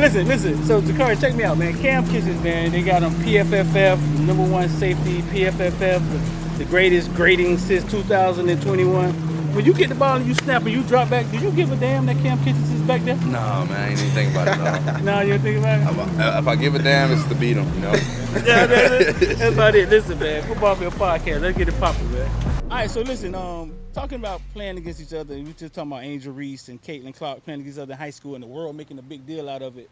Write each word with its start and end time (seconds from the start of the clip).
Listen, 0.00 0.26
listen. 0.26 0.64
So 0.64 0.80
Jacurri, 0.80 1.20
check 1.20 1.34
me 1.34 1.44
out, 1.44 1.58
man. 1.58 1.76
Kam 1.80 2.04
Kinchens, 2.06 2.42
man. 2.42 2.72
They 2.72 2.82
got 2.82 3.02
him 3.02 3.12
PFF, 3.24 3.98
number 4.20 4.44
one 4.44 4.68
safety, 4.68 5.22
PFF, 5.22 6.58
the 6.58 6.64
greatest 6.64 7.12
grading 7.14 7.58
since 7.58 7.90
2021. 7.90 9.12
When 9.54 9.66
you 9.66 9.74
get 9.74 9.90
the 9.90 9.94
ball 9.94 10.16
and 10.16 10.26
you 10.26 10.34
snap 10.34 10.62
and 10.62 10.72
you 10.72 10.82
drop 10.84 11.10
back, 11.10 11.30
do 11.30 11.38
you 11.38 11.50
give 11.50 11.70
a 11.70 11.76
damn 11.76 12.06
that 12.06 12.16
Kam 12.22 12.38
Kinchens 12.38 12.72
is 12.72 12.80
back 12.82 13.02
there? 13.02 13.16
No, 13.16 13.66
man, 13.66 13.72
I 13.72 13.88
ain't 13.90 14.00
even 14.00 14.10
think 14.12 14.32
about 14.32 14.48
it 14.48 14.54
at 14.58 14.96
all. 14.96 15.02
No, 15.02 15.20
you 15.20 15.34
don't 15.34 15.40
think 15.40 15.58
about 15.58 15.80
it. 15.80 15.82
If 15.82 16.18
I, 16.18 16.38
if 16.38 16.46
I 16.46 16.56
give 16.56 16.74
a 16.74 16.78
damn, 16.78 17.12
it's 17.12 17.26
to 17.28 17.34
beat 17.34 17.54
them, 17.54 17.72
you 17.74 17.80
know. 17.80 17.92
yeah, 18.46 18.66
that's, 18.66 19.22
it. 19.22 19.38
that's 19.38 19.54
about 19.54 19.74
it. 19.74 19.90
Listen, 19.90 20.18
man. 20.18 20.42
Footballville 20.44 20.92
Podcast. 20.92 21.42
Let's 21.42 21.58
get 21.58 21.68
it 21.68 21.78
popping, 21.78 22.10
man. 22.12 22.30
All 22.62 22.68
right, 22.70 22.90
so 22.90 23.02
listen. 23.02 23.34
Um, 23.34 23.74
talking 23.92 24.18
about 24.18 24.40
playing 24.52 24.78
against 24.78 25.00
each 25.00 25.12
other. 25.12 25.34
We 25.34 25.52
just 25.52 25.74
talking 25.74 25.92
about 25.92 26.04
Angel 26.04 26.32
Reese 26.32 26.68
and 26.68 26.82
Caitlin 26.82 27.14
Clark 27.14 27.44
playing 27.44 27.60
against 27.60 27.78
each 27.78 27.82
other 27.82 27.92
in 27.92 27.98
high 27.98 28.10
school, 28.10 28.34
and 28.34 28.42
the 28.42 28.48
world 28.48 28.76
making 28.76 28.98
a 28.98 29.02
big 29.02 29.26
deal 29.26 29.48
out 29.48 29.62
of 29.62 29.78
it. 29.78 29.90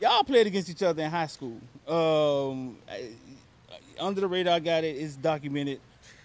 Y'all 0.00 0.22
played 0.24 0.46
against 0.46 0.70
each 0.70 0.82
other 0.82 1.02
in 1.02 1.10
high 1.10 1.26
school. 1.26 1.58
Um, 1.86 2.78
I- 2.90 3.10
under 4.00 4.20
the 4.20 4.28
radar, 4.28 4.54
I 4.54 4.60
got 4.60 4.84
it. 4.84 4.96
It's 4.96 5.16
documented. 5.16 5.80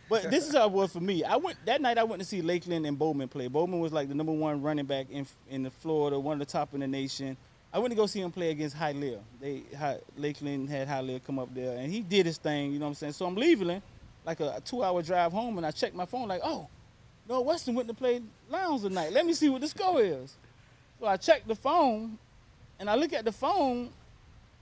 But 0.07 0.23
this 0.29 0.47
is 0.47 0.53
how 0.55 0.65
it 0.67 0.71
was 0.71 0.91
for 0.93 0.99
me. 0.99 1.23
I 1.23 1.37
went 1.37 1.57
that 1.65 1.81
night. 1.81 1.97
I 1.97 2.03
went 2.03 2.21
to 2.21 2.27
see 2.27 2.41
Lakeland 2.41 2.85
and 2.85 2.97
Bowman 2.99 3.27
play. 3.27 3.47
Bowman 3.47 3.79
was 3.79 3.91
like 3.91 4.09
the 4.09 4.15
number 4.15 4.31
one 4.31 4.61
running 4.61 4.85
back 4.85 5.07
in 5.09 5.25
in 5.49 5.63
the 5.63 5.71
Florida, 5.71 6.19
one 6.19 6.33
of 6.33 6.39
the 6.47 6.51
top 6.51 6.73
in 6.73 6.81
the 6.81 6.87
nation. 6.87 7.35
I 7.73 7.79
went 7.79 7.89
to 7.91 7.95
go 7.95 8.05
see 8.05 8.21
him 8.21 8.31
play 8.31 8.51
against 8.51 8.77
Hialeah. 8.77 9.17
They 9.41 9.63
Hi- 9.75 9.97
Lakeland 10.15 10.69
had 10.69 10.87
Hialeah 10.87 11.23
come 11.25 11.39
up 11.39 11.53
there, 11.55 11.75
and 11.77 11.91
he 11.91 12.01
did 12.01 12.27
his 12.27 12.37
thing. 12.37 12.71
You 12.71 12.77
know 12.77 12.85
what 12.85 12.89
I'm 12.89 12.95
saying? 12.95 13.13
So 13.13 13.25
I'm 13.25 13.33
leaving, 13.33 13.81
like 14.23 14.39
a, 14.39 14.61
two-hour 14.63 15.01
drive 15.01 15.31
home, 15.31 15.57
and 15.57 15.65
I 15.65 15.71
checked 15.71 15.95
my 15.95 16.05
phone, 16.05 16.27
like, 16.27 16.41
oh, 16.43 16.67
no, 17.27 17.41
Weston 17.41 17.75
went 17.75 17.87
to 17.87 17.93
play 17.93 18.21
Lowndes 18.49 18.83
tonight. 18.83 19.13
Let 19.13 19.25
me 19.25 19.33
see 19.33 19.49
what 19.49 19.61
the 19.61 19.67
score 19.67 20.01
is. 20.01 20.35
So 20.99 21.07
I 21.07 21.17
checked 21.17 21.47
the 21.47 21.55
phone, 21.55 22.17
and 22.79 22.89
I 22.89 22.95
look 22.95 23.13
at 23.13 23.25
the 23.25 23.31
phone, 23.31 23.89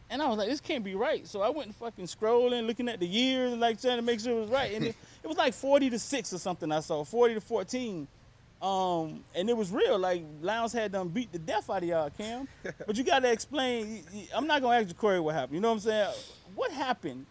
and 0.09 0.21
I 0.21 0.27
was 0.27 0.37
like, 0.37 0.49
this 0.49 0.59
can't 0.59 0.83
be 0.83 0.95
right. 0.95 1.27
So 1.27 1.41
I 1.41 1.49
went 1.49 1.67
and 1.67 1.75
fucking 1.75 2.05
scrolling, 2.05 2.67
looking 2.67 2.89
at 2.89 2.99
the 2.99 3.07
years, 3.07 3.51
and 3.51 3.61
like 3.61 3.81
trying 3.81 3.97
to 3.97 4.01
make 4.01 4.19
sure 4.19 4.37
it 4.37 4.41
was 4.41 4.49
right. 4.49 4.73
And 4.73 4.85
it, 4.85 4.95
it 5.23 5.27
was 5.27 5.37
like 5.37 5.53
40 5.53 5.89
to 5.91 5.99
6 5.99 6.33
or 6.33 6.37
something 6.37 6.71
I 6.71 6.81
saw, 6.81 7.03
40 7.03 7.35
to 7.35 7.41
14. 7.41 8.07
Um, 8.61 9.23
and 9.33 9.49
it 9.49 9.57
was 9.57 9.71
real. 9.71 9.97
Like 9.97 10.23
Lowndes 10.41 10.73
had 10.73 10.91
them 10.91 11.07
beat 11.07 11.31
the 11.31 11.39
death 11.39 11.69
out 11.69 11.81
of 11.81 11.89
y'all, 11.89 12.09
Cam. 12.11 12.47
but 12.85 12.95
you 12.95 13.03
gotta 13.03 13.31
explain. 13.31 14.03
I'm 14.35 14.45
not 14.45 14.61
gonna 14.61 14.77
ask 14.77 14.87
you 14.87 14.93
Corey 14.93 15.19
what 15.19 15.33
happened. 15.33 15.55
You 15.55 15.61
know 15.61 15.69
what 15.69 15.75
I'm 15.75 15.79
saying? 15.79 16.13
What 16.53 16.71
happened? 16.71 17.25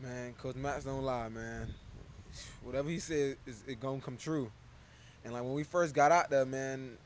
Man, 0.00 0.34
Coach 0.34 0.56
Max 0.56 0.84
don't 0.84 1.02
lie, 1.02 1.28
man. 1.28 1.74
Whatever 2.66 2.90
he 2.90 2.98
said 2.98 3.36
is 3.46 3.62
it 3.66 3.80
gonna 3.80 4.00
come 4.00 4.16
true. 4.16 4.50
And 5.24 5.32
like 5.32 5.42
when 5.42 5.54
we 5.54 5.62
first 5.62 5.94
got 5.94 6.12
out 6.12 6.30
there, 6.30 6.44
man, 6.44 6.98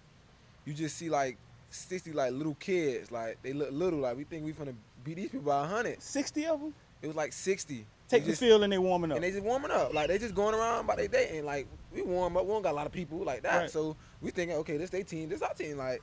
you 0.65 0.73
just 0.75 0.97
see 0.97 1.09
like 1.11 1.37
sixty 1.69 2.13
like 2.13 2.33
little 2.33 2.55
kids, 2.55 3.13
like 3.13 3.39
they 3.43 3.53
look 3.53 3.71
little, 3.73 4.01
like 4.01 4.17
we 4.17 4.25
think 4.25 4.45
we 4.45 4.53
finna 4.53 4.75
beat 5.05 5.15
these 5.17 5.31
people 5.31 5.47
by 5.47 5.67
hundred. 5.67 6.03
60 6.03 6.47
of 6.47 6.61
them 6.61 6.75
It 7.03 7.07
was 7.09 7.17
like 7.17 7.33
sixty. 7.33 7.87
take 8.09 8.23
They 8.23 8.27
the 8.27 8.27
just- 8.33 8.41
field 8.41 8.63
and 8.63 8.73
they 8.73 8.79
warming 8.79 9.11
up. 9.13 9.17
and 9.17 9.25
they 9.25 9.31
just 9.31 9.43
warming 9.45 9.71
up. 9.71 9.93
Like 9.95 10.09
they 10.09 10.19
just 10.19 10.35
going 10.35 10.55
around 10.55 10.87
by 10.87 10.97
their 10.97 11.09
day 11.09 11.37
and 11.39 11.47
like 11.47 11.67
we 11.95 12.03
warm 12.03 12.37
up. 12.37 12.45
We 12.47 12.53
don't 12.53 12.63
got 12.63 12.73
a 12.73 12.77
lot 12.77 12.87
of 12.87 12.93
people 12.93 13.19
like 13.19 13.43
that. 13.43 13.57
Right. 13.59 13.71
So 13.71 13.97
we 14.23 14.31
thinking, 14.31 14.57
okay, 14.59 14.77
this 14.79 14.91
they 14.91 15.03
team, 15.03 15.29
this 15.29 15.43
our 15.43 15.53
team. 15.55 15.77
Like, 15.77 16.01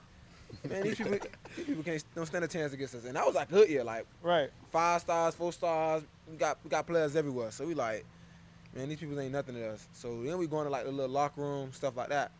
man, 0.69 0.83
these 0.83 0.95
people 0.97 1.11
these 1.55 1.66
people 1.66 1.83
can't 1.83 2.03
don't 2.16 2.25
stand 2.25 2.45
a 2.45 2.47
chance 2.47 2.73
against 2.73 2.94
us. 2.95 3.05
And 3.05 3.16
that 3.16 3.25
was 3.25 3.35
like 3.35 3.50
good 3.50 3.69
year, 3.69 3.83
like 3.83 4.05
right. 4.22 4.50
five 4.72 5.02
stars, 5.02 5.33
four 5.35 5.52
stars. 5.52 6.03
We 6.30 6.38
got 6.38 6.58
we 6.63 6.69
got 6.69 6.85
players 6.88 7.16
everywhere. 7.16 7.52
So 7.52 7.66
we 7.66 7.73
like, 7.73 8.05
man, 8.78 8.89
these 8.89 9.00
people 9.00 9.20
ain't 9.20 9.31
nothing 9.31 9.56
to 9.56 9.70
us. 9.70 9.88
So 9.94 10.22
then 10.23 10.38
we 10.38 10.47
going 10.47 10.66
to 10.66 10.70
like 10.70 10.86
the 10.86 10.92
little 10.92 11.11
locker 11.11 11.42
room, 11.42 11.72
stuff 11.73 11.97
like 11.97 12.09
that. 12.09 12.31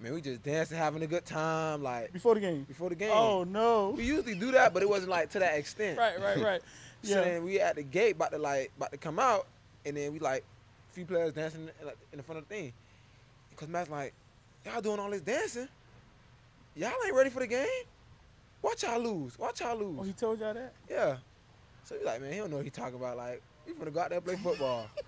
Man, 0.00 0.12
we 0.14 0.20
just 0.20 0.42
dancing, 0.42 0.76
having 0.76 1.02
a 1.02 1.06
good 1.06 1.24
time, 1.24 1.82
like 1.82 2.12
Before 2.12 2.34
the 2.34 2.40
game. 2.40 2.64
before 2.64 2.88
the 2.90 2.94
game. 2.94 3.10
Oh 3.12 3.44
no. 3.44 3.90
We 3.90 4.04
usually 4.04 4.34
do 4.34 4.52
that, 4.52 4.74
but 4.74 4.82
it 4.82 4.88
wasn't 4.88 5.10
like 5.10 5.30
to 5.30 5.38
that 5.38 5.56
extent. 5.58 5.98
Right, 5.98 6.20
right, 6.20 6.42
right. 6.42 6.62
So 7.02 7.14
Yeah. 7.14 7.20
then 7.20 7.44
we 7.44 7.60
at 7.60 7.76
the 7.76 7.82
gate 7.82 8.16
about 8.16 8.32
to 8.32 8.38
like 8.38 8.72
about 8.76 8.90
to 8.90 8.96
come 8.98 9.18
out, 9.18 9.46
and 9.84 9.96
then 9.96 10.12
we 10.12 10.18
like 10.18 10.44
a 10.90 10.92
few 10.94 11.04
players 11.04 11.32
dancing 11.34 11.68
in, 11.80 11.86
like, 11.86 11.96
in 12.12 12.16
the 12.16 12.22
front 12.22 12.40
of 12.42 12.48
the 12.48 12.54
thing. 12.54 12.72
Cause 13.54 13.68
Matt's 13.68 13.88
like, 13.90 14.12
y'all 14.64 14.80
doing 14.80 14.98
all 14.98 15.10
this 15.10 15.20
dancing, 15.20 15.68
y'all 16.74 16.90
ain't 17.06 17.14
ready 17.14 17.30
for 17.30 17.40
the 17.40 17.46
game. 17.46 17.66
Watch 18.60 18.82
y'all 18.82 18.98
lose. 18.98 19.38
Watch 19.38 19.60
y'all 19.60 19.76
lose. 19.76 19.98
Oh, 20.00 20.02
he 20.02 20.12
told 20.12 20.40
y'all 20.40 20.52
that? 20.52 20.72
Yeah. 20.90 21.16
So 21.84 21.94
he's 21.96 22.04
like, 22.04 22.20
man, 22.20 22.32
he 22.32 22.38
don't 22.38 22.50
know 22.50 22.56
what 22.56 22.64
he 22.64 22.70
talking 22.70 22.96
about. 22.96 23.16
Like, 23.16 23.40
we 23.66 23.72
finna 23.72 23.92
go 23.94 24.00
out 24.00 24.08
there 24.08 24.18
and 24.18 24.26
play 24.26 24.36
football. 24.36 24.86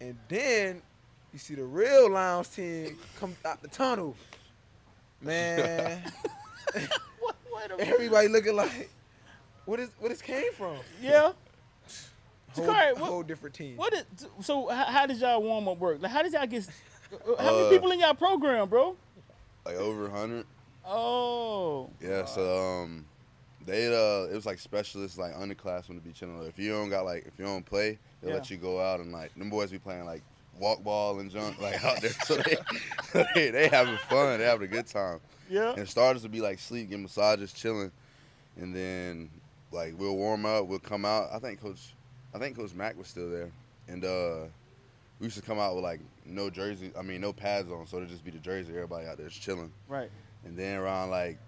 and 0.00 0.16
then 0.28 0.82
you 1.32 1.38
see 1.38 1.54
the 1.54 1.64
real 1.64 2.10
Lowndes 2.10 2.48
team 2.48 2.98
come 3.18 3.36
out 3.44 3.60
the 3.62 3.68
tunnel. 3.68 4.16
Man, 5.20 6.02
What? 7.20 7.36
Wait 7.52 7.64
a 7.72 7.76
minute. 7.76 7.88
everybody 7.94 8.28
looking 8.28 8.54
like, 8.56 8.88
what 9.64 9.80
is 9.80 9.90
what 9.98 10.08
this 10.10 10.22
came 10.22 10.52
from? 10.52 10.76
Yeah. 11.02 11.32
Whole, 12.52 12.64
Sorry, 12.64 12.92
what- 12.94 13.02
whole 13.02 13.22
different 13.22 13.54
team. 13.54 13.76
What 13.76 13.92
is, 13.92 14.04
so 14.40 14.68
how, 14.68 14.84
how 14.86 15.06
did 15.06 15.18
y'all 15.18 15.42
warm 15.42 15.68
up 15.68 15.78
work? 15.78 16.00
Like 16.00 16.10
how 16.10 16.22
did 16.22 16.32
y'all 16.32 16.46
get 16.46 16.66
how 17.38 17.44
many 17.44 17.66
Uh, 17.66 17.70
people 17.70 17.90
in 17.92 18.00
y'all 18.00 18.14
program, 18.14 18.68
bro? 18.68 18.96
Like 19.66 19.76
over 19.76 20.04
100. 20.08 20.46
Oh. 20.86 21.90
Yeah, 22.00 22.24
so 22.24 22.82
um, 22.84 23.04
they 23.68 23.86
uh, 23.86 24.26
it 24.30 24.34
was 24.34 24.46
like 24.46 24.58
specialists 24.58 25.18
like 25.18 25.34
underclassmen 25.34 25.94
to 25.94 26.00
be 26.00 26.12
chilling. 26.12 26.42
If 26.46 26.58
you 26.58 26.70
don't 26.72 26.90
got 26.90 27.04
like, 27.04 27.26
if 27.26 27.38
you 27.38 27.44
don't 27.44 27.64
play, 27.64 27.98
they 28.20 28.28
will 28.28 28.34
let 28.38 28.50
you 28.50 28.56
go 28.56 28.80
out 28.80 29.00
and 29.00 29.12
like 29.12 29.34
them 29.36 29.50
boys 29.50 29.70
be 29.70 29.78
playing 29.78 30.04
like 30.04 30.22
walk 30.58 30.82
ball 30.82 31.20
and 31.20 31.30
junk 31.30 31.58
like 31.60 31.82
out 31.84 32.00
there. 32.00 32.10
So 32.10 32.36
they, 32.36 32.56
they 33.34 33.50
they 33.50 33.68
having 33.68 33.96
fun. 34.08 34.38
They 34.38 34.44
having 34.44 34.66
a 34.68 34.70
good 34.70 34.86
time. 34.86 35.20
Yeah. 35.48 35.74
And 35.76 35.88
starters 35.88 36.22
will 36.22 36.30
be 36.30 36.40
like 36.40 36.58
sleep, 36.58 36.90
get 36.90 36.98
massages, 37.00 37.52
chilling, 37.52 37.92
and 38.56 38.74
then 38.74 39.30
like 39.70 39.94
we'll 39.98 40.16
warm 40.16 40.44
up, 40.46 40.66
we'll 40.66 40.78
come 40.78 41.04
out. 41.04 41.28
I 41.32 41.38
think 41.38 41.60
Coach, 41.60 41.94
I 42.34 42.38
think 42.38 42.56
Coach 42.56 42.74
Mack 42.74 42.96
was 42.98 43.08
still 43.08 43.30
there, 43.30 43.50
and 43.86 44.04
uh, 44.04 44.44
we 45.20 45.24
used 45.26 45.36
to 45.36 45.42
come 45.42 45.58
out 45.58 45.74
with 45.74 45.84
like 45.84 46.00
no 46.24 46.50
jersey, 46.50 46.90
I 46.98 47.02
mean 47.02 47.20
no 47.20 47.32
pads 47.32 47.70
on, 47.70 47.86
so 47.86 47.96
it'd 47.98 48.08
just 48.08 48.24
be 48.24 48.30
the 48.30 48.38
jersey. 48.38 48.72
Everybody 48.74 49.06
out 49.06 49.16
there 49.18 49.28
just 49.28 49.40
chilling, 49.42 49.72
Right. 49.88 50.10
and 50.44 50.56
then 50.56 50.78
around 50.78 51.10
like 51.10 51.38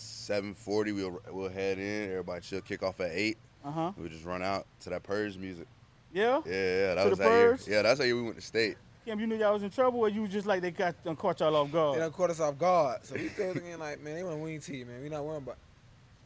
7:40, 0.00 0.94
we'll 0.94 1.20
we'll 1.30 1.48
head 1.48 1.78
in. 1.78 2.10
Everybody 2.10 2.40
chill, 2.40 2.60
kick 2.60 2.82
off 2.82 3.00
at 3.00 3.10
eight. 3.12 3.36
Uh 3.64 3.70
huh. 3.70 3.92
We'll 3.96 4.08
just 4.08 4.24
run 4.24 4.42
out 4.42 4.66
to 4.80 4.90
that 4.90 5.02
purge 5.02 5.36
music. 5.36 5.66
Yeah. 6.12 6.40
Yeah, 6.46 6.52
yeah, 6.52 6.94
that 6.94 7.04
To 7.04 7.10
was 7.10 7.18
the 7.18 7.24
that 7.24 7.30
year. 7.30 7.58
Yeah, 7.68 7.82
that's 7.82 7.98
that 8.00 8.06
year 8.06 8.16
we 8.16 8.22
went 8.22 8.36
to 8.36 8.42
state. 8.42 8.76
Kim, 9.04 9.18
you 9.18 9.26
knew 9.26 9.36
y'all 9.36 9.54
was 9.54 9.62
in 9.62 9.70
trouble, 9.70 10.00
or 10.00 10.08
you 10.08 10.22
was 10.22 10.30
just 10.30 10.46
like 10.46 10.60
they 10.60 10.70
got 10.70 11.02
done 11.04 11.16
caught 11.16 11.40
y'all 11.40 11.54
off 11.56 11.70
guard? 11.72 11.96
They 11.96 12.00
done 12.00 12.12
caught 12.12 12.30
us 12.30 12.40
off 12.40 12.58
guard. 12.58 13.04
So 13.04 13.14
we 13.14 13.28
still 13.28 13.52
thinking 13.54 13.78
like, 13.78 14.00
man, 14.02 14.14
they 14.14 14.22
want 14.22 14.36
to 14.36 14.42
win 14.42 14.86
man. 14.86 15.02
We 15.02 15.08
not 15.08 15.24
worrying 15.24 15.42
about 15.42 15.56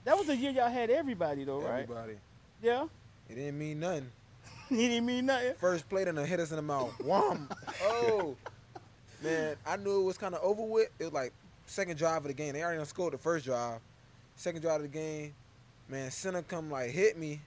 That 0.04 0.16
was 0.16 0.26
the 0.26 0.36
year 0.36 0.50
y'all 0.50 0.70
had 0.70 0.90
everybody 0.90 1.44
though, 1.44 1.60
right? 1.60 1.82
everybody. 1.82 2.14
Yeah. 2.62 2.86
It 3.28 3.36
didn't 3.36 3.58
mean 3.58 3.80
nothing. 3.80 4.10
he 4.68 4.88
didn't 4.88 5.06
mean 5.06 5.26
nothing. 5.26 5.54
First 5.58 5.88
play 5.88 6.04
done 6.04 6.16
hit 6.16 6.40
us 6.40 6.50
in 6.50 6.56
the 6.56 6.62
mouth. 6.62 6.92
Wham! 7.02 7.48
Oh, 7.84 8.36
man, 9.22 9.56
I 9.66 9.76
knew 9.76 10.00
it 10.00 10.04
was 10.04 10.18
kind 10.18 10.34
of 10.34 10.42
over 10.42 10.62
with. 10.62 10.88
It 10.98 11.04
was 11.04 11.12
like 11.12 11.32
second 11.66 11.96
drive 11.98 12.18
of 12.18 12.24
the 12.28 12.34
game. 12.34 12.52
They 12.54 12.62
already 12.62 12.78
done 12.78 12.86
scored 12.86 13.12
the 13.14 13.18
first 13.18 13.44
drive. 13.44 13.80
Second 14.36 14.62
drive 14.62 14.76
of 14.76 14.82
the 14.82 14.88
game, 14.88 15.34
man, 15.88 16.10
center 16.10 16.42
come 16.42 16.70
like 16.70 16.90
hit 16.90 17.16
me. 17.18 17.40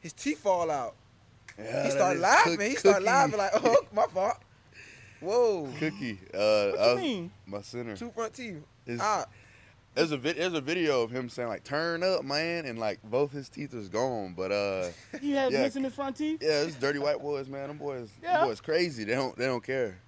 His 0.00 0.12
teeth 0.12 0.38
fall 0.40 0.70
out. 0.70 0.94
Yeah, 1.58 1.64
he 1.64 1.88
that 1.88 1.92
started 1.92 2.20
laughing. 2.20 2.56
Cook- 2.58 2.66
he 2.66 2.76
started 2.76 2.98
Cookie. 3.00 3.06
laughing 3.06 3.38
like, 3.38 3.50
oh, 3.54 3.86
my 3.92 4.06
fault. 4.06 4.36
Whoa, 5.20 5.68
Cookie. 5.80 6.20
Uh, 6.32 6.36
What 6.36 6.40
I 6.40 6.88
you 6.90 6.94
was- 6.94 6.96
mean? 7.02 7.30
My 7.46 7.62
center. 7.62 7.96
two 7.96 8.10
front 8.10 8.34
teeth. 8.34 8.62
His- 8.86 9.00
Ah, 9.00 9.26
There's 9.94 10.12
a 10.12 10.16
vid- 10.16 10.36
there's 10.36 10.52
a 10.52 10.60
video 10.60 11.02
of 11.02 11.10
him 11.10 11.28
saying 11.28 11.48
like 11.48 11.64
"Turn 11.64 12.04
up, 12.04 12.22
man," 12.22 12.66
and 12.66 12.78
like 12.78 13.00
both 13.02 13.32
his 13.32 13.48
teeth 13.48 13.74
is 13.74 13.88
gone. 13.88 14.34
But 14.36 14.52
uh, 14.52 14.90
He 15.20 15.32
had 15.32 15.50
Yeah. 15.50 15.62
missing 15.62 15.82
his 15.82 15.92
front 15.94 16.16
teeth. 16.16 16.40
yeah, 16.40 16.60
it's 16.62 16.76
dirty 16.76 17.00
white 17.00 17.20
boys, 17.20 17.48
man. 17.48 17.66
Them 17.66 17.78
boys, 17.78 18.08
Yeah. 18.22 18.38
them 18.38 18.46
boys 18.48 18.60
crazy. 18.60 19.02
They 19.02 19.14
don't 19.16 19.36
they 19.36 19.46
don't 19.46 19.64
care. 19.64 19.98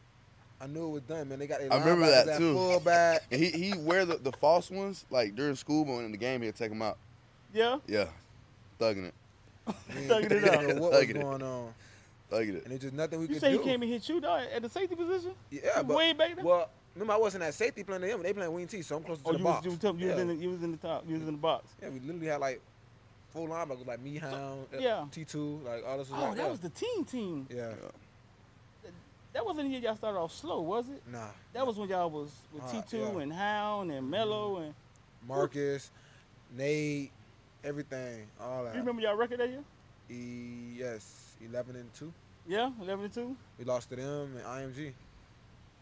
I 0.61 0.67
knew 0.67 0.87
it 0.87 0.91
was 0.91 1.03
done, 1.03 1.29
man. 1.29 1.39
They 1.39 1.47
got 1.47 1.61
their 1.61 1.73
I 1.73 1.79
remember 1.79 2.07
linebackers 2.07 2.25
that, 2.27 2.29
at 2.35 2.39
too. 2.39 2.55
Fullback. 2.55 3.23
And 3.31 3.41
he 3.43 3.51
he 3.51 3.75
wear 3.79 4.05
the, 4.05 4.17
the 4.17 4.33
false 4.33 4.71
ones 4.71 5.05
like 5.11 5.35
during 5.35 5.57
school, 5.57 5.85
but 5.85 5.99
in 6.05 6.13
the 6.13 6.19
game 6.19 6.43
he'll 6.43 6.53
take 6.53 6.69
them 6.71 6.83
out. 6.83 6.99
Yeah. 7.55 7.79
Yeah, 7.87 8.07
thugging 8.79 9.07
it, 9.09 9.15
Thugging 9.69 10.23
it 10.25 10.29
didn't 10.29 10.49
out. 10.49 10.81
what 10.81 10.93
was 10.93 11.03
Thugging 11.03 11.11
it. 11.17 11.23
going 11.23 11.43
on, 11.43 11.75
thugging 12.31 12.57
it. 12.57 12.65
and 12.65 12.73
it's 12.75 12.83
just 12.83 12.95
nothing 12.95 13.21
we 13.21 13.27
You 13.27 13.33
could 13.35 13.41
say 13.41 13.53
do. 13.53 13.59
he 13.59 13.65
came 13.65 13.83
and 13.83 13.91
hit 13.91 14.09
you 14.09 14.21
dog 14.21 14.43
at 14.55 14.63
the 14.63 14.69
safety 14.69 14.95
position? 14.95 15.33
Yeah, 15.51 15.83
but 15.83 15.97
way 15.97 16.13
back 16.13 16.37
then. 16.37 16.45
well, 16.45 16.69
remember 16.95 17.15
I 17.15 17.17
wasn't 17.17 17.43
at 17.45 17.55
safety 17.55 17.83
playing 17.83 18.03
them. 18.03 18.23
They 18.23 18.33
playing 18.33 18.53
wing 18.53 18.67
T, 18.67 18.83
so 18.83 18.97
I'm 18.99 19.03
closer 19.03 19.23
to 19.23 19.29
oh, 19.29 19.33
the 19.33 19.39
you 19.39 19.45
box. 19.45 19.67
was, 19.67 19.83
you, 19.83 19.91
was, 19.91 20.01
you, 20.01 20.07
yeah. 20.09 20.13
was 20.15 20.21
in 20.23 20.29
the, 20.29 20.35
you 20.37 20.51
was 20.51 20.63
in 20.63 20.71
the 20.73 20.77
top. 20.77 21.05
You 21.09 21.15
was 21.15 21.23
in 21.23 21.33
the 21.33 21.39
box. 21.39 21.67
yeah, 21.83 21.89
we 21.89 21.99
literally 22.01 22.27
had 22.27 22.41
like 22.41 22.61
full 23.33 23.49
linebackers 23.49 23.87
like 23.87 24.01
me, 24.01 24.19
Hound, 24.19 24.67
yeah. 24.79 25.05
T 25.11 25.25
two, 25.25 25.61
like 25.65 25.85
all 25.87 25.99
this 25.99 26.11
was 26.11 26.21
Oh, 26.21 26.29
like 26.29 26.37
that 26.37 26.51
was 26.51 26.61
the 26.61 26.69
team 26.71 27.05
team. 27.05 27.47
yeah. 27.51 27.73
That 29.33 29.45
wasn't 29.47 29.67
the 29.69 29.73
year 29.73 29.81
y'all 29.81 29.97
started 29.97 30.19
off 30.19 30.33
slow, 30.33 30.61
was 30.61 30.89
it? 30.89 31.03
Nah, 31.11 31.29
That 31.53 31.67
was 31.67 31.77
when 31.79 31.89
y'all 31.89 32.11
was 32.11 32.31
with 32.53 32.65
Uh, 32.65 32.73
T 32.73 32.83
two 32.89 32.99
yeah. 32.99 33.21
and 33.21 33.33
Hound 33.33 33.91
and 33.93 34.11
Mello 34.11 34.57
and. 34.59 34.75
Marcus, 35.27 35.91
Nate, 36.57 37.13
everything, 37.63 38.27
all 38.41 38.65
that. 38.65 38.75
You 38.75 38.81
remember 38.81 39.03
y'all 39.03 39.15
record 39.17 39.39
that 39.41 39.49
year? 39.51 39.63
E- 40.11 40.75
yes, 40.79 41.37
eleven 41.45 41.77
and 41.77 41.93
two. 41.95 42.13
Yeah, 42.49 42.71
eleven 42.81 43.05
and 43.05 43.15
two. 43.15 43.37
We 43.59 43.65
lost 43.65 43.91
to 43.91 43.97
them 43.97 44.37
and 44.37 44.45
IMG. 44.45 44.93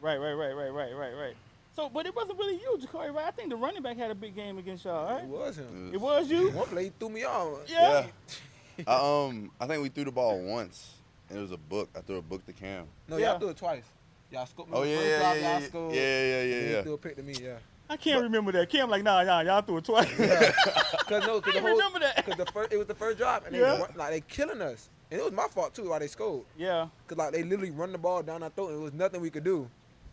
Right, 0.00 0.18
right, 0.18 0.34
right, 0.34 0.52
right, 0.52 0.68
right, 0.70 0.94
right, 0.94 1.12
right. 1.14 1.36
So, 1.74 1.88
but 1.88 2.04
it 2.06 2.14
wasn't 2.14 2.38
really 2.38 2.56
you, 2.56 2.78
Jacurri, 2.80 3.14
right? 3.14 3.26
I 3.26 3.30
think 3.30 3.48
the 3.50 3.56
running 3.56 3.82
back 3.82 3.96
had 3.96 4.10
a 4.10 4.14
big 4.14 4.34
game 4.34 4.58
against 4.58 4.84
y'all, 4.84 5.16
It 5.18 5.24
was 5.24 5.56
him. 5.58 5.90
It 5.94 6.00
was 6.00 6.28
you. 6.30 6.50
One 6.50 6.66
play 6.66 6.84
he 6.84 6.92
threw 6.98 7.08
me 7.08 7.24
off. 7.24 7.60
Yeah. 7.68 8.06
I, 8.86 9.26
um, 9.26 9.50
I 9.60 9.66
think 9.66 9.82
we 9.82 9.88
threw 9.88 10.04
the 10.04 10.12
ball 10.12 10.40
once, 10.40 10.94
and 11.28 11.38
it 11.38 11.40
was 11.42 11.52
a 11.52 11.56
book. 11.56 11.88
I 11.96 12.00
threw 12.00 12.16
a 12.16 12.22
book 12.22 12.44
to 12.46 12.52
Cam. 12.52 12.86
No, 13.08 13.16
Yeah. 13.16 13.30
y'all 13.32 13.38
threw 13.38 13.48
it 13.50 13.56
twice. 13.56 13.84
Y'all 14.30 14.46
scooped 14.46 14.70
me. 14.70 14.76
Oh 14.76 14.82
the 14.84 14.88
yeah, 14.90 14.96
first 14.96 15.08
yeah, 15.08 15.18
yeah, 15.18 15.32
y'all 15.52 15.60
yeah, 15.60 15.66
scored. 15.68 15.94
yeah, 15.94 16.00
yeah, 16.02 16.40
and 16.42 16.70
yeah, 16.70 16.76
he 16.78 16.82
threw 16.82 16.92
a 16.94 16.98
pick 16.98 17.16
to 17.16 17.22
me. 17.22 17.34
Yeah. 17.42 17.56
I 17.90 17.96
can't 17.96 18.22
remember 18.22 18.52
that. 18.52 18.68
Cam 18.68 18.90
like, 18.90 19.02
nah, 19.02 19.22
nah, 19.22 19.40
y'all 19.40 19.62
threw 19.62 19.78
it 19.78 19.84
twice. 19.84 20.10
Cause 20.14 21.26
no, 21.26 21.40
cause 21.40 21.54
I 21.56 21.60
the 21.60 21.60
whole, 21.62 21.70
remember 21.70 22.00
that. 22.00 22.26
Cause 22.26 22.36
the 22.36 22.44
first, 22.46 22.72
it 22.72 22.76
was 22.76 22.86
the 22.86 22.94
first 22.94 23.16
drive, 23.16 23.46
and 23.46 23.54
they 23.54 23.60
Yeah. 23.60 23.78
run, 23.80 23.90
like 23.96 24.10
they 24.10 24.20
killing 24.20 24.60
us, 24.60 24.90
and 25.10 25.18
it 25.18 25.24
was 25.24 25.32
my 25.32 25.46
fault 25.48 25.74
too 25.74 25.88
why 25.88 25.98
they 25.98 26.06
scored. 26.06 26.44
yeah. 26.58 26.88
Cause 27.06 27.16
like 27.16 27.32
they 27.32 27.42
literally 27.42 27.70
run 27.70 27.92
the 27.92 27.98
ball 27.98 28.22
down 28.22 28.42
our 28.42 28.50
throat, 28.50 28.68
and 28.72 28.80
it 28.80 28.82
was 28.82 28.92
nothing 28.92 29.22
we 29.22 29.30
could 29.30 29.44
do. 29.44 29.68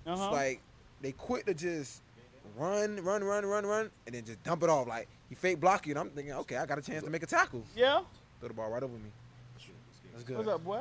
Uh-huh. 0.08 0.24
It's 0.24 0.32
like 0.34 0.62
they 1.02 1.12
quit 1.12 1.46
to 1.48 1.54
just 1.54 2.02
run, 2.58 3.04
run, 3.04 3.22
run, 3.24 3.46
run, 3.46 3.66
run, 3.66 3.90
and 4.06 4.16
then 4.16 4.24
just 4.24 4.42
dump 4.44 4.64
it 4.64 4.70
off. 4.70 4.88
Like 4.88 5.10
he 5.28 5.36
fake 5.36 5.60
block 5.60 5.86
you, 5.86 5.92
and 5.92 6.00
I'm 6.00 6.10
thinking, 6.12 6.34
okay, 6.34 6.56
I 6.56 6.66
got 6.66 6.78
a 6.78 6.82
chance 6.82 7.04
to 7.04 7.10
make 7.10 7.24
a 7.24 7.28
tackle. 7.28 7.64
yeah. 7.76 8.02
Throw 8.40 8.48
the 8.48 8.54
ball 8.54 8.70
right 8.70 8.84
over 8.84 8.94
me. 8.94 9.10
That's 10.14 10.24
good. 10.24 10.38
What's 10.38 10.48
up, 10.50 10.64
boy? 10.64 10.80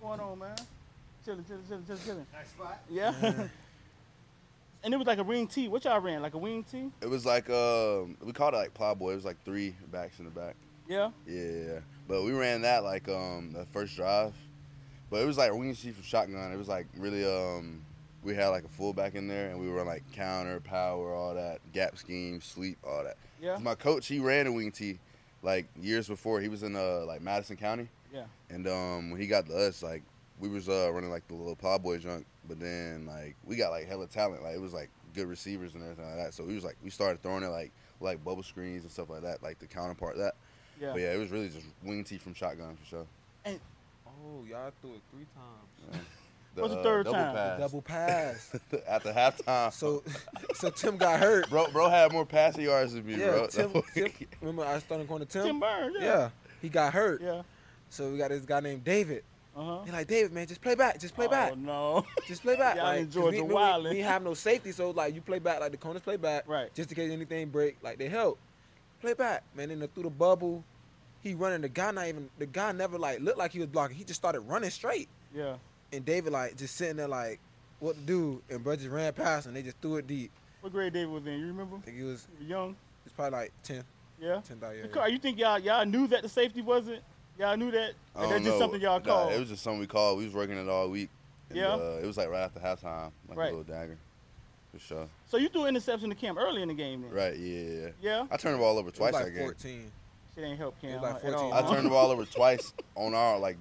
What's 0.00 0.20
going 0.20 0.30
on, 0.30 0.38
man? 0.38 0.56
Chilling, 1.24 1.44
chilling, 1.44 1.64
chilling, 1.66 1.84
chilling, 1.84 2.00
chilling. 2.04 2.26
Nice 2.32 2.48
spot. 2.48 2.80
Yeah. 2.88 3.12
and 4.84 4.94
it 4.94 4.96
was 4.96 5.06
like 5.06 5.18
a 5.18 5.24
wing 5.24 5.48
tee. 5.48 5.66
What 5.66 5.84
y'all 5.84 6.00
ran? 6.00 6.22
Like 6.22 6.34
a 6.34 6.38
wing 6.38 6.64
tee? 6.70 6.90
It 7.00 7.10
was 7.10 7.26
like 7.26 7.50
um, 7.50 8.16
we 8.22 8.32
called 8.32 8.54
it 8.54 8.58
like 8.58 8.74
plowboy. 8.74 9.12
It 9.12 9.16
was 9.16 9.24
like 9.24 9.42
three 9.44 9.74
backs 9.90 10.20
in 10.20 10.24
the 10.24 10.30
back. 10.30 10.54
Yeah. 10.88 11.10
Yeah, 11.26 11.42
yeah. 11.42 11.78
But 12.06 12.22
we 12.22 12.32
ran 12.32 12.62
that 12.62 12.84
like 12.84 13.08
um 13.08 13.52
the 13.52 13.66
first 13.66 13.96
drive. 13.96 14.34
But 15.10 15.22
it 15.22 15.26
was 15.26 15.36
like 15.36 15.52
wing 15.52 15.74
tee 15.74 15.90
from 15.90 16.04
shotgun. 16.04 16.52
It 16.52 16.58
was 16.58 16.68
like 16.68 16.86
really 16.96 17.24
um 17.24 17.80
we 18.22 18.34
had 18.34 18.48
like 18.48 18.64
a 18.64 18.68
fullback 18.68 19.16
in 19.16 19.26
there 19.26 19.50
and 19.50 19.58
we 19.58 19.68
were 19.68 19.80
on 19.80 19.86
like 19.86 20.04
counter, 20.12 20.60
power, 20.60 21.12
all 21.12 21.34
that, 21.34 21.60
gap 21.72 21.98
scheme, 21.98 22.40
sleep, 22.40 22.78
all 22.86 23.02
that. 23.02 23.16
Yeah. 23.42 23.58
My 23.58 23.74
coach, 23.74 24.06
he 24.06 24.20
ran 24.20 24.46
a 24.46 24.52
wing 24.52 24.70
tee 24.70 25.00
like 25.42 25.66
years 25.80 26.06
before. 26.06 26.40
He 26.40 26.48
was 26.48 26.62
in 26.62 26.76
uh 26.76 27.04
like 27.04 27.20
Madison 27.20 27.56
County. 27.56 27.88
Yeah. 28.12 28.24
And 28.50 28.66
um 28.66 29.10
when 29.10 29.20
he 29.20 29.26
got 29.26 29.46
to 29.46 29.54
us, 29.54 29.82
like 29.82 30.02
we 30.40 30.48
was 30.48 30.68
uh 30.68 30.90
running 30.92 31.10
like 31.10 31.26
the 31.28 31.34
little 31.34 31.56
pod 31.56 31.82
boy 31.82 31.98
junk, 31.98 32.26
but 32.48 32.58
then 32.60 33.06
like 33.06 33.36
we 33.44 33.56
got 33.56 33.70
like 33.70 33.86
hella 33.88 34.06
talent. 34.06 34.42
Like 34.42 34.54
it 34.54 34.60
was 34.60 34.72
like 34.72 34.90
good 35.14 35.28
receivers 35.28 35.74
and 35.74 35.82
everything 35.82 36.04
like 36.06 36.16
that. 36.16 36.34
So 36.34 36.44
we 36.44 36.54
was 36.54 36.64
like 36.64 36.76
we 36.82 36.90
started 36.90 37.22
throwing 37.22 37.42
it 37.42 37.48
like 37.48 37.72
like 38.00 38.22
bubble 38.24 38.42
screens 38.42 38.82
and 38.84 38.92
stuff 38.92 39.10
like 39.10 39.22
that, 39.22 39.42
like 39.42 39.58
the 39.58 39.66
counterpart 39.66 40.14
of 40.14 40.20
that. 40.20 40.34
Yeah. 40.80 40.92
But 40.92 41.00
yeah, 41.02 41.12
it 41.14 41.18
was 41.18 41.30
really 41.30 41.48
just 41.48 41.66
wing 41.82 42.04
tee 42.04 42.18
from 42.18 42.34
shotgun 42.34 42.76
for 42.76 42.86
sure. 42.86 43.06
And 43.44 43.60
Oh, 44.06 44.44
y'all 44.48 44.72
threw 44.80 44.90
it 44.94 45.00
three 45.12 45.26
times. 45.34 46.04
What's 46.54 46.74
the 46.74 46.82
third 46.82 47.04
double 47.04 47.18
time? 47.18 47.34
Pass. 47.34 47.60
Double 47.60 47.82
pass. 47.82 48.56
After 48.88 49.12
halftime, 49.12 49.72
so, 49.72 50.02
so 50.54 50.70
Tim 50.70 50.96
got 50.96 51.20
hurt. 51.20 51.48
bro, 51.50 51.68
bro 51.70 51.88
had 51.88 52.12
more 52.12 52.26
passing 52.26 52.64
yards 52.64 52.94
than 52.94 53.06
me, 53.06 53.14
Yeah, 53.14 53.30
bro. 53.30 53.46
Tim, 53.46 53.82
Tim. 53.94 54.10
Remember 54.40 54.64
I 54.64 54.80
started 54.80 55.06
corner 55.06 55.24
Tim. 55.24 55.44
Tim 55.46 55.60
Burns. 55.60 55.96
Yeah. 56.00 56.04
Yeah, 56.04 56.28
he 56.60 56.68
got 56.68 56.92
hurt. 56.92 57.22
Yeah. 57.22 57.42
So 57.90 58.10
we 58.10 58.18
got 58.18 58.30
this 58.30 58.44
guy 58.44 58.60
named 58.60 58.84
David. 58.84 59.24
Uh 59.56 59.64
huh. 59.64 59.82
He 59.84 59.90
like 59.90 60.06
David, 60.06 60.32
man, 60.32 60.46
just 60.46 60.60
play 60.60 60.74
back, 60.74 61.00
just 61.00 61.14
play 61.14 61.26
back. 61.26 61.52
oh, 61.52 61.56
back, 61.56 61.64
no. 61.64 62.06
just 62.28 62.42
play 62.42 62.54
back. 62.56 62.76
Y'all 62.76 62.84
like, 62.84 63.00
in 63.00 63.10
Georgia 63.10 63.42
we, 63.42 63.48
we, 63.48 63.54
wildin'. 63.54 63.90
we 63.90 63.98
have 64.00 64.22
no 64.22 64.34
safety, 64.34 64.70
so 64.72 64.90
like 64.90 65.14
you 65.14 65.20
play 65.20 65.38
back, 65.40 65.60
like 65.60 65.72
the 65.72 65.76
corners 65.76 66.02
play 66.02 66.16
back, 66.16 66.44
Right. 66.46 66.72
Just 66.74 66.90
in 66.90 66.96
case 66.96 67.10
anything 67.10 67.48
break, 67.48 67.76
like 67.82 67.98
they 67.98 68.08
help. 68.08 68.38
Play 69.00 69.14
back, 69.14 69.42
man. 69.54 69.68
Then 69.68 69.86
through 69.94 70.04
the 70.04 70.10
bubble, 70.10 70.62
he 71.22 71.34
running. 71.34 71.60
The 71.60 71.68
guy 71.68 71.90
not 71.90 72.06
even. 72.08 72.28
The 72.38 72.46
guy 72.46 72.72
never 72.72 72.98
like 72.98 73.20
looked 73.20 73.38
like 73.38 73.52
he 73.52 73.58
was 73.58 73.68
blocking. 73.68 73.96
He 73.96 74.04
just 74.04 74.20
started 74.20 74.40
running 74.40 74.70
straight, 74.70 75.08
Yeah. 75.34 75.56
and 75.92 76.04
David 76.04 76.32
like 76.32 76.56
just 76.56 76.76
sitting 76.76 76.96
there 76.96 77.08
like, 77.08 77.40
what 77.80 77.94
to 77.94 78.00
do? 78.02 78.42
And 78.50 78.62
bro 78.62 78.76
just 78.76 78.88
ran 78.88 79.12
past 79.12 79.46
and 79.46 79.56
they 79.56 79.62
just 79.62 79.76
threw 79.80 79.96
it 79.96 80.06
deep. 80.06 80.30
What 80.60 80.72
grade 80.72 80.92
David 80.92 81.10
was 81.10 81.26
in? 81.26 81.38
You 81.38 81.46
remember? 81.46 81.76
I 81.76 81.80
think 81.80 81.96
he 81.96 82.02
was. 82.02 82.26
Young. 82.40 82.76
He's 83.04 83.12
probably 83.12 83.38
like 83.38 83.52
10, 83.62 83.84
Yeah. 84.20 84.40
10 84.46 84.58
yeah, 84.60 84.84
yeah. 84.94 85.06
You 85.06 85.18
think 85.18 85.38
y'all 85.38 85.58
y'all 85.58 85.86
knew 85.86 86.06
that 86.08 86.22
the 86.22 86.28
safety 86.28 86.62
wasn't? 86.62 87.02
Y'all 87.38 87.56
knew 87.56 87.70
that? 87.70 87.92
I 88.16 88.18
Or 88.18 88.22
don't 88.22 88.30
that's 88.32 88.44
just 88.44 88.58
something 88.58 88.80
y'all 88.80 88.98
Nah, 89.00 89.04
called? 89.04 89.32
it 89.32 89.38
was 89.40 89.48
just 89.48 89.62
something 89.62 89.80
we 89.80 89.86
called. 89.86 90.18
We 90.18 90.24
was 90.24 90.34
working 90.34 90.56
it 90.56 90.68
all 90.68 90.88
week. 90.88 91.08
And, 91.50 91.58
Yeah. 91.58 91.74
Uh, 91.74 92.00
it 92.02 92.06
was 92.06 92.16
like 92.16 92.28
right 92.28 92.40
after 92.42 92.60
halftime, 92.60 93.12
like 93.28 93.38
Right. 93.38 93.52
a 93.52 93.56
little 93.56 93.62
dagger, 93.72 93.96
for 94.72 94.78
sure. 94.80 95.08
so 95.26 95.36
you 95.36 95.48
threw 95.48 95.66
interception 95.66 96.08
to 96.10 96.14
Cam 96.16 96.36
early 96.36 96.62
in 96.62 96.68
the 96.68 96.74
game 96.74 97.02
then? 97.02 97.10
Right? 97.12 97.36
Yeah, 97.36 97.60
yeah. 97.62 97.80
yeah. 97.80 97.88
Yeah. 98.00 98.26
I 98.30 98.36
turned 98.36 98.56
the 98.56 98.58
ball 98.58 98.76
over 98.78 98.88
It 98.88 98.92
was 98.92 98.98
twice 98.98 99.12
like 99.14 99.26
that 99.26 99.30
game. 99.30 99.42
14. 99.44 99.92
Shit 100.34 100.44
ain't 100.44 100.58
help 100.58 100.80
Cam 100.80 100.90
It 100.90 100.94
was 100.94 101.02
like 101.02 101.14
at 101.16 101.22
14. 101.22 101.38
all. 101.38 101.54
I 101.54 101.62
turned 101.74 101.86
the 101.86 101.90
ball 101.90 102.10
over 102.10 102.24
twice 102.36 102.72
on 102.96 103.14
our 103.14 103.38
like 103.38 103.56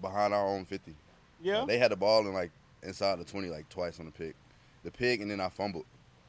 behind 0.00 0.32
our 0.34 0.46
own 0.46 0.64
fifty. 0.64 0.94
Yeah. 1.42 1.64
They 1.66 1.78
had 1.78 1.90
the 1.92 1.96
ball 1.96 2.20
in 2.26 2.32
like 2.32 2.50
inside 2.82 3.18
the 3.18 3.24
twenty 3.24 3.48
like 3.48 3.68
twice 3.68 3.98
on 4.00 4.06
the 4.06 4.12
pick, 4.12 4.34
the 4.84 4.90
pick, 4.90 5.20
and 5.20 5.30
then 5.30 5.40
I 5.40 5.48
fumbled. 5.48 5.84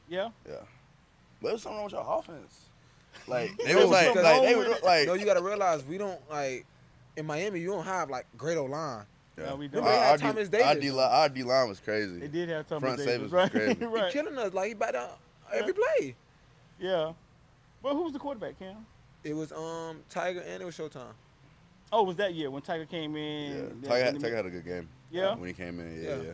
Yeah. 0.08 0.30
Yeah, 0.48 0.56
but 1.40 1.48
it 1.48 1.52
was 1.54 1.62
something 1.62 1.76
wrong 1.76 1.84
with 1.84 1.92
your 1.94 2.04
offense. 2.06 2.66
Like 3.26 3.56
they 3.64 3.74
was 3.74 3.84
was 3.84 3.92
like 3.92 4.14
like 4.14 4.42
they 4.42 4.54
were 4.56 4.68
like 4.84 5.06
No, 5.06 5.14
you 5.14 5.24
gotta 5.24 5.42
realize 5.42 5.84
we 5.84 5.96
don't 5.98 6.20
like 6.30 6.66
in 7.18 7.26
Miami. 7.26 7.60
You 7.60 7.68
don't 7.68 7.84
have 7.84 8.08
like 8.08 8.26
great 8.36 8.56
O 8.56 8.64
line. 8.64 9.04
No, 9.36 9.56
we 9.56 9.68
don't. 9.68 9.84
Remember 9.84 9.90
they 9.90 9.96
had 9.98 10.04
Our, 10.06 10.10
our, 10.12 10.18
Thomas 10.18 10.48
D, 10.48 10.60
our, 10.60 10.74
D, 10.74 10.90
li- 10.90 10.98
our 11.00 11.28
D 11.28 11.42
line 11.42 11.68
was 11.68 11.80
crazy. 11.80 12.18
They 12.18 12.28
did 12.28 12.48
have 12.48 12.66
Thomas 12.66 12.82
Front 12.82 12.98
Davis, 12.98 13.12
savers 13.12 13.22
was 13.24 13.32
right? 13.32 13.50
crazy. 13.50 13.74
He 13.78 13.84
right. 13.86 14.12
killing 14.12 14.38
us 14.38 14.52
like 14.54 14.68
he 14.68 14.74
back 14.74 14.92
down 14.94 15.10
every 15.52 15.72
play. 15.74 16.14
Yeah. 16.80 17.12
Well, 17.82 17.94
who 17.94 18.02
was 18.04 18.12
the 18.12 18.18
quarterback, 18.18 18.58
Cam? 18.58 18.86
It 19.24 19.34
was 19.34 19.52
um 19.52 20.00
Tiger 20.08 20.40
and 20.40 20.62
it 20.62 20.64
was 20.64 20.76
Showtime. 20.76 21.12
Oh, 21.92 22.04
it 22.04 22.06
was 22.08 22.16
that 22.16 22.34
year 22.34 22.50
when 22.50 22.62
Tiger 22.62 22.84
came 22.84 23.16
Yeah, 23.16 23.22
in? 23.22 23.82
Tiger, 23.82 24.04
had, 24.04 24.20
Tiger 24.20 24.36
had 24.36 24.46
a 24.46 24.50
good 24.50 24.64
game. 24.64 24.88
Yeah? 25.10 25.34
when 25.36 25.46
he 25.48 25.54
came 25.54 25.80
in. 25.80 26.02
Yeah, 26.02 26.10
Yeah. 26.10 26.22
yeah. 26.22 26.32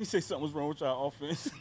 He 0.00 0.06
said 0.06 0.24
something 0.24 0.42
was 0.44 0.52
wrong 0.52 0.68
with 0.70 0.80
y'all 0.80 1.08
offense. 1.08 1.48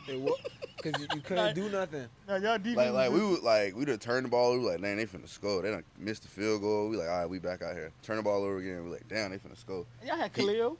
Because 0.81 1.01
you, 1.01 1.07
you 1.13 1.19
couldn't 1.21 1.43
Like- 1.45 1.55
do 1.55 1.67
nothing. 1.69 2.07
now 2.25 2.37
y'all 2.37 2.57
defense. 2.57 2.77
Like 2.77 2.93
like 2.93 3.11
we 3.11 3.19
would 3.21 3.43
like 3.43 3.75
we'd 3.75 3.89
have 3.89 3.99
turned 3.99 4.23
the 4.23 4.29
ball. 4.29 4.53
We 4.53 4.59
were 4.59 4.71
like, 4.71 4.79
man, 4.79 4.95
they 4.95 5.05
finna 5.05 5.27
score. 5.27 5.61
They 5.61 5.71
done 5.71 5.83
missed 5.97 6.21
the 6.21 6.29
field 6.29 6.61
goal. 6.61 6.87
We 6.87 6.95
like, 6.95 7.09
all 7.09 7.19
right, 7.19 7.29
we 7.29 7.37
back 7.37 7.61
out 7.61 7.73
here. 7.75 7.91
Turn 8.01 8.15
the 8.15 8.23
ball 8.23 8.43
over 8.45 8.59
again. 8.59 8.85
We 8.85 8.91
like, 8.91 9.05
damn, 9.09 9.31
they 9.31 9.39
finna 9.39 9.57
score. 9.57 9.85
y'all 10.05 10.15
had 10.15 10.31
he- 10.33 10.41
Khalil. 10.41 10.77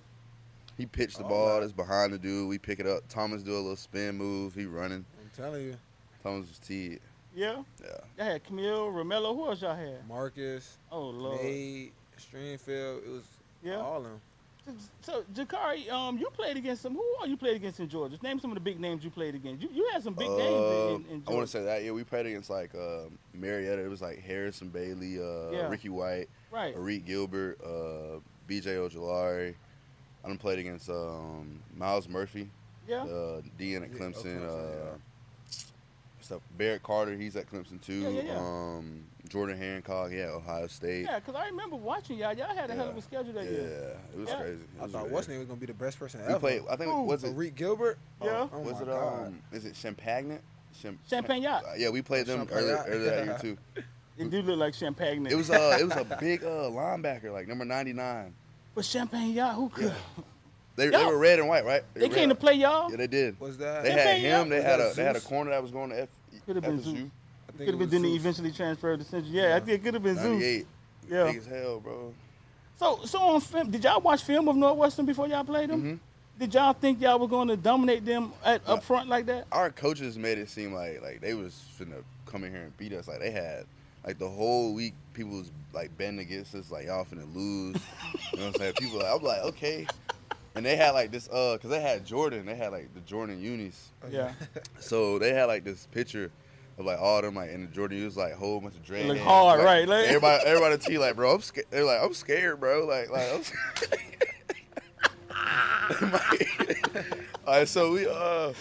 He 0.77 0.85
pitched 0.85 1.17
the 1.17 1.25
Oh, 1.25 1.27
ball. 1.27 1.53
right. 1.55 1.63
It's 1.63 1.73
behind 1.73 2.13
the 2.13 2.17
dude. 2.17 2.47
We 2.47 2.57
pick 2.57 2.79
it 2.79 2.87
up. 2.87 3.01
Thomas 3.09 3.43
do 3.43 3.51
a 3.51 3.59
little 3.59 3.75
spin 3.75 4.15
move. 4.15 4.53
He 4.55 4.65
running. 4.65 5.03
I'm 5.21 5.31
telling 5.35 5.63
you, 5.65 5.75
Thomas 6.23 6.47
was 6.47 6.59
teed. 6.59 7.01
Yeah. 7.35 7.63
Yeah. 7.83 7.87
Y'all 8.17 8.25
had 8.27 8.43
Camille, 8.45 8.93
Romello. 8.93 9.35
Who 9.35 9.47
else 9.47 9.61
y'all 9.61 9.75
had? 9.75 10.07
Marcus, 10.07 10.77
Oh 10.93 11.09
Lord. 11.09 11.41
Nate, 11.43 11.91
Stringfield. 12.17 13.03
It 13.05 13.09
was 13.09 13.23
Yeah. 13.61 13.79
all 13.81 13.97
of 13.97 14.03
them. 14.03 14.21
So 15.01 15.23
Jacurri, 15.33 15.89
um, 15.91 16.17
you 16.17 16.29
played 16.31 16.57
against 16.57 16.81
some. 16.81 16.93
Who 16.93 17.03
all 17.19 17.27
you 17.27 17.37
played 17.37 17.55
against 17.55 17.79
in 17.79 17.87
Georgia? 17.89 18.17
Name 18.21 18.39
some 18.39 18.51
of 18.51 18.55
the 18.55 18.61
big 18.61 18.79
names 18.79 19.03
you 19.03 19.09
played 19.09 19.35
against. 19.35 19.61
You 19.63 19.69
you 19.73 19.89
had 19.91 20.03
some 20.03 20.13
big 20.13 20.27
Uh, 20.29 20.37
names 20.37 21.05
in, 21.09 21.13
in 21.15 21.23
I 21.27 21.31
want 21.31 21.45
to 21.45 21.51
say 21.51 21.63
that. 21.63 21.83
Yeah, 21.83 21.91
we 21.91 22.03
played 22.03 22.25
against 22.25 22.49
like 22.49 22.73
uh, 22.75 23.03
Marietta. 23.33 23.83
It 23.83 23.89
was 23.89 24.01
like 24.01 24.19
Harrison 24.21 24.69
Bailey, 24.69 25.19
uh, 25.19 25.51
Yeah. 25.51 25.69
Ricky 25.69 25.89
White, 25.89 26.27
right. 26.51 26.75
Arik 26.75 27.05
Gilbert, 27.05 27.59
uh, 27.63 28.19
B.J. 28.47 28.75
Ojulari. 28.75 29.55
I 30.23 30.27
done 30.27 30.37
played 30.37 30.59
against 30.59 30.89
um, 30.89 31.61
Myles 31.75 32.07
Murphy, 32.09 32.49
Yeah. 32.87 33.03
uh, 33.03 33.41
DN 33.57 33.83
at 33.83 33.91
Yeah, 33.91 33.97
Clemson. 33.97 34.39
Clemson, 34.41 34.93
uh, 34.93 34.97
stuff. 36.21 36.41
Barrett 36.57 36.83
Carter, 36.83 37.15
he's 37.15 37.35
at 37.35 37.49
Clemson 37.49 37.81
too. 37.81 38.01
Yeah, 38.01 38.09
yeah, 38.09 38.21
yeah. 38.23 38.37
Um, 38.39 39.05
Jordan 39.29 39.57
Hancock, 39.57 40.09
yeah, 40.11 40.25
Ohio 40.31 40.67
State. 40.67 41.03
Yeah, 41.05 41.19
because 41.19 41.35
I 41.35 41.45
remember 41.47 41.75
watching 41.75 42.17
y'all. 42.17 42.33
Y'all 42.33 42.53
had 42.55 42.69
a 42.71 42.73
hell 42.73 42.89
of 42.89 42.97
a 42.97 43.01
schedule 43.01 43.33
that 43.33 43.45
Yeah, 43.45 43.51
year. 43.51 43.61
Yeah, 43.61 44.15
it 44.15 44.19
was 44.19 44.29
Yeah. 44.29 44.35
crazy. 44.41 44.61
It 44.63 44.83
I 44.83 44.87
thought 44.87 45.09
what's 45.09 45.27
name 45.27 45.37
was 45.39 45.47
gonna 45.47 45.59
be 45.59 45.65
the 45.67 45.73
best 45.73 45.99
person 45.99 46.19
We 46.21 46.25
ever. 46.25 46.33
Who? 46.33 46.39
played. 46.39 46.61
I 46.69 46.75
think 46.75 47.07
was 47.07 47.23
it 47.23 47.29
Reek 47.35 47.55
Gilbert. 47.55 47.99
Yeah. 48.21 48.47
Oh, 48.51 48.59
was 48.59 48.75
my 48.75 48.81
it 48.81 48.85
God. 48.87 49.27
um 49.27 49.41
is 49.51 49.65
it 49.65 49.73
Champagnat? 49.73 50.39
Cham- 50.81 50.99
Champagnat. 51.09 51.63
Uh, 51.63 51.73
yeah, 51.77 51.89
we 51.89 52.01
played 52.01 52.25
them 52.25 52.47
earlier, 52.51 52.83
earlier 52.87 53.11
that 53.11 53.25
year 53.25 53.37
too. 53.41 53.57
It 54.17 54.29
do 54.31 54.41
look 54.41 54.57
like 54.57 54.73
Champagne. 54.73 55.25
It 55.27 55.35
was 55.35 55.49
uh 55.51 55.77
it 55.79 55.83
was 55.83 55.95
a 55.95 56.05
big 56.19 56.43
uh 56.43 56.69
linebacker 56.69 57.31
like 57.31 57.47
number 57.47 57.65
ninety 57.65 57.93
nine. 57.93 58.33
but 58.73 58.83
Champagnat, 58.83 59.53
who 59.55 59.69
could? 59.69 59.93
They, 60.75 60.87
they 60.89 61.05
were 61.05 61.17
red 61.17 61.39
and 61.39 61.47
white, 61.49 61.65
right? 61.65 61.83
They 61.93 62.07
were 62.07 62.15
came 62.15 62.29
to 62.29 62.35
play 62.35 62.53
y'all. 62.53 62.89
Yeah, 62.89 62.95
they 62.97 63.07
did. 63.07 63.37
Was 63.39 63.57
that? 63.57 63.83
They 63.83 63.89
They 63.93 63.99
had 63.99 64.17
him. 64.17 64.45
you? 64.45 64.49
They 64.51 64.55
Was 64.57 64.65
had 64.65 64.79
that 64.79 64.91
a 64.91 64.95
they 64.95 65.03
had 65.03 65.15
a 65.17 65.21
corner 65.21 65.51
that 65.51 65.61
was 65.61 65.71
going 65.71 65.89
to 65.89 66.01
F, 66.03 66.09
Could've 66.45 66.63
been 66.63 66.79
FSU. 66.79 67.11
Could 67.65 67.79
have 67.79 67.79
been 67.79 68.01
then 68.01 68.05
eventually 68.05 68.51
transferred 68.51 68.99
to 68.99 69.05
Central. 69.05 69.33
Yeah, 69.33 69.55
I 69.55 69.59
think 69.59 69.79
it 69.79 69.83
could 69.83 69.93
have 69.95 70.03
been 70.03 70.17
Zeus. 70.17 70.65
Yeah. 71.09 71.25
Big 71.25 71.37
as 71.37 71.45
hell, 71.45 71.79
bro. 71.79 72.13
So 72.77 73.01
so 73.05 73.19
on 73.19 73.41
film, 73.41 73.71
did 73.71 73.83
y'all 73.83 73.99
watch 73.99 74.23
film 74.23 74.47
of 74.47 74.55
Northwestern 74.55 75.05
before 75.05 75.27
y'all 75.27 75.43
played 75.43 75.69
them? 75.69 75.83
Mhm. 75.83 75.99
Did 76.39 76.53
y'all 76.53 76.71
think 76.71 77.01
y'all 77.01 77.19
were 77.19 77.27
going 77.27 77.49
to 77.49 77.57
dominate 77.57 78.05
them 78.05 78.31
at, 78.45 78.61
up 78.65 78.81
front 78.83 79.09
like 79.09 79.25
that? 79.25 79.45
Our 79.51 79.71
coaches 79.71 80.17
made 80.17 80.37
it 80.37 80.49
seem 80.49 80.73
like 80.73 81.01
like 81.01 81.19
they 81.19 81.33
was 81.33 81.65
finna 81.77 82.03
come 82.25 82.45
in 82.45 82.51
here 82.53 82.61
and 82.61 82.77
beat 82.77 82.93
us. 82.93 83.07
Like 83.07 83.19
they 83.19 83.31
had 83.31 83.65
like 84.05 84.19
the 84.19 84.29
whole 84.29 84.73
week 84.73 84.93
people 85.13 85.33
was 85.33 85.51
like 85.73 85.95
betting 85.97 86.19
against 86.19 86.55
us, 86.55 86.71
like 86.71 86.85
y'all 86.85 87.03
finna 87.03 87.27
lose. 87.35 87.75
you 88.31 88.39
know 88.39 88.45
what 88.45 88.47
I'm 88.47 88.53
saying? 88.55 88.73
People, 88.79 88.99
like, 88.99 89.13
I'm 89.13 89.21
like 89.21 89.41
okay. 89.41 89.85
And 90.55 90.65
they 90.65 90.77
had 90.77 90.91
like 90.91 91.11
this, 91.11 91.27
uh, 91.29 91.57
cause 91.61 91.69
they 91.69 91.81
had 91.81 92.05
Jordan. 92.05 92.45
They 92.45 92.55
had 92.55 92.71
like 92.71 92.93
the 92.93 93.01
Jordan 93.01 93.41
unis. 93.41 93.89
Yeah. 94.09 94.31
So 94.79 95.19
they 95.19 95.33
had 95.33 95.45
like 95.45 95.63
this 95.63 95.87
picture 95.91 96.31
of 96.79 96.85
like 96.85 96.99
all 96.99 97.21
them 97.21 97.35
like 97.35 97.49
in 97.51 97.61
the 97.61 97.67
Jordan 97.67 97.97
unis 97.99 98.15
like 98.17 98.33
whole 98.33 98.59
bunch 98.61 98.75
of 98.75 98.83
dread. 98.83 99.05
look 99.05 99.17
hard, 99.19 99.59
Like, 99.59 99.65
right, 99.65 99.87
like- 99.87 100.07
everybody, 100.07 100.43
everybody 100.47 100.77
T 100.77 100.97
like, 100.97 101.15
bro, 101.15 101.35
I'm 101.35 101.41
scared. 101.41 101.67
They're 101.69 101.83
like, 101.83 102.01
I'm 102.01 102.13
scared, 102.13 102.59
bro. 102.59 102.85
Like, 102.85 103.09
like 103.09 103.33
I'm 103.33 103.43
scared. 103.43 104.15
all 107.45 107.53
right, 107.55 107.67
so 107.67 107.91
we 107.91 108.07
uh 108.07 108.53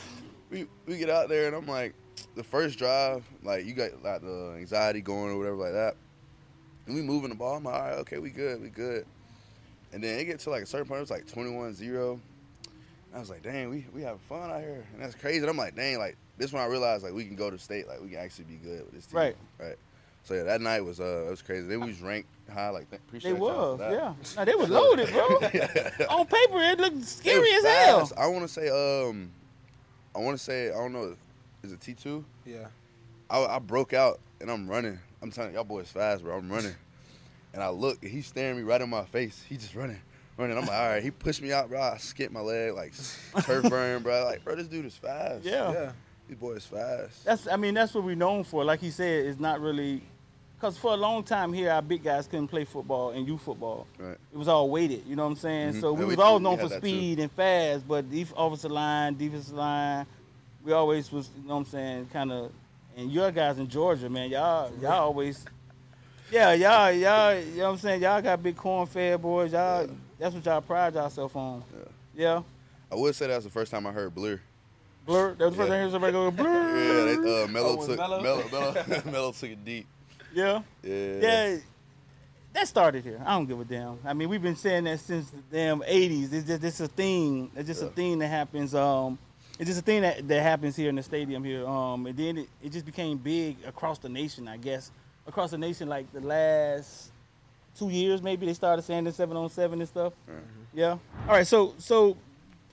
we 0.50 0.66
we 0.86 0.96
get 0.98 1.10
out 1.10 1.28
there 1.28 1.46
and 1.46 1.54
I'm 1.56 1.66
like, 1.66 1.94
the 2.34 2.42
first 2.44 2.78
drive, 2.78 3.24
like 3.42 3.64
you 3.66 3.74
got 3.74 4.02
like 4.02 4.20
the 4.22 4.54
anxiety 4.58 5.00
going 5.00 5.30
or 5.32 5.38
whatever 5.38 5.56
like 5.56 5.72
that. 5.72 5.94
And 6.86 6.94
we 6.94 7.02
moving 7.02 7.28
the 7.28 7.36
ball. 7.36 7.56
I'm 7.56 7.64
like, 7.64 7.74
all 7.74 7.80
right, 7.80 7.98
okay, 7.98 8.18
we 8.18 8.30
good, 8.30 8.62
we 8.62 8.70
good. 8.70 9.04
And 9.92 10.02
then 10.02 10.18
it 10.18 10.24
get 10.24 10.38
to 10.40 10.50
like 10.50 10.62
a 10.62 10.66
certain 10.66 10.86
point, 10.86 10.98
it 10.98 11.02
was 11.02 11.10
like 11.10 11.26
21-0. 11.26 12.18
I 13.14 13.18
was 13.18 13.30
like, 13.30 13.42
dang, 13.42 13.70
we 13.70 13.86
we 13.94 14.02
having 14.02 14.18
fun 14.28 14.50
out 14.50 14.60
here, 14.60 14.84
and 14.94 15.02
that's 15.02 15.14
crazy. 15.14 15.38
And 15.38 15.48
I'm 15.48 15.56
like, 15.56 15.74
dang, 15.76 15.98
like 15.98 16.16
this 16.38 16.52
when 16.52 16.62
I 16.62 16.66
realized 16.66 17.04
like 17.04 17.12
we 17.12 17.24
can 17.24 17.36
go 17.36 17.50
to 17.50 17.58
state, 17.58 17.86
like 17.88 18.00
we 18.00 18.08
can 18.10 18.18
actually 18.18 18.44
be 18.44 18.56
good 18.56 18.84
with 18.84 18.92
this 18.94 19.06
team. 19.06 19.18
Right. 19.18 19.36
Right. 19.58 19.76
So 20.24 20.34
yeah, 20.34 20.42
that 20.44 20.60
night 20.60 20.84
was 20.84 21.00
uh 21.00 21.24
it 21.26 21.30
was 21.30 21.42
crazy. 21.42 21.66
Then 21.66 21.80
we 21.80 21.88
was 21.88 22.00
ranked 22.00 22.28
high, 22.52 22.68
like 22.70 22.86
appreciate 22.92 23.32
They 23.32 23.38
y'all 23.38 23.76
was, 23.76 23.78
that. 23.78 23.92
yeah. 23.92 24.14
Nah, 24.36 24.44
they 24.44 24.54
was 24.54 24.68
loaded, 24.68 25.10
bro. 25.10 25.22
On 26.10 26.26
paper, 26.26 26.58
it 26.60 26.78
looked 26.80 27.04
scary 27.04 27.40
was 27.40 27.64
as 27.64 27.86
hell. 27.86 28.10
I 28.16 28.26
want 28.26 28.42
to 28.42 28.48
say 28.48 28.68
um, 28.68 29.30
I 30.14 30.18
want 30.18 30.36
to 30.38 30.42
say 30.42 30.68
I 30.70 30.74
don't 30.74 30.92
know, 30.92 31.14
is 31.62 31.72
it 31.72 31.80
T 31.80 31.94
two? 31.94 32.24
Yeah. 32.44 32.66
I, 33.30 33.44
I 33.44 33.58
broke 33.58 33.92
out 33.92 34.20
and 34.40 34.50
I'm 34.50 34.68
running. 34.68 34.98
I'm 35.22 35.30
telling 35.30 35.54
y'all 35.54 35.64
boys 35.64 35.88
fast, 35.90 36.22
bro. 36.22 36.36
I'm 36.36 36.50
running, 36.50 36.74
and 37.54 37.62
I 37.62 37.68
look 37.70 38.02
and 38.02 38.10
he's 38.10 38.26
staring 38.26 38.56
me 38.56 38.62
right 38.62 38.80
in 38.80 38.88
my 38.90 39.04
face. 39.04 39.42
He 39.48 39.56
just 39.56 39.74
running, 39.74 40.00
running. 40.36 40.56
I'm 40.58 40.64
like, 40.66 40.76
all 40.78 40.88
right. 40.88 41.02
He 41.02 41.10
pushed 41.10 41.42
me 41.42 41.52
out, 41.52 41.68
bro. 41.70 41.80
I 41.80 41.96
skipped 41.96 42.32
my 42.32 42.40
leg, 42.40 42.74
like 42.74 42.92
turf 43.44 43.64
burn, 43.70 44.02
bro. 44.02 44.24
Like, 44.24 44.44
bro, 44.44 44.54
this 44.56 44.68
dude 44.68 44.84
is 44.86 44.94
fast. 44.94 45.44
Yeah. 45.44 45.72
Yeah. 45.72 45.92
These 46.28 46.36
boys 46.36 46.64
fast. 46.66 47.24
That's 47.24 47.46
I 47.48 47.56
mean 47.56 47.74
that's 47.74 47.94
what 47.94 48.04
we're 48.04 48.14
known 48.16 48.44
for. 48.44 48.64
Like 48.64 48.80
he 48.80 48.90
said, 48.90 49.26
it's 49.26 49.40
not 49.40 49.60
really 49.60 50.02
because 50.56 50.76
for 50.76 50.92
a 50.92 50.96
long 50.96 51.22
time 51.22 51.52
here, 51.52 51.70
our 51.70 51.80
big 51.82 52.02
guys 52.02 52.26
couldn't 52.26 52.48
play 52.48 52.64
football 52.64 53.10
and 53.10 53.26
youth 53.26 53.40
football. 53.42 53.86
Right. 53.98 54.16
It 54.32 54.36
was 54.36 54.48
all 54.48 54.68
weighted. 54.70 55.04
You 55.06 55.16
know 55.16 55.24
what 55.24 55.30
I'm 55.30 55.36
saying? 55.36 55.74
Mhm. 55.74 55.80
So 55.80 55.92
we 55.92 56.00
Yeah, 56.00 56.06
we 56.06 56.16
was 56.16 56.24
always 56.24 56.42
known 56.42 56.58
for 56.58 56.68
that 56.68 56.82
too. 56.82 56.88
speed 56.88 57.18
and 57.20 57.30
fast, 57.32 57.86
but 57.88 58.10
def- 58.10 58.34
offensive 58.36 58.70
line, 58.72 59.16
defensive 59.16 59.54
line, 59.54 60.06
we 60.64 60.72
always 60.72 61.10
was. 61.12 61.30
You 61.40 61.48
know 61.48 61.54
what 61.54 61.60
I'm 61.60 61.66
saying? 61.66 62.06
Kind 62.12 62.32
of. 62.32 62.52
And 62.96 63.12
your 63.12 63.30
guys 63.30 63.58
in 63.58 63.68
Georgia, 63.68 64.08
man, 64.10 64.28
y'all 64.30 64.70
y'all 64.82 64.92
always. 65.04 65.44
Yeah, 66.30 66.52
y'all, 66.52 66.90
y'all, 66.92 67.34
you 67.38 67.56
know 67.56 67.64
what 67.66 67.70
I'm 67.70 67.78
saying? 67.78 68.02
Y'all 68.02 68.20
got 68.20 68.42
big 68.42 68.54
corn 68.56 68.86
fed 68.86 69.22
boys. 69.22 69.52
Y'all, 69.52 69.88
that's 70.18 70.34
what 70.34 70.44
y'all 70.44 70.60
pride 70.60 70.92
yourself 70.94 71.34
on. 71.36 71.62
Yeah. 72.14 72.42
I 72.92 72.96
would 72.96 73.14
say 73.14 73.28
that 73.28 73.36
was 73.36 73.44
the 73.44 73.50
first 73.50 73.70
time 73.70 73.86
I 73.86 73.92
heard 73.92 74.14
Blur. 74.14 74.40
Blur. 75.08 75.34
That 75.34 75.44
was 75.46 75.56
the 75.56 75.56
first 75.56 75.58
Yeah. 75.58 75.64
time 75.64 75.72
I 75.72 75.82
heard 75.82 75.90
somebody 75.90 76.12
go 76.12 76.30
blur. 76.30 76.76
Yeah, 76.78 77.20
they, 77.22 77.42
uh, 77.42 77.46
Mello 77.48 77.78
Oh, 77.80 77.86
took 77.86 77.96
Melo? 77.96 78.20
Mello, 78.22 78.44
Mello, 78.52 79.02
Mello 79.10 79.32
took 79.32 79.50
it 79.50 79.64
deep. 79.64 79.86
Yeah. 80.34 80.60
Yeah. 80.82 80.94
Yeah, 81.20 81.56
that 82.52 82.68
started 82.68 83.02
here. 83.04 83.20
I 83.24 83.32
don't 83.32 83.46
give 83.46 83.58
a 83.58 83.64
damn. 83.64 83.98
I 84.04 84.12
mean, 84.12 84.28
we've 84.28 84.42
been 84.42 84.54
saying 84.56 84.84
that 84.84 85.00
since 85.00 85.30
the 85.30 85.38
damn 85.50 85.80
'80s. 85.80 86.32
It's 86.32 86.46
just 86.46 86.62
it's 86.62 86.80
a 86.80 86.88
thing. 86.88 87.50
It's 87.56 87.66
just 87.66 87.82
a 87.82 87.86
thing 87.88 88.18
that 88.18 88.28
happens. 88.28 88.74
Um, 88.74 89.18
it's 89.58 89.68
just 89.68 89.80
a 89.80 89.82
thing 89.82 90.02
that, 90.02 90.28
that 90.28 90.42
happens 90.42 90.76
here 90.76 90.90
in 90.90 90.96
the 90.96 91.02
stadium 91.02 91.42
here. 91.42 91.66
Um, 91.66 92.06
and 92.06 92.16
then 92.16 92.38
it, 92.38 92.48
it 92.62 92.72
just 92.72 92.84
became 92.84 93.16
big 93.16 93.56
across 93.66 93.98
the 93.98 94.08
nation. 94.10 94.46
I 94.46 94.58
guess 94.58 94.90
across 95.26 95.50
the 95.52 95.58
nation, 95.58 95.88
like 95.88 96.12
the 96.12 96.20
last 96.20 97.10
two 97.78 97.88
years, 97.88 98.20
maybe 98.22 98.44
they 98.46 98.54
started 98.54 98.82
saying 98.82 99.04
the 99.04 99.12
seven 99.12 99.36
on 99.38 99.48
seven 99.48 99.80
and 99.80 99.88
stuff. 99.88 100.12
Mhm. 100.28 100.34
Yeah. 100.74 100.90
All 100.92 100.98
right. 101.28 101.46
So 101.46 101.74
so 101.78 102.16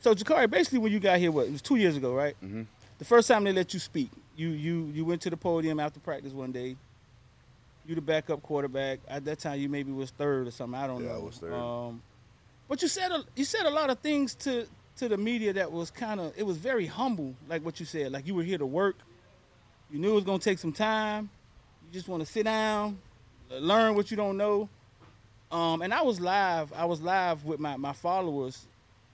so 0.06 0.14
Jacurri, 0.14 0.48
basically 0.48 0.78
when 0.78 0.92
you 0.92 1.00
got 1.00 1.18
here, 1.18 1.32
what 1.32 1.48
it 1.48 1.52
was 1.52 1.64
two 1.64 1.78
years 1.78 1.98
ago, 1.98 2.14
right? 2.14 2.36
Mhm. 2.44 2.68
The 3.00 3.06
first 3.06 3.28
time 3.28 3.44
they 3.44 3.52
let 3.52 3.74
you 3.74 3.80
speak, 3.80 4.12
you 4.38 4.50
you 4.50 4.86
you 4.94 5.04
went 5.04 5.22
to 5.24 5.32
the 5.32 5.38
podium 5.38 5.80
after 5.80 6.00
practice 6.00 6.32
one 6.32 6.52
day. 6.52 6.76
You 7.88 7.96
the 7.96 8.02
backup 8.02 8.44
quarterback. 8.44 9.00
At 9.08 9.26
that 9.26 9.40
time, 9.40 9.60
you 9.60 9.68
maybe 9.68 9.92
was 9.92 10.12
third 10.12 10.48
or 10.48 10.52
something. 10.52 10.80
I 10.80 10.86
don't 10.88 11.04
Yeah, 11.04 11.10
I 11.10 11.14
know. 11.14 11.20
was 11.22 11.38
third. 11.40 11.54
Um, 11.54 12.02
but 12.68 12.82
you 12.84 12.88
said 12.88 13.12
a, 13.12 13.24
you 13.36 13.46
said 13.46 13.66
a 13.66 13.70
lot 13.72 13.90
of 13.90 13.98
things 14.00 14.36
to 14.46 14.68
to 14.98 15.10
the 15.10 15.18
media 15.18 15.54
that 15.54 15.72
was 15.72 15.90
kind 15.90 16.20
of 16.20 16.34
it 16.38 16.44
was 16.46 16.58
very 16.58 16.86
humble, 16.86 17.34
like 17.50 17.66
what 17.66 17.80
you 17.80 17.86
said. 17.88 18.12
Like 18.12 18.28
you 18.28 18.36
were 18.36 18.44
here 18.44 18.60
to 18.60 18.66
work. 18.66 18.96
You 19.92 19.98
knew 20.00 20.12
it 20.12 20.16
was 20.16 20.24
gonna 20.24 20.38
take 20.40 20.60
some 20.60 20.72
time. 20.72 21.30
You 21.88 21.94
just 21.94 22.08
want 22.08 22.22
to 22.26 22.32
sit 22.32 22.44
down, 22.46 23.00
learn 23.50 23.96
what 23.96 24.12
you 24.12 24.18
don't 24.18 24.38
know. 24.38 24.70
Um, 25.52 25.82
and 25.82 25.92
I 25.94 26.02
was 26.04 26.20
live. 26.20 26.72
I 26.74 26.86
was 26.86 27.02
live 27.02 27.44
with 27.46 27.60
my, 27.60 27.76
my 27.78 27.94
followers, 27.94 28.66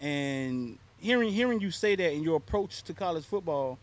and 0.01 0.77
hearing 0.99 1.31
hearing 1.31 1.61
you 1.61 1.71
say 1.71 1.95
that 1.95 2.13
in 2.13 2.23
your 2.23 2.37
approach 2.37 2.83
to 2.83 2.93
college 2.93 3.23
football, 3.23 3.77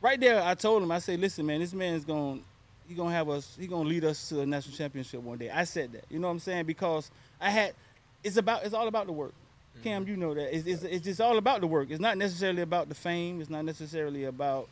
right 0.00 0.20
there, 0.20 0.42
I 0.42 0.54
told 0.54 0.82
him. 0.82 0.90
I 0.90 0.98
said, 0.98 1.20
"Listen, 1.20 1.46
man, 1.46 1.60
this 1.60 1.72
man's 1.72 2.04
going 2.04 2.44
he 2.88 2.94
gonna 2.94 3.14
have 3.14 3.28
us. 3.28 3.56
He 3.58 3.66
gonna 3.66 3.88
lead 3.88 4.04
us 4.04 4.28
to 4.28 4.40
a 4.40 4.46
national 4.46 4.76
championship 4.76 5.22
one 5.22 5.38
day." 5.38 5.50
I 5.50 5.64
said 5.64 5.92
that. 5.92 6.04
You 6.10 6.18
know 6.18 6.26
what 6.26 6.34
I'm 6.34 6.40
saying? 6.40 6.66
Because 6.66 7.10
I 7.40 7.50
had. 7.50 7.74
It's 8.22 8.36
about. 8.36 8.64
It's 8.64 8.74
all 8.74 8.88
about 8.88 9.06
the 9.06 9.12
work. 9.12 9.34
Cam, 9.82 10.06
you 10.06 10.16
know 10.16 10.34
that. 10.34 10.54
It's, 10.54 10.66
it's, 10.66 10.82
it's 10.82 11.04
just 11.04 11.20
all 11.20 11.36
about 11.36 11.60
the 11.60 11.66
work. 11.66 11.90
It's 11.90 12.00
not 12.00 12.16
necessarily 12.16 12.62
about 12.62 12.88
the 12.88 12.94
fame. 12.94 13.40
It's 13.40 13.50
not 13.50 13.64
necessarily 13.64 14.24
about 14.24 14.68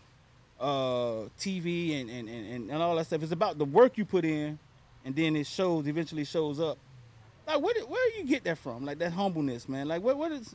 uh, 0.60 1.26
TV 1.38 2.00
and, 2.00 2.08
and, 2.08 2.28
and, 2.28 2.70
and 2.70 2.82
all 2.82 2.94
that 2.96 3.06
stuff. 3.06 3.22
It's 3.22 3.32
about 3.32 3.58
the 3.58 3.64
work 3.64 3.98
you 3.98 4.04
put 4.04 4.24
in, 4.24 4.58
and 5.04 5.14
then 5.14 5.36
it 5.36 5.46
shows. 5.46 5.86
Eventually, 5.86 6.24
shows 6.24 6.60
up. 6.60 6.78
Like, 7.46 7.60
where 7.60 7.74
did, 7.74 7.88
where 7.88 8.16
you 8.16 8.24
get 8.24 8.44
that 8.44 8.58
from? 8.58 8.84
Like 8.84 8.98
that 8.98 9.12
humbleness, 9.12 9.68
man. 9.68 9.88
Like, 9.88 10.02
what 10.02 10.16
what 10.16 10.32
is? 10.32 10.54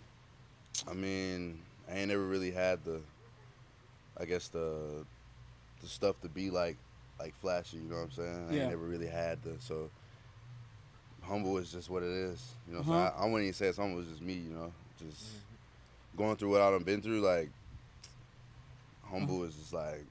I 0.86 0.94
mean, 0.94 1.60
I 1.90 1.98
ain't 2.00 2.10
never 2.10 2.26
really 2.26 2.52
had 2.52 2.84
the, 2.84 3.02
I 4.20 4.26
guess 4.26 4.48
the, 4.50 5.06
the 5.82 5.88
stuff 5.88 6.20
to 6.22 6.30
be 6.30 6.50
like, 6.50 6.76
like 7.20 7.34
flashy. 7.36 7.78
You 7.78 7.90
know 7.90 7.96
what 7.96 8.04
I'm 8.04 8.12
saying? 8.12 8.48
I 8.50 8.54
Yeah. 8.54 8.62
ain't 8.62 8.70
never 8.72 8.84
really 8.86 9.08
had 9.08 9.42
the 9.44 9.56
so. 9.60 9.90
Humble 11.24 11.58
is 11.58 11.72
just 11.74 11.90
what 11.90 12.04
it 12.04 12.10
is. 12.10 12.42
You 12.68 12.76
know, 12.76 12.80
Uh-huh. 12.80 12.92
so 12.92 12.98
I, 13.18 13.24
I 13.24 13.26
wouldn't 13.26 13.44
even 13.44 13.54
say 13.54 13.68
it's 13.68 13.78
humble. 13.78 14.00
It's 14.00 14.10
just 14.10 14.22
me. 14.22 14.34
You 14.34 14.52
know, 14.52 14.72
just 14.98 15.26
going 16.16 16.38
through 16.38 16.52
what 16.52 16.62
I've 16.62 16.86
been 16.86 17.02
through. 17.02 17.20
Like, 17.20 17.50
humble 19.10 19.44
is 19.44 19.56
just 19.56 19.74
like, 19.74 20.06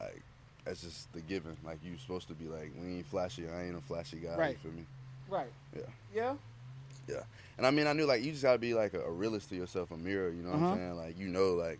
like 0.00 0.22
that's 0.64 0.80
just 0.82 1.12
the 1.12 1.20
given. 1.22 1.56
Like 1.64 1.78
you're 1.84 1.98
supposed 1.98 2.28
to 2.28 2.34
be 2.34 2.44
like, 2.44 2.70
we 2.80 2.98
ain't 2.98 3.06
flashy. 3.06 3.48
I 3.48 3.64
ain't 3.64 3.76
a 3.76 3.80
flashy 3.80 4.18
guy. 4.18 4.36
Right. 4.36 4.50
You 4.62 4.70
feel 4.70 4.72
me? 4.78 4.84
Right. 5.28 5.52
Yeah. 5.74 5.82
Yeah. 6.14 6.34
And 7.56 7.66
I 7.66 7.70
mean, 7.70 7.86
I 7.86 7.92
knew 7.92 8.04
like 8.06 8.22
you 8.22 8.30
just 8.32 8.42
gotta 8.42 8.58
be 8.58 8.74
like 8.74 8.94
a, 8.94 9.00
a 9.00 9.10
realist 9.10 9.48
to 9.50 9.56
yourself, 9.56 9.90
a 9.90 9.96
mirror. 9.96 10.30
You 10.30 10.42
know 10.42 10.50
what 10.50 10.56
Uh-huh. 10.56 10.74
I'm 10.74 10.78
saying? 10.80 10.96
Like 10.96 11.18
you 11.18 11.28
know, 11.28 11.54
like 11.54 11.78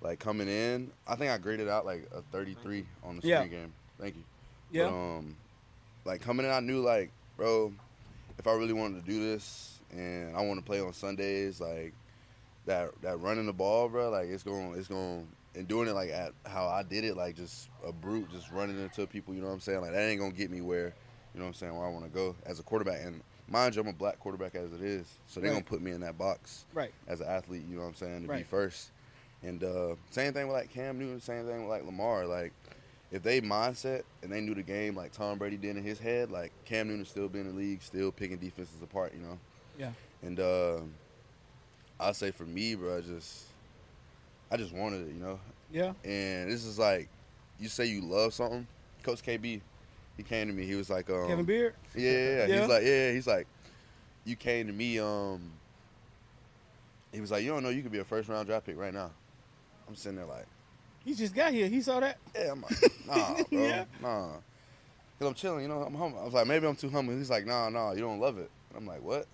like 0.00 0.18
coming 0.18 0.48
in, 0.48 0.90
I 1.06 1.14
think 1.16 1.30
I 1.30 1.38
graded 1.38 1.68
out 1.68 1.84
like 1.86 2.08
a 2.14 2.22
33 2.32 2.84
on 3.04 3.16
the 3.16 3.26
Yeah. 3.26 3.44
game. 3.46 3.72
Thank 4.00 4.16
you. 4.16 4.22
Yeah. 4.70 4.86
But, 4.86 4.90
um, 5.18 5.36
like 6.04 6.20
coming 6.20 6.44
in, 6.46 6.52
I 6.52 6.60
knew 6.60 6.80
like, 6.80 7.10
bro, 7.36 7.72
if 8.38 8.46
I 8.46 8.52
really 8.52 8.72
wanted 8.72 9.04
to 9.04 9.10
do 9.10 9.20
this 9.20 9.78
and 9.92 10.36
I 10.36 10.40
want 10.42 10.58
to 10.58 10.64
play 10.64 10.80
on 10.80 10.92
Sundays, 10.92 11.60
like 11.60 11.92
that 12.66 12.90
that 13.02 13.20
running 13.20 13.46
the 13.46 13.52
ball, 13.52 13.88
bro, 13.88 14.10
like 14.10 14.28
it's 14.28 14.42
going 14.42 14.74
it's 14.76 14.88
going 14.88 15.26
and 15.54 15.68
doing 15.68 15.86
it 15.88 15.92
like 15.92 16.10
at 16.10 16.32
how 16.46 16.66
I 16.66 16.82
did 16.82 17.04
it, 17.04 17.16
like 17.16 17.36
just 17.36 17.68
a 17.86 17.92
brute, 17.92 18.30
just 18.30 18.50
running 18.50 18.78
into 18.78 19.06
people. 19.06 19.34
You 19.34 19.40
know 19.42 19.48
what 19.48 19.54
I'm 19.54 19.60
saying? 19.60 19.80
Like 19.80 19.92
that 19.92 20.00
ain't 20.02 20.20
gonna 20.20 20.32
get 20.32 20.50
me 20.50 20.60
where, 20.60 20.94
you 21.34 21.40
know 21.40 21.44
what 21.44 21.48
I'm 21.48 21.54
saying, 21.54 21.76
where 21.76 21.86
I 21.86 21.90
want 21.90 22.04
to 22.04 22.10
go 22.10 22.34
as 22.46 22.58
a 22.58 22.62
quarterback. 22.62 23.00
And 23.04 23.22
mind 23.52 23.74
you, 23.76 23.82
I'm 23.82 23.88
a 23.88 23.92
black 23.92 24.18
quarterback 24.18 24.54
as 24.54 24.72
it 24.72 24.80
is, 24.80 25.06
so 25.28 25.38
they're 25.40 25.50
Right. 25.50 25.56
gonna 25.56 25.64
put 25.64 25.82
me 25.82 25.92
in 25.92 26.00
that 26.00 26.16
box 26.18 26.64
Right. 26.72 26.92
as 27.06 27.20
an 27.20 27.28
athlete. 27.28 27.62
You 27.68 27.76
know 27.76 27.82
what 27.82 27.88
I'm 27.88 27.94
saying? 27.94 28.26
To 28.26 28.34
be 28.34 28.42
first. 28.42 28.90
And 29.44 29.62
uh, 29.62 29.96
same 30.10 30.32
thing 30.32 30.46
with 30.48 30.56
like 30.56 30.70
Cam 30.70 30.98
Newton. 30.98 31.20
Same 31.20 31.44
thing 31.46 31.60
with 31.62 31.68
like 31.70 31.84
Lamar. 31.84 32.26
Like 32.26 32.52
if 33.10 33.22
they 33.22 33.40
mindset 33.40 34.02
and 34.22 34.32
they 34.32 34.40
knew 34.40 34.54
the 34.54 34.62
game 34.62 34.96
like 34.96 35.12
Tom 35.12 35.36
Brady 35.38 35.56
did 35.56 35.76
in 35.76 35.82
his 35.84 35.98
head, 35.98 36.30
like 36.30 36.52
Cam 36.64 36.88
Newton 36.88 37.04
still 37.04 37.28
be 37.28 37.40
in 37.40 37.48
the 37.48 37.52
league, 37.52 37.82
still 37.82 38.10
picking 38.12 38.38
defenses 38.38 38.80
apart. 38.82 39.12
You 39.14 39.20
know. 39.20 39.38
Yeah. 39.78 39.92
And 40.22 40.38
uh, 40.40 40.80
I 42.00 42.12
say 42.12 42.30
for 42.30 42.44
me, 42.44 42.74
bro, 42.76 42.98
I 42.98 43.00
just 43.00 43.44
I 44.50 44.56
just 44.56 44.72
wanted 44.72 45.08
it. 45.08 45.14
You 45.14 45.20
know. 45.20 45.40
Yeah. 45.72 45.92
And 46.04 46.50
this 46.50 46.64
is 46.64 46.78
like 46.78 47.08
you 47.58 47.68
say 47.68 47.86
you 47.86 48.00
love 48.02 48.32
something. 48.34 48.66
Coach 49.02 49.22
KB, 49.24 49.60
he 50.16 50.22
came 50.22 50.46
to 50.48 50.52
me. 50.52 50.64
He 50.66 50.74
was 50.74 50.90
like, 50.90 51.08
um, 51.10 51.26
Kevin 51.28 51.44
Beard. 51.44 51.74
yeah, 51.94 52.10
yeah, 52.10 52.46
yeah. 52.46 52.60
He's 52.60 52.68
like, 52.68 52.84
yeah, 52.84 53.12
he's 53.12 53.26
like, 53.26 53.46
you 54.24 54.36
came 54.36 54.66
to 54.66 54.72
me. 54.72 54.98
Um, 54.98 55.40
he 57.12 57.20
was 57.20 57.30
like, 57.30 57.42
you 57.44 57.50
don't 57.50 57.62
know 57.62 57.68
you 57.68 57.82
could 57.82 57.92
be 57.92 57.98
a 57.98 58.04
first 58.04 58.28
round 58.28 58.46
draft 58.46 58.66
pick 58.66 58.76
right 58.78 58.94
now. 58.94 59.10
I'm 59.88 59.94
sitting 59.96 60.16
there 60.16 60.26
like, 60.26 60.46
He 61.04 61.14
just 61.14 61.34
got 61.34 61.52
here. 61.52 61.68
He 61.68 61.80
saw 61.82 62.00
that. 62.00 62.18
yeah, 62.34 62.52
I'm 62.52 62.62
like, 62.62 62.72
nah, 63.06 63.34
bro, 63.34 63.44
Yeah. 63.66 63.84
nah. 64.00 64.28
Cause 65.18 65.28
I'm 65.28 65.34
chilling, 65.34 65.62
you 65.62 65.68
know. 65.68 65.82
I'm 65.82 65.94
humble. 65.94 66.18
I 66.18 66.24
was 66.24 66.34
like, 66.34 66.46
maybe 66.46 66.66
I'm 66.66 66.74
too 66.76 66.88
humble. 66.90 67.14
He's 67.14 67.30
like, 67.30 67.46
nah, 67.46 67.68
nah, 67.68 67.92
you 67.92 68.00
don't 68.00 68.18
love 68.18 68.38
it. 68.38 68.50
I'm 68.76 68.86
like, 68.86 69.02
what? 69.02 69.26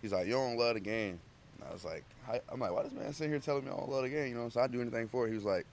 He's 0.00 0.12
like, 0.12 0.26
you 0.26 0.32
don't 0.32 0.56
love 0.56 0.74
the 0.74 0.80
game. 0.80 1.18
And 1.58 1.68
I 1.68 1.72
was 1.72 1.84
like, 1.84 2.04
hi- 2.26 2.40
I'm 2.48 2.58
like, 2.60 2.72
why 2.72 2.84
this 2.84 2.92
man 2.92 3.12
sitting 3.12 3.30
here 3.32 3.40
telling 3.40 3.64
me 3.64 3.70
I 3.70 3.76
don't 3.76 3.90
love 3.90 4.02
the 4.04 4.08
game? 4.08 4.28
You 4.28 4.34
know, 4.36 4.48
so 4.48 4.60
I 4.60 4.66
do 4.66 4.80
anything 4.80 5.08
for 5.08 5.26
it. 5.26 5.30
He 5.30 5.34
was 5.34 5.44
like, 5.44 5.66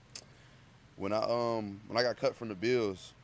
when 0.96 1.12
I 1.12 1.18
um 1.22 1.80
when 1.86 1.96
I 1.96 2.02
got 2.02 2.16
cut 2.16 2.34
from 2.34 2.48
the 2.48 2.54
Bills, 2.54 3.14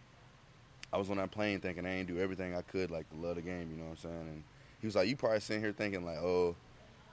I 0.95 0.99
was 0.99 1.11
on 1.11 1.17
that 1.17 1.33
plane 1.33 1.59
thinking 1.61 1.85
I 1.85 1.99
ain't 1.99 2.09
do 2.09 2.21
everything 2.21 2.55
I 2.55 2.63
could 2.63 2.91
like 2.91 3.11
to 3.11 3.17
love 3.17 3.35
the 3.35 3.43
game. 3.43 3.69
You 3.71 3.77
know 3.77 3.85
what 3.85 3.91
I'm 3.91 3.97
saying? 3.97 4.29
And 4.29 4.45
he 4.81 4.87
was 4.87 4.95
like, 4.95 5.09
you 5.09 5.17
probably 5.17 5.41
sitting 5.41 5.63
here 5.63 5.73
thinking 5.73 6.05
like, 6.05 6.19
oh, 6.19 6.55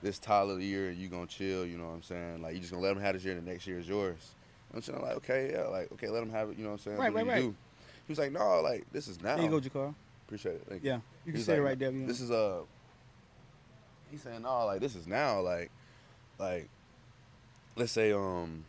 this 0.03 0.19
Tyler 0.19 0.55
the 0.55 0.63
year, 0.63 0.91
you 0.91 1.07
gonna 1.07 1.25
chill. 1.25 1.65
You 1.65 1.77
know 1.77 1.87
what 1.87 1.95
I'm 1.95 2.03
saying? 2.03 2.41
Like 2.41 2.53
you 2.53 2.59
just 2.59 2.71
gonna 2.71 2.83
let 2.83 2.95
him 2.95 3.01
have 3.01 3.13
this 3.13 3.23
year, 3.23 3.35
and 3.35 3.45
the 3.45 3.51
next 3.51 3.65
year 3.65 3.79
is 3.79 3.87
yours. 3.87 4.35
I'm 4.73 4.81
saying 4.81 5.01
like, 5.01 5.15
okay, 5.17 5.51
yeah, 5.53 5.63
like 5.63 5.91
okay, 5.93 6.09
let 6.09 6.21
him 6.21 6.29
have 6.29 6.49
it. 6.49 6.57
You 6.57 6.63
know 6.63 6.71
what 6.71 6.75
I'm 6.75 6.83
saying? 6.83 6.97
Right, 6.97 7.11
what 7.11 7.25
right, 7.25 7.25
you 7.25 7.31
right. 7.31 7.41
do. 7.41 7.55
He 8.07 8.11
was 8.11 8.19
like, 8.19 8.31
no, 8.31 8.61
like 8.61 8.85
this 8.91 9.07
is 9.07 9.21
now. 9.21 9.35
There 9.35 9.45
you 9.45 9.51
go, 9.51 9.59
Jakar. 9.59 9.93
Appreciate 10.27 10.55
it. 10.55 10.65
Thank 10.69 10.83
Yeah. 10.83 10.99
You 11.25 11.33
can 11.33 11.41
say 11.41 11.57
it 11.57 11.61
right 11.61 11.77
there. 11.77 11.91
This 11.91 12.21
is 12.21 12.31
uh 12.31 12.61
He's 14.11 14.21
saying 14.21 14.41
no, 14.41 14.65
like 14.65 14.81
this 14.81 14.95
is 14.95 15.07
now, 15.07 15.39
like, 15.39 15.71
like, 16.37 16.67
let's 17.77 17.93
say 17.93 18.11
um, 18.11 18.65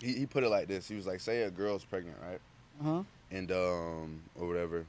he, 0.00 0.12
he 0.12 0.26
put 0.26 0.44
it 0.44 0.50
like 0.50 0.68
this. 0.68 0.86
He 0.86 0.94
was 0.94 1.06
like, 1.06 1.20
say 1.20 1.42
a 1.42 1.50
girl's 1.50 1.84
pregnant, 1.84 2.18
right? 2.22 2.40
Uh 2.80 2.84
huh. 2.84 3.02
And 3.32 3.50
um 3.50 4.20
or 4.38 4.46
whatever. 4.46 4.84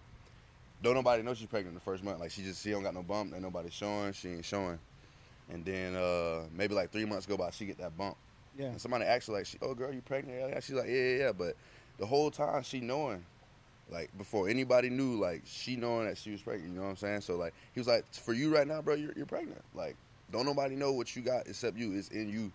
Don't 0.84 0.96
nobody 0.96 1.24
know 1.24 1.34
she's 1.34 1.48
pregnant 1.48 1.70
in 1.70 1.76
the 1.76 1.82
first 1.82 2.04
month. 2.04 2.20
Like 2.20 2.30
she 2.32 2.44
just 2.44 2.62
she 2.62 2.72
don't 2.72 2.84
got 2.84 2.94
no 2.94 3.04
bump, 3.04 3.34
ain't 3.34 3.42
nobody 3.42 3.70
showing, 3.72 4.14
she 4.14 4.30
ain't 4.30 4.46
showing. 4.46 4.78
And 5.50 5.64
then 5.64 5.96
uh 5.96 6.42
maybe 6.54 6.76
like 6.76 6.92
three 6.92 7.06
months 7.06 7.26
go 7.26 7.38
by, 7.38 7.50
she 7.52 7.66
get 7.66 7.78
that 7.78 7.98
bump. 7.98 8.18
Yeah. 8.58 8.68
And 8.68 8.82
somebody 8.82 9.06
asks 9.06 9.28
her 9.28 9.34
like, 9.34 9.46
she, 9.46 9.58
"Oh, 9.62 9.74
girl, 9.74 9.92
you 9.94 10.02
pregnant?" 10.02 10.38
Yeah. 10.50 10.60
She's 10.60 10.76
like, 10.76 10.88
"Yeah, 10.88 10.94
yeah, 10.94 11.18
yeah." 11.18 11.32
But 11.32 11.56
the 11.98 12.06
whole 12.06 12.30
time 12.30 12.62
she 12.64 12.82
knowing, 12.82 13.26
like 13.90 14.16
before 14.18 14.48
anybody 14.48 14.90
knew, 14.90 15.20
like 15.20 15.42
she 15.46 15.76
knowing 15.76 16.08
that 16.08 16.18
she 16.18 16.32
was 16.32 16.42
pregnant. 16.42 16.72
You 16.72 16.78
know 16.78 16.84
what 16.84 16.92
I'm 16.92 16.98
saying? 16.98 17.22
So 17.22 17.36
like 17.36 17.54
he 17.74 17.80
was 17.80 17.88
like, 17.88 18.06
"For 18.14 18.34
you 18.34 18.54
right 18.54 18.68
now, 18.68 18.82
bro, 18.82 18.96
you're, 18.96 19.14
you're 19.16 19.26
pregnant. 19.26 19.62
Like 19.74 19.96
don't 20.32 20.46
nobody 20.46 20.76
know 20.76 20.92
what 20.92 21.16
you 21.16 21.22
got 21.22 21.48
except 21.48 21.78
you. 21.78 21.94
It's 21.98 22.10
in 22.10 22.30
you, 22.30 22.52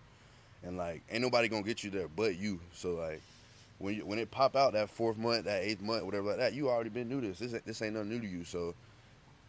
and 0.63 0.77
like 0.77 1.01
ain't 1.11 1.21
nobody 1.21 1.47
gonna 1.47 1.63
get 1.63 1.83
you 1.83 1.89
there 1.89 2.07
but 2.07 2.37
you. 2.37 2.59
So 2.73 2.91
like." 2.91 3.21
When 3.79 3.95
you, 3.95 4.05
when 4.05 4.19
it 4.19 4.29
pop 4.29 4.55
out 4.55 4.73
that 4.73 4.89
fourth 4.89 5.17
month, 5.17 5.45
that 5.45 5.63
eighth 5.63 5.81
month, 5.81 6.03
whatever 6.03 6.27
like 6.27 6.37
that, 6.37 6.53
you 6.53 6.69
already 6.69 6.89
been 6.89 7.07
new 7.09 7.21
this. 7.21 7.39
This 7.39 7.53
ain't, 7.53 7.65
this 7.65 7.81
ain't 7.81 7.95
nothing 7.95 8.09
new 8.09 8.19
to 8.19 8.27
you. 8.27 8.43
So, 8.43 8.75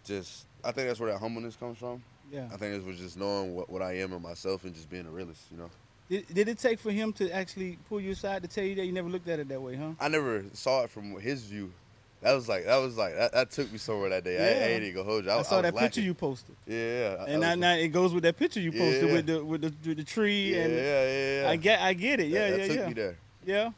just 0.04 0.46
I 0.64 0.72
think 0.72 0.88
that's 0.88 1.00
where 1.00 1.12
that 1.12 1.18
humbleness 1.18 1.56
comes 1.56 1.78
from. 1.78 2.02
Yeah. 2.32 2.46
I 2.52 2.56
think 2.56 2.74
it 2.76 2.84
was 2.86 2.98
just 2.98 3.18
knowing 3.18 3.54
what, 3.54 3.68
what 3.68 3.82
I 3.82 3.98
am 3.98 4.12
in 4.12 4.22
myself 4.22 4.64
and 4.64 4.72
just 4.74 4.88
being 4.88 5.06
a 5.06 5.10
realist. 5.10 5.42
You 5.50 5.58
know. 5.58 5.70
Did, 6.08 6.32
did 6.32 6.48
it 6.48 6.58
take 6.58 6.78
for 6.78 6.90
him 6.92 7.12
to 7.14 7.30
actually 7.30 7.78
pull 7.88 8.00
you 8.00 8.12
aside 8.12 8.42
to 8.42 8.48
tell 8.48 8.64
you 8.64 8.74
that 8.76 8.84
you 8.86 8.92
never 8.92 9.08
looked 9.08 9.28
at 9.28 9.38
it 9.40 9.48
that 9.48 9.60
way, 9.60 9.74
huh? 9.76 9.90
I 10.00 10.08
never 10.08 10.44
saw 10.52 10.82
it 10.84 10.90
from 10.90 11.18
his 11.20 11.42
view. 11.44 11.72
That 12.22 12.34
was 12.34 12.48
like 12.48 12.66
that 12.66 12.76
was 12.76 12.98
like 12.98 13.14
that, 13.16 13.32
that 13.32 13.50
took 13.50 13.72
me 13.72 13.78
somewhere 13.78 14.10
that 14.10 14.24
day. 14.24 14.36
I, 14.36 14.42
I 14.42 14.44
Yeah. 14.60 14.66
ain't 14.74 14.82
even 14.82 14.94
gonna 14.96 15.08
hold 15.10 15.24
you. 15.24 15.30
I, 15.30 15.38
I 15.38 15.42
saw 15.42 15.56
was 15.56 15.62
that 15.62 15.74
lacking. 15.74 15.86
picture 15.88 16.00
you 16.02 16.12
posted, 16.14 16.54
Yeah, 16.66 16.76
yeah. 16.76 17.24
And 17.28 17.40
now, 17.40 17.54
now 17.54 17.72
it 17.74 17.88
goes 17.88 18.12
with 18.12 18.24
that 18.24 18.36
picture 18.36 18.60
you 18.60 18.72
posted 18.72 19.08
Yeah. 19.08 19.12
with 19.14 19.26
the 19.26 19.44
with 19.44 19.60
the, 19.62 19.88
with 19.88 19.96
the 19.96 20.04
tree 20.04 20.54
yeah, 20.54 20.62
and 20.62 20.72
yeah, 20.74 20.82
yeah, 20.82 21.42
yeah. 21.42 21.48
I 21.50 21.56
get 21.56 21.80
I 21.80 21.92
get 21.94 22.20
it. 22.20 22.24
That- 22.24 22.28
Yeah, 22.28 22.50
that, 22.50 22.58
yeah, 22.60 22.66
took 22.66 22.76
yeah. 22.76 22.86
me 22.88 22.92
there. 22.92 23.16
Yeah. 23.46 23.70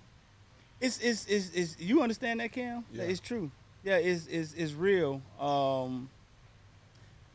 It's 0.83 0.99
it's 0.99 1.27
it's, 1.27 1.51
it's 1.55 1.77
you 1.81 2.03
understand 2.03 2.41
that 2.41 2.53
Cam? 2.53 2.85
Yeah. 2.93 3.05
It's 3.05 3.21
true. 3.21 3.51
Yeah, 3.85 3.97
it's 3.97 4.27
it's 4.27 4.53
it's 4.55 4.73
real. 4.73 5.23
Um 5.41 6.11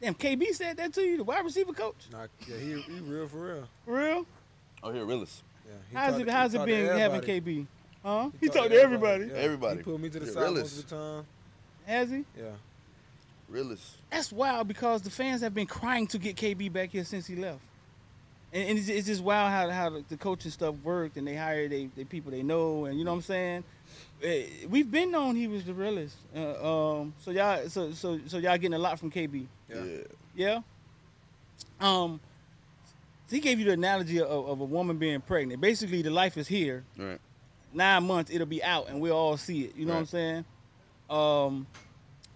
Damn, 0.01 0.13
KB 0.13 0.53
said 0.53 0.77
that 0.77 0.93
to 0.93 1.01
you, 1.01 1.17
the 1.17 1.23
wide 1.23 1.43
receiver 1.43 1.73
coach. 1.73 1.95
Nah, 2.11 2.27
yeah, 2.47 2.57
he, 2.57 2.79
he 2.81 2.99
real 2.99 3.27
for 3.27 3.37
real. 3.37 3.67
Real? 3.87 4.25
Oh, 4.83 4.91
here, 4.91 5.03
realist. 5.05 5.41
Yeah, 5.65 5.73
he 5.89 5.95
How's 5.95 6.19
it 6.19 6.25
to- 6.25 6.31
how's 6.31 6.53
it 6.53 6.65
been 6.65 6.85
having. 6.97 7.21
KB? 7.21 7.65
Huh? 8.03 8.29
He 8.39 8.45
He 8.45 8.49
talked 8.49 8.69
to 8.69 8.75
everybody. 8.79 9.25
Yeah, 9.25 9.33
Everybody. 9.37 9.77
He 9.77 9.83
pulled 9.83 10.01
me 10.01 10.09
to 10.09 10.19
the 10.19 10.25
Yeah, 10.27 10.31
side 10.33 10.41
realist. 10.43 10.75
most 10.75 10.83
of 10.83 10.89
the 10.89 10.95
time. 10.95 11.25
Has 11.87 12.09
he? 12.11 12.25
Yeah. 12.37 12.43
Realist. 13.49 13.95
That's 14.11 14.31
wild 14.31 14.67
because 14.67 15.01
the 15.01 15.09
fans 15.09 15.41
have 15.41 15.53
been 15.55 15.65
crying 15.67 16.05
to 16.07 16.19
get 16.19 16.35
KB 16.35 16.71
back 16.71 16.91
here 16.91 17.03
since 17.05 17.25
he 17.25 17.35
left. 17.35 17.59
And, 18.53 18.69
and 18.69 18.79
it's, 18.79 18.87
it's 18.87 19.07
just 19.07 19.23
wild 19.23 19.51
how, 19.51 19.69
how 19.69 19.89
the, 19.89 20.03
the 20.09 20.17
coaching 20.17 20.51
stuff 20.51 20.75
worked 20.83 21.17
and 21.17 21.27
they 21.27 21.35
hire 21.35 21.67
they, 21.67 21.89
they 21.95 22.05
people 22.05 22.31
they 22.31 22.43
know 22.43 22.85
and 22.85 22.97
you 22.97 23.03
know 23.05 23.11
what 23.11 23.17
I'm 23.17 23.23
saying. 23.23 23.63
Eh, 24.23 24.45
We've 24.69 24.89
been 24.89 25.11
known 25.11 25.35
he 25.35 25.47
was 25.47 25.63
the 25.65 25.73
realest. 25.73 26.15
Uh, 26.35 26.99
um, 26.99 27.13
so 27.19 27.31
y'all 27.31 27.67
so 27.69 27.91
so 27.91 28.19
so 28.25 28.37
y'all 28.37 28.57
getting 28.57 28.73
a 28.73 28.79
lot 28.79 28.99
from 28.99 29.11
KB. 29.11 29.45
Yeah. 29.69 29.83
Yeah. 29.83 29.99
Yeah. 30.35 30.61
Um, 31.79 32.19
he 33.29 33.39
gave 33.39 33.59
you 33.59 33.65
the 33.65 33.73
analogy 33.73 34.19
of, 34.21 34.29
of 34.29 34.61
a 34.61 34.65
woman 34.65 34.97
being 34.97 35.21
pregnant. 35.21 35.59
Basically, 35.59 36.01
the 36.01 36.11
life 36.11 36.37
is 36.37 36.47
here. 36.47 36.83
Right. 36.97 37.19
Nine 37.73 38.03
months, 38.05 38.31
it'll 38.31 38.47
be 38.47 38.63
out, 38.63 38.87
and 38.89 39.01
we'll 39.01 39.15
all 39.15 39.37
see 39.37 39.65
it. 39.65 39.75
You 39.75 39.85
know 39.85 39.93
what 39.93 39.99
I'm 39.99 40.05
saying? 40.05 40.45
Um, 41.09 41.67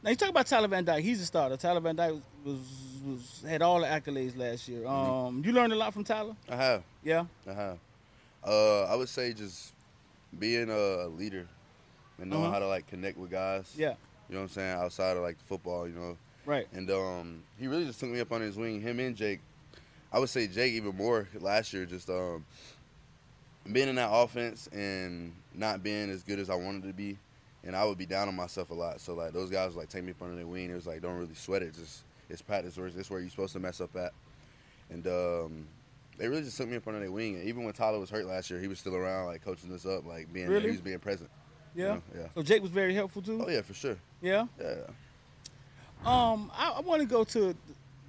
now 0.04 0.10
you 0.10 0.16
talk 0.16 0.30
about 0.30 0.48
Tyler 0.48 0.68
Van 0.68 0.84
Dyke. 0.84 1.04
He's 1.04 1.22
a 1.22 1.26
starter. 1.26 1.56
Tyler 1.58 1.80
Van 1.80 1.96
Dyke 1.96 2.12
was, 2.12 2.22
was, 2.44 2.58
was 3.06 3.44
had 3.48 3.62
all 3.62 3.80
the 3.82 3.88
accolades 3.88 4.38
last 4.38 4.68
year. 4.68 4.86
Um, 4.88 5.42
you 5.46 5.52
learned 5.52 5.74
a 5.74 5.76
lot 5.76 5.94
from 5.94 6.04
Tyler. 6.04 6.36
I 6.50 6.56
have. 6.56 6.84
Yeah. 7.04 7.26
I 7.50 7.54
have. 7.54 7.78
Uh, 8.46 8.84
I 8.86 8.96
would 8.96 9.10
say 9.10 9.34
just 9.34 9.74
being 10.38 10.70
a 10.70 11.08
leader 11.08 11.48
and 12.20 12.30
knowing 12.30 12.44
Uh-huh. 12.46 12.54
how 12.54 12.60
to 12.60 12.68
like 12.68 12.88
connect 12.88 13.18
with 13.18 13.32
guys. 13.32 13.74
Yeah. 13.78 13.96
You 14.30 14.36
know 14.36 14.42
what 14.42 14.44
I'm 14.44 14.50
saying? 14.50 14.78
Outside 14.80 15.18
of 15.18 15.24
like 15.24 15.38
football, 15.48 15.88
you 15.88 15.94
know. 15.96 16.18
Right. 16.46 16.68
And 16.74 16.90
um, 16.90 17.44
he 17.60 17.68
really 17.68 17.86
just 17.86 18.00
took 18.00 18.10
me 18.10 18.20
up 18.20 18.32
on 18.32 18.42
his 18.42 18.56
wing. 18.58 18.82
Him 18.82 19.00
and 19.00 19.16
Jake. 19.16 19.40
I 20.12 20.20
would 20.20 20.30
say 20.30 20.48
Jake 20.48 20.74
even 20.74 20.96
more 20.96 21.28
last 21.40 21.72
year. 21.74 21.86
Just 21.86 22.10
um, 22.10 22.46
being 23.72 23.90
in 23.90 23.96
that 23.96 24.10
offense 24.12 24.68
and 24.74 25.34
not 25.54 25.84
being 25.84 26.10
as 26.10 26.24
good 26.24 26.40
as 26.40 26.50
I 26.50 26.56
wanted 26.56 26.84
to 26.84 26.94
be, 26.94 27.18
and 27.64 27.76
I 27.76 27.86
would 27.86 27.98
be 27.98 28.06
down 28.06 28.28
on 28.28 28.36
myself 28.36 28.72
a 28.72 28.74
lot. 28.74 29.00
So 29.02 29.14
like 29.14 29.34
those 29.34 29.50
guys 29.52 29.72
would, 29.72 29.78
like 29.82 29.90
take 29.90 30.04
me 30.04 30.12
up 30.12 30.22
under 30.22 30.36
their 30.36 30.48
wing. 30.48 30.70
It 30.72 30.74
was 30.74 30.88
like 30.88 31.02
don't 31.02 31.18
really 31.18 31.36
sweat 31.36 31.62
it. 31.62 31.76
Just 31.76 32.02
it's 32.32 32.42
practice 32.42 32.78
or 32.78 32.88
it's 32.88 33.10
where 33.10 33.20
you're 33.20 33.30
supposed 33.30 33.54
to 33.54 33.60
mess 33.60 33.82
up 33.82 33.96
at. 33.96 34.12
And 34.90 35.06
um, 35.08 35.68
they 36.18 36.28
really 36.28 36.42
just 36.44 36.58
took 36.58 36.68
me 36.70 36.78
up 36.78 36.88
under 36.88 37.00
their 37.00 37.12
wing. 37.12 37.36
And 37.36 37.48
even 37.48 37.64
when 37.64 37.74
Tyler 37.74 38.00
was 38.00 38.10
hurt 38.10 38.26
last 38.26 38.50
year, 38.50 38.60
he 38.60 38.68
was 38.68 38.80
still 38.80 38.96
around, 38.96 39.28
like 39.28 39.44
coaching 39.44 39.72
us 39.74 39.86
up, 39.86 40.06
like 40.06 40.32
being 40.34 40.48
Really? 40.48 40.66
he 40.66 40.72
was 40.72 40.82
being 40.82 41.00
present. 41.00 41.30
you 41.76 41.84
Yeah. 41.84 41.90
know? 41.96 42.02
Yeah. 42.16 42.28
So 42.36 42.42
Jake 42.44 42.62
was 42.62 42.72
very 42.72 42.94
helpful 42.94 43.22
too. 43.22 43.44
Oh 43.46 43.50
yeah, 43.50 43.62
for 43.62 43.74
sure. 43.74 43.98
Yeah. 44.22 44.48
Yeah. 44.60 44.76
Um, 46.06 46.52
I, 46.58 46.72
I 46.78 46.80
want 46.82 47.02
to 47.02 47.08
go 47.08 47.24
to 47.26 47.56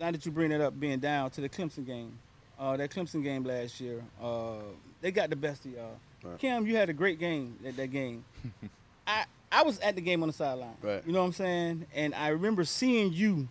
now 0.00 0.10
that 0.10 0.24
you 0.24 0.32
bring 0.32 0.50
it 0.52 0.60
up, 0.60 0.78
being 0.80 0.98
down 0.98 1.30
to 1.32 1.40
the 1.40 1.48
Clemson 1.48 1.86
game. 1.86 2.18
Uh, 2.58 2.76
that 2.76 2.90
Clemson 2.90 3.22
game 3.22 3.44
last 3.44 3.80
year. 3.80 4.02
Uh, 4.22 4.54
they 5.00 5.10
got 5.10 5.30
the 5.30 5.36
best 5.36 5.64
of 5.66 5.72
y'all. 5.72 5.96
Right. 6.22 6.38
Cam, 6.38 6.66
you 6.66 6.76
had 6.76 6.88
a 6.88 6.92
great 6.92 7.18
game 7.18 7.58
at 7.66 7.76
that 7.76 7.88
game. 7.88 8.24
I 9.06 9.24
I 9.50 9.62
was 9.64 9.78
at 9.80 9.96
the 9.96 10.00
game 10.00 10.22
on 10.22 10.28
the 10.28 10.32
sideline. 10.32 10.74
Right. 10.80 11.02
You 11.06 11.12
know 11.12 11.20
what 11.20 11.26
I'm 11.26 11.32
saying? 11.32 11.86
And 11.94 12.14
I 12.14 12.28
remember 12.28 12.64
seeing 12.64 13.12
you 13.12 13.48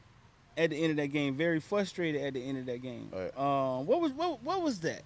at 0.57 0.69
the 0.71 0.75
end 0.75 0.91
of 0.91 0.97
that 0.97 1.07
game, 1.07 1.35
very 1.35 1.59
frustrated 1.59 2.21
at 2.21 2.33
the 2.33 2.41
end 2.43 2.57
of 2.57 2.65
that 2.65 2.81
game. 2.81 3.09
Right. 3.11 3.35
Um, 3.37 3.85
what 3.85 4.01
was 4.01 4.11
what 4.13 4.41
what 4.43 4.61
was 4.61 4.79
that? 4.81 5.01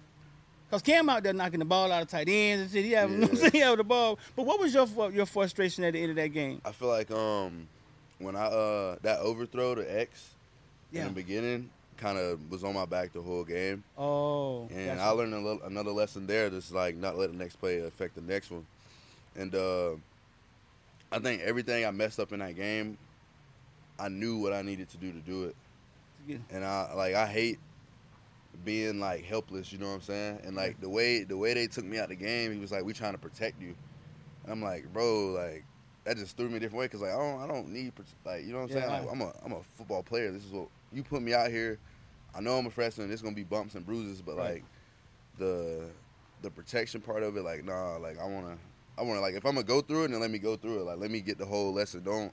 Cause 0.70 0.82
Cam 0.82 1.08
out 1.08 1.22
there 1.22 1.32
knocking 1.32 1.60
the 1.60 1.64
ball 1.64 1.92
out 1.92 2.02
of 2.02 2.08
tight 2.08 2.28
ends 2.28 2.62
and 2.62 2.70
shit. 2.72 2.84
He 2.84 2.90
have, 2.92 3.08
you 3.08 3.18
know 3.18 3.22
what 3.28 3.30
I'm 3.30 3.36
saying? 3.36 3.52
He 3.52 3.58
have 3.60 3.76
the 3.78 3.84
ball. 3.84 4.18
But 4.34 4.46
what 4.46 4.58
was 4.58 4.74
your 4.74 4.86
your 5.12 5.26
frustration 5.26 5.84
at 5.84 5.92
the 5.92 6.00
end 6.02 6.10
of 6.10 6.16
that 6.16 6.28
game? 6.28 6.60
I 6.64 6.72
feel 6.72 6.88
like 6.88 7.10
um 7.12 7.68
when 8.18 8.34
I 8.34 8.46
uh 8.46 8.96
that 9.02 9.20
overthrow 9.20 9.76
to 9.76 9.82
X 10.00 10.30
Yeah. 10.90 11.02
in 11.02 11.08
the 11.08 11.14
beginning 11.14 11.70
kind 11.98 12.18
of 12.18 12.50
was 12.50 12.62
on 12.64 12.74
my 12.74 12.84
back 12.84 13.12
the 13.12 13.22
whole 13.22 13.44
game, 13.44 13.82
Oh. 13.96 14.62
and 14.70 14.86
gotcha. 14.98 15.00
I 15.00 15.08
learned 15.10 15.32
a 15.34 15.38
little, 15.38 15.62
another 15.62 15.92
lesson 15.92 16.26
there. 16.26 16.50
Just 16.50 16.72
like 16.72 16.96
not 16.96 17.16
let 17.16 17.30
the 17.30 17.38
next 17.38 17.56
play 17.56 17.78
affect 17.78 18.16
the 18.16 18.20
next 18.20 18.50
one, 18.50 18.66
and 19.36 19.54
uh 19.54 19.90
I 21.12 21.20
think 21.20 21.42
everything 21.42 21.86
I 21.86 21.90
messed 21.92 22.18
up 22.18 22.32
in 22.32 22.40
that 22.40 22.56
game, 22.56 22.98
I 23.98 24.08
knew 24.08 24.38
what 24.38 24.52
I 24.52 24.62
needed 24.62 24.88
to 24.90 24.96
do 24.96 25.12
to 25.12 25.18
do 25.20 25.44
it, 25.44 25.56
Yeah. 26.26 26.38
and 26.50 26.64
I 26.64 26.92
like 26.94 27.14
I 27.14 27.26
hate 27.26 27.58
being 28.64 29.00
like 29.00 29.24
helpless. 29.24 29.72
You 29.72 29.78
know 29.78 29.88
what 29.88 29.94
I'm 29.94 30.00
saying? 30.02 30.40
And 30.44 30.56
like 30.56 30.80
the 30.80 30.88
way 30.88 31.24
the 31.24 31.36
way 31.36 31.54
they 31.54 31.66
took 31.66 31.84
me 31.84 31.98
out 31.98 32.04
of 32.04 32.10
the 32.10 32.16
game, 32.16 32.52
he 32.52 32.58
was 32.58 32.72
like, 32.72 32.84
"We 32.84 32.92
trying 32.92 33.12
to 33.12 33.18
protect 33.18 33.60
you," 33.60 33.74
and 34.44 34.52
I'm 34.52 34.62
like, 34.62 34.92
"Bro, 34.92 35.30
like." 35.32 35.64
That 36.04 36.16
just 36.18 36.36
threw 36.36 36.48
me 36.48 36.58
a 36.58 36.60
different 36.60 36.78
way 36.78 36.84
because 36.84 37.00
like 37.00 37.10
I 37.10 37.18
don't 37.18 37.40
I 37.40 37.48
don't 37.52 37.68
need 37.70 37.92
like 38.24 38.44
you 38.44 38.52
know 38.52 38.58
what 38.58 38.70
I'm 38.70 38.78
Yeah, 38.78 38.86
saying 38.88 39.06
like, 39.06 39.12
I'm 39.12 39.20
a 39.22 39.32
I'm 39.44 39.52
a 39.54 39.62
football 39.76 40.04
player. 40.04 40.30
This 40.30 40.44
is 40.44 40.52
what 40.52 40.68
you 40.92 41.02
put 41.02 41.20
me 41.20 41.34
out 41.34 41.50
here. 41.50 41.80
I 42.32 42.40
know 42.40 42.56
I'm 42.58 42.66
a 42.66 42.70
freshman. 42.70 43.10
It's 43.10 43.22
gonna 43.22 43.34
be 43.34 43.42
bumps 43.42 43.74
and 43.74 43.84
bruises, 43.84 44.22
but 44.22 44.36
Right. 44.36 44.62
like 44.62 44.64
the 45.36 45.90
the 46.42 46.50
protection 46.52 47.00
part 47.00 47.24
of 47.24 47.36
it, 47.36 47.42
like 47.42 47.64
nah, 47.64 47.96
like 47.96 48.20
I 48.20 48.24
wanna 48.24 48.56
I 48.96 49.02
wanna 49.02 49.20
like 49.20 49.34
if 49.34 49.44
I'm 49.44 49.54
gonna 49.54 49.66
go 49.66 49.80
through 49.80 50.04
it, 50.04 50.08
then 50.12 50.20
let 50.20 50.30
me 50.30 50.38
go 50.38 50.54
through 50.54 50.82
it. 50.82 50.84
Like 50.84 50.98
let 50.98 51.10
me 51.10 51.20
get 51.20 51.38
the 51.38 51.44
whole 51.44 51.72
lesson. 51.72 52.04
Don't 52.04 52.32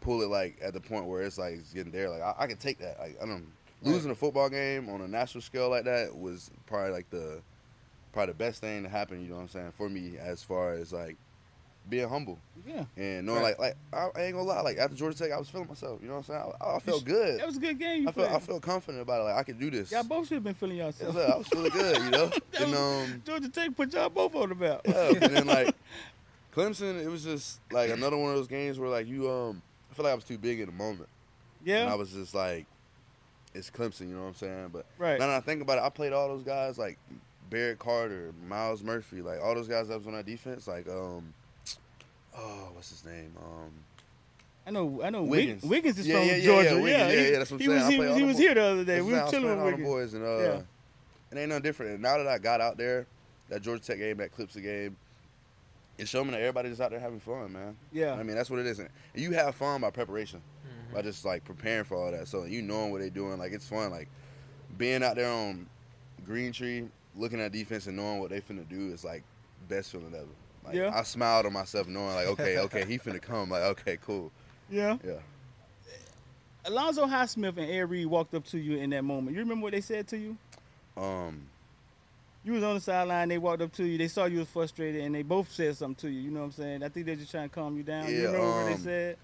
pull 0.00 0.22
it 0.22 0.28
like 0.28 0.58
at 0.62 0.72
the 0.72 0.80
point 0.80 1.06
where 1.06 1.22
it's 1.22 1.38
like 1.38 1.54
it's 1.54 1.72
getting 1.72 1.92
there. 1.92 2.10
Like 2.10 2.22
I, 2.22 2.34
I 2.38 2.46
can 2.46 2.56
take 2.58 2.78
that. 2.78 2.98
Like 2.98 3.16
I 3.22 3.26
don't 3.26 3.46
losing 3.82 4.10
a 4.10 4.14
football 4.14 4.48
game 4.48 4.88
on 4.88 5.00
a 5.00 5.08
national 5.08 5.42
scale 5.42 5.68
like 5.70 5.84
that 5.84 6.16
was 6.16 6.50
probably 6.66 6.90
like 6.92 7.08
the 7.10 7.40
probably 8.12 8.32
the 8.32 8.38
best 8.38 8.60
thing 8.60 8.82
to 8.82 8.88
happen. 8.88 9.20
You 9.22 9.28
know 9.30 9.36
what 9.36 9.42
I'm 9.42 9.48
saying 9.48 9.72
for 9.76 9.88
me 9.88 10.14
as 10.18 10.42
far 10.42 10.74
as 10.74 10.92
like 10.92 11.16
being 11.88 12.08
humble 12.08 12.36
Yeah. 12.66 12.84
and 12.96 13.24
knowing 13.26 13.42
Right. 13.42 13.56
like 13.60 13.76
like 13.92 14.16
I, 14.16 14.22
ain't 14.22 14.34
gonna 14.34 14.42
lie. 14.48 14.60
Like 14.60 14.76
after 14.78 14.96
Georgia 14.96 15.16
Tech, 15.18 15.30
I 15.30 15.38
was 15.38 15.48
feeling 15.48 15.68
myself. 15.68 16.00
You 16.02 16.08
know 16.08 16.14
what 16.14 16.28
I'm 16.30 16.40
saying? 16.42 16.52
I, 16.60 16.76
I 16.76 16.78
felt 16.80 17.04
good. 17.04 17.38
That 17.38 17.46
was 17.46 17.58
a 17.58 17.60
good 17.60 17.78
game. 17.78 18.08
I 18.08 18.12
felt 18.12 18.32
I 18.32 18.38
felt 18.40 18.62
confident 18.62 19.02
about 19.02 19.20
it. 19.20 19.24
Like 19.24 19.36
I 19.36 19.42
could 19.44 19.60
do 19.60 19.70
this. 19.70 19.92
Y'all 19.92 20.02
both 20.02 20.26
should 20.26 20.34
have 20.36 20.44
been 20.44 20.54
feeling 20.54 20.78
yourself. 20.78 21.14
sir. 21.14 21.30
I 21.32 21.36
was 21.36 21.46
feeling 21.46 21.70
good, 21.70 21.98
you 22.02 22.10
know. 22.10 22.30
And 22.58 22.74
um, 22.74 23.22
Georgia 23.24 23.48
Tech 23.50 23.76
put 23.76 23.92
y'all 23.92 24.08
both 24.08 24.34
on 24.34 24.48
the 24.48 24.54
map. 24.56 24.80
yeah, 24.84 25.08
and 25.10 25.20
then 25.20 25.46
like 25.46 25.76
Clemson, 26.54 27.00
it 27.04 27.08
was 27.08 27.22
just 27.22 27.60
like 27.70 27.90
another 27.90 28.16
one 28.16 28.30
of 28.30 28.36
those 28.36 28.48
games 28.48 28.78
where 28.78 28.88
like 28.88 29.06
you 29.06 29.30
um, 29.30 29.62
feel 29.96 30.04
like 30.04 30.12
I 30.12 30.14
was 30.14 30.24
too 30.24 30.38
big 30.38 30.60
in 30.60 30.66
the 30.66 30.72
moment, 30.72 31.08
Yeah. 31.64 31.82
and 31.82 31.90
I 31.90 31.94
was 31.94 32.10
just 32.12 32.34
like, 32.34 32.66
it's 33.54 33.70
Clemson, 33.70 34.08
you 34.08 34.14
know 34.14 34.22
what 34.22 34.28
I'm 34.28 34.34
saying? 34.34 34.68
But 34.72 34.84
Right. 34.98 35.18
now 35.18 35.26
that 35.28 35.36
I 35.36 35.40
think 35.40 35.62
about 35.62 35.78
it, 35.78 35.84
I 35.84 35.88
played 35.88 36.12
all 36.12 36.28
those 36.28 36.42
guys 36.44 36.78
like 36.78 36.98
Barrett 37.50 37.78
Carter, 37.78 38.32
Myles 38.48 38.82
Murphy, 38.82 39.22
like 39.22 39.40
all 39.40 39.54
those 39.54 39.68
guys 39.68 39.88
that 39.88 39.96
was 39.98 40.06
on 40.06 40.12
that 40.14 40.26
defense, 40.26 40.66
like 40.68 40.86
um, 40.88 41.32
oh, 42.36 42.68
what's 42.74 42.90
his 42.90 43.04
name? 43.04 43.32
Um, 43.38 43.70
I 44.66 44.70
know. 44.72 45.00
I 45.02 45.10
know. 45.10 45.22
Wiggins. 45.22 45.62
Wiggins. 45.62 45.98
Is 45.98 46.06
Yeah, 46.08 46.18
from 46.18 46.26
yeah, 46.28 46.34
yeah, 46.36 46.44
Georgia. 46.44 46.68
yeah, 46.74 46.80
Wiggins. 46.82 47.12
he, 47.12 47.16
Yeah, 47.18 47.22
yeah, 47.30 47.38
that's 47.38 47.50
what 47.50 47.56
I'm 47.56 47.60
he 47.60 47.66
saying. 47.66 47.78
was. 47.80 47.88
He, 47.88 47.98
was- 48.00 48.16
he 48.16 48.22
was 48.24 48.38
here 48.38 48.54
the 48.54 48.62
other 48.64 48.84
day. 48.84 48.94
That's 48.96 49.06
We 49.06 49.12
were 49.12 49.28
chilling 49.30 49.56
with 49.56 49.64
Wiggins. 49.64 49.88
boys, 49.88 50.14
and 50.14 50.24
uh, 50.24 50.38
Yeah. 50.38 50.60
it 51.32 51.38
ain't 51.38 51.48
no 51.50 51.60
different. 51.60 51.92
And 51.92 52.02
now 52.02 52.18
that 52.18 52.26
I 52.26 52.38
got 52.38 52.60
out 52.60 52.76
there, 52.76 53.06
that 53.48 53.62
Georgia 53.62 53.82
Tech 53.82 53.98
game, 53.98 54.16
that 54.16 54.36
Clemson 54.36 54.62
game, 54.62 54.96
it 55.98 56.08
showed 56.08 56.24
me 56.24 56.32
that 56.32 56.40
everybody 56.40 56.68
just 56.68 56.80
out 56.80 56.90
there 56.90 57.00
having 57.00 57.20
fun, 57.20 57.52
man. 57.52 57.76
Yeah. 57.92 58.14
I 58.14 58.22
mean, 58.22 58.36
that's 58.36 58.50
what 58.50 58.58
it 58.58 58.66
is. 58.66 58.78
And 58.78 58.88
you 59.14 59.32
have 59.32 59.54
fun 59.54 59.80
by 59.80 59.90
preparation, 59.90 60.42
by 60.92 61.02
just 61.02 61.24
like 61.24 61.44
preparing 61.44 61.84
for 61.84 61.96
all 61.96 62.10
that. 62.10 62.28
So 62.28 62.44
you 62.44 62.62
knowing 62.62 62.90
what 62.92 63.00
they're 63.00 63.10
doing, 63.10 63.38
like 63.38 63.52
it's 63.52 63.68
fun. 63.68 63.90
Like 63.90 64.08
being 64.76 65.02
out 65.02 65.16
there 65.16 65.30
on 65.30 65.66
Green 66.24 66.52
Tree, 66.52 66.88
looking 67.14 67.40
at 67.40 67.52
defense 67.52 67.86
and 67.86 67.96
knowing 67.96 68.20
what 68.20 68.30
they 68.30 68.40
finna 68.40 68.68
do 68.68 68.92
is 68.92 69.04
like 69.04 69.22
best 69.68 69.92
feeling 69.92 70.14
ever. 70.14 70.26
Like 70.64 70.74
Yeah. 70.74 70.90
I 70.94 71.02
smiled 71.02 71.46
on 71.46 71.52
myself 71.52 71.86
knowing 71.88 72.14
like, 72.14 72.26
okay, 72.26 72.58
okay, 72.58 72.84
he 72.84 72.98
finna 72.98 73.22
come. 73.22 73.50
Like, 73.50 73.62
okay, 73.62 73.98
cool. 74.04 74.30
Yeah. 74.68 74.98
Yeah. 75.04 75.14
Alonzo 76.64 77.06
Highsmith 77.06 77.56
and 77.56 77.70
Ed 77.70 77.88
Reed 77.88 78.06
walked 78.06 78.34
up 78.34 78.44
to 78.46 78.58
you 78.58 78.76
in 78.78 78.90
that 78.90 79.04
moment. 79.04 79.34
You 79.36 79.42
remember 79.42 79.62
what 79.62 79.72
they 79.72 79.80
said 79.80 80.08
to 80.08 80.18
you? 80.18 80.36
Um, 80.96 81.46
You 82.46 82.52
was 82.52 82.62
on 82.62 82.76
the 82.76 82.80
sideline. 82.80 83.28
They 83.28 83.38
walked 83.38 83.60
up 83.60 83.72
to 83.72 83.84
you. 83.84 83.98
They 83.98 84.06
saw 84.06 84.26
you 84.26 84.38
was 84.38 84.48
frustrated, 84.48 85.02
and 85.04 85.12
they 85.12 85.22
both 85.22 85.50
said 85.50 85.76
something 85.76 85.96
to 86.08 86.14
you. 86.14 86.20
You 86.20 86.30
know 86.30 86.38
what 86.40 86.46
I'm 86.46 86.52
saying? 86.52 86.82
I 86.84 86.88
think 86.88 87.04
they're 87.06 87.16
just 87.16 87.32
trying 87.32 87.48
to 87.48 87.54
calm 87.54 87.76
you 87.76 87.82
down. 87.82 88.06
you 88.08 88.14
Yeah, 88.18 88.26
remember 88.26 88.46
what 88.46 88.66
they 88.66 88.72
um, 88.74 88.78
said? 88.78 89.16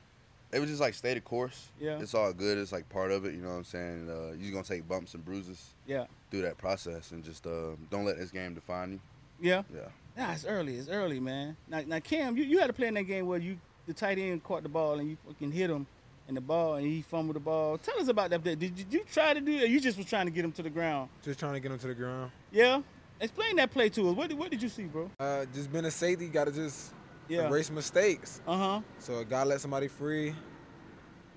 it 0.51 0.59
was 0.59 0.69
just 0.69 0.81
like 0.81 0.95
stay 0.95 1.15
the 1.15 1.21
course. 1.21 1.69
Yeah. 1.81 2.01
It's 2.01 2.15
all 2.15 2.33
good. 2.33 2.59
It's 2.59 2.73
like 2.73 2.89
part 2.89 3.13
of 3.13 3.25
it. 3.25 3.33
You 3.35 3.41
know 3.41 3.51
what 3.51 3.55
I'm 3.59 3.65
saying? 3.65 4.11
Uh, 4.11 4.33
you're 4.37 4.51
gonna 4.51 4.65
take 4.65 4.89
bumps 4.89 5.15
and 5.15 5.25
bruises 5.25 5.69
Yeah. 5.87 6.07
through 6.33 6.43
that 6.43 6.59
process, 6.59 7.13
and 7.13 7.23
just 7.23 7.47
uh, 7.47 7.77
don't 7.93 8.05
let 8.05 8.19
this 8.19 8.33
game 8.33 8.55
define 8.55 8.91
you. 8.93 9.01
Yeah. 9.41 9.63
Yeah. 9.73 9.83
Nah, 10.17 10.33
it's 10.33 10.45
early. 10.45 10.75
It's 10.75 10.89
early, 10.89 11.21
man. 11.21 11.57
Now, 11.69 11.83
now 11.87 12.01
Cam, 12.01 12.37
you, 12.37 12.43
you 12.43 12.59
had 12.59 12.67
to 12.67 12.73
play 12.73 12.89
in 12.89 12.95
that 12.95 13.05
game 13.05 13.27
where 13.29 13.39
you 13.39 13.57
the 13.87 13.95
tight 13.95 14.19
end 14.19 14.43
caught 14.43 14.65
the 14.65 14.69
ball 14.69 14.99
and 14.99 15.09
you 15.11 15.17
fucking 15.27 15.53
hit 15.53 15.71
him 15.71 15.87
in 16.29 16.35
the 16.35 16.41
ball 16.41 16.75
and 16.75 16.87
he 16.87 17.03
fumbled 17.03 17.37
the 17.37 17.41
ball. 17.41 17.79
Tell 17.79 17.99
us 18.01 18.09
about 18.09 18.31
that. 18.31 18.43
Did 18.43 18.63
you, 18.63 18.69
did 18.69 18.93
you 18.93 19.05
try 19.13 19.33
to 19.33 19.41
do 19.41 19.53
it 19.53 19.71
you 19.71 19.81
just 19.81 19.97
was 19.97 20.07
trying 20.07 20.27
to 20.27 20.33
get 20.33 20.45
him 20.45 20.53
to 20.53 20.63
the 20.63 20.71
ground? 20.71 21.09
Just 21.25 21.39
trying 21.39 21.55
to 21.55 21.61
get 21.61 21.71
him 21.71 21.79
to 21.79 21.87
the 21.87 21.95
ground. 21.95 22.31
Yeah. 22.51 22.83
Explain 23.23 23.55
that 23.57 23.71
play 23.71 23.89
to 23.91 24.09
us. 24.11 24.17
What 24.17 24.29
did, 24.29 24.37
what 24.39 24.51
did 24.51 24.61
you 24.63 24.69
see, 24.69 24.83
bro? 24.85 25.09
Uh, 25.21 25.45
just 25.55 25.73
being 25.73 25.85
a 25.85 25.91
safety, 25.93 26.27
got 26.29 26.47
to 26.47 26.53
just 26.53 26.93
Yeah. 27.29 27.47
erase 27.49 27.71
mistakes. 27.71 28.43
Uh 28.47 28.57
huh. 28.59 28.81
So 28.99 29.19
a 29.19 29.25
guy 29.25 29.45
let 29.45 29.61
somebody 29.61 29.87
free, 29.89 30.31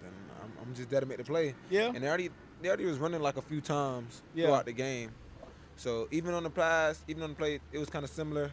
then 0.01 0.11
I'm, 0.43 0.51
I'm 0.61 0.73
just 0.73 0.89
there 0.89 0.99
to 0.99 1.05
make 1.05 1.17
the 1.19 1.23
play. 1.23 1.53
Yeah. 1.69 1.91
And 1.93 2.03
they 2.03 2.07
already 2.07 2.31
they 2.61 2.69
already 2.69 2.85
was 2.85 2.97
running 2.97 3.21
like 3.21 3.37
a 3.37 3.41
few 3.41 3.61
times 3.61 4.23
Yeah. 4.33 4.47
throughout 4.47 4.65
the 4.65 4.73
game. 4.73 5.11
So 5.75 6.07
even 6.09 6.33
on 6.33 6.41
the 6.43 6.49
pass, 6.49 7.03
even 7.07 7.21
on 7.21 7.29
the 7.29 7.35
play, 7.35 7.59
it 7.71 7.77
was 7.77 7.89
kind 7.89 8.03
of 8.03 8.09
similar. 8.09 8.51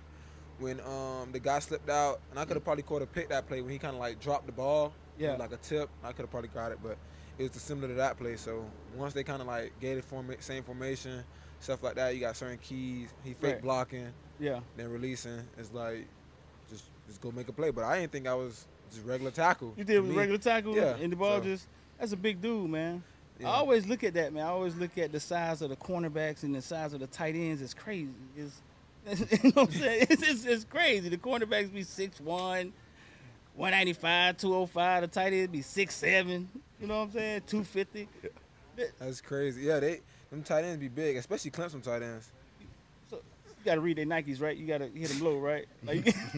When 0.58 0.80
um 0.80 1.32
the 1.32 1.40
guy 1.40 1.58
slipped 1.60 1.88
out, 1.88 2.20
and 2.30 2.38
I 2.38 2.44
could 2.44 2.56
have 2.56 2.64
probably 2.64 2.82
caught 2.82 3.00
a 3.00 3.06
pick 3.06 3.30
that 3.30 3.48
play 3.48 3.62
when 3.62 3.72
he 3.72 3.78
kind 3.78 3.94
of 3.94 4.00
like 4.00 4.20
dropped 4.20 4.44
the 4.44 4.52
ball. 4.52 4.92
Yeah. 5.18 5.36
Like 5.36 5.52
a 5.52 5.56
tip, 5.56 5.88
I 6.04 6.08
could 6.12 6.22
have 6.24 6.30
probably 6.30 6.50
got 6.50 6.70
it, 6.72 6.78
but 6.82 6.98
it 7.38 7.50
was 7.50 7.62
similar 7.62 7.88
to 7.88 7.94
that 7.94 8.18
play. 8.18 8.36
So 8.36 8.64
once 8.94 9.14
they 9.14 9.24
kind 9.24 9.40
of 9.40 9.48
like 9.48 9.72
gave 9.80 9.96
the 9.96 10.02
form- 10.02 10.34
same 10.40 10.62
formation, 10.64 11.24
stuff 11.62 11.82
like 11.82 11.94
that, 11.94 12.14
you 12.14 12.20
got 12.20 12.36
certain 12.36 12.58
keys. 12.58 13.08
He 13.24 13.34
fake 13.34 13.54
Right. 13.54 13.62
blocking, 13.62 14.08
Yeah. 14.38 14.60
then 14.76 14.90
releasing. 14.90 15.40
It's 15.58 15.72
like 15.72 16.06
just 16.70 16.84
just 17.06 17.20
go 17.20 17.30
make 17.32 17.48
a 17.48 17.52
play. 17.52 17.70
But 17.70 17.84
I 17.84 18.00
didn't 18.00 18.12
think 18.12 18.26
I 18.26 18.34
was 18.34 18.66
just 18.92 19.04
regular 19.06 19.30
tackle. 19.30 19.72
You 19.76 19.84
did 19.84 20.00
with 20.00 20.16
regular 20.16 20.38
tackle 20.38 20.74
Yeah, 20.76 20.96
and 20.96 21.10
the 21.12 21.16
ball 21.16 21.38
so- 21.38 21.44
just 21.44 21.66
that's 21.98 22.12
a 22.12 22.16
big 22.16 22.40
dude, 22.42 22.68
man. 22.70 23.02
yeah. 23.38 23.48
I 23.48 23.54
always 23.54 23.86
look 23.86 24.02
at 24.04 24.14
that, 24.14 24.32
man. 24.32 24.44
I 24.44 24.48
always 24.48 24.74
look 24.76 24.98
at 24.98 25.12
the 25.12 25.20
size 25.20 25.62
of 25.62 25.70
the 25.70 25.76
cornerbacks 25.76 26.42
and 26.42 26.54
the 26.54 26.62
size 26.62 26.92
of 26.92 27.00
the 27.00 27.06
tight 27.06 27.34
ends. 27.36 27.62
It's 27.62 27.74
crazy. 27.74 28.10
It's, 28.36 28.60
you 29.44 29.52
know 29.52 29.62
what 29.62 29.74
I'm 29.74 29.80
saying? 29.80 30.06
It's, 30.10 30.22
it's, 30.22 30.44
it's 30.44 30.64
crazy. 30.64 31.08
The 31.08 31.16
cornerbacks 31.16 31.72
be 31.72 31.82
6'1", 31.84 32.72
195, 33.54 34.36
205. 34.36 35.02
The 35.02 35.08
tight 35.08 35.32
ends 35.32 35.52
be 35.52 35.60
6'7", 35.60 36.46
you 36.80 36.86
know 36.86 36.98
what 37.00 37.04
I'm 37.06 37.10
saying? 37.12 37.42
250. 37.46 38.08
That's 38.98 39.20
crazy. 39.20 39.62
Yeah, 39.62 39.80
they 39.80 40.00
them 40.32 40.42
tight 40.42 40.64
ends 40.64 40.78
be 40.80 40.88
big, 40.88 41.16
especially 41.16 41.50
Clemson 41.52 41.82
tight 41.82 42.02
ends. 42.02 42.30
So 43.10 43.16
you 43.46 43.64
got 43.64 43.74
to 43.76 43.80
read 43.80 43.98
their 43.98 44.06
Nikes, 44.06 44.40
right? 44.40 44.56
You 44.56 44.66
got 44.66 44.78
to 44.78 44.88
hit 44.88 45.08
them 45.10 45.20
low, 45.20 45.38
right? 45.38 45.66
Like, 45.86 46.06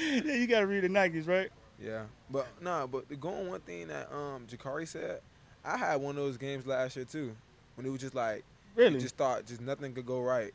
yeah, 0.00 0.34
you 0.34 0.46
got 0.46 0.60
to 0.60 0.66
read 0.66 0.84
the 0.84 0.88
Nikes, 0.88 1.26
right? 1.26 1.50
Yeah, 1.82 2.02
but 2.30 2.46
nah, 2.60 2.86
but 2.86 3.08
the 3.08 3.16
going 3.16 3.48
one 3.48 3.60
thing 3.60 3.88
that 3.88 4.12
um 4.12 4.46
Jacurri 4.46 4.86
said, 4.86 5.20
I 5.64 5.78
had 5.78 5.96
one 5.96 6.10
of 6.10 6.22
those 6.22 6.36
games 6.36 6.66
last 6.66 6.94
year 6.94 7.06
too, 7.06 7.34
when 7.74 7.86
it 7.86 7.90
was 7.90 8.02
just 8.02 8.14
like 8.14 8.44
Really? 8.76 9.00
just 9.00 9.16
thought 9.16 9.46
just 9.46 9.62
nothing 9.62 9.94
could 9.94 10.04
go 10.04 10.20
right, 10.20 10.52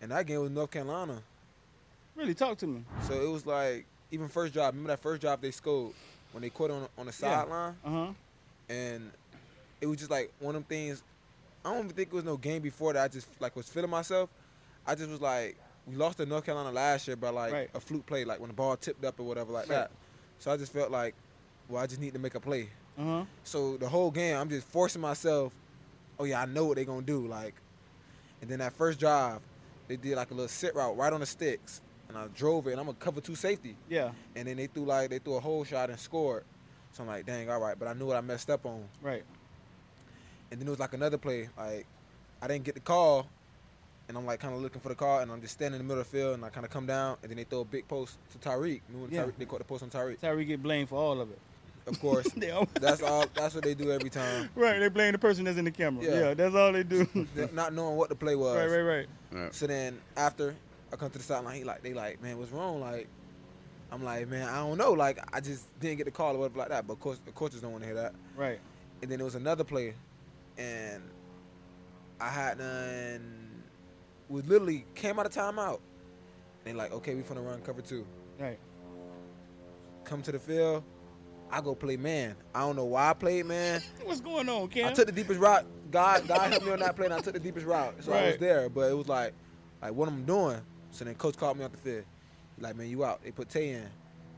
and 0.00 0.12
that 0.12 0.24
game 0.26 0.40
was 0.40 0.50
North 0.52 0.70
Carolina. 0.70 1.20
really 2.14 2.32
talk 2.34 2.58
to 2.58 2.66
me. 2.68 2.84
So 3.08 3.14
it 3.20 3.28
was 3.28 3.44
like 3.44 3.86
even 4.12 4.28
first 4.28 4.54
drive. 4.54 4.72
Remember 4.72 4.88
that 4.92 5.00
first 5.02 5.20
drive 5.20 5.40
they 5.40 5.50
scored 5.50 5.94
when 6.30 6.42
they 6.42 6.50
caught 6.50 6.70
on 6.70 6.86
on 6.96 7.06
the 7.06 7.12
Yeah. 7.20 7.40
sideline, 7.42 7.74
Uh-huh. 7.84 8.12
and 8.68 9.10
it 9.80 9.86
was 9.86 9.98
just 9.98 10.12
like 10.12 10.30
one 10.38 10.54
of 10.54 10.62
them 10.62 10.68
things. 10.68 11.02
I 11.66 11.70
don't 11.70 11.84
even 11.84 11.96
think 11.96 12.08
it 12.08 12.14
was 12.14 12.24
no 12.24 12.36
game 12.36 12.62
before 12.62 12.92
that. 12.92 13.02
I 13.04 13.08
just 13.08 13.28
like 13.40 13.56
was 13.56 13.68
feeling 13.68 13.90
myself. 13.90 14.30
I 14.86 14.94
just 14.94 15.10
was 15.10 15.20
like, 15.20 15.56
we 15.86 15.96
lost 15.96 16.18
to 16.18 16.26
North 16.26 16.44
Carolina 16.44 16.70
last 16.70 17.06
year 17.08 17.16
by 17.16 17.30
like 17.30 17.52
Right. 17.52 17.70
a 17.74 17.80
fluke 17.80 18.06
play, 18.06 18.24
like 18.24 18.38
when 18.38 18.48
the 18.48 18.54
ball 18.54 18.76
tipped 18.76 19.04
up 19.04 19.18
or 19.18 19.24
whatever 19.24 19.52
like 19.52 19.68
Right. 19.68 19.76
that. 19.76 19.90
So 20.38 20.52
I 20.52 20.56
just 20.56 20.72
felt 20.72 20.90
like, 20.90 21.14
well, 21.68 21.82
I 21.82 21.86
just 21.86 22.00
need 22.00 22.12
to 22.12 22.18
make 22.20 22.34
a 22.36 22.40
play. 22.40 22.68
Uh-huh. 22.98 23.24
So 23.42 23.76
the 23.76 23.88
whole 23.88 24.10
game, 24.12 24.36
I'm 24.36 24.48
just 24.48 24.66
forcing 24.68 25.00
myself. 25.02 25.52
Oh 26.18 26.24
yeah, 26.24 26.40
I 26.42 26.46
know 26.46 26.66
what 26.66 26.76
they're 26.76 26.84
gonna 26.84 27.02
do. 27.02 27.26
Like, 27.26 27.54
and 28.40 28.48
then 28.50 28.60
that 28.60 28.72
first 28.72 29.00
drive, 29.00 29.40
they 29.88 29.96
did 29.96 30.14
like 30.16 30.30
a 30.30 30.34
little 30.34 30.48
sit 30.48 30.74
route 30.74 30.96
right 30.96 31.12
on 31.12 31.20
the 31.20 31.26
sticks, 31.26 31.80
and 32.08 32.16
I 32.16 32.28
drove 32.28 32.68
it, 32.68 32.72
and 32.72 32.80
I'm 32.80 32.86
gonna 32.86 32.96
cover 32.98 33.20
two 33.20 33.34
safety. 33.34 33.76
Yeah, 33.88 34.12
And 34.36 34.46
then 34.48 34.56
they 34.56 34.66
threw 34.68 34.84
like 34.84 35.10
they 35.10 35.18
threw 35.18 35.34
a 35.34 35.40
whole 35.40 35.64
shot 35.64 35.90
and 35.90 35.98
scored. 35.98 36.44
So 36.92 37.02
I'm 37.02 37.08
like, 37.08 37.26
dang, 37.26 37.50
all 37.50 37.60
right. 37.60 37.78
But 37.78 37.88
I 37.88 37.92
knew 37.92 38.06
what 38.06 38.16
I 38.16 38.20
messed 38.22 38.48
up 38.50 38.64
on. 38.64 38.84
right. 39.02 39.24
And 40.50 40.60
then 40.60 40.66
it 40.66 40.70
was 40.70 40.78
like 40.78 40.94
another 40.94 41.18
play. 41.18 41.48
Like 41.56 41.86
I 42.40 42.46
didn't 42.48 42.64
get 42.64 42.74
the 42.74 42.80
call, 42.80 43.26
and 44.08 44.16
I'm 44.16 44.26
like 44.26 44.40
kind 44.40 44.54
of 44.54 44.60
looking 44.60 44.80
for 44.80 44.88
the 44.90 44.94
call, 44.94 45.20
and 45.20 45.30
I'm 45.32 45.40
just 45.40 45.54
standing 45.54 45.80
in 45.80 45.86
the 45.86 45.88
middle 45.92 46.02
of 46.02 46.10
the 46.10 46.16
field, 46.18 46.34
and 46.34 46.44
I 46.44 46.48
kind 46.50 46.64
of 46.66 46.70
come 46.72 46.86
down, 46.86 47.16
and 47.22 47.30
then 47.30 47.36
they 47.36 47.44
throw 47.44 47.60
a 47.60 47.64
big 47.64 47.88
post 47.88 48.18
to 48.32 48.38
Tyreek. 48.38 48.80
Remember 48.88 49.14
Yeah. 49.14 49.24
Tyreek, 49.24 49.36
they 49.38 49.44
caught 49.44 49.58
the 49.58 49.64
post 49.64 49.82
on 49.82 49.90
Tyreek. 49.90 50.20
That's 50.20 50.34
how 50.36 50.42
get 50.42 50.62
blamed 50.62 50.88
for 50.88 50.96
all 50.98 51.20
of 51.20 51.30
it. 51.30 51.38
Of 51.86 52.00
course, 52.00 52.26
that's 52.80 53.02
all. 53.02 53.26
That's 53.34 53.54
what 53.54 53.62
they 53.64 53.74
do 53.74 53.92
every 53.92 54.10
time. 54.10 54.50
Right, 54.56 54.78
they 54.80 54.88
blame 54.88 55.12
the 55.12 55.18
person 55.18 55.44
that's 55.44 55.56
in 55.58 55.64
the 55.64 55.70
camera. 55.70 56.04
Yeah, 56.04 56.18
Yeah. 56.20 56.34
that's 56.34 56.54
all 56.54 56.72
they 56.72 56.82
do. 56.82 57.06
Not 57.52 57.72
knowing 57.74 57.96
what 57.96 58.08
the 58.08 58.16
play 58.16 58.34
was. 58.34 58.56
right, 58.56 58.68
right, 58.68 58.80
right. 58.82 59.06
Yeah. 59.32 59.48
So 59.52 59.66
then 59.66 59.98
after 60.16 60.54
I 60.92 60.96
come 60.96 61.10
to 61.10 61.18
the 61.18 61.24
sideline, 61.24 61.56
he 61.56 61.64
like 61.64 61.82
they 61.82 61.94
like, 61.94 62.20
man, 62.22 62.38
what's 62.38 62.50
wrong? 62.50 62.80
Like, 62.80 63.06
I'm 63.92 64.02
like, 64.02 64.26
man, 64.28 64.48
I 64.48 64.56
don't 64.56 64.78
know. 64.78 64.92
Like, 64.92 65.18
I 65.32 65.40
just 65.40 65.64
didn't 65.78 65.98
get 65.98 66.04
the 66.06 66.10
call 66.10 66.34
or 66.34 66.38
whatever 66.40 66.58
like 66.58 66.68
that. 66.70 66.86
But 66.88 66.94
of 66.94 67.00
course, 67.00 67.20
the 67.24 67.30
coaches 67.32 67.60
don't 67.60 67.70
want 67.70 67.82
to 67.84 67.86
hear 67.86 67.94
that. 67.96 68.14
Right. 68.36 68.58
And 69.02 69.08
then 69.10 69.18
there 69.18 69.24
was 69.24 69.36
another 69.36 69.62
play, 69.62 69.94
and 70.58 71.02
I 72.20 72.28
had 72.28 72.58
done 72.58 73.62
was 74.28 74.46
literally 74.46 74.84
came 74.94 75.18
out 75.18 75.26
of 75.26 75.32
timeout. 75.32 75.80
They 76.64 76.72
like, 76.72 76.92
okay, 76.92 77.14
we 77.14 77.22
finna 77.22 77.46
run 77.46 77.60
cover 77.60 77.82
two. 77.82 78.06
Right. 78.38 78.58
Come 80.04 80.22
to 80.22 80.32
the 80.32 80.38
field. 80.38 80.82
I 81.50 81.60
go 81.60 81.74
play 81.74 81.96
man. 81.96 82.34
I 82.54 82.60
don't 82.60 82.74
know 82.76 82.86
why 82.86 83.10
I 83.10 83.14
played 83.14 83.46
man. 83.46 83.80
What's 84.04 84.20
going 84.20 84.48
on, 84.48 84.68
Cam? 84.68 84.88
I 84.88 84.92
took 84.92 85.06
the 85.06 85.12
deepest 85.12 85.38
route. 85.38 85.64
God, 85.90 86.26
God 86.26 86.50
helped 86.50 86.66
me 86.66 86.72
on 86.72 86.80
that 86.80 86.96
play, 86.96 87.04
and 87.04 87.14
I 87.14 87.20
took 87.20 87.34
the 87.34 87.40
deepest 87.40 87.66
route. 87.66 87.94
So 88.00 88.12
I 88.12 88.28
was 88.28 88.38
there, 88.38 88.68
but 88.68 88.90
it 88.90 88.94
was 88.94 89.08
like, 89.08 89.32
like 89.80 89.92
what 89.92 90.08
am 90.08 90.14
I'm 90.14 90.24
doing. 90.24 90.60
So 90.90 91.04
then 91.04 91.14
coach 91.14 91.36
called 91.36 91.58
me 91.58 91.64
off 91.64 91.72
the 91.72 91.78
field. 91.78 92.04
He 92.56 92.62
like, 92.62 92.74
man, 92.74 92.88
you 92.88 93.04
out. 93.04 93.22
They 93.22 93.30
put 93.30 93.48
Tay 93.48 93.70
in. 93.70 93.88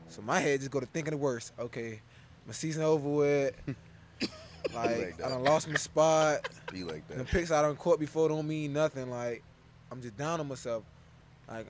So 0.07 0.21
my 0.21 0.39
head 0.39 0.59
just 0.59 0.71
go 0.71 0.79
to 0.79 0.85
thinking 0.85 1.11
the 1.11 1.17
worst. 1.17 1.53
Okay, 1.57 2.01
my 2.45 2.53
season 2.53 2.83
over 2.83 3.09
with. 3.09 3.55
like 4.73 4.97
Like 4.97 5.17
that. 5.17 5.27
I 5.27 5.29
done 5.29 5.43
lost 5.43 5.67
my 5.67 5.75
spot. 5.75 6.49
Be 6.71 6.83
like 6.83 7.07
that. 7.07 7.17
The 7.17 7.23
that. 7.23 7.31
picks 7.31 7.51
I 7.51 7.61
done 7.61 7.75
caught 7.75 7.99
before 7.99 8.29
don't 8.29 8.47
mean 8.47 8.73
nothing. 8.73 9.09
Like 9.09 9.43
I'm 9.91 10.01
just 10.01 10.17
down 10.17 10.39
on 10.39 10.47
myself. 10.47 10.83
Like 11.47 11.67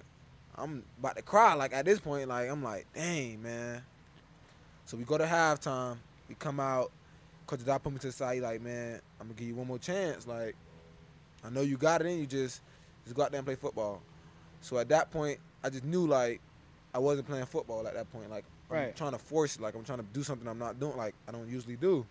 I'm 0.56 0.84
about 1.00 1.16
to 1.16 1.22
cry. 1.22 1.54
Like 1.54 1.74
at 1.74 1.86
this 1.86 2.00
point, 2.00 2.28
like 2.28 2.50
I'm 2.50 2.64
like, 2.64 2.86
dang 2.94 3.42
man. 3.42 3.82
So 4.86 4.98
we 4.98 5.04
go 5.04 5.18
to 5.18 5.26
halftime. 5.26 5.98
We 6.28 6.36
come 6.36 6.60
out. 6.60 6.92
Coach 7.48 7.66
Doc 7.66 7.82
put 7.84 7.94
me 7.94 8.00
to 8.00 8.08
the 8.08 8.14
side. 8.14 8.36
He 8.36 8.42
like, 8.42 8.62
man, 8.62 9.00
I'm 9.20 9.28
gonna 9.28 9.38
give 9.40 9.48
you 9.48 9.56
one 9.56 9.68
more 9.68 9.80
chance. 9.80 10.28
Like 10.28 10.56
I 11.44 11.50
know 11.50 11.62
you 11.62 11.78
got 11.78 12.02
it 12.02 12.08
in 12.08 12.20
you. 12.20 12.26
Just 12.26 12.62
just 13.04 13.16
go 13.16 13.24
out 13.24 13.32
there 13.32 13.40
and 13.40 13.46
play 13.46 13.56
football. 13.56 14.02
So 14.62 14.78
at 14.78 14.90
that 14.90 15.10
point, 15.12 15.40
I 15.64 15.70
just 15.70 15.84
knew 15.86 16.06
like 16.06 16.42
I 16.94 17.00
wasn't 17.00 17.28
playing 17.28 17.46
football 17.46 17.88
at 17.88 17.94
that 17.94 18.12
point. 18.12 18.30
Like 18.30 18.46
I'm 18.90 18.94
trying 18.94 19.12
to 19.14 19.18
force 19.18 19.56
it. 19.56 19.62
Like 19.62 19.76
I'm 19.76 19.84
trying 19.84 20.00
to 20.00 20.06
do 20.14 20.24
something 20.24 20.48
I'm 20.48 20.60
not 20.60 20.80
doing. 20.80 20.98
Like 20.98 21.16
I 21.28 21.32
don't 21.32 21.50
usually 21.50 21.76
do. 21.76 22.06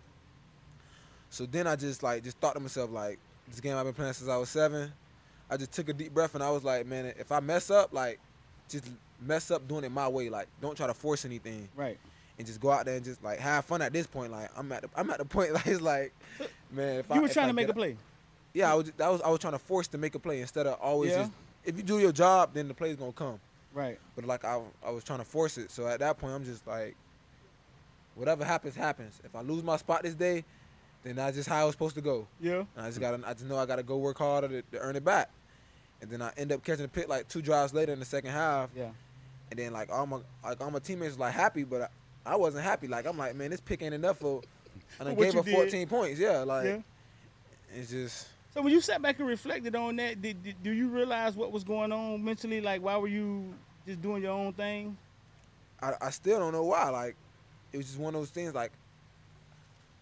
So 1.29 1.45
then 1.45 1.67
I 1.67 1.75
just 1.75 2.01
like 2.03 2.23
just 2.23 2.37
thought 2.39 2.53
to 2.53 2.59
myself 2.59 2.91
like 2.91 3.19
this 3.47 3.59
game 3.59 3.75
I've 3.75 3.85
been 3.85 3.93
playing 3.93 4.13
since 4.13 4.29
I 4.29 4.37
was 4.37 4.49
seven. 4.49 4.91
I 5.49 5.57
just 5.57 5.71
took 5.71 5.89
a 5.89 5.93
deep 5.93 6.13
breath 6.13 6.35
and 6.35 6.43
I 6.43 6.51
was 6.51 6.63
like, 6.63 6.85
man, 6.85 7.05
if 7.17 7.31
I 7.31 7.39
mess 7.39 7.69
up, 7.71 7.93
like 7.93 8.19
just 8.67 8.85
mess 9.21 9.49
up 9.51 9.67
doing 9.67 9.83
it 9.83 9.91
my 9.91 10.07
way. 10.07 10.29
Like 10.29 10.47
don't 10.61 10.75
try 10.75 10.87
to 10.87 10.93
force 10.93 11.25
anything 11.25 11.67
Right. 11.75 11.97
and 12.37 12.45
just 12.47 12.59
go 12.61 12.71
out 12.71 12.85
there 12.85 12.95
and 12.95 13.03
just 13.05 13.23
like 13.23 13.39
have 13.39 13.65
fun. 13.65 13.81
At 13.81 13.93
this 13.93 14.07
point, 14.07 14.31
like 14.31 14.49
I'm 14.57 14.71
at 14.71 14.83
the, 14.83 14.89
I'm 14.95 15.09
at 15.09 15.17
the 15.19 15.25
point 15.25 15.53
like 15.53 15.67
it's 15.67 15.81
like, 15.81 16.13
man, 16.71 16.99
if 16.99 17.11
I, 17.11 17.15
You 17.15 17.21
were 17.21 17.29
trying 17.29 17.45
I 17.45 17.49
to 17.49 17.53
make 17.53 17.67
get 17.67 17.71
a 17.71 17.79
play. 17.79 17.97
yeah, 18.53 18.71
I 18.71 18.75
was. 18.75 18.91
That 18.97 19.11
was. 19.11 19.21
I 19.21 19.29
was 19.29 19.39
trying 19.39 19.53
to 19.53 19.59
force 19.59 19.87
to 19.89 19.97
make 19.97 20.15
a 20.15 20.19
play 20.19 20.41
instead 20.41 20.67
of 20.67 20.79
always 20.79 21.11
Yeah. 21.11 21.17
just. 21.19 21.31
If 21.65 21.77
you 21.77 21.83
do 21.83 21.99
your 21.99 22.11
job, 22.13 22.51
then 22.53 22.67
the 22.67 22.73
play's 22.73 22.95
gonna 22.95 23.11
come. 23.11 23.39
Right. 23.73 23.99
But 24.15 24.25
like 24.25 24.45
I, 24.45 24.59
I 24.85 24.89
was 24.91 25.03
trying 25.03 25.19
to 25.19 25.25
force 25.25 25.57
it. 25.57 25.69
So 25.71 25.87
at 25.87 25.99
that 25.99 26.17
point, 26.17 26.33
I'm 26.33 26.43
just 26.45 26.65
like, 26.65 26.95
whatever 28.15 28.43
happens, 28.45 28.75
happens. 28.75 29.19
If 29.23 29.35
I 29.35 29.41
lose 29.41 29.63
my 29.63 29.77
spot 29.77 30.03
this 30.03 30.15
day, 30.15 30.43
then 31.03 31.15
that's 31.15 31.35
just 31.37 31.47
how 31.47 31.63
it 31.63 31.65
was 31.65 31.73
supposed 31.73 31.95
to 31.95 32.01
go. 32.01 32.27
Yeah. 32.41 32.63
And 32.75 32.85
I 32.85 32.87
just 32.87 32.99
gotta. 32.99 33.19
I 33.25 33.33
just 33.33 33.45
know 33.45 33.57
I 33.57 33.65
gotta 33.65 33.83
go 33.83 33.97
work 33.97 34.17
harder 34.17 34.47
to, 34.47 34.61
to 34.61 34.79
earn 34.79 34.95
it 34.95 35.05
back. 35.05 35.29
And 36.01 36.09
then 36.09 36.21
I 36.21 36.31
end 36.37 36.51
up 36.51 36.63
catching 36.63 36.85
a 36.85 36.89
pick 36.89 37.09
like 37.09 37.27
two 37.27 37.41
drives 37.41 37.73
later 37.73 37.93
in 37.93 37.99
the 37.99 38.05
second 38.05 38.31
half. 38.31 38.69
Yeah. 38.75 38.89
And 39.49 39.59
then 39.59 39.73
like 39.73 39.91
all 39.91 40.05
my 40.05 40.19
like 40.43 40.61
all 40.61 40.71
my 40.71 40.79
teammates 40.79 41.11
was 41.11 41.19
like 41.19 41.33
happy, 41.33 41.63
but 41.63 41.83
I, 42.25 42.33
I 42.33 42.35
wasn't 42.35 42.63
happy. 42.63 42.87
Like 42.87 43.05
I'm 43.05 43.17
like, 43.17 43.35
man, 43.35 43.51
this 43.51 43.61
pick 43.61 43.81
ain't 43.81 43.93
enough 43.93 44.19
for. 44.19 44.41
And 44.99 45.09
I 45.09 45.13
gave 45.13 45.33
her 45.33 45.41
did. 45.41 45.53
14 45.53 45.87
points. 45.87 46.19
Yeah, 46.19 46.39
like 46.39 46.65
yeah. 46.65 46.79
it's 47.75 47.91
just. 47.91 48.27
So 48.53 48.61
when 48.61 48.73
you 48.73 48.81
sat 48.81 49.01
back 49.01 49.19
and 49.19 49.27
reflected 49.27 49.75
on 49.75 49.95
that, 49.97 50.21
did, 50.21 50.43
did 50.43 50.55
do 50.63 50.71
you 50.71 50.89
realize 50.89 51.35
what 51.35 51.51
was 51.51 51.63
going 51.63 51.91
on 51.91 52.23
mentally? 52.23 52.61
Like, 52.61 52.81
why 52.81 52.97
were 52.97 53.07
you 53.07 53.53
just 53.85 54.01
doing 54.01 54.23
your 54.23 54.31
own 54.31 54.53
thing? 54.53 54.97
I, 55.81 55.93
I 56.01 56.09
still 56.09 56.39
don't 56.39 56.51
know 56.51 56.63
why. 56.63 56.89
Like, 56.89 57.15
it 57.71 57.77
was 57.77 57.85
just 57.85 57.99
one 57.99 58.15
of 58.15 58.21
those 58.21 58.31
things. 58.31 58.53
Like, 58.53 58.71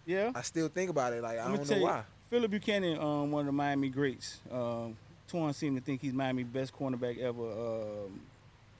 Yeah. 0.08 0.32
I 0.34 0.42
still 0.42 0.70
think 0.70 0.90
about 0.90 1.14
it. 1.14 1.22
Like, 1.22 1.38
I 1.38 1.48
don't 1.54 1.70
know 1.70 1.76
you, 1.76 1.84
why. 1.84 2.04
Phillip 2.30 2.50
Buchanon, 2.50 2.98
um, 3.00 3.30
one 3.32 3.42
of 3.42 3.46
the 3.48 3.52
Miami 3.52 3.90
greats. 3.90 4.40
Um, 4.52 4.96
Torn 5.28 5.54
seemed 5.54 5.78
to 5.78 5.84
think 5.84 6.02
he's 6.02 6.14
Miami 6.14 6.44
best 6.44 6.74
cornerback 6.74 7.20
ever. 7.20 7.44
Um, 7.52 8.22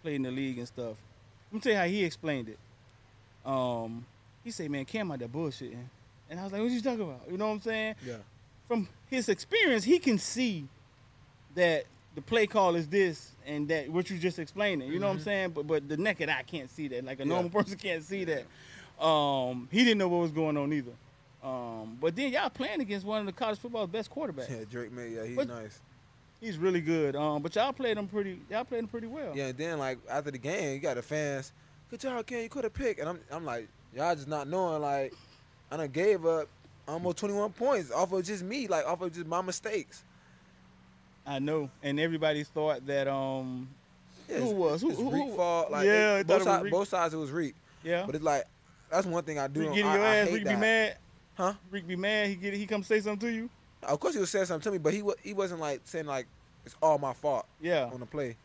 played 0.02 0.16
in 0.16 0.24
the 0.24 0.32
league 0.32 0.58
and 0.58 0.68
stuff. 0.68 0.96
Let 1.52 1.54
me 1.54 1.60
tell 1.60 1.72
you 1.74 1.78
how 1.78 1.86
he 1.86 2.04
explained 2.06 2.50
it. 2.50 2.58
Um, 3.46 4.06
he 4.44 4.52
said, 4.52 4.72
"Man, 4.72 4.86
Cam 4.86 5.12
out 5.12 5.20
there 5.20 5.28
bullshitting," 5.28 5.78
and 6.30 6.40
I 6.40 6.44
was 6.44 6.52
like, 6.54 6.62
"What 6.62 6.72
you 6.72 6.82
talking 6.82 7.02
about?" 7.02 7.22
You 7.30 7.38
know 7.38 7.48
what 7.48 7.54
I'm 7.56 7.62
saying? 7.62 7.96
Yeah. 8.06 8.16
From 8.68 8.88
his 9.10 9.28
experience, 9.30 9.84
he 9.84 10.00
can 10.00 10.18
see 10.18 10.66
that 11.56 11.84
the 12.16 12.22
play 12.22 12.48
call 12.48 12.76
is 12.76 12.88
this 12.88 13.32
and 13.46 13.68
that 13.70 13.90
what 13.90 14.10
you 14.10 14.18
just 14.18 14.40
explaining. 14.40 14.92
You 14.92 15.00
know 15.00 15.08
what 15.08 15.14
I'm 15.14 15.20
Mhm. 15.20 15.24
saying? 15.24 15.50
But 15.52 15.68
but 15.68 15.88
the 15.90 15.98
naked 15.98 16.30
eye 16.30 16.44
can't 16.44 16.70
see 16.70 16.88
that. 16.90 17.04
Like 17.06 17.20
a 17.20 17.24
Yeah. 17.24 17.30
normal 17.30 17.50
person 17.64 17.78
can't 17.78 18.04
see 18.04 18.26
that. 18.26 18.46
Um, 19.04 19.68
he 19.72 19.84
didn't 19.84 19.98
know 20.00 20.08
what 20.08 20.22
was 20.22 20.32
going 20.32 20.56
on 20.58 20.72
either. 20.74 20.92
Um, 21.44 21.98
but 22.02 22.16
then 22.16 22.32
y'all 22.32 22.50
playing 22.50 22.82
against 22.82 23.06
one 23.06 23.20
of 23.20 23.26
the 23.26 23.32
college 23.32 23.60
football's 23.60 23.90
best 23.90 24.10
quarterbacks. 24.14 24.50
Yeah, 24.50 24.66
Drake 24.70 24.92
Maye. 24.92 25.10
Yeah, 25.10 25.26
he's 25.26 25.36
But- 25.36 25.48
nice. 25.48 25.80
He's 26.40 26.60
really 26.60 26.82
good. 26.82 27.16
Um, 27.16 27.42
but 27.42 27.56
y'all 27.56 27.74
played 27.74 27.98
him 27.98 28.08
pretty. 28.08 28.40
Y'all 28.52 28.64
played 28.64 28.80
him 28.80 28.88
pretty 28.88 29.08
well. 29.08 29.36
Yeah, 29.36 29.48
and 29.48 29.58
then 29.58 29.80
like 29.80 29.98
after 30.08 30.30
the 30.30 30.38
game, 30.38 30.74
you 30.76 30.80
got 30.80 30.96
the 30.96 31.02
fans. 31.02 31.52
Good 31.90 32.00
job, 32.02 32.24
Ken. 32.28 32.44
You 32.44 32.50
could 32.50 32.64
have 32.64 32.76
picked. 32.76 33.00
And 33.00 33.10
I'm, 33.10 33.20
I'm 33.32 33.44
like, 33.44 33.68
y'all 33.96 34.14
just 34.14 34.28
not 34.28 34.48
knowing. 34.48 34.80
Like, 34.84 35.14
I 35.72 35.78
done 35.78 35.90
gave 35.90 36.28
up 36.28 36.48
almost 36.88 37.18
21 37.18 37.54
points 37.54 37.92
off 37.92 38.12
of 38.12 38.24
just 38.24 38.44
me, 38.44 38.68
like 38.68 38.86
off 38.86 39.02
of 39.02 39.12
just 39.14 39.26
my 39.26 39.42
mistakes. 39.42 40.04
I 41.26 41.40
know. 41.40 41.72
And 41.82 42.00
everybody 42.00 42.44
thought 42.44 42.86
that. 42.86 43.08
Um, 43.08 43.70
Yeah, 44.30 44.38
Who 44.40 44.52
was? 44.52 44.82
Who- 44.82 44.92
who- 44.92 45.10
Reek 45.12 45.24
who- 45.32 45.36
fault. 45.38 45.72
Like, 45.72 45.86
Yeah, 45.86 46.18
it- 46.18 46.28
both, 46.28 46.62
Reek. 46.62 46.72
both 46.72 46.88
sides 46.90 47.14
it 47.14 47.18
was 47.18 47.32
Reek. 47.32 47.56
yeah. 47.84 48.04
But 48.06 48.14
it's 48.14 48.24
like 48.24 48.44
that's 48.92 49.08
one 49.08 49.24
thing 49.24 49.40
I 49.40 49.48
do. 49.48 49.62
Getting 49.64 49.78
your 49.78 49.88
I 49.88 50.16
ass. 50.18 50.28
hate 50.28 50.34
Rick 50.36 50.44
be 50.44 50.56
mad. 50.56 50.98
Huh? 51.38 51.54
Rick 51.72 51.88
be 51.88 51.96
mad. 51.96 52.28
He 52.30 52.36
get. 52.36 52.54
it. 52.54 52.58
He 52.58 52.66
come 52.66 52.82
say 52.84 53.00
something 53.00 53.30
to 53.30 53.34
you. 53.34 53.50
Of 53.84 54.00
course 54.00 54.16
he 54.16 54.20
was 54.20 54.30
saying 54.32 54.46
something 54.48 54.64
to 54.64 54.72
me, 54.72 54.78
but 54.80 54.92
he 54.94 55.02
wa- 55.04 55.14
he 55.24 55.34
wasn't 55.34 55.62
like 55.62 55.82
saying 55.84 56.08
like 56.08 56.26
it's 56.66 56.76
all 56.82 56.98
my 56.98 57.14
fault 57.14 57.46
Yeah. 57.62 57.90
on 57.94 58.00
the 58.00 58.06
play. 58.08 58.36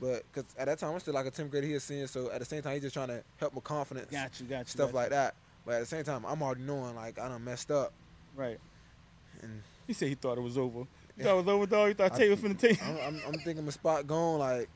But 0.00 0.22
because 0.32 0.48
at 0.56 0.66
that 0.66 0.78
time 0.78 0.92
I'm 0.94 1.00
still 1.00 1.14
like 1.14 1.26
a 1.26 1.30
10th 1.32 1.50
grader 1.50 1.66
he 1.66 1.72
was 1.74 1.82
seeing, 1.82 2.06
so 2.06 2.30
at 2.30 2.38
the 2.38 2.44
same 2.44 2.62
time 2.62 2.74
he's 2.74 2.82
just 2.82 2.94
trying 2.94 3.08
to 3.08 3.22
help 3.38 3.52
my 3.54 3.60
confidence, 3.60 4.08
Got 4.10 4.38
you. 4.40 4.46
Got 4.46 4.60
you. 4.60 4.64
stuff 4.66 4.92
got 4.92 4.94
like 4.98 5.10
that. 5.10 5.34
But 5.66 5.74
at 5.74 5.80
the 5.80 5.86
same 5.86 6.04
time 6.04 6.24
I'm 6.24 6.40
already 6.40 6.62
knowing 6.62 6.94
like 6.94 7.18
I 7.18 7.28
done 7.28 7.44
messed 7.44 7.72
up. 7.72 7.92
Right. 8.36 8.58
and 9.42 9.60
He 9.88 9.92
said 9.92 10.08
he 10.08 10.14
thought 10.14 10.38
it 10.38 10.42
was 10.42 10.56
over. 10.56 10.84
He 11.16 11.24
thought 11.24 11.32
it 11.32 11.44
was 11.44 11.48
over, 11.48 11.66
dog. 11.66 11.88
He 11.88 11.94
thought 11.94 12.14
Tay 12.14 12.28
was 12.28 12.38
finna 12.38 12.56
take. 12.56 12.80
I'm, 12.86 12.96
I'm, 12.98 13.20
I'm 13.26 13.34
thinking 13.40 13.64
my 13.64 13.72
spot 13.72 14.06
gone. 14.06 14.38
Like 14.38 14.68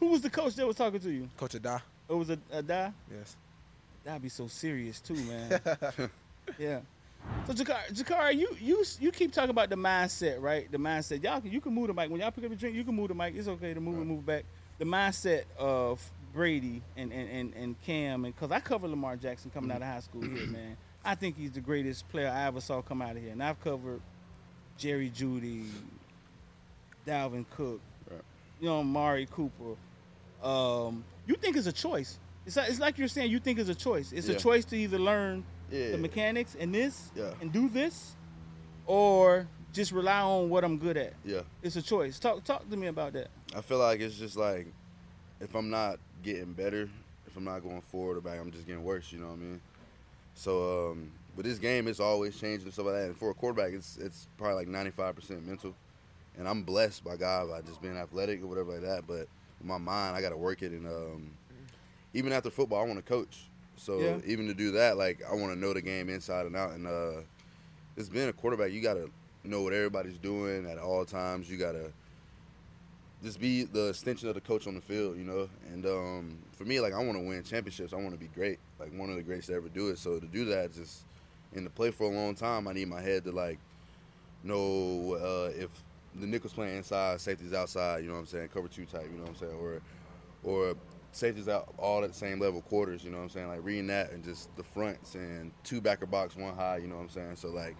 Who 0.00 0.08
was 0.08 0.20
the 0.20 0.28
coach 0.30 0.54
that 0.56 0.66
was 0.66 0.76
talking 0.76 1.00
to 1.00 1.10
you? 1.10 1.28
Coach 1.38 1.54
Ada, 1.54 1.82
It 2.10 2.12
was 2.12 2.28
a, 2.28 2.38
a 2.52 2.62
die. 2.62 2.92
yes. 3.10 3.34
That'd 4.08 4.22
be 4.22 4.30
so 4.30 4.46
serious 4.46 5.00
too, 5.02 5.16
man. 5.16 5.60
yeah. 6.58 6.80
So 7.46 7.52
Jakar, 7.52 7.92
Jakar, 7.92 8.34
you 8.34 8.56
you 8.58 8.82
you 8.98 9.12
keep 9.12 9.32
talking 9.32 9.50
about 9.50 9.68
the 9.68 9.76
mindset, 9.76 10.40
right? 10.40 10.72
The 10.72 10.78
mindset. 10.78 11.22
Y'all 11.22 11.42
can 11.42 11.52
you 11.52 11.60
can 11.60 11.74
move 11.74 11.88
the 11.88 11.92
mic 11.92 12.08
when 12.08 12.18
y'all 12.18 12.30
pick 12.30 12.42
up 12.46 12.52
a 12.52 12.56
drink. 12.56 12.74
You 12.74 12.84
can 12.84 12.94
move 12.96 13.08
the 13.08 13.14
mic. 13.14 13.34
It's 13.36 13.48
okay 13.48 13.74
to 13.74 13.80
move 13.80 13.98
and 13.98 14.06
move 14.06 14.24
back. 14.24 14.46
The 14.78 14.86
mindset 14.86 15.42
of 15.58 16.00
Brady 16.32 16.80
and 16.96 17.12
and 17.12 17.28
and, 17.28 17.54
and 17.54 17.82
Cam 17.82 18.24
and 18.24 18.34
because 18.34 18.50
I 18.50 18.60
cover 18.60 18.88
Lamar 18.88 19.16
Jackson 19.16 19.50
coming 19.50 19.70
out 19.70 19.82
of 19.82 19.88
high 19.88 20.00
school 20.00 20.22
here, 20.22 20.46
man. 20.46 20.78
I 21.04 21.14
think 21.14 21.36
he's 21.36 21.52
the 21.52 21.60
greatest 21.60 22.08
player 22.08 22.30
I 22.30 22.46
ever 22.46 22.62
saw 22.62 22.80
come 22.80 23.02
out 23.02 23.14
of 23.14 23.20
here, 23.22 23.32
and 23.32 23.42
I've 23.42 23.60
covered 23.62 24.00
Jerry 24.78 25.10
Jeudy, 25.10 25.66
Dalvin 27.06 27.44
Cook, 27.54 27.80
Right. 28.10 28.22
you 28.58 28.68
know, 28.68 28.82
Mari 28.82 29.26
Cooper. 29.30 29.76
Um, 30.42 31.04
you 31.26 31.34
think 31.34 31.58
it's 31.58 31.66
a 31.66 31.72
choice? 31.72 32.18
It's 32.46 32.56
like, 32.56 32.68
it's 32.70 32.80
like 32.80 32.98
you're 32.98 33.08
saying 33.08 33.30
you 33.30 33.38
think 33.38 33.58
it's 33.58 33.68
a 33.68 33.74
choice. 33.74 34.12
It's 34.12 34.28
Yeah. 34.28 34.36
a 34.36 34.38
choice 34.38 34.64
to 34.66 34.76
either 34.76 34.98
learn 34.98 35.44
Yeah. 35.70 35.90
the 35.90 35.98
mechanics 35.98 36.56
and 36.58 36.74
this 36.74 37.10
Yeah. 37.14 37.34
and 37.40 37.52
do 37.52 37.68
this, 37.68 38.16
or 38.86 39.46
just 39.72 39.92
rely 39.92 40.20
on 40.20 40.48
what 40.48 40.64
I'm 40.64 40.78
good 40.78 40.96
at. 40.96 41.14
Yeah. 41.24 41.42
It's 41.62 41.76
a 41.76 41.82
choice. 41.82 42.18
Talk 42.18 42.44
talk 42.44 42.68
to 42.70 42.76
me 42.76 42.86
about 42.86 43.12
that. 43.12 43.28
I 43.54 43.60
feel 43.60 43.78
like 43.78 44.00
it's 44.00 44.16
just 44.16 44.36
like 44.36 44.66
if 45.40 45.54
I'm 45.54 45.70
not 45.70 45.98
getting 46.22 46.52
better, 46.52 46.88
if 47.26 47.36
I'm 47.36 47.44
not 47.44 47.62
going 47.62 47.80
forward 47.82 48.16
or 48.16 48.20
back, 48.20 48.40
I'm 48.40 48.50
just 48.50 48.66
getting 48.66 48.82
worse. 48.82 49.12
You 49.12 49.20
know 49.20 49.26
what 49.28 49.34
I 49.34 49.36
mean? 49.36 49.60
So, 50.34 50.90
um, 50.92 51.10
but 51.36 51.44
this 51.44 51.58
game 51.58 51.86
is 51.86 52.00
always 52.00 52.38
changing 52.38 52.64
and 52.64 52.72
stuff 52.72 52.86
like 52.86 52.94
that. 52.94 53.06
And 53.08 53.16
for 53.16 53.30
a 53.30 53.34
quarterback, 53.34 53.72
it's 53.72 53.98
it's 53.98 54.26
probably 54.38 54.64
like 54.64 54.68
95% 54.68 55.44
mental. 55.46 55.74
And 56.38 56.48
I'm 56.48 56.62
blessed 56.62 57.02
by 57.04 57.16
God 57.16 57.50
by 57.50 57.60
just 57.62 57.82
being 57.82 57.96
athletic 57.96 58.42
or 58.42 58.46
whatever 58.46 58.72
like 58.72 58.82
that. 58.82 59.06
But 59.06 59.28
with 59.58 59.64
my 59.66 59.78
mind, 59.78 60.16
I 60.16 60.20
got 60.22 60.30
to 60.30 60.36
work 60.36 60.62
it. 60.62 60.70
And 60.72 60.86
um, 60.86 61.30
even 62.14 62.32
after 62.32 62.50
football, 62.50 62.82
I 62.82 62.86
want 62.86 62.96
to 62.96 63.02
coach. 63.02 63.48
So 63.76 63.98
Yeah. 63.98 64.18
even 64.26 64.46
to 64.48 64.54
do 64.54 64.72
that, 64.72 64.96
like 64.96 65.20
I 65.28 65.34
want 65.34 65.52
to 65.52 65.58
know 65.58 65.72
the 65.72 65.82
game 65.82 66.08
inside 66.08 66.46
and 66.46 66.56
out. 66.56 66.72
And 66.72 66.86
uh, 66.86 67.20
it's 67.96 68.08
being 68.08 68.28
a 68.28 68.32
quarterback, 68.32 68.72
you 68.72 68.80
got 68.80 68.94
to 68.94 69.10
know 69.44 69.62
what 69.62 69.72
everybody's 69.72 70.18
doing 70.18 70.66
at 70.68 70.78
all 70.78 71.04
times. 71.04 71.50
You 71.50 71.58
got 71.58 71.72
to 71.72 71.92
just 73.22 73.40
be 73.40 73.64
the 73.64 73.88
extension 73.88 74.28
of 74.28 74.34
the 74.34 74.40
coach 74.40 74.66
on 74.66 74.74
the 74.74 74.80
field, 74.80 75.16
you 75.16 75.24
know. 75.24 75.48
And 75.72 75.84
um, 75.86 76.38
for 76.56 76.64
me, 76.64 76.80
like 76.80 76.92
I 76.92 76.98
want 76.98 77.14
to 77.14 77.20
win 77.20 77.42
championships. 77.42 77.92
I 77.92 77.96
want 77.96 78.12
to 78.12 78.18
be 78.18 78.28
great, 78.28 78.58
like 78.78 78.96
one 78.96 79.10
of 79.10 79.16
the 79.16 79.22
greats 79.22 79.46
to 79.46 79.54
ever 79.54 79.68
do 79.68 79.88
it. 79.88 79.98
So 79.98 80.18
to 80.18 80.26
do 80.26 80.44
that, 80.46 80.72
just 80.72 81.04
and 81.54 81.64
to 81.64 81.70
play 81.70 81.90
for 81.90 82.04
a 82.04 82.14
long 82.14 82.34
time, 82.34 82.68
I 82.68 82.72
need 82.72 82.88
my 82.88 83.00
head 83.00 83.24
to 83.24 83.32
like 83.32 83.58
know 84.42 85.14
uh, 85.14 85.50
if 85.58 85.70
the 86.14 86.26
nickel's 86.26 86.52
playing 86.52 86.76
inside, 86.76 87.20
safety's 87.20 87.52
outside. 87.52 88.02
You 88.02 88.08
know 88.08 88.14
what 88.14 88.20
I'm 88.20 88.26
saying? 88.26 88.48
Cover 88.48 88.68
two 88.68 88.84
type. 88.84 89.06
You 89.10 89.18
know 89.18 89.24
what 89.24 89.30
I'm 89.30 89.36
saying? 89.36 89.54
Or 89.60 89.80
or 90.44 90.74
safety's 91.12 91.48
out 91.48 91.72
all 91.78 92.02
at 92.04 92.10
the 92.12 92.16
same 92.16 92.38
level 92.40 92.60
quarters. 92.62 93.02
You 93.04 93.10
know 93.10 93.18
what 93.18 93.24
I'm 93.24 93.30
saying? 93.30 93.48
Like 93.48 93.64
reading 93.64 93.86
that 93.88 94.12
and 94.12 94.22
just 94.24 94.54
the 94.56 94.62
fronts 94.62 95.14
and 95.14 95.50
two 95.64 95.80
backer 95.80 96.06
box, 96.06 96.36
one 96.36 96.54
high. 96.54 96.78
You 96.78 96.86
know 96.88 96.96
what 96.96 97.02
I'm 97.02 97.08
saying? 97.10 97.36
So 97.36 97.48
like 97.48 97.76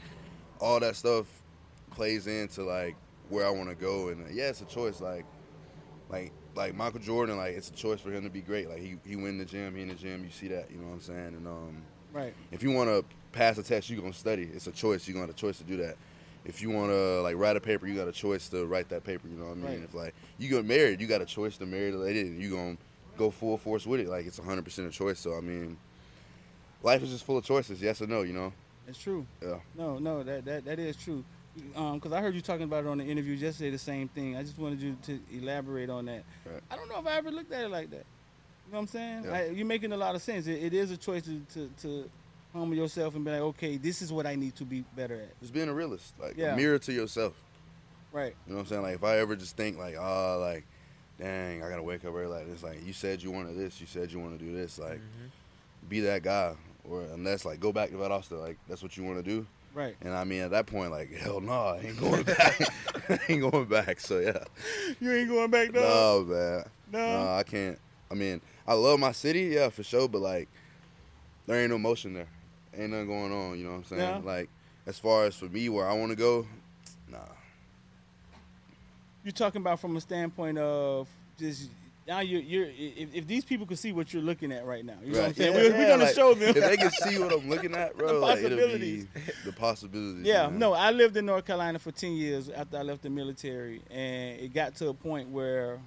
all 0.61 0.81
that 0.81 0.97
stuff 0.97 1.27
plays 1.91 2.27
into 2.27 2.63
like 2.65 2.97
where 3.29 3.47
I 3.47 3.51
want 3.51 3.69
to 3.69 3.75
go. 3.75 4.09
And 4.09 4.25
uh, 4.27 4.31
yeah, 4.33 4.49
it's 4.49 4.61
a 4.61 4.67
choice. 4.67 5.01
Like 5.01 5.25
like 6.09 6.33
like 6.55 6.75
Michael 6.75 7.01
Jordan, 7.01 7.37
like 7.37 7.55
it's 7.57 7.71
a 7.71 7.75
choice 7.75 8.01
for 8.01 8.11
him 8.11 8.25
to 8.25 8.31
be 8.31 8.41
great. 8.41 8.69
Like 8.69 8.81
he 8.81 8.97
he 9.07 9.17
win 9.17 9.39
the 9.39 9.45
gym, 9.45 9.77
he 9.77 9.83
in 9.83 9.89
the 9.89 9.95
gym. 9.95 10.25
You 10.25 10.31
see 10.31 10.49
that, 10.49 10.71
you 10.71 10.79
know 10.79 10.89
what 10.89 10.95
I'm 10.95 11.01
saying? 11.01 11.35
And 11.35 11.47
um, 11.47 11.83
Right. 12.13 12.33
if 12.51 12.63
you 12.63 12.71
want 12.71 12.89
to 12.89 13.05
pass 13.33 13.59
a 13.59 13.63
test, 13.63 13.91
you're 13.91 14.01
gonna 14.01 14.15
study. 14.15 14.49
It's 14.55 14.67
a 14.67 14.73
choice. 14.73 15.07
You're 15.07 15.13
gonna 15.15 15.27
have 15.27 15.35
a 15.37 15.39
choice 15.39 15.59
to 15.59 15.65
do 15.65 15.77
that. 15.79 15.97
If 16.47 16.63
you 16.63 16.71
want 16.71 16.91
to 16.91 17.21
like 17.21 17.37
write 17.37 17.57
a 17.57 17.61
paper, 17.61 17.87
you 17.87 17.95
got 17.95 18.09
a 18.09 18.13
choice 18.13 18.49
to 18.49 18.65
write 18.65 18.89
that 18.89 19.05
paper. 19.05 19.29
You 19.29 19.37
know 19.37 19.45
what 19.47 19.53
I 19.53 19.55
mean? 19.57 19.65
Right. 19.67 19.83
If 19.83 19.93
like 19.95 20.15
you 20.39 20.49
get 20.49 20.65
married, 20.65 21.01
you 21.03 21.07
got 21.07 21.21
a 21.21 21.27
choice 21.27 21.59
to 21.59 21.67
marry 21.67 21.91
the 21.91 21.99
lady, 21.99 22.21
and 22.23 22.41
you 22.43 22.51
gonna 22.51 22.79
go 23.19 23.31
full 23.31 23.59
force 23.59 23.87
with 23.87 24.01
it. 24.01 24.09
Like 24.09 24.27
it's 24.27 24.39
100 24.39 24.65
percent 24.65 24.89
a 24.89 24.91
choice. 24.91 25.19
So 25.19 25.37
I 25.37 25.41
mean, 25.41 25.77
life 26.83 27.03
is 27.03 27.11
just 27.11 27.25
full 27.25 27.37
of 27.37 27.45
choices. 27.45 27.83
Yes 27.83 28.01
or 28.01 28.07
no. 28.07 28.23
You 28.23 28.33
know? 28.33 28.53
It's 28.87 28.99
true. 28.99 29.27
Yeah. 29.43 29.59
No, 29.77 29.99
no, 29.99 30.23
that 30.23 30.45
that, 30.45 30.65
that 30.65 30.79
is 30.79 30.97
true. 30.97 31.25
Um, 31.75 31.95
because 31.99 32.13
I 32.13 32.21
heard 32.21 32.35
you 32.35 32.41
talking 32.41 32.63
about 32.63 32.85
it 32.85 32.89
on 32.89 32.99
the 32.99 33.05
interview 33.05 33.35
yesterday, 33.35 33.71
the 33.71 33.79
same 33.79 34.07
thing. 34.09 34.37
I 34.37 34.43
just 34.43 34.59
wanted 34.59 34.81
you 34.81 34.97
to 35.03 35.19
elaborate 35.33 35.91
on 35.91 36.05
that. 36.07 36.23
Right. 36.47 36.61
I 36.71 36.77
don't 36.77 36.89
know 36.89 37.01
if 37.01 37.07
I 37.07 37.17
ever 37.17 37.33
looked 37.33 37.53
at 37.53 37.65
it 37.65 37.69
like 37.71 37.91
that. 37.91 38.05
You 38.67 38.73
know 38.73 38.79
what 38.79 38.79
I'm 38.83 38.87
saying? 38.87 39.25
Yeah. 39.25 39.33
I, 39.33 39.47
you're 39.49 39.67
making 39.67 39.93
a 39.93 39.97
lot 39.97 40.15
of 40.15 40.23
sense. 40.23 40.47
It, 40.47 40.63
it 40.63 40.73
is 40.75 40.93
a 40.93 40.97
choice 40.97 41.23
to, 41.25 41.41
to, 41.55 41.71
to 41.83 42.11
humble 42.53 42.77
yourself 42.77 43.17
and 43.17 43.25
be 43.25 43.33
like, 43.33 43.41
okay, 43.41 43.77
this 43.77 44.03
is 44.03 44.13
what 44.13 44.25
I 44.25 44.37
need 44.37 44.55
to 44.57 44.65
be 44.65 44.85
better 44.95 45.15
at. 45.17 45.41
Just 45.41 45.53
being 45.53 45.69
a 45.69 45.75
realist. 45.75 46.15
Like 46.21 46.37
Yeah. 46.37 46.53
a 46.53 46.57
mirror 46.57 46.79
to 46.79 46.93
yourself. 46.93 47.33
Right. 48.13 48.35
You 48.47 48.53
know 48.53 48.59
what 48.59 48.61
I'm 48.63 48.67
saying? 48.69 48.83
Like 48.83 48.95
if 48.95 49.05
I 49.05 49.19
ever 49.19 49.35
just 49.35 49.57
think 49.57 49.79
like, 49.79 49.97
oh, 49.99 50.39
like, 50.41 50.65
dang, 51.19 51.63
I 51.63 51.69
gotta 51.69 51.83
wake 51.83 52.05
up 52.05 52.15
early 52.15 52.27
like 52.27 52.47
this. 52.49 52.63
Like 52.63 52.85
you 52.87 52.93
said 52.93 53.23
you 53.23 53.31
wanted 53.31 53.57
this, 53.57 53.81
you 53.81 53.87
said 53.87 54.13
you 54.13 54.21
want 54.21 54.39
to 54.39 54.45
do 54.45 54.55
this. 54.55 54.79
Like, 54.79 54.99
mm-hmm. 54.99 55.89
be 55.89 56.01
that 56.01 56.23
guy, 56.23 56.55
or 56.89 57.03
unless 57.13 57.45
like 57.45 57.61
go 57.61 57.73
back 57.73 57.91
to 57.91 57.97
that 57.97 58.11
Valdosta. 58.11 58.41
Like 58.41 58.59
that's 58.69 58.83
what 58.83 58.97
you 58.97 59.05
want 59.05 59.19
to 59.19 59.23
do. 59.23 59.47
Right. 59.75 59.97
And 60.01 60.15
I 60.15 60.25
mean, 60.25 60.43
at 60.43 60.51
that 60.53 60.67
point, 60.67 60.91
like 60.91 61.13
hell 61.13 61.41
no, 61.41 61.53
I 61.53 61.79
ain't 61.79 62.01
going 62.01 62.23
back. 62.23 62.61
I 63.09 63.19
ain't 63.29 63.51
going 63.51 63.67
back. 63.67 64.01
So 64.01 64.19
yeah, 64.19 64.45
You 65.01 65.13
ain't 65.13 65.29
going 65.29 65.51
back, 65.51 65.73
dog. 65.73 66.29
no 66.29 66.35
man, 66.35 66.65
No. 66.93 67.25
no, 67.25 67.35
I 67.35 67.43
can't. 67.43 67.79
I 68.11 68.15
mean, 68.15 68.41
I 68.67 68.75
love 68.75 68.99
my 68.99 69.13
city, 69.13 69.43
yeah, 69.55 69.69
for 69.69 69.83
sure. 69.83 70.09
But 70.09 70.21
like, 70.21 70.49
there 71.47 71.61
ain't 71.61 71.71
no 71.71 71.79
motion 71.79 72.15
there. 72.15 72.29
Ain't 72.77 72.91
nothing 72.91 73.07
going 73.07 73.33
on. 73.33 73.59
You 73.59 73.65
know 73.65 73.71
what 73.73 73.77
I'm 73.79 73.85
saying? 73.85 74.01
Yeah. 74.01 74.21
Like, 74.25 74.49
as 74.87 74.99
far 74.99 75.25
as 75.25 75.35
for 75.35 75.47
me, 75.47 75.69
where 75.69 75.89
I 75.89 75.93
want 75.95 76.11
to 76.11 76.17
go, 76.17 76.47
nah. 77.11 77.19
You're 79.29 79.35
talking 79.35 79.61
about 79.61 79.79
from 79.79 79.95
a 79.95 80.01
standpoint 80.01 80.57
of 80.57 81.07
just 81.39 81.69
now 82.07 82.21
you're, 82.21 82.41
you're 82.41 82.65
if, 82.65 83.15
if 83.15 83.27
these 83.27 83.45
people 83.45 83.67
could 83.67 83.79
see 83.79 83.93
what 83.93 84.11
you're 84.11 84.23
looking 84.23 84.53
at 84.53 84.65
right 84.65 84.83
now, 84.83 84.95
you 85.05 85.13
know 85.13 85.19
what 85.19 85.29
I'm 85.29 85.35
saying? 85.35 85.53
Yeah, 85.53 85.61
we're, 85.61 85.73
we're 85.73 85.87
gonna 85.87 86.05
like, 86.05 86.15
show 86.15 86.33
them. 86.33 86.57
if 86.57 86.65
they 86.65 86.77
can 86.79 86.91
see 87.03 87.19
what 87.19 87.31
I'm 87.35 87.47
looking 87.47 87.75
at, 87.75 87.95
bro. 87.95 88.07
The 88.07 88.21
like, 88.21 88.41
possibilities. 88.41 89.05
be 89.05 89.21
the 89.45 89.53
possibilities. 89.53 90.25
Yeah, 90.25 90.49
man. 90.49 90.59
no, 90.59 90.73
I 90.73 90.93
lived 90.93 91.15
in 91.19 91.27
North 91.27 91.45
Carolina 91.45 91.79
for 91.79 91.93
10 91.93 92.13
years 92.13 92.49
after 92.49 92.79
I 92.79 92.81
left 92.81 93.03
the 93.03 93.11
military, 93.11 93.83
and 93.91 94.41
it 94.41 94.55
got 94.55 94.75
to 94.77 94.89
a 94.89 94.95
point 94.95 95.29
where 95.29 95.79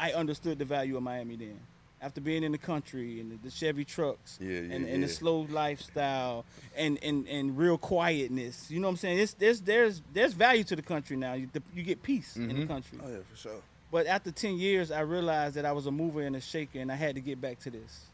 I 0.00 0.10
understood 0.10 0.58
the 0.58 0.64
value 0.64 0.96
of 0.96 1.04
Miami 1.04 1.36
then. 1.36 1.60
After 2.02 2.20
being 2.20 2.42
in 2.42 2.50
the 2.50 2.58
country 2.58 3.20
and 3.20 3.30
the, 3.30 3.36
the 3.44 3.50
Chevy 3.50 3.84
trucks 3.84 4.36
Yeah, 4.40 4.48
yeah, 4.58 4.74
and, 4.74 4.88
and 4.88 5.02
the 5.04 5.08
slow 5.08 5.46
lifestyle 5.48 6.44
and, 6.76 6.98
and, 7.02 7.28
and 7.28 7.56
real 7.56 7.78
quietness, 7.78 8.68
you 8.70 8.80
know 8.80 8.88
what 8.88 8.92
I'm 8.92 8.96
saying? 8.96 9.18
It's, 9.20 9.34
there's, 9.34 9.60
there's, 9.60 10.02
there's 10.12 10.32
value 10.32 10.64
to 10.64 10.74
the 10.74 10.82
country 10.82 11.16
now. 11.16 11.34
You, 11.34 11.48
the, 11.52 11.62
you 11.74 11.84
get 11.84 12.02
peace 12.02 12.34
in 12.36 12.48
the 12.48 12.54
Mhm. 12.54 12.66
country. 12.68 12.98
Oh 13.04 13.08
yeah, 13.08 13.18
for 13.30 13.36
sure. 13.36 13.60
But 13.92 14.06
after 14.06 14.30
ten 14.32 14.56
years, 14.56 14.90
I 14.90 15.00
realized 15.00 15.54
that 15.56 15.64
I 15.64 15.72
was 15.72 15.86
a 15.86 15.90
mover 15.92 16.22
and 16.22 16.34
a 16.34 16.40
shaker, 16.40 16.80
and 16.80 16.90
I 16.90 16.94
had 16.96 17.14
to 17.14 17.20
get 17.20 17.40
back 17.40 17.60
to 17.60 17.70
this. 17.70 18.06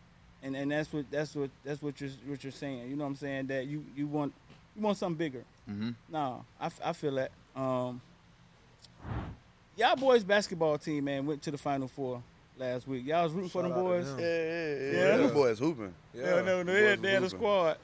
And 0.43 0.55
and 0.57 0.71
that's 0.71 0.93
what 0.93 1.11
that's 1.11 1.35
what 1.35 1.51
that's 1.65 1.81
what 1.81 2.01
you're 2.01 2.11
what 2.27 2.43
you're 2.45 2.51
saying. 2.53 2.91
You 2.91 2.97
know 2.97 3.05
what 3.05 3.11
I'm 3.11 3.17
saying? 3.17 3.47
That 3.47 3.67
you 3.67 3.85
you 3.97 4.07
want 4.07 4.33
you 4.77 4.83
want 4.83 4.99
something 4.99 5.17
bigger. 5.17 5.45
Mm-hmm. 5.71 5.91
No, 6.11 6.45
I, 6.61 6.67
f- 6.67 6.81
I 6.85 6.93
feel 6.93 7.15
that. 7.15 7.31
Um, 7.57 8.01
y'all 9.77 9.97
boys 9.97 10.25
basketball 10.25 10.79
team 10.79 11.05
man 11.05 11.27
went 11.27 11.43
to 11.43 11.51
the 11.51 11.59
final 11.59 11.89
four 11.89 12.23
last 12.59 12.87
week. 12.89 13.07
Y'all 13.07 13.25
was 13.25 13.33
rooting 13.33 13.51
for 13.51 13.63
Shout 13.63 13.75
them 13.75 13.83
boys. 13.85 14.07
them. 14.07 14.21
Yeah, 14.21 14.27
yeah, 14.27 14.75
yeah. 14.75 14.93
Yeah. 15.11 15.17
Them 15.19 15.35
boys 15.35 15.59
hooping. 15.59 15.95
No, 16.15 16.43
no, 16.45 16.63
no. 16.63 16.73
They, 16.73 16.83
had, 16.85 17.03
they 17.03 17.13
had 17.13 17.23
a 17.23 17.31
squad. 17.31 17.77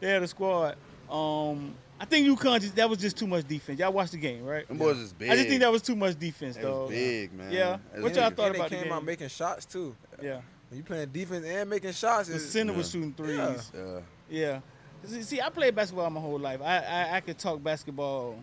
They 0.00 0.08
had 0.08 0.22
a 0.22 0.28
squad. 0.28 0.76
Um, 1.10 1.74
I 2.00 2.04
think 2.04 2.26
UConn 2.26 2.60
just 2.60 2.74
that 2.76 2.88
was 2.90 2.98
just 2.98 3.16
too 3.16 3.26
much 3.26 3.46
defense. 3.46 3.78
Y'all 3.78 3.92
watched 3.92 4.12
the 4.12 4.18
game, 4.18 4.44
right? 4.44 4.66
Them 4.66 4.78
boys 4.78 4.96
is 4.98 5.12
big. 5.12 5.30
I 5.30 5.36
just 5.36 5.48
think 5.48 5.60
that 5.60 5.70
was 5.70 5.82
too 5.82 5.94
much 5.94 6.18
defense, 6.18 6.56
It 6.56 6.64
was 6.64 6.90
big, 6.90 7.32
man. 7.32 7.52
Yeah. 7.52 7.78
It 7.94 8.02
What 8.02 8.14
y'all 8.14 8.30
big. 8.30 8.36
thought 8.36 8.46
and 8.46 8.54
they 8.54 8.58
about 8.58 8.70
the 8.70 8.76
came 8.76 8.84
game. 8.84 8.92
out 8.92 9.04
making 9.04 9.28
shots 9.28 9.66
too. 9.66 9.94
Yeah. 10.20 10.40
When 10.68 10.78
you 10.78 10.82
playing 10.84 11.10
defense 11.10 11.44
and 11.46 11.68
making 11.70 11.92
shots, 11.92 12.28
The 12.28 12.36
it's, 12.36 12.46
center 12.46 12.72
was 12.72 12.90
shooting 12.90 13.12
threes. 13.12 13.38
Yeah. 13.38 13.60
Yeah. 13.84 14.00
Yeah. 14.30 14.60
See, 15.04 15.22
see, 15.22 15.40
I 15.40 15.50
played 15.50 15.74
basketball 15.74 16.08
my 16.10 16.20
whole 16.20 16.38
life. 16.38 16.60
I, 16.62 16.78
I 16.78 17.16
I 17.16 17.20
could 17.20 17.36
talk 17.38 17.62
basketball. 17.62 18.36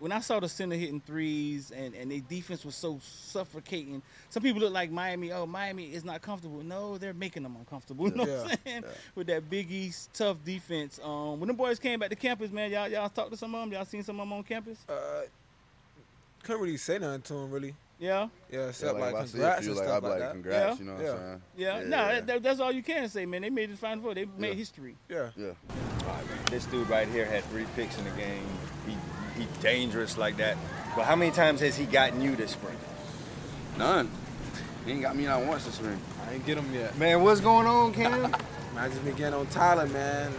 When 0.00 0.12
I 0.12 0.20
saw 0.20 0.38
the 0.38 0.48
center 0.48 0.76
hitting 0.76 1.00
threes 1.00 1.72
and, 1.72 1.92
and 1.94 2.10
their 2.12 2.20
defense 2.20 2.64
was 2.64 2.76
so 2.76 3.00
suffocating, 3.02 4.00
some 4.30 4.42
people 4.44 4.60
look 4.60 4.72
like 4.72 4.90
Miami. 4.92 5.32
Oh, 5.32 5.44
Miami 5.44 5.92
is 5.92 6.04
not 6.04 6.22
comfortable. 6.22 6.62
No, 6.62 6.98
they're 6.98 7.12
making 7.14 7.42
them 7.42 7.56
uncomfortable. 7.56 8.08
You 8.10 8.14
know 8.14 8.24
what 8.24 8.42
I'm 8.42 8.48
Yeah. 8.50 8.56
saying? 8.64 8.84
With 9.16 9.26
that 9.26 9.50
Big 9.50 9.70
East 9.72 10.14
tough 10.14 10.36
defense. 10.44 11.00
Um, 11.02 11.40
when 11.40 11.48
the 11.48 11.54
boys 11.54 11.78
came 11.80 11.98
back 11.98 12.10
to 12.10 12.16
campus, 12.16 12.50
man, 12.52 12.70
y'all 12.70 12.86
y'all 12.88 13.08
talked 13.08 13.32
to 13.32 13.36
some 13.36 13.54
of 13.54 13.60
them. 13.62 13.72
Y'all 13.72 13.84
seen 13.84 14.02
some 14.04 14.20
of 14.20 14.26
them 14.28 14.32
on 14.34 14.44
campus? 14.44 14.78
uh, 14.88 15.22
couldn't 16.44 16.62
really 16.62 16.76
say 16.76 16.98
nothing 16.98 17.22
to 17.22 17.32
them 17.34 17.50
really. 17.50 17.74
Yeah, 18.00 18.28
Yeah, 18.48 18.60
Yeah, 18.60 18.68
except 18.68 18.94
like, 18.94 19.12
like, 19.12 19.14
if 19.14 19.20
I 19.20 19.24
see 19.24 19.30
a 19.38 19.40
congrats 19.40 19.60
few, 19.62 19.68
and 19.70 19.76
like, 19.78 19.88
stuff 19.88 19.96
I'd 19.96 20.02
like 20.04 20.10
like, 20.12 20.20
that. 20.20 20.32
congrats, 20.32 20.78
Yeah. 20.78 20.78
you 20.78 20.84
know 20.88 20.94
what 20.94 21.02
Yeah. 21.04 21.10
I'm 21.10 21.18
saying? 21.18 21.42
yeah. 21.56 21.66
Yeah, 21.80 21.84
no, 21.84 21.96
yeah. 21.96 22.08
That, 22.12 22.26
that- 22.28 22.42
that's 22.44 22.60
all 22.60 22.70
you 22.72 22.82
can 22.84 23.08
say, 23.08 23.26
man. 23.26 23.42
They 23.42 23.50
made 23.50 23.64
it 23.64 23.66
to 23.66 23.72
the 23.72 23.78
final 23.78 24.02
four. 24.04 24.14
They 24.14 24.24
made 24.38 24.48
Yeah. 24.50 24.54
history. 24.54 24.94
Yeah. 25.08 25.30
Yeah. 25.36 25.50
This 26.48 26.64
dude 26.66 26.88
right 26.88 27.08
here 27.08 27.24
had 27.24 27.42
three 27.46 27.66
picks 27.74 27.98
in 27.98 28.04
the 28.04 28.10
game. 28.12 28.46
He 28.86 28.96
he 29.38 29.46
dangerous 29.60 30.16
like 30.18 30.36
that. 30.38 30.56
But 30.96 31.04
how 31.04 31.16
many 31.16 31.30
times 31.30 31.60
has 31.60 31.76
he 31.76 31.84
gotten 31.86 32.20
you 32.20 32.34
this 32.36 32.52
spring? 32.52 32.76
None. 33.76 34.10
He 34.84 34.92
ain't 34.92 35.02
got 35.02 35.16
me 35.16 35.24
not 35.26 35.44
once 35.44 35.64
this 35.64 35.74
spring. 35.74 36.00
I 36.28 36.34
ain't 36.34 36.46
get 36.46 36.58
him 36.58 36.72
yet. 36.74 36.96
Man, 36.98 37.22
what's 37.22 37.40
going 37.40 37.66
on, 37.66 37.92
Kam? 37.92 38.22
Man, 38.22 38.34
I 38.76 38.88
just 38.88 39.04
been 39.04 39.14
getting 39.14 39.34
on 39.34 39.46
Tyler, 39.46 39.86
man. 39.86 40.32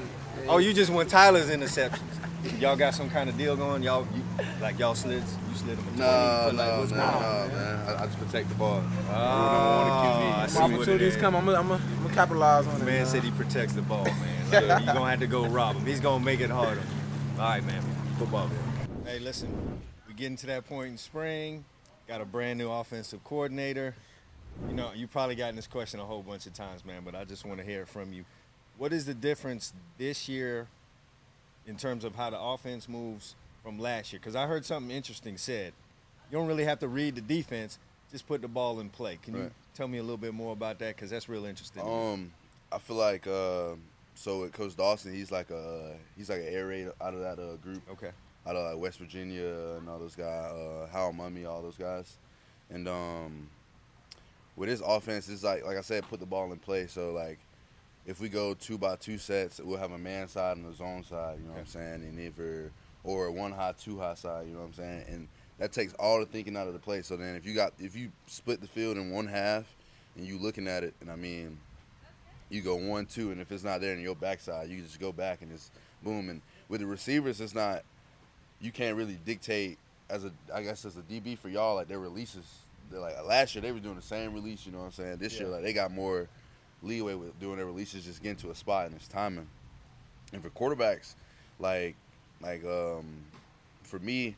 oh, 0.48 0.58
you 0.58 0.74
just 0.74 0.92
want 0.92 1.10
Tyler's 1.10 1.50
interceptions. 1.50 2.00
Y'all 2.60 2.76
got 2.78 2.94
some 2.94 3.10
kind 3.10 3.30
of 3.30 3.38
deal 3.38 3.56
going? 3.58 3.84
Y'all 3.84 4.08
you, 4.16 4.24
like 4.62 4.80
y'all 4.80 4.96
slid 4.96 5.22
you 5.22 5.56
slid 5.56 5.78
him 5.78 5.80
a 5.80 5.98
20 5.98 6.00
No, 6.00 6.46
for 6.50 6.56
no, 6.56 6.64
like, 6.64 6.72
no, 6.74 6.80
what's 6.80 6.92
no, 6.92 6.98
going 6.98 7.14
on? 7.14 7.48
man. 7.50 7.80
I, 7.90 8.04
I 8.04 8.06
just 8.06 8.18
protect 8.18 8.48
the 8.50 8.56
ball. 8.56 8.82
Oh, 9.10 9.14
I 9.14 10.44
I 10.44 10.48
see 10.48 10.54
see 10.54 10.60
My 10.60 10.64
what 10.66 10.72
it 10.72 10.76
opportunities 10.76 11.16
is. 11.16 11.22
come. 11.22 11.36
I'm 11.36 11.46
gonna, 11.46 11.60
I'm 11.60 11.68
gonna, 11.68 11.84
I'm 11.98 12.04
gonna 12.04 12.14
capitalize 12.16 12.66
on 12.68 12.82
it. 12.82 12.86
Man 12.86 13.06
said 13.06 13.24
he 13.24 13.32
protects 13.32 13.74
the 13.74 13.82
ball, 13.82 14.06
man. 14.06 14.36
So 14.52 14.60
you're 14.62 14.68
gonna 14.80 15.10
have 15.10 15.20
to 15.20 15.28
go 15.28 15.46
rob 15.48 15.76
him. 15.76 15.86
He's 15.86 16.00
gonna 16.00 16.24
make 16.24 16.40
it 16.40 16.50
harder. 16.50 16.82
All 17.38 17.44
right, 17.50 17.64
man. 17.66 17.84
Football 18.18 18.48
game. 18.48 18.58
Hey, 19.10 19.18
listen, 19.18 19.82
we're 20.08 20.14
getting 20.14 20.36
to 20.36 20.46
that 20.46 20.68
point 20.68 20.92
in 20.92 20.98
spring. 21.00 21.66
Got 22.08 22.22
a 22.22 22.26
brand 22.26 22.60
new 22.60 22.70
offensive 22.70 23.24
coordinator. 23.24 23.96
You 24.68 24.76
know, 24.76 24.92
you've 24.94 25.10
probably 25.10 25.34
gotten 25.34 25.56
this 25.56 25.66
question 25.66 26.00
a 26.00 26.06
whole 26.06 26.22
bunch 26.22 26.46
of 26.46 26.54
times, 26.54 26.86
man, 26.86 27.02
but 27.04 27.16
I 27.16 27.24
just 27.24 27.44
want 27.44 27.58
to 27.58 27.66
hear 27.66 27.82
it 27.82 27.88
from 27.88 28.14
you. 28.14 28.24
What 28.78 28.94
is 28.94 29.08
the 29.08 29.16
difference 29.16 29.74
this 29.98 30.30
year 30.30 30.68
in 31.66 31.76
terms 31.76 32.04
of 32.04 32.14
how 32.14 32.30
the 32.30 32.40
offense 32.40 32.88
moves 32.88 33.34
from 33.64 33.80
last 33.80 34.14
year? 34.14 34.20
Because 34.20 34.36
I 34.36 34.46
heard 34.46 34.64
something 34.64 34.96
interesting 34.96 35.38
said. 35.38 35.74
You 36.30 36.38
don't 36.38 36.48
really 36.48 36.66
have 36.66 36.78
to 36.82 36.88
read 36.88 37.16
the 37.16 37.22
defense, 37.22 37.80
just 38.12 38.28
put 38.28 38.44
the 38.44 38.48
ball 38.48 38.80
in 38.80 38.90
play. 38.90 39.18
Can 39.24 39.36
you 39.36 39.50
tell 39.74 39.88
me 39.88 39.98
a 39.98 40.04
little 40.04 40.18
bit 40.18 40.36
more 40.36 40.54
about 40.54 40.78
that? 40.80 40.96
Because 40.96 41.10
that's 41.10 41.28
real 41.28 41.46
interesting. 41.46 41.82
Um, 41.82 42.32
I 42.72 42.78
feel 42.78 42.98
like 42.98 43.26
uh, 43.26 43.70
so 44.14 44.42
with 44.42 44.54
Coach 44.54 44.76
Dawson, 44.76 45.16
he's 45.16 45.32
like 45.32 45.50
a 45.50 45.96
he's 46.16 46.30
like 46.30 46.42
an 46.42 46.50
air 46.50 46.68
raid 46.68 46.90
out 47.02 47.16
of 47.16 47.22
that 47.22 47.40
uh, 47.40 47.56
group, 47.56 47.82
okay. 47.92 48.12
Out 48.50 48.56
of 48.56 48.72
like 48.72 48.82
West 48.82 48.98
Virginia 48.98 49.78
and 49.78 49.88
all 49.88 50.00
those 50.00 50.16
guys, 50.16 50.52
uh, 50.52 51.12
Mumme, 51.12 51.48
all 51.48 51.62
those 51.62 51.76
guys, 51.78 52.18
and 52.72 52.88
um, 52.88 53.48
with 54.56 54.70
his 54.70 54.82
offense, 54.82 55.30
it's 55.30 55.44
like 55.44 55.64
like 55.64 55.78
I 55.78 55.82
said, 55.82 56.04
put 56.10 56.20
the 56.20 56.26
ball 56.26 56.52
in 56.52 56.58
play. 56.58 56.88
So 56.88 57.12
like, 57.12 57.38
if 58.08 58.20
we 58.20 58.28
go 58.28 58.56
two 58.56 58.80
by 58.80 58.96
two 58.96 59.20
sets, 59.20 59.60
we'll 59.64 59.78
have 59.78 59.92
a 59.92 60.00
man 60.00 60.28
side 60.28 60.58
and 60.58 60.66
a 60.66 60.74
zone 60.74 61.04
side. 61.04 61.38
You 61.38 61.46
know 61.46 61.52
what 61.52 61.60
I'm 61.60 61.66
saying? 61.68 62.04
And 62.04 62.18
we're 62.36 62.72
or 63.04 63.30
one 63.30 63.52
high, 63.52 63.74
two 63.80 64.00
high 64.00 64.16
side. 64.16 64.48
You 64.48 64.54
know 64.54 64.62
what 64.62 64.68
I'm 64.68 64.74
saying? 64.74 65.06
And 65.10 65.28
that 65.60 65.72
takes 65.72 65.94
all 65.94 66.20
the 66.20 66.26
thinking 66.26 66.58
out 66.58 66.66
of 66.66 66.74
the 66.74 66.80
play. 66.80 67.04
So 67.04 67.18
then 67.18 67.36
if 67.36 67.46
you 67.46 67.54
got 67.54 67.74
if 67.80 67.96
you 67.96 68.12
split 68.26 68.62
the 68.62 68.68
field 68.68 68.98
in 68.98 69.12
one 69.12 69.28
half 69.28 69.66
and 70.18 70.26
you 70.26 70.40
looking 70.40 70.68
at 70.68 70.84
it, 70.84 70.96
and 71.02 71.12
I 71.12 71.16
mean, 71.16 71.60
you 72.50 72.62
go 72.62 72.76
one 72.76 73.06
two, 73.06 73.32
and 73.32 73.40
if 73.40 73.52
it's 73.52 73.64
not 73.64 73.80
there 73.80 73.94
in 73.94 74.02
your 74.02 74.16
backside, 74.16 74.70
you 74.70 74.82
just 74.82 75.00
go 75.00 75.12
back 75.12 75.44
and 75.44 75.52
it's 75.52 75.70
boom. 76.04 76.30
And 76.30 76.42
with 76.68 76.82
the 76.82 76.88
receivers, 76.88 77.40
it's 77.42 77.54
not 77.54 77.84
you 78.62 78.72
can't 78.72 78.96
really 78.98 79.18
dictate 79.26 79.78
as 80.10 80.26
a 80.26 80.32
I 80.54 80.64
guess 80.64 80.86
as 80.86 80.98
a 80.98 81.02
DB 81.02 81.38
for 81.38 81.50
y'all 81.50 81.76
like 81.76 81.88
their 81.88 82.00
releases. 82.00 82.46
They're 82.92 83.00
like 83.00 83.24
last 83.26 83.54
year 83.56 83.62
they 83.62 83.72
were 83.72 83.80
doing 83.80 83.96
the 83.96 84.02
same 84.02 84.34
release, 84.34 84.66
you 84.66 84.72
know 84.72 84.80
what 84.80 84.86
I'm 84.86 84.92
saying? 84.92 85.18
This 85.18 85.40
year 85.40 85.48
like 85.50 85.64
they 85.64 85.74
got 85.74 85.92
more 85.92 86.28
leeway 86.82 87.14
with 87.14 87.40
doing 87.40 87.58
their 87.58 87.66
releases, 87.66 88.06
just 88.06 88.24
getting 88.24 88.38
to 88.38 88.52
a 88.52 88.56
spot 88.56 88.88
and 88.88 88.96
it's 88.96 89.08
timing. 89.08 89.48
And 90.34 90.42
for 90.42 90.50
quarterbacks, 90.50 91.14
like 91.60 91.96
like 92.42 92.64
um 92.66 93.06
for 93.84 94.00
me, 94.00 94.36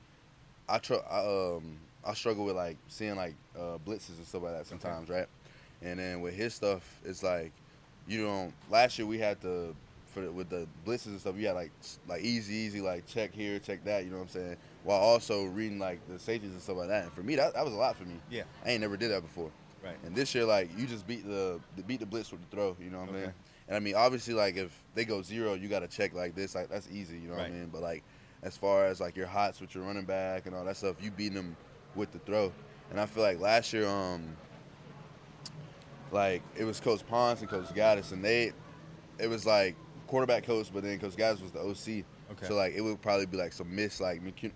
I 0.67 0.77
tr- 0.79 1.05
I, 1.10 1.19
um 1.55 1.77
I 2.03 2.13
struggle 2.13 2.45
with 2.45 2.55
like 2.55 2.77
seeing 2.88 3.15
like 3.15 3.36
uh, 3.55 3.77
blitzes 3.86 4.17
and 4.17 4.25
stuff 4.25 4.43
like 4.43 4.53
that 4.53 4.65
sometimes, 4.65 5.07
right? 5.10 5.27
And 5.84 5.99
then 5.99 6.21
with 6.21 6.34
his 6.34 6.53
stuff, 6.53 6.99
it's 7.05 7.23
like 7.23 7.51
you 8.07 8.25
don't. 8.25 8.53
Last 8.69 8.97
year 8.97 9.07
we 9.07 9.19
had 9.19 9.39
the 9.41 9.73
for 10.12 10.21
the, 10.21 10.32
with 10.32 10.50
the 10.50 10.67
blitzes 10.86 11.08
and 11.08 11.19
stuff, 11.19 11.36
you 11.38 11.47
had 11.47 11.56
like 11.56 11.71
like 12.08 12.21
easy, 12.21 12.54
easy, 12.54 12.82
like 12.82 13.06
check 13.08 13.34
here, 13.34 13.60
check 13.60 13.84
that. 13.86 14.04
You 14.04 14.12
know 14.12 14.17
what 14.17 14.24
I'm 14.24 14.30
saying? 14.30 14.58
While 14.84 15.00
also 15.00 15.45
reading 15.45 15.80
like 15.80 16.00
the 16.08 16.19
safeties 16.19 16.52
and 16.52 16.62
stuff 16.62 16.78
like 16.78 16.89
that. 16.89 17.04
And 17.04 17.13
for 17.13 17.24
me, 17.24 17.36
that, 17.36 17.54
that 17.54 17.63
was 17.65 17.74
a 17.74 17.78
lot 17.78 17.95
for 17.95 18.04
me. 18.06 18.15
Yeah. 18.30 18.43
I 18.65 18.71
ain't 18.71 18.82
never 18.82 18.97
did 18.97 19.12
that 19.12 19.21
before. 19.21 19.52
Right. 19.84 19.97
And 20.06 20.15
this 20.15 20.36
year, 20.36 20.45
like 20.45 20.69
you 20.78 20.86
just 20.86 21.08
beat 21.08 21.26
the, 21.26 21.60
the 21.76 21.84
beat 21.84 22.00
the 22.00 22.06
blitz 22.06 22.32
with 22.32 22.41
the 22.50 22.56
throw. 22.56 22.76
You 22.80 22.89
know 22.89 23.00
what 23.00 23.10
I'm 23.10 23.15
Okay. 23.15 23.24
saying? 23.24 23.34
And 23.67 23.78
I 23.78 23.80
mean, 23.80 23.95
obviously, 23.95 24.34
like 24.34 24.58
if 24.58 24.76
they 24.95 25.06
go 25.06 25.21
zero, 25.21 25.54
you 25.54 25.67
got 25.69 25.80
to 25.80 25.88
check 25.88 26.13
like 26.13 26.36
this. 26.36 26.56
Like 26.56 26.69
that's 26.69 26.89
easy. 26.91 27.17
You 27.17 27.30
know 27.30 27.36
what 27.36 27.45
I 27.45 27.50
mean? 27.50 27.69
But 27.71 27.82
like 27.82 28.04
as 28.43 28.58
far 28.58 28.86
as 28.86 29.00
like 29.00 29.15
your 29.15 29.28
hots 29.28 29.62
with 29.62 29.74
your 29.76 29.84
running 29.86 30.06
back 30.06 30.45
and 30.45 30.56
all 30.56 30.65
that 30.65 30.78
stuff, 30.78 30.95
you 31.02 31.10
beating 31.12 31.36
them 31.36 31.56
with 31.95 32.12
the 32.12 32.19
throw. 32.19 32.52
And 32.89 33.00
I 33.00 33.06
feel 33.06 33.24
like 33.24 33.39
last 33.39 33.71
year, 33.71 33.88
um, 33.88 34.36
like 36.12 36.41
it 36.58 36.65
was 36.65 36.80
Coach 36.80 37.06
Ponce 37.08 37.41
and 37.41 37.50
Coach 37.50 37.67
Gattis, 37.67 38.12
and 38.12 38.24
they, 38.24 38.52
it 39.19 39.28
was 39.28 39.45
like 39.45 39.76
quarterback 40.12 40.43
coach, 40.43 40.69
but 40.74 40.84
then 40.84 41.00
Coach 41.00 41.15
Guys 41.15 41.41
was 41.41 41.52
the 41.52 41.60
OC. 41.60 42.04
Okay. 42.34 42.47
So 42.47 42.56
like 42.56 42.74
it 42.76 42.82
would 42.82 43.02
probably 43.02 43.26
be 43.26 43.38
like 43.38 43.54
some 43.54 43.74
miss 43.76 44.00
like 44.00 44.21
commu- 44.36 44.52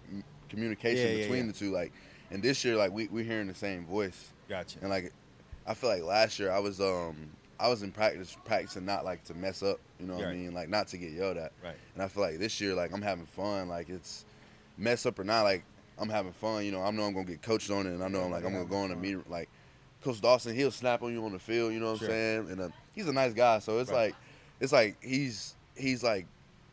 communication 0.49 1.07
Yeah, 1.07 1.13
yeah, 1.13 1.21
between 1.23 1.45
yeah. 1.45 1.51
the 1.51 1.57
two. 1.57 1.71
Like, 1.71 1.91
and 2.31 2.43
this 2.43 2.63
year 2.63 2.75
like 2.75 2.91
we 2.91 3.07
we 3.07 3.23
hearing 3.23 3.47
the 3.47 3.55
same 3.55 3.85
voice. 3.85 4.31
Gotcha. 4.49 4.79
And 4.81 4.89
like, 4.89 5.11
I 5.65 5.73
feel 5.73 5.89
like 5.89 6.03
last 6.03 6.37
year 6.39 6.51
I 6.51 6.59
was 6.59 6.79
um 6.79 7.15
I 7.59 7.69
was 7.69 7.83
in 7.83 7.91
practice 7.91 8.37
practicing 8.45 8.85
not 8.85 9.05
like 9.05 9.23
to 9.25 9.33
mess 9.33 9.63
up, 9.63 9.79
you 9.99 10.05
know 10.07 10.15
what 10.15 10.25
I 10.25 10.33
mean, 10.33 10.53
like 10.53 10.69
not 10.69 10.87
to 10.89 10.97
get 10.97 11.11
yelled 11.11 11.37
at. 11.37 11.51
Right. 11.63 11.75
And 11.93 12.03
I 12.03 12.07
feel 12.09 12.21
like 12.23 12.37
this 12.37 12.59
year 12.61 12.73
like 12.75 12.93
I'm 12.93 13.01
having 13.01 13.25
fun, 13.25 13.69
like 13.69 13.89
it's 13.89 14.25
mess 14.77 15.05
up 15.05 15.17
or 15.19 15.23
not, 15.23 15.43
like 15.43 15.63
I'm 15.97 16.09
having 16.09 16.33
fun. 16.33 16.65
You 16.65 16.71
know, 16.73 16.81
I 16.81 16.91
know 16.91 17.03
I'm 17.03 17.13
gonna 17.13 17.25
get 17.25 17.41
coached 17.41 17.71
on 17.71 17.87
it, 17.87 17.91
and 17.91 18.03
I 18.03 18.09
know 18.09 18.21
I'm 18.23 18.31
like 18.31 18.43
I'm 18.45 18.51
gonna 18.51 18.65
go 18.65 18.83
in 18.83 18.91
a 18.91 18.95
meeting 18.95 19.23
like. 19.29 19.49
Coach 20.03 20.21
Dawson, 20.21 20.53
he'll 20.53 20.69
snap 20.69 21.01
on 21.01 21.11
you 21.11 21.25
on 21.25 21.31
the 21.31 21.39
field. 21.39 21.73
You 21.73 21.79
know 21.79 21.93
what 21.93 21.99
Sure. 21.99 22.09
I'm 22.09 22.13
saying? 22.13 22.51
And 22.51 22.61
uh, 22.61 22.67
he's 22.93 23.07
a 23.07 23.13
nice 23.13 23.33
guy, 23.33 23.57
so 23.57 23.79
it's 23.79 23.89
Right. 23.89 24.13
like, 24.13 24.15
it's 24.59 24.71
like 24.71 24.95
he's 25.01 25.55
he's 25.75 26.03
like 26.03 26.25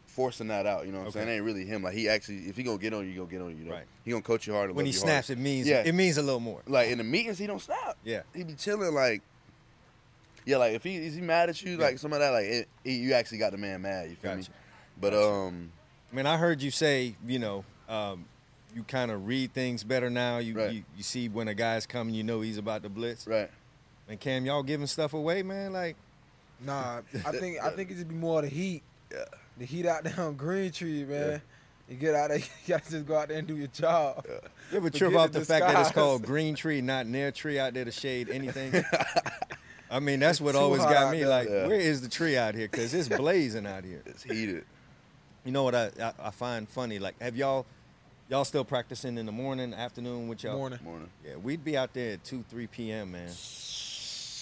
forcing 0.07 0.49
that 0.49 0.67
out. 0.67 0.85
You 0.87 0.93
know 0.93 0.99
what 0.99 1.03
I'm 1.05 1.09
Okay. 1.09 1.19
saying? 1.21 1.29
It 1.29 1.33
ain't 1.37 1.45
really 1.45 1.65
him. 1.65 1.83
Like 1.83 1.95
he 1.95 2.09
actually, 2.09 2.41
if 2.49 2.57
he 2.57 2.63
gonna 2.63 2.79
get 2.79 2.93
on 2.95 3.05
you, 3.05 3.11
he 3.13 3.17
gonna 3.17 3.31
get 3.31 3.41
on 3.41 3.51
you. 3.51 3.57
you 3.57 3.65
know? 3.65 3.73
Right. 3.73 3.85
He 4.05 4.11
gonna 4.11 4.23
coach 4.23 4.47
you 4.47 4.53
hard. 4.53 4.69
And 4.71 4.77
when 4.77 4.87
he 4.87 4.93
snaps, 4.93 5.29
hard. 5.29 5.39
it 5.39 5.43
means 5.43 5.67
Yeah. 5.67 5.83
it 5.85 5.95
means 5.95 6.19
a 6.19 6.23
little 6.23 6.41
more. 6.41 6.61
Like 6.67 6.89
in 6.91 6.99
the 6.99 7.05
meetings, 7.05 7.39
he 7.39 7.47
don't 7.47 7.61
snap. 7.63 7.97
Yeah. 8.05 8.23
He 8.35 8.45
be 8.45 8.55
chilling 8.55 8.95
like. 8.95 9.23
Yeah, 10.45 10.57
like 10.57 10.75
if 10.75 10.83
he 10.83 10.97
is 10.97 11.15
he 11.15 11.21
mad 11.21 11.49
at 11.51 11.63
you, 11.63 11.73
Yeah. 11.77 11.85
like 11.85 11.99
some 11.99 12.13
of 12.13 12.19
that, 12.19 12.31
like 12.31 12.47
it, 12.47 12.69
he, 12.83 12.97
you 12.97 13.13
actually 13.15 13.39
got 13.39 13.53
the 13.53 13.59
man 13.59 13.81
mad. 13.83 14.11
You 14.11 14.17
feel 14.17 14.35
Gotcha. 14.35 14.51
me? 14.51 14.57
But 15.01 15.15
um, 15.15 15.71
I 16.13 16.17
mean, 16.17 16.27
I 16.27 16.37
heard 16.37 16.61
you 16.61 16.73
say, 16.73 17.15
you 17.25 17.39
know, 17.39 17.65
um, 17.89 18.25
you 18.75 18.83
kind 18.83 19.11
of 19.13 19.27
read 19.27 19.53
things 19.55 19.85
better 19.85 20.11
now. 20.11 20.39
You, 20.39 20.55
Right. 20.55 20.73
you 20.73 20.85
you 20.97 21.03
see 21.05 21.29
when 21.29 21.47
a 21.47 21.55
guy's 21.55 21.87
coming, 21.87 22.15
you 22.15 22.25
know 22.25 22.41
he's 22.41 22.59
about 22.59 22.83
to 22.83 22.89
blitz. 22.89 23.27
right. 23.27 23.51
And 24.09 24.19
Kam, 24.19 24.45
y'all 24.45 24.65
giving 24.65 24.89
stuff 24.89 25.15
away, 25.15 25.43
man. 25.45 25.73
Like, 25.73 25.95
Nah, 26.65 27.01
I 27.27 27.33
think 27.33 27.63
I 27.63 27.71
think 27.71 27.91
it 27.91 27.95
just 27.95 28.09
be 28.09 28.15
more 28.15 28.43
the 28.43 28.49
heat. 28.49 28.83
Yeah. 29.11 29.25
The 29.59 29.65
heat 29.67 29.87
out 29.87 30.05
there 30.05 30.19
on 30.21 30.35
Green 30.35 30.71
Tree, 30.73 31.05
man. 31.05 31.43
You 31.89 31.97
get 31.97 32.15
out 32.15 32.29
there, 32.31 32.39
you 32.39 32.45
gotta 32.69 32.91
just 32.91 33.07
go 33.07 33.17
out 33.17 33.29
there 33.29 33.39
and 33.39 33.47
do 33.47 33.57
your 33.57 33.67
job. 33.69 34.25
you 34.71 34.77
ever 34.79 34.89
trip 34.91 35.15
off 35.15 35.33
the 35.33 35.41
the 35.41 35.45
fact 35.45 35.67
that 35.67 35.79
it's 35.81 35.91
called 35.91 36.23
green 36.27 36.55
tree, 36.55 36.81
not 36.81 37.07
near 37.07 37.31
tree 37.31 37.59
out 37.59 37.75
there 37.75 37.85
to 37.85 37.91
shade 37.91 38.31
anything? 38.31 38.83
I 39.91 40.01
mean, 40.01 40.21
that's 40.21 40.41
what 40.41 40.55
always 40.55 40.81
got 40.83 41.13
me. 41.13 41.27
Like, 41.27 41.49
Yeah. 41.51 41.67
where 41.67 41.79
is 41.79 42.01
the 42.01 42.09
tree 42.09 42.37
out 42.39 42.55
here? 42.55 42.69
Because 42.71 42.95
it's 42.95 43.09
blazing 43.09 43.67
out 43.67 43.85
here. 43.85 44.03
It's 44.07 44.23
heated. 44.23 44.65
You 45.45 45.53
know 45.53 45.65
what 45.65 45.75
I, 45.75 45.91
I 46.01 46.13
I 46.25 46.31
find 46.31 46.67
funny? 46.69 46.99
Like, 46.99 47.21
have 47.21 47.37
y'all 47.37 47.67
Y'all 48.31 48.45
still 48.47 48.65
practicing 48.65 49.19
in 49.19 49.27
the 49.27 49.33
morning, 49.33 49.75
afternoon 49.75 50.27
with 50.27 50.43
y'all? 50.43 50.57
Morning. 50.57 50.79
Morning. 50.83 51.11
Yeah, 51.27 51.37
we'd 51.37 51.63
be 51.63 51.77
out 51.77 51.93
there 51.93 52.15
at 52.15 52.25
two, 52.25 52.43
three 52.49 52.67
p.m. 52.67 53.13
Man. 53.13 53.29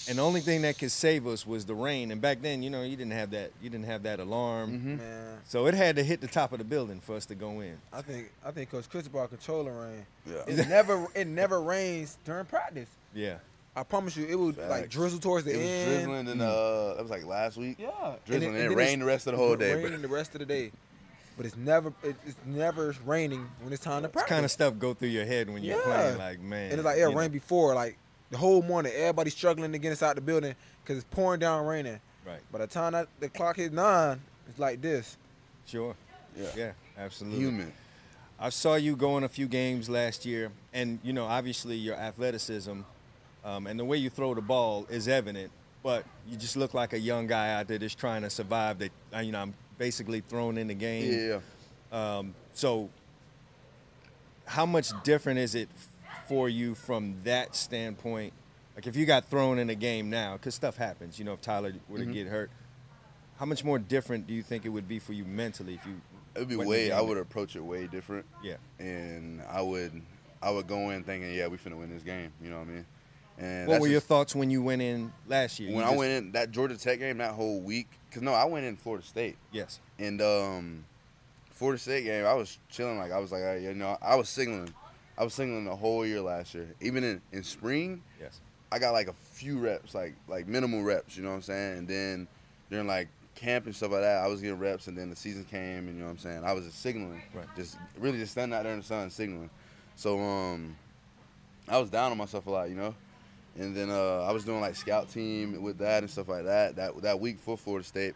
And 0.09 0.17
the 0.17 0.21
only 0.23 0.41
thing 0.41 0.63
that 0.63 0.77
could 0.79 0.91
save 0.91 1.27
us 1.27 1.45
was 1.45 1.65
the 1.65 1.75
rain. 1.75 2.11
And 2.11 2.19
back 2.21 2.41
then, 2.41 2.63
you 2.63 2.69
know, 2.69 2.81
you 2.81 2.95
didn't 2.97 3.11
have 3.13 3.31
that. 3.31 3.51
You 3.61 3.69
didn't 3.69 3.85
have 3.85 4.03
that 4.03 4.19
alarm. 4.19 4.71
Mm-hmm. 4.71 4.97
Man, 4.97 5.37
So 5.47 5.67
it 5.67 5.73
had 5.73 5.95
to 5.97 6.03
hit 6.03 6.21
the 6.21 6.27
top 6.27 6.51
of 6.51 6.57
the 6.57 6.63
building 6.65 6.99
for 6.99 7.15
us 7.15 7.25
to 7.27 7.35
go 7.35 7.59
in. 7.61 7.77
I 7.93 8.01
think 8.01 8.31
I 8.45 8.51
think 8.51 8.71
Coach 8.71 8.89
Chris 8.89 9.07
brought 9.07 9.29
controlling 9.29 9.75
rain. 9.75 10.05
Yeah. 10.25 10.43
It 10.47 10.67
never 10.67 11.07
it 11.15 11.27
never 11.27 11.61
rains 11.61 12.17
during 12.25 12.45
practice. 12.45 12.89
Yeah. 13.13 13.35
I 13.75 13.83
promise 13.83 14.17
you, 14.17 14.25
it 14.25 14.35
would 14.37 14.57
like 14.57 14.89
drizzle 14.89 15.19
towards 15.19 15.45
the 15.45 15.53
It 15.53 15.57
was 15.57 15.65
end. 15.65 15.89
drizzling, 16.05 16.27
and 16.27 16.41
uh, 16.41 16.93
that 16.95 17.01
was 17.03 17.09
like 17.11 17.25
last 17.25 17.55
week. 17.55 17.77
Yeah, 17.79 18.15
Drizzling, 18.25 18.49
and 18.49 18.57
it 18.57 18.67
then 18.69 18.77
rained 18.77 19.01
the 19.01 19.05
rest 19.05 19.27
of 19.27 19.31
the 19.31 19.37
whole 19.37 19.55
day, 19.55 19.71
bro. 19.75 19.83
Raining 19.83 20.01
the 20.01 20.09
rest 20.09 20.33
of 20.35 20.39
the 20.39 20.45
day, 20.45 20.73
but 21.37 21.45
it's 21.45 21.55
never 21.55 21.93
it, 22.03 22.17
it's 22.25 22.35
never 22.45 22.93
raining 23.05 23.47
when 23.61 23.71
it's 23.71 23.81
time 23.81 24.01
to 24.01 24.07
This 24.09 24.11
practice. 24.13 24.29
kind 24.29 24.43
of 24.43 24.51
stuff 24.51 24.77
go 24.77 24.93
through 24.93 25.07
your 25.07 25.23
head 25.25 25.49
when 25.49 25.63
you're 25.63 25.77
Yeah. 25.77 25.83
playing. 25.85 26.17
Like, 26.17 26.39
man. 26.41 26.63
and 26.71 26.73
it's 26.73 26.83
like 26.83 26.97
it 26.97 26.99
you 27.01 27.11
know. 27.11 27.15
rained 27.17 27.31
before, 27.31 27.73
like 27.73 27.97
the 28.31 28.37
whole 28.37 28.63
morning. 28.63 28.91
Everybody's 28.95 29.35
struggling 29.35 29.71
to 29.71 29.77
get 29.77 29.91
inside 29.91 30.17
the 30.17 30.21
building 30.21 30.55
because 30.83 30.97
it's 30.97 31.07
pouring 31.11 31.39
down 31.39 31.65
raining. 31.65 31.99
Right. 32.25 32.39
By 32.51 32.59
the 32.59 32.67
time 32.67 32.93
that 32.93 33.07
the 33.19 33.29
clock 33.29 33.57
hits 33.57 33.73
nine, 33.73 34.19
it's 34.49 34.57
like 34.57 34.81
this. 34.81 35.17
Sure. 35.65 35.95
Yeah. 36.35 36.47
Yeah. 36.55 36.71
Absolutely. 36.97 37.39
Human. 37.39 37.73
I 38.39 38.49
saw 38.49 38.75
you 38.75 38.95
going 38.95 39.23
a 39.23 39.29
few 39.29 39.47
games 39.47 39.87
last 39.87 40.25
year, 40.25 40.51
and 40.73 40.97
you 41.03 41.13
know, 41.13 41.25
obviously 41.25 41.75
your 41.75 41.95
athleticism 41.95 42.81
um, 43.43 43.67
and 43.67 43.79
the 43.79 43.85
way 43.85 43.97
you 43.97 44.09
throw 44.09 44.33
the 44.33 44.41
ball 44.41 44.87
is 44.89 45.07
evident. 45.07 45.51
But 45.83 46.05
you 46.29 46.37
just 46.37 46.55
look 46.55 46.73
like 46.73 46.93
a 46.93 46.99
young 46.99 47.25
guy 47.25 47.53
out 47.53 47.67
there 47.67 47.79
just 47.79 47.97
trying 47.97 48.21
to 48.21 48.29
survive. 48.29 48.79
That 48.79 48.91
uh, 49.15 49.19
you 49.19 49.31
know, 49.31 49.41
I'm 49.41 49.53
basically 49.77 50.21
thrown 50.21 50.57
in 50.57 50.67
the 50.67 50.75
game. 50.75 51.11
Yeah. 51.91 52.17
Um, 52.17 52.35
so, 52.53 52.89
how 54.45 54.65
much 54.65 54.91
different 55.03 55.39
is 55.39 55.55
it 55.55 55.69
for 56.31 56.47
you 56.47 56.75
from 56.75 57.15
that 57.25 57.55
standpoint? 57.55 58.31
Like, 58.75 58.87
if 58.87 58.95
you 58.95 59.05
got 59.05 59.25
thrown 59.25 59.59
in 59.59 59.69
a 59.69 59.75
game 59.75 60.09
now, 60.09 60.33
because 60.37 60.55
stuff 60.55 60.77
happens, 60.77 61.19
you 61.19 61.25
know, 61.25 61.33
if 61.33 61.41
Tyler 61.41 61.73
were 61.89 61.97
to 61.97 62.03
Mm-hmm. 62.05 62.13
get 62.13 62.27
hurt, 62.27 62.49
how 63.37 63.45
much 63.45 63.65
more 63.65 63.77
different 63.77 64.27
do 64.27 64.33
you 64.33 64.41
think 64.41 64.65
it 64.65 64.69
would 64.69 64.87
be 64.87 64.97
for 64.97 65.11
you 65.11 65.25
mentally 65.25 65.73
if 65.73 65.85
you? 65.85 65.99
It'd 66.35 66.47
be 66.47 66.55
went 66.55 66.69
in 66.69 66.73
the 66.73 66.89
way. 66.89 66.91
I 66.93 67.01
would 67.01 67.17
approach 67.17 67.57
it 67.57 67.59
way 67.63 67.87
different. 67.87 68.25
Yeah. 68.41 68.55
And 68.79 69.41
I 69.51 69.61
would, 69.61 70.01
I 70.41 70.51
would 70.51 70.67
go 70.67 70.91
in 70.91 71.03
thinking, 71.03 71.33
yeah, 71.33 71.47
we 71.47 71.57
finna 71.57 71.77
win 71.77 71.89
this 71.89 72.03
game. 72.03 72.31
You 72.41 72.49
know 72.49 72.59
what 72.59 72.67
I 72.69 72.71
mean? 72.71 72.85
And 73.39 73.67
What 73.67 73.81
were 73.81 73.87
your 73.87 73.97
just- 73.99 74.07
thoughts 74.07 74.33
when 74.33 74.49
you 74.49 74.61
went 74.63 74.81
in 74.81 75.11
last 75.27 75.59
year? 75.59 75.69
when 75.71 75.79
You 75.79 75.83
I 75.83 75.87
just- 75.87 75.97
went 75.99 76.11
in 76.13 76.31
that 76.31 76.51
Georgia 76.51 76.77
Tech 76.77 76.99
game 76.99 77.17
that 77.17 77.33
whole 77.33 77.59
week? 77.59 77.89
Cause 78.11 78.21
no, 78.21 78.33
I 78.33 78.45
went 78.45 78.65
in 78.65 78.77
Florida 78.77 79.05
State. 79.05 79.35
Yes. 79.51 79.81
And 79.99 80.21
um, 80.21 80.85
Florida 81.51 81.77
State 81.79 82.05
game, 82.05 82.25
I 82.25 82.33
was 82.35 82.57
chilling. 82.69 82.97
Like 82.99 83.11
I 83.11 83.19
was 83.19 83.33
like, 83.33 83.41
you 83.61 83.73
know, 83.73 83.97
I 84.01 84.15
was 84.15 84.29
signaling. 84.29 84.73
I 85.21 85.23
was 85.23 85.35
signaling 85.35 85.65
the 85.65 85.75
whole 85.75 86.03
year 86.03 86.19
last 86.19 86.55
year. 86.55 86.73
Even 86.81 87.03
in, 87.03 87.21
in 87.31 87.43
spring, 87.43 88.01
Yes. 88.19 88.39
I 88.71 88.79
got 88.79 88.91
like 88.93 89.07
a 89.07 89.13
few 89.13 89.59
reps, 89.59 89.93
like 89.93 90.15
like 90.27 90.47
minimal 90.47 90.81
reps. 90.81 91.15
You 91.15 91.21
know 91.21 91.29
what 91.29 91.35
I'm 91.35 91.41
saying? 91.43 91.77
And 91.77 91.87
then 91.87 92.27
during 92.71 92.87
like 92.87 93.07
camp 93.35 93.67
and 93.67 93.75
stuff 93.75 93.91
like 93.91 94.01
that, 94.01 94.23
I 94.23 94.27
was 94.27 94.41
getting 94.41 94.57
reps. 94.57 94.87
And 94.87 94.97
then 94.97 95.11
the 95.11 95.15
season 95.15 95.45
came, 95.45 95.87
and 95.87 95.89
you 95.89 95.99
know 95.99 96.05
what 96.05 96.11
I'm 96.13 96.17
saying? 96.17 96.43
I 96.43 96.53
was 96.53 96.65
just 96.65 96.81
signaling, 96.81 97.21
Right. 97.35 97.45
just 97.55 97.77
really 97.99 98.17
just 98.17 98.31
standing 98.31 98.57
out 98.57 98.63
there 98.63 98.71
in 98.73 98.79
the 98.79 98.85
sun 98.85 99.11
signaling. 99.11 99.51
So 99.95 100.19
um, 100.19 100.75
I 101.67 101.77
was 101.77 101.91
down 101.91 102.11
on 102.11 102.17
myself 102.17 102.47
a 102.47 102.49
lot, 102.49 102.69
you 102.69 102.75
know. 102.75 102.95
And 103.59 103.75
then 103.77 103.91
uh, 103.91 104.21
I 104.27 104.31
was 104.31 104.43
doing 104.43 104.61
like 104.61 104.75
scout 104.75 105.11
team 105.11 105.61
with 105.61 105.77
that 105.79 106.01
and 106.01 106.09
stuff 106.09 106.29
like 106.29 106.45
that. 106.45 106.75
That 106.77 106.99
that 107.03 107.19
week 107.19 107.37
for 107.39 107.57
Florida 107.57 107.85
State. 107.85 108.15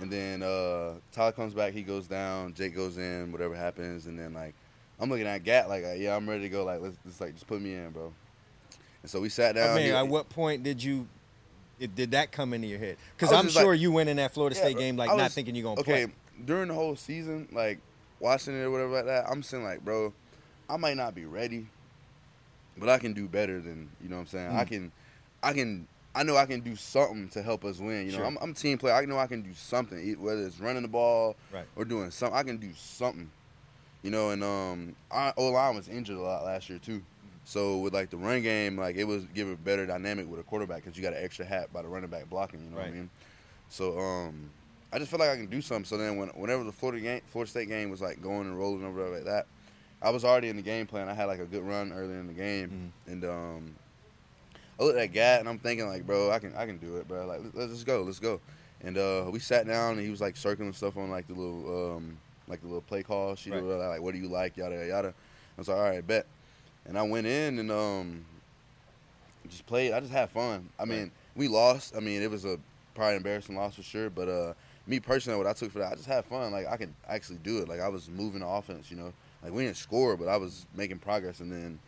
And 0.00 0.10
then 0.10 0.42
uh, 0.42 0.94
Tyler 1.12 1.30
comes 1.30 1.54
back, 1.54 1.74
he 1.74 1.82
goes 1.82 2.08
down, 2.08 2.54
Jake 2.54 2.74
goes 2.74 2.98
in, 2.98 3.30
whatever 3.30 3.54
happens, 3.54 4.06
and 4.06 4.18
then 4.18 4.34
like 4.34 4.54
I'm 5.00 5.10
looking 5.10 5.26
at 5.26 5.42
Gat 5.44 5.68
like, 5.68 5.84
uh, 5.84 5.92
yeah, 5.92 6.16
I'm 6.16 6.28
ready 6.28 6.42
to 6.42 6.48
go. 6.48 6.64
Like 6.64 6.80
let's 6.80 6.96
just 7.06 7.20
like 7.20 7.34
just 7.34 7.46
put 7.46 7.60
me 7.60 7.74
in, 7.74 7.90
bro. 7.90 8.12
And 9.02 9.10
so 9.10 9.20
we 9.20 9.28
sat 9.28 9.54
down. 9.54 9.70
I 9.70 9.74
mean, 9.74 9.84
he- 9.86 9.90
at 9.92 10.06
what 10.08 10.28
point 10.28 10.62
did 10.62 10.82
you? 10.82 11.06
It, 11.80 11.94
did 11.96 12.12
that 12.12 12.30
come 12.30 12.54
into 12.54 12.68
your 12.68 12.78
head? 12.78 12.96
Because 13.16 13.30
was 13.30 13.38
I'm 13.38 13.44
just 13.46 13.56
like- 13.56 13.64
sure 13.64 13.74
you 13.74 13.90
went 13.90 14.08
in 14.08 14.16
that 14.18 14.32
Florida 14.32 14.54
Yeah, 14.56 14.62
State 14.62 14.78
game 14.78 14.96
like 14.96 15.10
I 15.10 15.16
not 15.16 15.32
thinking 15.32 15.56
you're 15.56 15.64
gonna 15.64 15.80
okay, 15.80 16.06
play. 16.06 16.14
during 16.44 16.68
the 16.68 16.74
whole 16.74 16.94
season, 16.94 17.48
like 17.50 17.80
watching 18.20 18.54
it 18.58 18.62
or 18.62 18.70
whatever 18.70 18.92
like 18.94 19.06
that, 19.06 19.26
I'm 19.28 19.42
saying 19.42 19.64
like, 19.64 19.84
bro, 19.84 20.12
I 20.70 20.76
might 20.76 20.96
not 20.96 21.16
be 21.16 21.24
ready, 21.24 21.66
but 22.78 22.88
I 22.88 22.98
can 22.98 23.12
do 23.12 23.26
better 23.26 23.60
than 23.60 23.90
you 24.00 24.08
know 24.08 24.16
what 24.16 24.22
I'm 24.22 24.26
saying. 24.28 24.50
I 24.56 24.64
Mm. 24.64 24.68
can, 24.68 24.92
I 25.42 25.52
can, 25.52 25.88
I 26.14 26.22
know 26.22 26.36
I 26.36 26.46
can 26.46 26.60
do 26.60 26.76
something 26.76 27.28
to 27.30 27.42
help 27.42 27.64
us 27.64 27.80
win. 27.80 28.06
You 28.06 28.12
know, 28.12 28.18
Sure. 28.18 28.26
I'm, 28.26 28.38
I'm 28.40 28.50
a 28.52 28.54
team 28.54 28.78
player. 28.78 28.94
I 28.94 29.04
know 29.04 29.18
I 29.18 29.26
can 29.26 29.42
do 29.42 29.52
something, 29.52 29.98
whether 30.22 30.46
it's 30.46 30.60
running 30.60 30.82
the 30.82 30.88
ball 30.88 31.34
Right. 31.52 31.66
or 31.74 31.84
doing 31.84 32.12
something. 32.12 32.38
I 32.38 32.44
can 32.44 32.58
do 32.58 32.70
something. 32.76 33.28
You 34.04 34.10
know, 34.10 34.30
and 34.30 34.44
um, 34.44 34.94
our 35.10 35.32
O 35.38 35.48
line 35.48 35.74
was 35.74 35.88
injured 35.88 36.18
a 36.18 36.20
lot 36.20 36.44
last 36.44 36.68
year 36.68 36.78
too. 36.78 37.02
So 37.44 37.78
with 37.78 37.94
like 37.94 38.10
the 38.10 38.18
run 38.18 38.42
game, 38.42 38.76
like 38.76 38.96
it 38.96 39.04
was 39.04 39.24
give 39.34 39.48
a 39.48 39.56
better 39.56 39.86
dynamic 39.86 40.30
with 40.30 40.40
a 40.40 40.42
quarterback 40.42 40.84
because 40.84 40.96
you 40.96 41.02
got 41.02 41.14
an 41.14 41.24
extra 41.24 41.44
hat 41.46 41.72
by 41.72 41.80
the 41.80 41.88
running 41.88 42.10
back 42.10 42.28
blocking. 42.28 42.62
You 42.62 42.70
know 42.70 42.76
what 42.76 42.86
I 42.86 42.90
mean? 42.90 43.10
So 43.70 43.98
um, 43.98 44.50
I 44.92 44.98
just 44.98 45.10
feel 45.10 45.18
like 45.18 45.30
I 45.30 45.36
can 45.36 45.46
do 45.46 45.62
something. 45.62 45.86
So 45.86 45.96
then 45.96 46.18
when, 46.18 46.28
whenever 46.28 46.64
the 46.64 46.72
Florida 46.72 47.00
game, 47.00 47.22
Florida 47.26 47.50
State 47.50 47.68
game 47.68 47.90
was 47.90 48.02
like 48.02 48.22
going 48.22 48.46
and 48.46 48.58
rolling 48.58 48.84
over 48.84 49.08
like 49.08 49.24
that, 49.24 49.46
I 50.02 50.10
was 50.10 50.22
already 50.22 50.50
in 50.50 50.56
the 50.56 50.62
game 50.62 50.86
plan. 50.86 51.08
I 51.08 51.14
had 51.14 51.24
like 51.24 51.40
a 51.40 51.46
good 51.46 51.62
run 51.62 51.90
early 51.90 52.14
in 52.14 52.26
the 52.26 52.34
game, 52.34 52.92
and 53.06 53.24
um, 53.24 53.74
I 54.78 54.84
looked 54.84 54.98
at 54.98 55.12
Gat 55.12 55.40
and 55.40 55.48
I'm 55.48 55.58
thinking 55.58 55.88
like, 55.88 56.06
bro, 56.06 56.30
I 56.30 56.38
can 56.38 56.54
I 56.54 56.66
can 56.66 56.76
do 56.76 56.96
it, 56.96 57.08
bro. 57.08 57.26
Like 57.26 57.40
let's, 57.54 57.70
let's 57.70 57.84
go, 57.84 58.02
let's 58.02 58.18
go. 58.18 58.40
And 58.82 58.98
uh, 58.98 59.30
we 59.30 59.38
sat 59.38 59.66
down 59.66 59.94
and 59.94 60.02
he 60.02 60.10
was 60.10 60.20
like 60.20 60.36
circling 60.36 60.74
stuff 60.74 60.98
on 60.98 61.10
like 61.10 61.26
the 61.26 61.34
little 61.34 61.96
um, 61.96 62.18
like 62.48 62.60
the 62.60 62.66
little 62.66 62.82
play 62.82 63.02
call 63.02 63.34
She 63.34 63.50
Right. 63.50 63.62
whatever, 63.62 63.88
like 63.88 64.00
what 64.02 64.12
do 64.14 64.18
you 64.20 64.28
like, 64.28 64.56
yada 64.56 64.74
yada. 64.74 64.86
yada. 64.86 65.08
I 65.08 65.60
was 65.60 65.68
like, 65.68 65.76
all 65.76 65.82
right, 65.84 66.06
bet. 66.06 66.26
And 66.86 66.98
I 66.98 67.02
went 67.02 67.26
in 67.26 67.58
and 67.58 67.70
um, 67.70 68.24
just 69.48 69.66
played. 69.66 69.92
I 69.92 70.00
just 70.00 70.12
had 70.12 70.30
fun. 70.30 70.68
I 70.78 70.84
mean, 70.84 71.10
we 71.34 71.48
lost. 71.48 71.96
I 71.96 72.00
mean, 72.00 72.22
it 72.22 72.30
was 72.30 72.44
a 72.44 72.58
probably 72.94 73.16
embarrassing 73.16 73.56
loss 73.56 73.74
for 73.76 73.82
sure. 73.82 74.10
But 74.10 74.28
uh, 74.28 74.54
me 74.86 75.00
personally, 75.00 75.38
what 75.38 75.46
I 75.46 75.52
took 75.52 75.70
for 75.72 75.78
that, 75.80 75.92
I 75.92 75.94
just 75.94 76.06
had 76.06 76.24
fun. 76.24 76.52
Like 76.52 76.66
I 76.66 76.76
could 76.76 76.92
actually 77.08 77.38
do 77.38 77.58
it. 77.58 77.68
Like 77.68 77.80
I 77.80 77.88
was 77.88 78.08
moving 78.10 78.40
the 78.40 78.46
offense. 78.48 78.90
You 78.90 78.96
know, 78.98 79.12
like 79.42 79.52
we 79.52 79.64
didn't 79.64 79.76
score, 79.76 80.16
but 80.16 80.28
I 80.28 80.36
was 80.36 80.66
making 80.74 80.98
progress. 80.98 81.40
And 81.40 81.50
then 81.50 81.78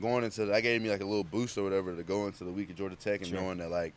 going 0.00 0.24
into 0.24 0.46
that 0.46 0.62
gave 0.62 0.80
me 0.82 0.90
like 0.90 1.02
a 1.02 1.06
little 1.06 1.24
boost 1.24 1.56
or 1.58 1.62
whatever 1.64 1.94
to 1.94 2.02
go 2.02 2.26
into 2.26 2.44
the 2.44 2.50
week 2.50 2.70
of 2.70 2.76
Georgia 2.76 2.96
Tech 2.96 3.20
and 3.20 3.28
Sure. 3.28 3.40
knowing 3.40 3.58
that 3.58 3.70
like 3.70 3.92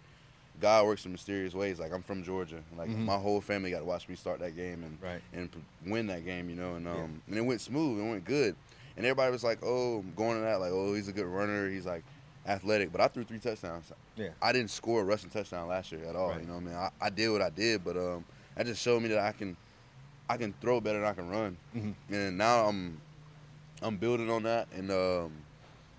God 0.62 0.86
works 0.86 1.06
in 1.06 1.12
mysterious 1.12 1.54
ways. 1.54 1.80
Like 1.80 1.92
I'm 1.94 2.02
from 2.04 2.24
Georgia. 2.24 2.62
Like 2.78 2.90
Mhm. 2.90 3.06
my 3.06 3.18
whole 3.18 3.42
family 3.42 3.72
got 3.72 3.80
to 3.80 3.86
watch 3.86 4.08
me 4.08 4.16
start 4.16 4.40
that 4.40 4.56
game 4.56 4.84
and 4.84 4.98
Right. 5.02 5.22
and 5.34 5.50
win 5.86 6.08
that 6.08 6.24
game. 6.26 6.50
You 6.50 6.56
know, 6.56 6.76
and 6.76 6.88
um 6.88 6.96
Yeah. 6.96 7.04
and 7.30 7.38
it 7.38 7.42
went 7.42 7.62
smooth. 7.62 8.00
It 8.00 8.10
went 8.10 8.26
good. 8.26 8.56
And 8.98 9.06
everybody 9.06 9.32
was 9.32 9.44
like, 9.44 9.60
oh, 9.64 10.02
going 10.16 10.36
to 10.38 10.42
that 10.42 10.60
like, 10.62 10.72
oh, 10.72 10.94
he's 10.94 11.08
a 11.10 11.12
good 11.14 11.26
runner. 11.26 11.70
He's 11.70 11.86
like 11.86 12.04
athletic. 12.48 12.92
But 12.92 13.02
I 13.02 13.08
threw 13.10 13.24
three 13.26 13.40
touchdowns. 13.40 13.92
Yeah. 14.16 14.30
I 14.42 14.54
didn't 14.54 14.72
score 14.72 15.02
a 15.02 15.04
rushing 15.04 15.30
touchdown 15.30 15.68
last 15.68 15.92
year 15.92 16.06
at 16.06 16.16
all. 16.16 16.30
Right. 16.30 16.42
You 16.42 16.48
know 16.48 16.54
what 16.54 16.62
I 16.62 16.66
mean? 16.66 16.76
I, 16.76 16.90
I 17.02 17.10
did 17.10 17.30
what 17.30 17.42
I 17.42 17.50
did, 17.50 17.84
but 17.84 17.98
um, 17.98 18.24
that 18.56 18.66
just 18.66 18.82
showed 18.82 19.02
me 19.02 19.10
that 19.10 19.20
I 19.20 19.34
can, 19.34 19.58
I 20.30 20.38
can 20.38 20.54
throw 20.62 20.80
better 20.80 21.00
than 21.00 21.08
I 21.10 21.14
can 21.14 21.30
run. 21.30 21.58
Mhm. 21.76 21.94
And 22.10 22.38
now 22.38 22.68
I'm, 22.68 23.02
I'm 23.82 23.98
building 23.98 24.30
on 24.32 24.44
that, 24.44 24.68
and 24.74 24.90
um, 24.90 25.32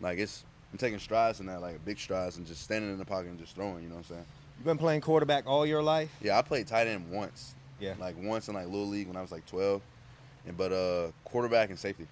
like 0.00 0.18
it's, 0.18 0.44
I'm 0.72 0.78
taking 0.78 0.98
strides 0.98 1.40
in 1.40 1.46
that, 1.46 1.60
like 1.60 1.84
big 1.84 1.98
strides, 1.98 2.38
and 2.38 2.46
just 2.46 2.62
standing 2.62 2.90
in 2.90 2.98
the 2.98 3.04
pocket 3.04 3.28
and 3.28 3.38
just 3.38 3.54
throwing. 3.54 3.82
You 3.82 3.88
know 3.90 3.96
what 3.96 4.06
I'm 4.10 4.16
saying? 4.16 4.26
You've 4.58 4.64
been 4.64 4.78
playing 4.78 5.00
quarterback 5.02 5.46
all 5.46 5.66
your 5.66 5.82
life. 5.82 6.10
Yeah, 6.20 6.38
I 6.38 6.42
played 6.42 6.66
tight 6.66 6.86
end 6.86 7.10
once. 7.10 7.54
Yeah. 7.78 7.94
Like 7.98 8.16
once 8.18 8.48
in 8.48 8.54
like 8.54 8.66
little 8.66 8.86
league 8.86 9.06
when 9.06 9.16
I 9.16 9.22
was 9.22 9.30
like 9.30 9.46
12, 9.46 9.82
and 10.46 10.56
but 10.56 10.72
uh, 10.72 11.12
quarterback 11.24 11.70
and 11.70 11.78
safety. 11.78 12.06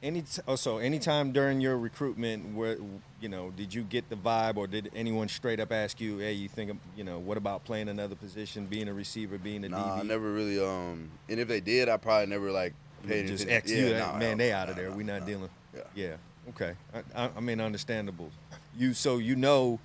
Any 0.00 0.22
t- 0.22 0.40
oh, 0.46 0.54
so 0.54 0.78
anytime 0.78 1.32
during 1.32 1.60
your 1.60 1.76
recruitment, 1.76 2.54
where 2.54 2.76
you 3.20 3.28
know, 3.28 3.50
did 3.50 3.74
you 3.74 3.82
get 3.82 4.08
the 4.08 4.14
vibe, 4.14 4.56
or 4.56 4.68
did 4.68 4.92
anyone 4.94 5.26
straight 5.26 5.58
up 5.58 5.72
ask 5.72 6.00
you, 6.00 6.18
"Hey, 6.18 6.34
you 6.34 6.48
think 6.48 6.78
you 6.96 7.02
know, 7.02 7.18
what 7.18 7.36
about 7.36 7.64
playing 7.64 7.88
another 7.88 8.14
position, 8.14 8.66
being 8.66 8.86
a 8.86 8.94
receiver, 8.94 9.38
being 9.38 9.64
a 9.64 9.68
Nah, 9.68 9.96
I 9.96 10.02
never 10.04 10.32
really. 10.32 10.64
Um, 10.64 11.10
and 11.28 11.40
if 11.40 11.48
they 11.48 11.58
did, 11.58 11.88
I 11.88 11.96
probably 11.96 12.26
never 12.26 12.52
like 12.52 12.74
paid 13.08 13.26
just. 13.26 13.48
X 13.48 13.72
Yeah, 13.72 13.78
you, 13.78 13.94
nah, 13.94 14.16
man, 14.18 14.30
nah, 14.32 14.36
they 14.36 14.52
out 14.52 14.68
of 14.68 14.76
there. 14.76 14.92
we 14.92 15.02
not 15.02 15.26
dealing. 15.26 15.50
Yeah. 15.74 15.82
Yeah. 15.96 16.16
Okay. 16.50 16.74
I, 16.94 17.24
I, 17.24 17.30
I 17.36 17.40
mean, 17.40 17.60
understandable. 17.60 18.30
You 18.76 18.94
so 18.94 19.18
you 19.18 19.34
know. 19.34 19.80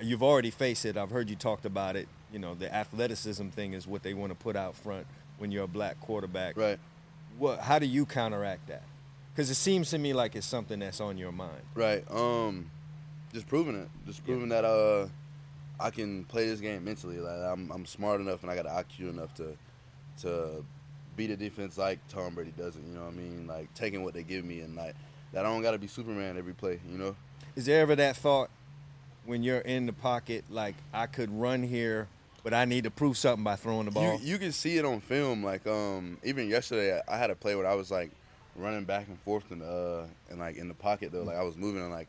You've 0.00 0.22
already 0.22 0.50
faced 0.50 0.84
it. 0.84 0.96
I've 0.96 1.10
heard 1.10 1.30
you 1.30 1.36
talked 1.36 1.64
about 1.64 1.96
it. 1.96 2.08
You 2.32 2.38
know, 2.38 2.54
the 2.54 2.72
athleticism 2.72 3.48
thing 3.48 3.72
is 3.72 3.86
what 3.86 4.02
they 4.02 4.14
want 4.14 4.30
to 4.30 4.36
put 4.36 4.56
out 4.56 4.74
front 4.74 5.06
when 5.38 5.50
you're 5.50 5.64
a 5.64 5.68
black 5.68 6.00
quarterback. 6.00 6.56
Right. 6.56 6.78
What? 7.38 7.60
How 7.60 7.78
do 7.78 7.86
you 7.86 8.04
counteract 8.04 8.68
that? 8.68 8.82
Because 9.34 9.50
it 9.50 9.54
seems 9.54 9.90
to 9.90 9.98
me 9.98 10.12
like 10.12 10.34
it's 10.34 10.46
something 10.46 10.78
that's 10.78 11.00
on 11.00 11.18
your 11.18 11.32
mind. 11.32 11.62
Right. 11.74 12.04
Um, 12.10 12.70
just 13.32 13.46
proving 13.46 13.74
it. 13.74 13.88
Just 14.06 14.24
proving 14.24 14.48
that 14.48 14.64
uh, 14.64 15.08
I 15.78 15.90
can 15.90 16.24
play 16.24 16.46
this 16.46 16.60
game 16.60 16.84
mentally. 16.84 17.18
Like 17.18 17.38
I'm, 17.38 17.70
I'm 17.70 17.86
smart 17.86 18.20
enough 18.20 18.42
and 18.42 18.50
I 18.50 18.56
got 18.56 18.64
the 18.64 18.70
IQ 18.70 19.10
enough 19.10 19.34
to, 19.34 19.56
to 20.22 20.64
beat 21.16 21.30
a 21.30 21.36
defense 21.36 21.76
like 21.76 21.98
Tom 22.08 22.34
Brady 22.34 22.52
doesn't. 22.56 22.86
You 22.86 22.94
know 22.94 23.04
what 23.04 23.12
I 23.12 23.16
mean? 23.16 23.46
Like 23.46 23.72
taking 23.74 24.02
what 24.02 24.14
they 24.14 24.22
give 24.22 24.44
me 24.44 24.60
and 24.60 24.74
like 24.74 24.94
that 25.32 25.44
I 25.44 25.48
don't 25.48 25.62
got 25.62 25.72
to 25.72 25.78
be 25.78 25.86
Superman 25.86 26.38
every 26.38 26.54
play. 26.54 26.80
You 26.90 26.96
know? 26.96 27.16
Is 27.54 27.66
there 27.66 27.82
ever 27.82 27.94
that 27.96 28.16
thought 28.16 28.50
when 29.26 29.42
you're 29.42 29.58
in 29.58 29.86
the 29.86 29.92
pocket, 29.92 30.44
like 30.50 30.74
I 30.92 31.06
could 31.06 31.30
run 31.30 31.62
here, 31.62 32.08
but 32.42 32.54
I 32.54 32.64
need 32.64 32.84
to 32.84 32.90
prove 32.90 33.16
something 33.18 33.44
by 33.44 33.56
throwing 33.56 33.86
the 33.86 33.90
ball? 33.90 34.18
You, 34.20 34.32
you 34.32 34.38
can 34.38 34.52
see 34.52 34.78
it 34.78 34.84
on 34.84 35.00
film. 35.00 35.42
Like 35.44 35.66
um, 35.66 36.18
even 36.24 36.48
yesterday, 36.48 37.00
I 37.08 37.16
had 37.16 37.30
a 37.30 37.34
play 37.34 37.54
where 37.54 37.66
I 37.66 37.74
was 37.74 37.90
like 37.90 38.10
running 38.54 38.84
back 38.84 39.06
and 39.08 39.18
forth 39.20 39.50
and 39.50 39.62
uh 39.62 40.04
and 40.30 40.38
like 40.38 40.56
in 40.56 40.68
the 40.68 40.74
pocket 40.74 41.12
though. 41.12 41.22
Like 41.24 41.36
I 41.36 41.42
was 41.42 41.56
moving 41.56 41.82
and 41.82 41.90
like 41.90 42.08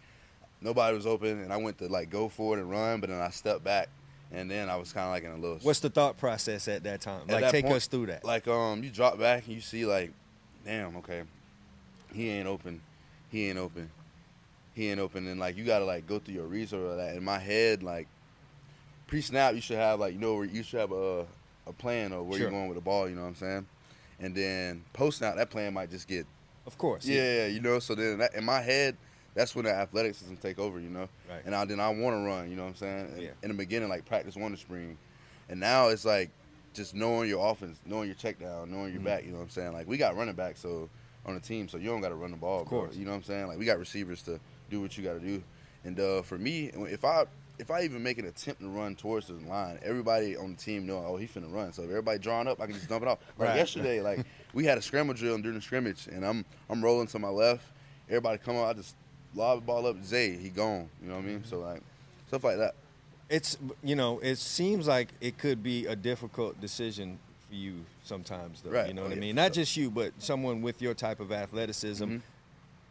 nobody 0.62 0.96
was 0.96 1.06
open, 1.06 1.42
and 1.42 1.52
I 1.52 1.58
went 1.58 1.78
to 1.80 1.88
like 1.88 2.10
go 2.10 2.30
forward 2.30 2.60
and 2.60 2.70
run, 2.70 3.00
but 3.00 3.10
then 3.10 3.20
I 3.22 3.30
stepped 3.30 3.64
back, 3.64 3.90
and 4.32 4.50
then 4.50 4.70
I 4.70 4.76
was 4.76 4.94
kind 4.94 5.06
of 5.06 5.12
like 5.12 5.24
in 5.24 5.32
a 5.32 5.36
little. 5.36 5.58
What's 5.62 5.80
the 5.80 5.90
thought 5.90 6.18
process 6.18 6.68
at 6.68 6.84
that 6.84 7.02
time? 7.02 7.22
At 7.28 7.30
Like, 7.30 7.42
that 7.42 7.52
take 7.52 7.66
point, 7.66 7.78
us 7.78 7.88
through 7.88 8.08
that. 8.08 8.24
Like 8.24 8.48
um, 8.48 8.84
you 8.84 8.90
drop 8.90 9.20
back 9.20 9.46
and 9.46 9.56
you 9.56 9.62
see 9.62 9.86
like, 9.86 10.12
damn, 10.66 10.96
okay, 10.98 11.24
he 12.14 12.30
ain't 12.30 12.48
open, 12.48 12.82
he 13.32 13.50
ain't 13.50 13.58
open, 13.58 13.90
he 14.78 14.90
ain't 14.92 15.00
open, 15.00 15.28
and 15.28 15.40
like 15.40 15.58
you 15.58 15.64
gotta 15.66 15.86
like 15.86 16.06
go 16.08 16.20
through 16.20 16.36
your 16.36 16.46
reads 16.46 16.72
or 16.72 16.96
that. 16.96 17.16
In 17.16 17.24
my 17.24 17.40
head, 17.40 17.82
like 17.84 18.08
pre-snap, 19.08 19.56
you 19.56 19.62
should 19.62 19.78
have 19.78 20.00
like 20.00 20.14
you 20.14 20.20
know 20.20 20.36
where 20.36 20.46
you 20.46 20.64
should 20.64 20.80
have 20.80 20.92
a 20.92 21.26
a 21.66 21.74
plan 21.74 22.14
of 22.14 22.26
where 22.28 22.38
Sure. 22.40 22.50
you're 22.50 22.52
going 22.52 22.68
with 22.70 22.78
the 22.78 22.82
ball. 22.82 23.10
You 23.10 23.16
know 23.16 23.24
what 23.24 23.28
I'm 23.30 23.36
saying? 23.36 23.66
And 24.20 24.34
then 24.34 24.84
post-snap, 24.94 25.36
that 25.36 25.50
plan 25.50 25.74
might 25.74 25.90
just 25.90 26.08
get 26.08 26.26
of 26.66 26.78
course. 26.78 27.06
yeah, 27.06 27.48
you 27.48 27.60
know. 27.60 27.80
So 27.80 27.96
then 27.96 28.20
that, 28.20 28.36
in 28.36 28.46
my 28.46 28.62
head, 28.62 28.96
that's 29.34 29.56
when 29.56 29.66
the 29.66 29.74
athleticism 29.74 30.36
take 30.36 30.60
over, 30.60 30.80
you 30.80 30.90
know. 30.90 31.10
Right. 31.30 31.42
And 31.46 31.54
I, 31.56 31.66
then 31.66 31.80
I 31.80 31.90
want 31.90 32.16
to 32.16 32.20
run, 32.26 32.50
you 32.50 32.56
know 32.56 32.64
what 32.64 32.70
I'm 32.70 32.76
saying? 32.76 33.14
In- 33.18 33.22
Yeah. 33.24 33.30
In 33.44 33.50
the 33.50 33.56
beginning, 33.56 33.90
like 33.90 34.06
practice 34.06 34.36
one 34.36 34.52
to 34.52 34.58
spring, 34.58 34.98
and 35.50 35.60
now 35.60 35.88
it's 35.90 36.06
like 36.06 36.30
just 36.74 36.94
knowing 36.96 37.28
your 37.30 37.50
offense, 37.52 37.80
knowing 37.86 38.08
your 38.08 38.16
check 38.16 38.40
down, 38.40 38.70
knowing 38.72 38.86
Mm-hmm. 38.88 38.94
your 38.94 39.04
back. 39.04 39.26
You 39.26 39.32
know 39.32 39.38
what 39.38 39.44
I'm 39.46 39.50
saying? 39.50 39.74
Like 39.74 39.88
we 39.88 39.98
got 39.98 40.16
running 40.16 40.36
back, 40.36 40.58
so 40.58 40.90
on 41.26 41.34
the 41.34 41.42
team, 41.42 41.68
so 41.68 41.78
you 41.78 41.90
don't 41.90 42.00
got 42.02 42.10
to 42.10 42.16
run 42.16 42.32
the 42.32 42.38
ball, 42.38 42.62
Of 42.62 42.70
bro. 42.70 42.80
course. 42.84 42.96
You 42.96 43.04
know 43.04 43.12
what 43.12 43.18
I'm 43.18 43.24
saying? 43.24 43.48
Like 43.48 43.58
we 43.60 43.66
got 43.66 43.80
receivers 43.80 44.22
to 44.24 44.40
do 44.70 44.82
what 44.82 44.98
you 44.98 45.04
got 45.04 45.14
to 45.14 45.20
do. 45.20 45.44
And 45.84 46.00
uh, 46.00 46.22
for 46.22 46.38
me, 46.38 46.72
if 46.76 47.06
I 47.06 47.26
if 47.60 47.72
I 47.72 47.82
even 47.84 48.04
make 48.04 48.20
an 48.20 48.26
attempt 48.28 48.62
to 48.62 48.68
run 48.68 48.96
towards 48.96 49.28
the 49.28 49.34
line, 49.34 49.80
everybody 49.84 50.36
on 50.38 50.52
the 50.52 50.58
team 50.58 50.86
know, 50.86 51.04
oh, 51.08 51.18
he 51.18 51.26
finna 51.28 51.52
run. 51.52 51.74
So 51.74 51.82
if 51.84 51.90
everybody 51.90 52.20
drawing 52.20 52.48
up, 52.48 52.62
I 52.62 52.66
can 52.66 52.76
just 52.76 52.88
dump 52.90 53.02
it 53.04 53.08
off. 53.08 53.20
Like 53.38 53.50
Right. 53.50 53.58
yesterday, 53.58 54.02
like 54.02 54.20
we 54.54 54.66
had 54.66 54.78
a 54.78 54.82
scramble 54.82 55.14
drill 55.14 55.38
during 55.38 55.56
the 55.56 55.62
scrimmage, 55.62 56.08
and 56.08 56.26
I'm 56.26 56.46
I'm 56.70 56.84
rolling 56.84 57.08
to 57.08 57.20
my 57.20 57.30
left. 57.30 57.64
Everybody 58.10 58.38
come 58.40 58.58
up, 58.58 58.68
I 58.68 58.74
just 58.74 58.96
lob 59.36 59.60
the 59.60 59.66
ball 59.66 59.88
up. 59.88 60.04
Zay, 60.04 60.36
he 60.38 60.50
gone. 60.50 60.90
You 61.02 61.10
know 61.10 61.16
what 61.16 61.24
I 61.24 61.28
mean? 61.28 61.44
So 61.46 61.60
like 61.60 61.82
stuff 62.28 62.44
like 62.44 62.58
that. 62.58 62.76
It's 63.30 63.58
you 63.84 63.96
know, 63.96 64.20
it 64.20 64.38
seems 64.38 64.88
like 64.88 65.10
it 65.22 65.38
could 65.38 65.64
be 65.64 65.86
a 65.88 65.96
difficult 65.96 66.60
decision 66.62 67.18
for 67.50 67.56
you 67.56 67.86
sometimes, 68.04 68.62
though. 68.62 68.70
Right. 68.72 68.88
You 68.88 68.94
know 68.94 69.02
Oh, 69.04 69.06
what 69.10 69.18
I 69.18 69.20
mean? 69.20 69.36
Not 69.36 69.54
just 69.54 69.76
you, 69.78 69.90
but 69.90 70.12
someone 70.20 70.62
with 70.62 70.82
your 70.82 70.94
type 70.94 71.20
of 71.20 71.32
athleticism. 71.32 72.04
Mhm. 72.06 72.22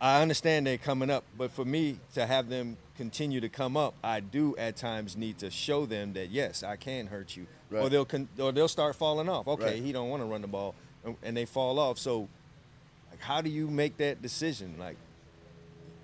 I 0.00 0.20
understand 0.20 0.66
they're 0.66 0.76
coming 0.78 1.08
up, 1.10 1.24
but 1.38 1.50
for 1.50 1.64
me 1.64 1.98
to 2.14 2.26
have 2.26 2.48
them 2.48 2.76
continue 2.96 3.40
to 3.40 3.48
come 3.48 3.76
up, 3.76 3.94
I 4.04 4.20
do 4.20 4.54
at 4.58 4.76
times 4.76 5.16
need 5.16 5.38
to 5.38 5.50
show 5.50 5.86
them 5.86 6.12
that 6.14 6.30
yes, 6.30 6.62
I 6.62 6.76
can 6.76 7.06
hurt 7.06 7.36
you, 7.36 7.46
or 7.72 7.88
they'll 7.88 8.04
con- 8.04 8.28
or 8.38 8.52
they'll 8.52 8.68
start 8.68 8.94
falling 8.96 9.28
off. 9.28 9.48
Okay, 9.48 9.64
Right. 9.64 9.82
he 9.82 9.92
don't 9.92 10.10
want 10.10 10.22
to 10.22 10.26
run 10.26 10.42
the 10.42 10.48
ball, 10.48 10.74
and- 11.04 11.16
and 11.22 11.36
they 11.36 11.46
fall 11.46 11.78
off. 11.78 11.98
So, 11.98 12.28
like, 13.10 13.20
how 13.20 13.40
do 13.40 13.48
you 13.48 13.68
make 13.68 13.96
that 13.96 14.20
decision? 14.20 14.76
Like, 14.78 14.96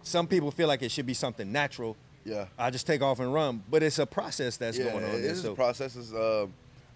some 0.02 0.26
people 0.26 0.50
feel 0.50 0.68
like 0.68 0.82
it 0.82 0.90
should 0.90 1.06
be 1.06 1.14
something 1.14 1.52
natural. 1.52 1.96
Yeah. 2.24 2.46
I 2.58 2.70
just 2.70 2.86
take 2.86 3.02
off 3.02 3.20
and 3.20 3.32
run, 3.32 3.62
but 3.70 3.82
it's 3.82 3.98
a 3.98 4.06
process 4.06 4.56
that's 4.56 4.78
yeah, 4.78 4.84
going 4.90 5.04
on. 5.04 5.10
it 5.10 5.24
is 5.24 5.42
So, 5.42 5.52
a 5.52 5.54
process. 5.54 5.96
Is, 5.96 6.14
uh, 6.14 6.46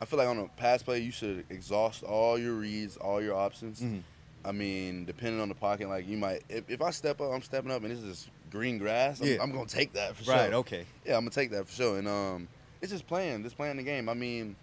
I 0.00 0.04
feel 0.06 0.18
like 0.18 0.28
on 0.28 0.38
a 0.38 0.48
pass 0.48 0.82
play, 0.82 1.00
you 1.00 1.10
should 1.10 1.44
exhaust 1.50 2.02
all 2.04 2.38
your 2.38 2.54
reads, 2.54 2.96
all 2.96 3.20
your 3.22 3.34
options. 3.34 3.80
Mhm. 3.80 4.02
I 4.46 4.52
mean, 4.52 5.04
depending 5.04 5.40
on 5.40 5.48
the 5.48 5.54
pocket, 5.56 5.88
like 5.88 6.06
you 6.06 6.16
might, 6.16 6.42
if, 6.48 6.70
if 6.70 6.80
I 6.80 6.90
step 6.90 7.20
up, 7.20 7.32
I'm 7.32 7.42
stepping 7.42 7.70
up, 7.72 7.82
and 7.82 7.90
this 7.90 7.98
is 8.02 8.30
green 8.50 8.78
grass. 8.78 9.20
I'm, 9.20 9.26
Yeah. 9.26 9.42
I'm 9.42 9.50
gonna 9.50 9.66
take 9.66 9.92
that 9.94 10.14
for 10.16 10.24
sure. 10.24 10.34
right? 10.34 10.52
Okay. 10.52 10.86
Yeah, 11.04 11.14
I'm 11.16 11.22
gonna 11.24 11.30
take 11.30 11.50
that 11.50 11.66
for 11.66 11.72
sure. 11.72 11.98
And 11.98 12.06
um, 12.06 12.48
it's 12.80 12.92
just 12.92 13.06
playing, 13.06 13.42
just 13.42 13.56
playing 13.56 13.76
the 13.76 13.82
game. 13.82 14.08
I 14.08 14.14
mean, 14.14 14.54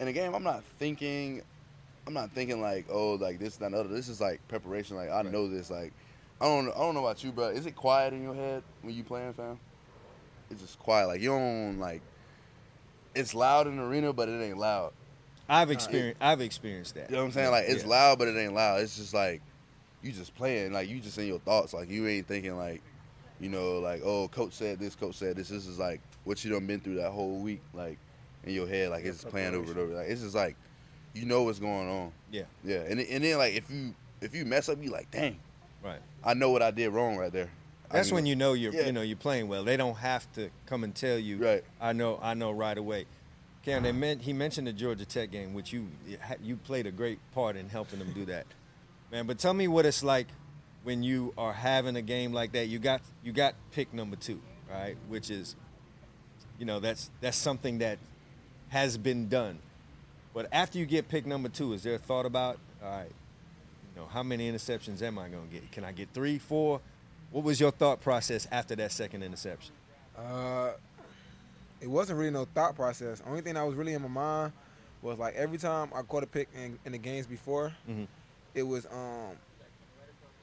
in 0.00 0.06
the 0.06 0.12
game, 0.12 0.34
I'm 0.34 0.42
not 0.44 0.64
thinking, 0.78 1.42
I'm 2.06 2.14
not 2.14 2.30
thinking 2.30 2.62
like, 2.62 2.86
oh, 2.90 3.14
like 3.14 3.38
this, 3.38 3.56
that, 3.58 3.74
other. 3.74 3.88
This 3.90 4.08
is 4.08 4.20
like 4.20 4.40
preparation. 4.48 4.96
Like 4.96 5.10
I 5.10 5.16
Right. 5.22 5.30
know 5.30 5.46
this. 5.48 5.70
Like 5.70 5.92
I 6.40 6.46
don't, 6.46 6.68
I 6.68 6.78
don't 6.78 6.94
know 6.94 7.04
about 7.04 7.22
you, 7.22 7.30
bro. 7.32 7.48
Is 7.48 7.66
it 7.66 7.76
quiet 7.76 8.14
in 8.14 8.22
your 8.22 8.34
head 8.34 8.62
when 8.82 8.94
you 8.94 9.04
playing, 9.04 9.34
fam? 9.34 9.58
It's 10.50 10.62
just 10.62 10.78
quiet. 10.78 11.06
Like 11.08 11.20
you 11.20 11.28
don't 11.30 11.78
like. 11.78 12.00
It's 13.14 13.34
loud 13.34 13.66
in 13.66 13.76
the 13.76 13.82
arena, 13.82 14.12
but 14.12 14.28
it 14.28 14.40
ain't 14.42 14.56
loud. 14.58 14.92
I've 15.48 15.70
uh, 15.70 15.72
experienced. 15.72 16.22
I've 16.22 16.40
experienced 16.40 16.94
that. 16.96 17.10
You 17.10 17.16
know 17.16 17.22
what 17.22 17.26
I'm 17.28 17.32
saying? 17.32 17.50
Like 17.50 17.64
it's 17.68 17.82
Yeah. 17.84 17.88
loud, 17.90 18.18
but 18.18 18.28
it 18.28 18.36
ain't 18.36 18.54
loud. 18.54 18.80
It's 18.80 18.96
just 18.96 19.14
like 19.14 19.40
you 20.02 20.12
just 20.12 20.34
playing. 20.34 20.72
Like 20.72 20.88
you 20.88 21.00
just 21.00 21.18
in 21.18 21.26
your 21.26 21.38
thoughts. 21.40 21.72
Like 21.72 21.88
you 21.90 22.06
ain't 22.06 22.26
thinking 22.26 22.56
like, 22.56 22.82
you 23.40 23.48
know, 23.48 23.78
like 23.78 24.02
oh, 24.04 24.28
coach 24.28 24.52
said 24.52 24.78
this, 24.78 24.94
coach 24.94 25.16
said 25.16 25.36
this. 25.36 25.48
This 25.48 25.66
is 25.66 25.78
like 25.78 26.00
what 26.24 26.44
you 26.44 26.50
done 26.52 26.66
been 26.66 26.80
through 26.80 26.96
that 26.96 27.10
whole 27.10 27.38
week. 27.38 27.62
Like 27.72 27.98
in 28.44 28.52
your 28.52 28.66
head, 28.68 28.90
like 28.90 29.04
it's 29.04 29.24
playing 29.24 29.54
over 29.54 29.70
and 29.70 29.80
over. 29.80 29.94
Like 29.94 30.08
it's 30.08 30.22
just 30.22 30.34
like 30.34 30.56
you 31.14 31.24
know 31.24 31.42
what's 31.42 31.58
going 31.58 31.88
on. 31.88 32.12
Yeah. 32.30 32.42
Yeah, 32.64 32.80
and 32.80 33.00
and 33.00 33.24
then 33.24 33.38
like 33.38 33.54
if 33.54 33.70
you 33.70 33.94
if 34.20 34.34
you 34.34 34.44
mess 34.44 34.68
up, 34.68 34.82
you 34.82 34.90
like 34.90 35.10
dang, 35.10 35.38
Right. 35.82 36.00
I 36.24 36.34
know 36.34 36.50
what 36.50 36.62
I 36.62 36.70
did 36.70 36.90
wrong 36.90 37.16
right 37.16 37.32
there. 37.32 37.48
I 37.90 37.94
That's 37.94 38.12
when 38.12 38.26
you 38.26 38.36
know 38.36 38.52
you're 38.52 38.72
Yeah. 38.72 38.86
you 38.86 38.92
know 38.92 39.00
you're 39.02 39.16
playing 39.16 39.48
well. 39.48 39.64
They 39.64 39.76
don't 39.78 39.96
have 39.96 40.30
to 40.34 40.50
come 40.66 40.84
and 40.84 40.94
tell 40.94 41.18
you. 41.18 41.38
Right. 41.38 41.64
I 41.80 41.94
know. 41.94 42.18
I 42.22 42.34
know 42.34 42.50
right 42.52 42.76
away. 42.76 43.06
Kam, 43.64 43.82
they 43.82 43.92
meant, 43.92 44.22
he 44.22 44.32
mentioned 44.32 44.66
the 44.66 44.72
Georgia 44.72 45.04
Tech 45.04 45.30
game, 45.30 45.52
which 45.52 45.72
you 45.72 45.88
you 46.42 46.56
played 46.56 46.86
a 46.86 46.90
great 46.90 47.18
part 47.32 47.56
in 47.56 47.68
helping 47.68 47.98
them 47.98 48.12
do 48.12 48.24
that, 48.26 48.46
man. 49.10 49.26
But 49.26 49.38
tell 49.38 49.52
me 49.52 49.68
what 49.68 49.84
it's 49.84 50.02
like 50.02 50.28
when 50.84 51.02
you 51.02 51.34
are 51.36 51.52
having 51.52 51.96
a 51.96 52.02
game 52.02 52.32
like 52.32 52.52
that. 52.52 52.68
You 52.68 52.78
got 52.78 53.02
you 53.22 53.32
got 53.32 53.54
pick 53.72 53.92
number 53.92 54.16
two, 54.16 54.40
right? 54.70 54.96
Which 55.08 55.30
is, 55.30 55.56
you 56.58 56.64
know, 56.64 56.80
that's 56.80 57.10
that's 57.20 57.36
something 57.36 57.78
that 57.78 57.98
has 58.68 58.96
been 58.96 59.28
done. 59.28 59.58
But 60.32 60.48
after 60.52 60.78
you 60.78 60.86
get 60.86 61.08
pick 61.08 61.26
number 61.26 61.48
two, 61.48 61.72
is 61.72 61.82
there 61.82 61.94
a 61.94 61.98
thought 61.98 62.26
about 62.26 62.58
all 62.82 62.90
right? 62.90 63.10
You 63.94 64.00
know, 64.00 64.08
how 64.08 64.22
many 64.22 64.50
interceptions 64.50 65.02
am 65.02 65.18
I 65.18 65.28
going 65.28 65.48
to 65.48 65.52
get? 65.52 65.72
Can 65.72 65.84
I 65.84 65.92
get 65.92 66.08
three, 66.14 66.38
four? 66.38 66.80
What 67.30 67.44
was 67.44 67.60
your 67.60 67.70
thought 67.70 68.00
process 68.00 68.46
after 68.50 68.74
that 68.76 68.92
second 68.92 69.22
interception? 69.22 69.72
Uh, 70.16 70.72
it 71.80 71.88
wasn't 71.88 72.18
really 72.18 72.30
no 72.30 72.44
thought 72.54 72.74
process. 72.76 73.22
Only 73.26 73.40
thing 73.40 73.54
that 73.54 73.62
was 73.66 73.74
really 73.74 73.94
in 73.94 74.02
my 74.02 74.08
mind 74.08 74.52
was 75.02 75.18
like 75.18 75.34
every 75.36 75.58
time 75.58 75.90
I 75.94 76.02
caught 76.02 76.22
a 76.24 76.26
pick 76.26 76.48
in, 76.54 76.78
in 76.84 76.92
the 76.92 76.98
games 76.98 77.26
before, 77.26 77.72
Mhm. 77.88 78.06
it 78.54 78.62
was 78.64 78.86
um, 78.86 79.36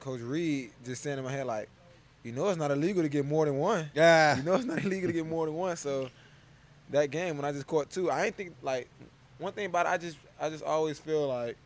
Coach 0.00 0.20
Reed 0.20 0.70
just 0.84 1.02
saying 1.02 1.18
in 1.18 1.24
my 1.24 1.32
head 1.32 1.46
like, 1.46 1.68
you 2.22 2.32
know, 2.32 2.48
it's 2.48 2.58
not 2.58 2.70
illegal 2.70 3.02
to 3.02 3.08
get 3.08 3.24
more 3.24 3.44
than 3.44 3.56
one. 3.56 3.90
Yeah. 3.94 4.36
You 4.36 4.42
know, 4.42 4.54
it's 4.54 4.64
not 4.64 4.78
illegal 4.84 5.08
to 5.08 5.12
get 5.12 5.26
more 5.26 5.46
than 5.46 5.54
one. 5.54 5.76
So 5.76 6.08
that 6.90 7.10
game 7.10 7.36
when 7.36 7.44
I 7.44 7.52
just 7.52 7.66
caught 7.66 7.90
two, 7.90 8.10
I 8.10 8.26
ain't 8.26 8.36
think 8.36 8.54
like 8.62 8.88
one 9.38 9.52
thing 9.52 9.66
about 9.66 9.86
it. 9.86 9.90
I 9.90 9.98
just 9.98 10.16
I 10.40 10.48
just 10.48 10.64
always 10.64 10.98
feel 10.98 11.28
like 11.28 11.56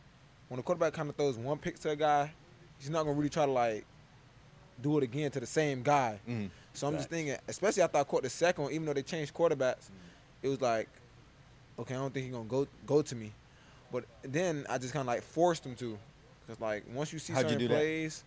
when 0.48 0.56
the 0.56 0.62
quarterback 0.62 0.92
kind 0.94 1.08
of 1.08 1.16
throws 1.16 1.36
one 1.38 1.58
pick 1.58 1.78
to 1.80 1.90
a 1.90 1.96
guy, 1.96 2.32
he's 2.78 2.90
not 2.90 3.04
gonna 3.04 3.16
really 3.16 3.30
try 3.30 3.46
to 3.46 3.52
like 3.52 3.84
do 4.82 4.96
it 4.98 5.04
again 5.04 5.30
to 5.30 5.40
the 5.40 5.46
same 5.46 5.82
guy. 5.82 6.18
Mhm. 6.28 6.50
So 6.80 6.86
I'm 6.86 6.96
just 6.96 7.10
thinking, 7.10 7.36
especially 7.46 7.82
after 7.82 7.98
I 7.98 8.04
caught 8.04 8.22
the 8.22 8.30
second 8.30 8.64
one, 8.64 8.72
even 8.72 8.86
though 8.86 8.94
they 8.94 9.02
changed 9.02 9.34
quarterbacks, 9.34 9.90
it 10.42 10.48
was 10.48 10.62
like, 10.62 10.88
okay, 11.78 11.94
I 11.94 11.98
don't 11.98 12.10
think 12.12 12.24
he's 12.24 12.32
gonna 12.34 12.48
go 12.48 12.66
go 12.86 13.02
to 13.02 13.14
me. 13.14 13.32
But 13.92 14.06
then 14.22 14.64
I 14.66 14.78
just 14.78 14.94
kind 14.94 15.02
of 15.02 15.06
like 15.08 15.22
forced 15.22 15.66
him 15.66 15.74
to, 15.74 15.98
cause 16.46 16.58
like 16.58 16.84
once 16.94 17.12
you 17.12 17.18
see 17.18 17.34
How'd 17.34 17.44
you 17.44 17.50
certain 17.50 17.68
that? 17.68 17.74
plays, 17.74 18.24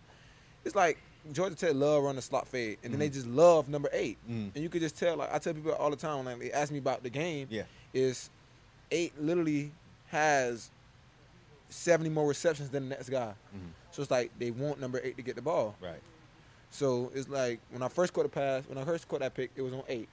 it's 0.64 0.76
like 0.76 0.98
Georgia 1.32 1.56
Tech 1.56 1.74
love 1.74 2.04
run 2.04 2.14
the 2.14 2.22
slot 2.22 2.46
fade, 2.46 2.78
and 2.84 2.92
then 2.92 3.00
they 3.00 3.10
Mhm. 3.10 3.14
just 3.14 3.26
love 3.26 3.68
number 3.68 3.88
eight, 3.92 4.18
Mhm. 4.30 4.52
and 4.54 4.62
you 4.62 4.68
could 4.68 4.82
just 4.82 4.96
tell. 4.96 5.16
Like 5.16 5.34
I 5.34 5.38
tell 5.40 5.52
people 5.52 5.72
all 5.72 5.90
the 5.90 5.96
time, 5.96 6.24
like 6.24 6.38
they 6.38 6.52
ask 6.52 6.70
me 6.70 6.78
about 6.78 7.02
the 7.02 7.10
game, 7.10 7.48
Yeah. 7.50 7.64
is 7.92 8.30
eight 8.92 9.20
literally 9.20 9.72
has 10.10 10.70
70 11.70 12.08
more 12.08 12.28
receptions 12.28 12.70
than 12.70 12.88
the 12.88 12.94
next 12.94 13.08
guy. 13.08 13.34
Mhm. 13.52 13.70
So 13.90 14.02
it's 14.02 14.12
like 14.12 14.30
they 14.38 14.52
want 14.52 14.78
number 14.78 15.00
eight 15.02 15.16
to 15.16 15.22
get 15.22 15.34
the 15.34 15.42
ball. 15.42 15.74
Right. 15.80 16.00
So 16.74 17.12
it's 17.14 17.28
like 17.28 17.60
when 17.70 17.82
I 17.84 17.88
first 17.88 18.12
caught 18.12 18.24
the 18.24 18.28
pass, 18.28 18.64
when 18.66 18.76
I 18.78 18.84
first 18.84 19.06
caught 19.06 19.20
that 19.20 19.32
pick, 19.32 19.52
it 19.54 19.62
was 19.62 19.72
on 19.72 19.84
eight. 19.88 20.08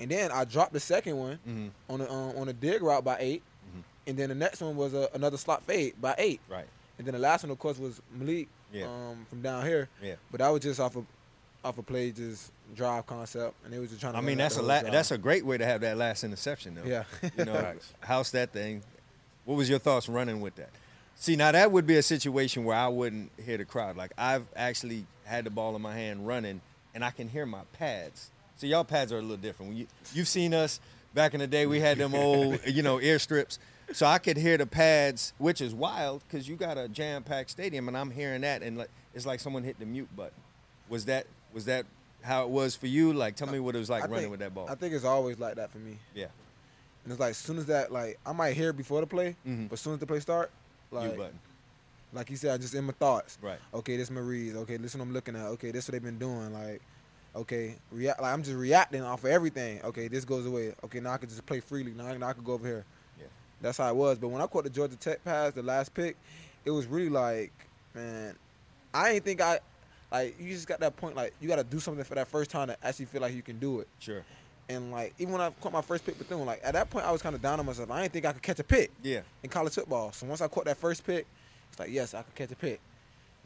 And 0.00 0.10
then 0.10 0.32
I 0.32 0.44
dropped 0.44 0.72
the 0.72 0.80
second 0.80 1.16
one 1.16 1.38
Mhm. 1.48 1.70
on 1.88 2.00
a 2.00 2.12
um, 2.12 2.36
on 2.36 2.48
a 2.48 2.52
dig 2.52 2.82
route 2.82 3.04
by 3.04 3.16
8 3.20 3.42
Mhm. 3.74 3.82
and 4.08 4.18
then 4.18 4.28
the 4.30 4.34
next 4.34 4.60
one 4.60 4.74
was 4.76 4.94
a, 4.94 5.08
another 5.14 5.36
slot 5.36 5.62
fade 5.62 5.94
by 6.00 6.14
eight, 6.18 6.40
Right. 6.48 6.66
and 6.98 7.06
then 7.06 7.12
the 7.14 7.20
last 7.20 7.44
one 7.44 7.50
of 7.52 7.58
course 7.60 7.78
was 7.78 8.02
Malik 8.12 8.48
Yeah. 8.72 8.86
um, 8.86 9.26
from 9.30 9.42
down 9.42 9.64
here. 9.64 9.88
Yeah. 10.02 10.16
But 10.30 10.40
that 10.40 10.48
was 10.48 10.62
just 10.62 10.80
off 10.80 10.96
of 10.96 11.06
off 11.64 11.78
a 11.78 11.82
play 11.82 12.10
just 12.10 12.50
drive 12.74 13.06
concept, 13.06 13.54
and 13.64 13.72
they 13.72 13.78
was 13.78 13.88
just 13.90 14.00
trying 14.00 14.12
to. 14.12 14.18
I 14.18 14.22
mean, 14.22 14.38
that's 14.38 14.56
a 14.56 14.62
la- 14.62 14.80
drive. 14.80 14.92
that's 14.92 15.10
a 15.12 15.18
great 15.18 15.44
way 15.46 15.56
to 15.56 15.64
have 15.66 15.80
that 15.82 15.96
last 15.96 16.22
interception, 16.24 16.74
though. 16.74 16.84
yeah. 16.84 17.04
You 17.36 17.44
know, 17.44 17.74
house 18.00 18.30
that 18.32 18.52
thing. 18.52 18.82
What 19.44 19.54
was 19.54 19.68
your 19.70 19.78
thoughts 19.78 20.08
running 20.08 20.40
with 20.40 20.56
that? 20.56 20.70
See, 21.18 21.34
now 21.36 21.50
that 21.52 21.72
would 21.72 21.86
be 21.86 21.96
a 21.96 22.02
situation 22.02 22.64
where 22.64 22.76
I 22.76 22.88
wouldn't 22.88 23.30
hear 23.42 23.56
the 23.56 23.64
crowd. 23.64 23.96
Like 23.96 24.12
I've 24.18 24.46
actually 24.54 25.06
had 25.24 25.44
the 25.44 25.50
ball 25.50 25.74
in 25.74 25.82
my 25.82 25.94
hand 25.94 26.26
running, 26.26 26.60
and 26.94 27.04
I 27.04 27.10
can 27.10 27.28
hear 27.28 27.46
my 27.46 27.62
pads. 27.72 28.30
So 28.56 28.66
y'all 28.66 28.84
pads 28.84 29.12
are 29.12 29.18
a 29.18 29.22
little 29.22 29.36
different. 29.36 29.70
When 29.70 29.78
you 29.78 29.86
you've 30.12 30.28
seen 30.28 30.54
us 30.54 30.78
back 31.14 31.34
in 31.34 31.40
the 31.40 31.46
day, 31.46 31.66
we 31.66 31.80
had 31.80 31.98
them 31.98 32.14
old, 32.14 32.60
you 32.66 32.82
know, 32.82 33.00
ear 33.00 33.18
strips. 33.18 33.58
So 33.92 34.04
I 34.04 34.18
could 34.18 34.36
hear 34.36 34.58
the 34.58 34.66
pads, 34.66 35.32
which 35.38 35.60
is 35.60 35.72
wild 35.74 36.22
because 36.26 36.48
you 36.48 36.56
got 36.56 36.76
a 36.76 36.88
jam-packed 36.88 37.50
stadium, 37.50 37.86
and 37.88 37.96
I'm 37.96 38.10
hearing 38.10 38.40
that, 38.42 38.62
and 38.62 38.76
like, 38.76 38.90
it's 39.14 39.24
like 39.26 39.38
someone 39.40 39.62
hit 39.62 39.78
the 39.78 39.86
mute 39.86 40.14
button. 40.16 40.34
Was 40.88 41.06
that 41.06 41.26
was 41.52 41.64
that 41.66 41.86
how 42.22 42.42
it 42.44 42.50
was 42.50 42.76
for 42.76 42.88
you? 42.88 43.12
Like, 43.12 43.36
tell 43.36 43.48
me 43.48 43.58
what 43.60 43.74
it 43.74 43.78
was 43.78 43.88
like 43.88 44.02
I 44.04 44.06
running 44.06 44.22
think- 44.24 44.30
with 44.32 44.40
that 44.40 44.54
ball. 44.54 44.68
I 44.68 44.74
think 44.74 44.92
it's 44.92 45.04
always 45.04 45.38
like 45.38 45.54
that 45.56 45.70
for 45.70 45.78
me. 45.78 45.96
yeah, 46.14 46.26
And 47.04 47.12
it's 47.12 47.20
like 47.20 47.30
as 47.30 47.36
soon 47.38 47.56
as 47.58 47.66
that 47.66 47.90
like 47.92 48.18
I 48.26 48.32
might 48.32 48.54
hear 48.54 48.70
it 48.70 48.76
before 48.76 49.00
the 49.00 49.06
play, 49.06 49.36
Mhm. 49.46 49.68
but 49.68 49.74
as 49.74 49.80
soon 49.80 49.94
as 49.94 50.00
the 50.00 50.06
play 50.06 50.20
start, 50.20 50.50
like 50.90 51.04
mute 51.06 51.16
button. 51.18 51.38
Like 52.12 52.30
you 52.30 52.36
said, 52.36 52.54
I'm 52.54 52.60
just 52.60 52.74
in 52.74 52.84
my 52.84 52.92
thoughts. 52.92 53.38
Right. 53.42 53.58
Okay, 53.74 53.96
this 53.96 54.10
my 54.10 54.20
reads. 54.20 54.56
Okay, 54.56 54.76
this 54.76 54.94
what 54.94 55.02
I'm 55.02 55.12
looking 55.12 55.36
at. 55.36 55.46
Okay, 55.46 55.70
this 55.70 55.86
what 55.88 55.92
they've 55.92 56.02
been 56.02 56.18
doing. 56.18 56.52
Like, 56.52 56.80
okay, 57.34 57.76
react. 57.90 58.22
Like 58.22 58.32
I'm 58.32 58.42
just 58.42 58.56
reacting 58.56 59.02
off 59.02 59.24
of 59.24 59.30
everything. 59.30 59.82
Okay, 59.82 60.08
this 60.08 60.24
goes 60.24 60.46
away. 60.46 60.72
Okay, 60.84 61.00
now 61.00 61.12
I 61.12 61.18
can 61.18 61.28
just 61.28 61.44
play 61.44 61.60
freely. 61.60 61.92
Now, 61.92 62.06
I- 62.06 62.16
now 62.16 62.28
I 62.28 62.32
can 62.32 62.44
go 62.44 62.52
over 62.52 62.66
here. 62.66 62.84
Yeah. 63.18 63.26
That's 63.60 63.78
how 63.78 63.88
it 63.90 63.96
was. 63.96 64.18
But 64.18 64.28
when 64.28 64.40
I 64.40 64.46
caught 64.46 64.64
the 64.64 64.70
Georgia 64.70 64.96
Tech 64.96 65.22
pass, 65.24 65.52
the 65.52 65.62
last 65.62 65.92
pick, 65.94 66.16
it 66.64 66.70
was 66.70 66.86
really 66.86 67.10
like, 67.10 67.52
man, 67.94 68.34
I 68.94 69.10
ain't 69.10 69.24
think 69.24 69.40
I, 69.40 69.60
like, 70.10 70.40
you 70.40 70.52
just 70.54 70.66
got 70.68 70.80
that 70.80 70.96
point. 70.96 71.16
Like, 71.16 71.34
you 71.40 71.48
got 71.48 71.56
to 71.56 71.64
do 71.64 71.80
something 71.80 72.04
for 72.04 72.14
that 72.14 72.28
first 72.28 72.50
time 72.50 72.68
to 72.68 72.76
actually 72.82 73.06
feel 73.06 73.20
like 73.20 73.34
you 73.34 73.42
can 73.42 73.58
do 73.58 73.80
it. 73.80 73.88
Sure. 73.98 74.22
And 74.68 74.90
like, 74.90 75.14
even 75.18 75.32
when 75.32 75.40
I 75.40 75.50
caught 75.60 75.72
my 75.72 75.82
first 75.82 76.04
pick 76.04 76.18
Bethune, 76.18 76.44
like 76.44 76.60
at 76.64 76.72
that 76.74 76.90
point, 76.90 77.06
I 77.06 77.12
was 77.12 77.22
kind 77.22 77.34
of 77.36 77.42
down 77.42 77.60
on 77.60 77.66
myself. 77.66 77.90
I 77.90 78.02
didn't 78.02 78.12
think 78.14 78.24
I 78.26 78.32
could 78.32 78.42
catch 78.42 78.58
a 78.58 78.64
pick 78.64 78.90
Yeah. 79.02 79.20
in 79.42 79.48
college 79.50 79.74
football. 79.74 80.10
So 80.12 80.26
once 80.26 80.40
I 80.40 80.48
caught 80.48 80.64
that 80.64 80.76
first 80.76 81.06
pick, 81.06 81.24
it's 81.70 81.78
like, 81.78 81.90
yes, 81.90 82.14
I 82.14 82.22
could 82.22 82.34
catch 82.34 82.50
a 82.50 82.56
pick. 82.56 82.80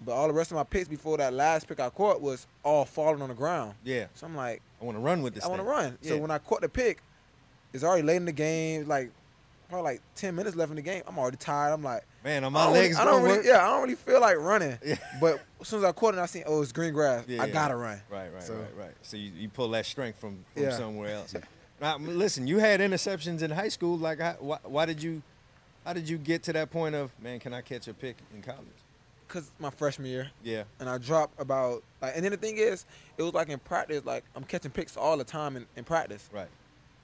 But 0.02 0.12
all 0.12 0.28
the 0.28 0.32
rest 0.32 0.50
of 0.50 0.56
my 0.56 0.64
picks 0.64 0.88
before 0.88 1.18
that 1.18 1.34
last 1.34 1.68
pick 1.68 1.78
I 1.78 1.90
caught 1.90 2.22
was 2.22 2.46
all 2.62 2.86
falling 2.86 3.20
on 3.20 3.28
the 3.28 3.34
ground. 3.34 3.74
Yeah. 3.84 4.06
So 4.14 4.26
I'm 4.26 4.34
like, 4.34 4.62
I 4.80 4.84
want 4.86 4.96
to 4.96 5.00
run 5.02 5.20
with 5.20 5.34
this. 5.34 5.44
I 5.44 5.48
want 5.48 5.60
to 5.60 5.68
run. 5.68 5.98
So 6.00 6.16
when 6.16 6.30
I 6.30 6.38
caught 6.38 6.62
the 6.62 6.70
pick, 6.70 7.02
it's 7.74 7.84
already 7.84 8.02
late 8.02 8.16
in 8.16 8.24
the 8.24 8.32
game. 8.32 8.88
Like 8.88 9.10
probably 9.70 9.92
like 9.92 10.02
ten 10.14 10.34
minutes 10.34 10.56
left 10.56 10.70
in 10.70 10.76
the 10.76 10.82
game. 10.82 11.02
I'm 11.06 11.18
already 11.18 11.36
tired. 11.38 11.72
I'm 11.72 11.82
like, 11.82 12.04
Man, 12.24 12.44
are 12.44 12.46
I 12.46 12.50
my 12.50 12.64
don't 12.64 12.72
legs 12.74 12.96
really, 12.98 13.08
I 13.08 13.10
don't 13.12 13.22
really, 13.22 13.36
work? 13.38 13.46
yeah, 13.46 13.64
I 13.66 13.70
don't 13.70 13.82
really 13.82 13.94
feel 13.94 14.20
like 14.20 14.36
running. 14.38 14.78
Yeah. 14.84 14.96
But 15.20 15.40
as 15.60 15.68
soon 15.68 15.78
as 15.78 15.84
I 15.86 15.92
caught 15.92 16.14
it, 16.14 16.18
I 16.20 16.26
seen, 16.26 16.44
oh, 16.46 16.60
it's 16.62 16.72
green 16.72 16.92
grass. 16.92 17.24
Yeah, 17.26 17.42
I 17.42 17.46
yeah. 17.46 17.52
gotta 17.52 17.76
run. 17.76 18.00
Right, 18.10 18.32
right, 18.32 18.42
So- 18.42 18.54
right, 18.54 18.76
right. 18.76 18.94
So 19.02 19.16
you, 19.16 19.30
you 19.36 19.48
pull 19.48 19.68
that 19.70 19.86
strength 19.86 20.18
from, 20.20 20.44
from 20.52 20.62
Yeah. 20.64 20.76
somewhere 20.76 21.14
else. 21.14 21.34
now, 21.80 21.96
listen, 21.98 22.46
you 22.46 22.58
had 22.58 22.80
interceptions 22.80 23.42
in 23.42 23.50
high 23.50 23.68
school. 23.70 23.96
Like, 23.96 24.20
how, 24.20 24.36
why, 24.40 24.58
why 24.64 24.84
did 24.86 25.02
you, 25.02 25.22
how 25.84 25.92
did 25.94 26.08
you 26.08 26.18
get 26.18 26.42
to 26.44 26.52
that 26.52 26.70
point 26.70 26.94
of, 26.94 27.10
man, 27.22 27.38
can 27.40 27.54
I 27.54 27.62
catch 27.62 27.88
a 27.88 27.94
pick 27.94 28.16
in 28.34 28.42
college? 28.42 28.66
Cause 29.28 29.48
my 29.60 29.70
freshman 29.70 30.08
year, 30.08 30.28
Yeah, 30.42 30.64
and 30.80 30.88
I 30.90 30.98
dropped 30.98 31.40
about 31.40 31.84
like, 32.02 32.14
and 32.16 32.24
then 32.24 32.32
the 32.32 32.36
thing 32.36 32.56
is, 32.56 32.84
it 33.16 33.22
was 33.22 33.32
like 33.32 33.48
in 33.48 33.60
practice, 33.60 34.04
like 34.04 34.24
I'm 34.34 34.42
catching 34.42 34.72
picks 34.72 34.96
all 34.96 35.16
the 35.16 35.22
time 35.22 35.56
in, 35.56 35.66
in 35.76 35.84
practice. 35.84 36.28
right. 36.32 36.48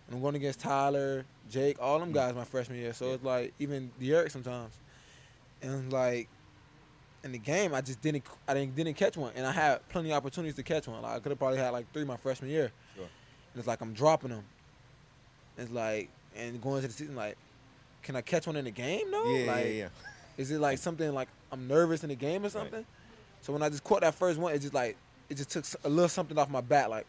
And 0.06 0.16
I'm 0.16 0.22
going 0.22 0.36
against 0.36 0.60
Tyler, 0.60 1.24
Jake, 1.50 1.78
all 1.80 1.98
Mm. 1.98 2.00
them 2.00 2.12
guys 2.12 2.34
my 2.34 2.44
freshman 2.44 2.78
year. 2.78 2.92
So 2.92 3.12
it's 3.14 3.24
like 3.24 3.52
even 3.58 3.90
Derek 4.00 4.30
sometimes. 4.30 4.74
And 5.62 5.92
like 5.92 6.28
in 7.24 7.32
the 7.32 7.38
game, 7.38 7.74
I 7.74 7.80
just 7.80 8.00
didn't 8.00 8.24
I 8.46 8.54
didn't 8.54 8.76
didn't 8.76 8.94
catch 8.94 9.16
one, 9.16 9.32
and 9.34 9.44
I 9.46 9.52
had 9.52 9.88
plenty 9.88 10.10
of 10.12 10.16
opportunities 10.16 10.54
to 10.56 10.62
catch 10.62 10.86
one. 10.86 11.02
Like 11.02 11.16
I 11.16 11.18
could 11.18 11.30
have 11.30 11.38
probably 11.38 11.58
had 11.58 11.70
like 11.70 11.90
three 11.92 12.04
my 12.04 12.16
freshman 12.16 12.50
year. 12.50 12.70
Sure. 12.94 13.04
And 13.04 13.58
it's 13.58 13.66
like 13.66 13.80
I'm 13.80 13.92
dropping 13.94 14.30
them. 14.30 14.44
It's 15.58 15.70
like 15.70 16.08
and 16.36 16.60
going 16.60 16.76
into 16.76 16.88
the 16.88 16.94
season 16.94 17.16
like, 17.16 17.36
can 18.02 18.14
I 18.14 18.20
catch 18.20 18.46
one 18.46 18.56
in 18.56 18.64
the 18.66 18.70
game? 18.70 19.10
No. 19.10 19.24
Yeah, 19.24 19.46
like, 19.52 19.64
yeah, 19.64 19.70
yeah. 19.70 19.88
Is 20.36 20.50
it 20.50 20.60
like 20.60 20.78
something 20.78 21.12
like 21.14 21.28
I'm 21.50 21.66
nervous 21.66 22.02
in 22.04 22.10
the 22.10 22.14
game 22.14 22.44
or 22.44 22.50
something? 22.50 22.84
So 23.40 23.52
when 23.52 23.62
I 23.62 23.70
just 23.70 23.82
caught 23.82 24.02
that 24.02 24.14
first 24.14 24.38
one, 24.38 24.54
it 24.54 24.58
just 24.60 24.74
like 24.74 24.96
it 25.28 25.36
just 25.36 25.50
took 25.50 25.64
a 25.84 25.88
little 25.88 26.08
something 26.08 26.38
off 26.38 26.48
my 26.50 26.60
back. 26.60 26.88
Like, 26.90 27.06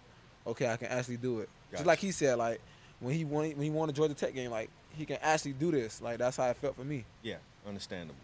okay, 0.47 0.67
I 0.71 0.77
can 0.77 0.87
actually 0.87 1.17
do 1.17 1.41
it. 1.41 1.49
Gotcha. 1.69 1.79
Just 1.83 1.87
like 1.87 1.99
he 1.99 2.11
said, 2.11 2.37
like 2.37 2.61
when 2.99 3.13
he 3.15 3.25
won 3.25 3.49
when 3.51 3.61
he 3.61 3.69
won 3.69 3.87
the 3.87 3.93
Georgia 3.93 4.13
Tech 4.13 4.33
game, 4.33 4.51
like 4.51 4.69
he 4.97 5.05
can 5.05 5.17
actually 5.21 5.53
do 5.53 5.71
this. 5.71 6.01
Like 6.01 6.17
that's 6.17 6.37
how 6.37 6.45
it 6.49 6.57
felt 6.57 6.75
for 6.75 6.83
me. 6.83 7.05
Yeah, 7.23 7.35
understandable. 7.67 8.19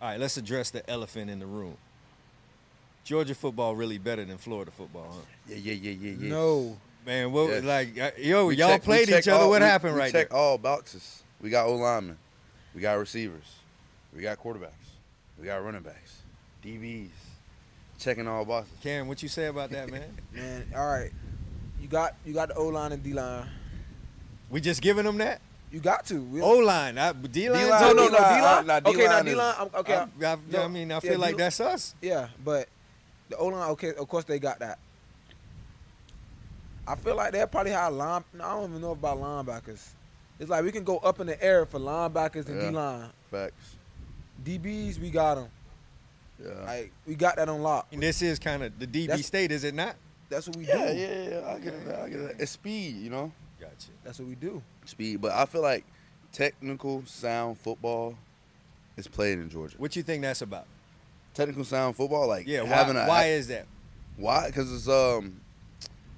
All 0.00 0.08
right, 0.10 0.20
let's 0.20 0.36
address 0.36 0.70
the 0.70 0.88
elephant 0.88 1.30
in 1.30 1.38
the 1.38 1.46
room. 1.46 1.76
Georgia 3.04 3.34
football 3.34 3.74
really 3.74 3.98
better 3.98 4.24
than 4.24 4.36
Florida 4.38 4.70
football, 4.70 5.06
huh? 5.10 5.20
Yeah, 5.48 5.56
yeah, 5.56 5.72
yeah, 5.72 5.90
yeah, 5.92 6.16
yeah. 6.20 6.28
No, 6.28 6.76
Man, 7.06 7.32
what 7.32 7.48
Yes. 7.48 7.64
like 7.64 7.98
uh, 7.98 8.10
yo, 8.18 8.46
We 8.48 8.56
y'all 8.56 8.68
check- 8.70 8.82
played 8.82 9.08
each 9.08 9.28
other. 9.28 9.44
all- 9.44 9.48
what 9.48 9.62
we- 9.62 9.66
happened 9.66 9.94
we 9.94 10.00
right 10.00 10.12
check 10.12 10.28
there? 10.28 10.38
all 10.38 10.58
boxes. 10.58 11.22
We 11.40 11.48
got 11.48 11.66
O 11.66 11.76
linemen. 11.76 12.18
We 12.74 12.82
got 12.82 12.98
receivers. 12.98 13.46
We 14.14 14.20
got 14.20 14.38
quarterbacks. 14.38 14.72
We 15.38 15.46
got 15.46 15.64
running 15.64 15.80
backs. 15.82 16.16
DBs. 16.62 17.08
Checking 17.98 18.28
all 18.28 18.44
boxes. 18.44 18.74
Karen, 18.82 19.08
what 19.08 19.22
you 19.22 19.28
say 19.28 19.46
about 19.46 19.70
that, 19.70 19.90
man? 19.90 20.14
man. 20.32 20.70
All 20.76 20.86
right, 20.86 21.10
you 21.80 21.88
got 21.88 22.14
you 22.26 22.34
got 22.34 22.48
the 22.48 22.56
O 22.56 22.66
line 22.66 22.92
and 22.92 23.02
D 23.02 23.14
line. 23.14 23.48
We 24.50 24.60
just 24.60 24.80
giving 24.82 25.04
them 25.04 25.18
that? 25.18 25.40
You 25.70 25.80
got 25.80 26.06
to. 26.06 26.20
We- 26.22 26.40
O 26.40 26.52
line, 26.58 26.94
D 27.30 27.50
line. 27.50 27.68
No, 27.68 27.92
no, 27.92 27.92
no, 27.92 28.08
D 28.08 28.14
D-line, 28.16 28.42
line. 28.42 28.66
nah, 28.66 28.76
Okay, 28.86 29.04
now 29.04 29.20
D-line 29.20 29.24
D 29.26 29.30
is- 29.32 29.36
line. 29.36 29.70
Okay, 29.74 29.94
I, 29.94 30.02
I, 30.32 30.36
no, 30.50 30.62
I 30.64 30.68
mean, 30.68 30.90
I 30.90 30.94
yeah, 30.94 31.00
feel 31.00 31.18
like 31.18 31.36
D- 31.36 31.42
that's 31.42 31.60
us. 31.60 31.94
Yeah, 32.00 32.28
but 32.42 32.68
the 33.28 33.36
O 33.36 33.46
line, 33.48 33.70
okay, 33.72 33.92
of 33.94 34.08
course 34.08 34.24
they 34.24 34.38
got 34.38 34.58
that. 34.60 34.78
I 36.86 36.94
feel 36.94 37.16
like 37.16 37.32
they 37.32 37.44
probably 37.50 37.72
have 37.72 37.92
line. 37.92 38.24
no, 38.32 38.44
I 38.44 38.50
don't 38.52 38.70
even 38.70 38.80
know 38.80 38.92
about 38.92 39.18
linebackers. 39.18 39.86
It's 40.40 40.48
like 40.48 40.64
we 40.64 40.72
can 40.72 40.84
go 40.84 40.98
up 40.98 41.20
in 41.20 41.26
the 41.26 41.42
air 41.42 41.66
for 41.66 41.78
linebackers 41.78 42.46
and 42.48 42.60
Yeah. 42.62 42.70
D 42.70 42.74
line. 42.76 43.10
Facts. 43.30 43.76
DBs, 44.42 44.98
we 44.98 45.10
got 45.10 45.34
them. 45.34 45.48
Yeah. 46.42 46.64
Like 46.64 46.92
we 47.06 47.14
got 47.14 47.36
that 47.36 47.48
on 47.48 47.60
lock. 47.62 47.88
And 47.92 48.02
this 48.02 48.22
is 48.22 48.38
kind 48.38 48.62
of 48.62 48.78
the 48.78 48.86
DB 48.86 49.06
That's- 49.08 49.26
state, 49.26 49.50
is 49.52 49.64
it 49.64 49.74
not? 49.74 49.96
That's 50.30 50.46
what 50.46 50.56
we 50.56 50.66
yeah, 50.66 50.92
do. 50.92 50.98
yeah, 50.98 51.28
yeah. 51.40 51.52
I 51.54 51.58
get 51.58 51.74
it. 51.74 51.98
I 51.98 52.08
get 52.08 52.20
it. 52.20 52.36
It's 52.38 52.52
speed, 52.52 52.96
you 52.96 53.10
know? 53.10 53.32
That's 54.04 54.18
what 54.18 54.28
we 54.28 54.34
do. 54.34 54.62
Speed. 54.84 55.20
But 55.20 55.32
I 55.32 55.44
feel 55.46 55.62
like 55.62 55.84
technical 56.32 57.02
sound 57.06 57.58
football 57.58 58.16
is 58.96 59.06
played 59.08 59.38
in 59.38 59.48
Georgia. 59.50 59.76
What 59.78 59.96
you 59.96 60.02
think 60.02 60.22
that's 60.22 60.42
about? 60.42 60.66
Technical 61.34 61.64
sound 61.64 61.96
football, 61.96 62.26
like 62.26 62.46
Yeah, 62.46 62.62
having 62.64 62.96
why, 62.96 63.02
a 63.04 63.06
why 63.06 63.24
is 63.28 63.48
that? 63.48 63.66
Why? 64.16 64.46
Because 64.46 64.72
it's 64.72 64.88
um, 64.88 65.40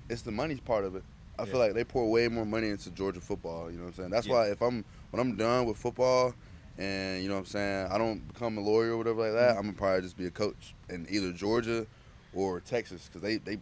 it's 0.09 0.23
the 0.23 0.31
money 0.31 0.57
part 0.57 0.85
of 0.85 0.97
it. 0.97 1.03
I 1.39 1.43
Yeah. 1.45 1.51
feel 1.53 1.61
like 1.61 1.75
they 1.75 1.85
pour 1.85 2.11
way 2.11 2.29
more 2.29 2.45
money 2.47 2.69
into 2.69 2.91
Georgia 2.91 3.21
football. 3.21 3.71
You 3.71 3.79
know 3.79 3.85
what 3.85 3.89
I'm 3.91 3.95
saying? 3.95 4.11
That's 4.11 4.27
Yeah. 4.27 4.33
why 4.35 4.47
if 4.51 4.61
I'm 4.63 4.85
when 5.11 5.21
I'm 5.21 5.37
done 5.37 5.67
with 5.67 5.77
football, 5.77 6.35
and 6.79 7.23
you 7.23 7.29
know 7.29 7.35
what 7.35 7.41
I'm 7.41 7.47
saying, 7.47 7.89
I 7.91 7.99
don't 7.99 8.27
become 8.33 8.57
a 8.57 8.61
lawyer 8.61 8.93
or 8.93 8.97
whatever 8.99 9.21
like 9.21 9.31
Mm-hmm. 9.33 9.37
that. 9.37 9.57
I'm 9.57 9.63
gonna 9.63 9.73
probably 9.75 10.03
just 10.03 10.17
be 10.17 10.27
a 10.27 10.31
coach 10.31 10.75
in 10.89 11.07
either 11.11 11.33
Georgia 11.33 11.87
or 12.33 12.61
Texas 12.61 13.07
because 13.09 13.23
they 13.23 13.37
they 13.37 13.59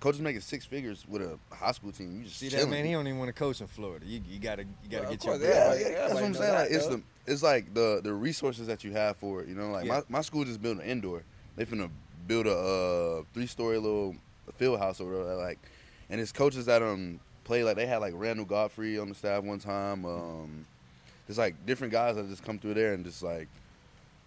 coaches 0.00 0.20
making 0.20 0.40
six 0.42 0.64
figures 0.64 1.04
with 1.08 1.22
a 1.22 1.38
high 1.54 1.72
school 1.72 1.92
team. 1.92 2.18
You 2.18 2.24
just 2.24 2.38
See 2.38 2.48
that 2.50 2.68
man? 2.68 2.84
He 2.84 2.92
don't 2.92 3.06
even 3.06 3.18
want 3.18 3.28
to 3.28 3.32
coach 3.32 3.60
in 3.60 3.66
Florida. 3.66 4.04
You, 4.06 4.20
you 4.28 4.38
gotta 4.38 4.62
you 4.62 4.90
gotta 4.90 5.04
Well, 5.04 5.12
get 5.12 5.24
your 5.24 5.34
course, 5.34 5.44
bread. 5.44 5.54
Yeah, 5.56 5.62
Everybody- 5.72 5.90
yeah, 5.94 6.00
that's 6.00 6.14
what 6.14 6.24
I'm 6.24 6.32
know 6.32 6.38
saying. 6.40 6.54
Like 6.54 6.70
it's 6.70 6.86
the 6.86 7.02
it's 7.26 7.42
like 7.42 7.74
the 7.74 8.00
the 8.04 8.12
resources 8.12 8.66
that 8.66 8.84
you 8.84 8.92
have 8.92 9.16
for 9.16 9.42
it. 9.42 9.48
You 9.48 9.54
know, 9.54 9.70
like 9.70 9.86
Yeah. 9.86 10.02
my, 10.08 10.18
my 10.18 10.20
school 10.22 10.44
just 10.44 10.60
built 10.62 10.78
an 10.78 10.84
indoor. 10.84 11.22
They 11.56 11.64
finna 11.64 11.90
build 12.26 12.46
a 12.46 12.56
uh, 12.56 13.22
three 13.34 13.46
story 13.46 13.78
little 13.78 14.14
field 14.56 14.78
house 14.78 15.00
or 15.00 15.06
whatever. 15.10 15.34
Like, 15.36 15.58
and 16.10 16.20
it's 16.20 16.32
coaches 16.32 16.66
that 16.66 16.82
um 16.82 17.20
play 17.44 17.62
like 17.64 17.76
they 17.76 17.86
had 17.86 17.98
like 17.98 18.12
Randall 18.16 18.44
Godfrey 18.44 18.98
on 18.98 19.08
the 19.08 19.14
staff 19.14 19.42
one 19.44 19.58
time. 19.58 20.04
Um, 20.04 20.66
there's 21.26 21.38
like 21.38 21.64
different 21.66 21.92
guys 21.92 22.16
that 22.16 22.28
just 22.28 22.44
come 22.44 22.58
through 22.58 22.74
there 22.74 22.92
and 22.92 23.04
just 23.04 23.22
like 23.22 23.48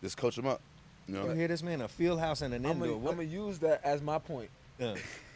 just 0.02 0.18
coach 0.18 0.36
them 0.36 0.48
up. 0.48 0.62
You 1.08 1.16
know, 1.16 1.26
You 1.26 1.32
hear 1.32 1.48
this 1.48 1.64
man? 1.64 1.82
A 1.82 1.88
field 1.88 2.20
house 2.20 2.42
and 2.42 2.54
an 2.54 2.66
I'm 2.66 2.82
indoor. 2.82 2.98
What? 2.98 3.12
gonna 3.16 3.24
use 3.28 3.60
that 3.60 3.82
as 3.84 4.02
my 4.02 4.20
point. 4.20 4.50
Uh, 4.82 4.96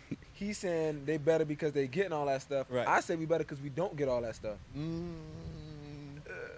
He's 0.44 0.58
saying 0.58 1.04
they 1.06 1.18
better 1.18 1.46
because 1.46 1.72
they 1.72 1.88
getting 1.88 2.14
all 2.14 2.26
that 2.26 2.42
stuff. 2.42 2.68
Right. 2.70 2.88
I 2.88 3.00
say 3.00 3.16
we 3.16 3.26
better 3.26 3.44
because 3.44 3.62
we 3.62 3.70
don't 3.70 3.96
get 3.96 4.08
all 4.08 4.22
that 4.22 4.36
stuff. 4.36 4.58
mm, 4.78 5.14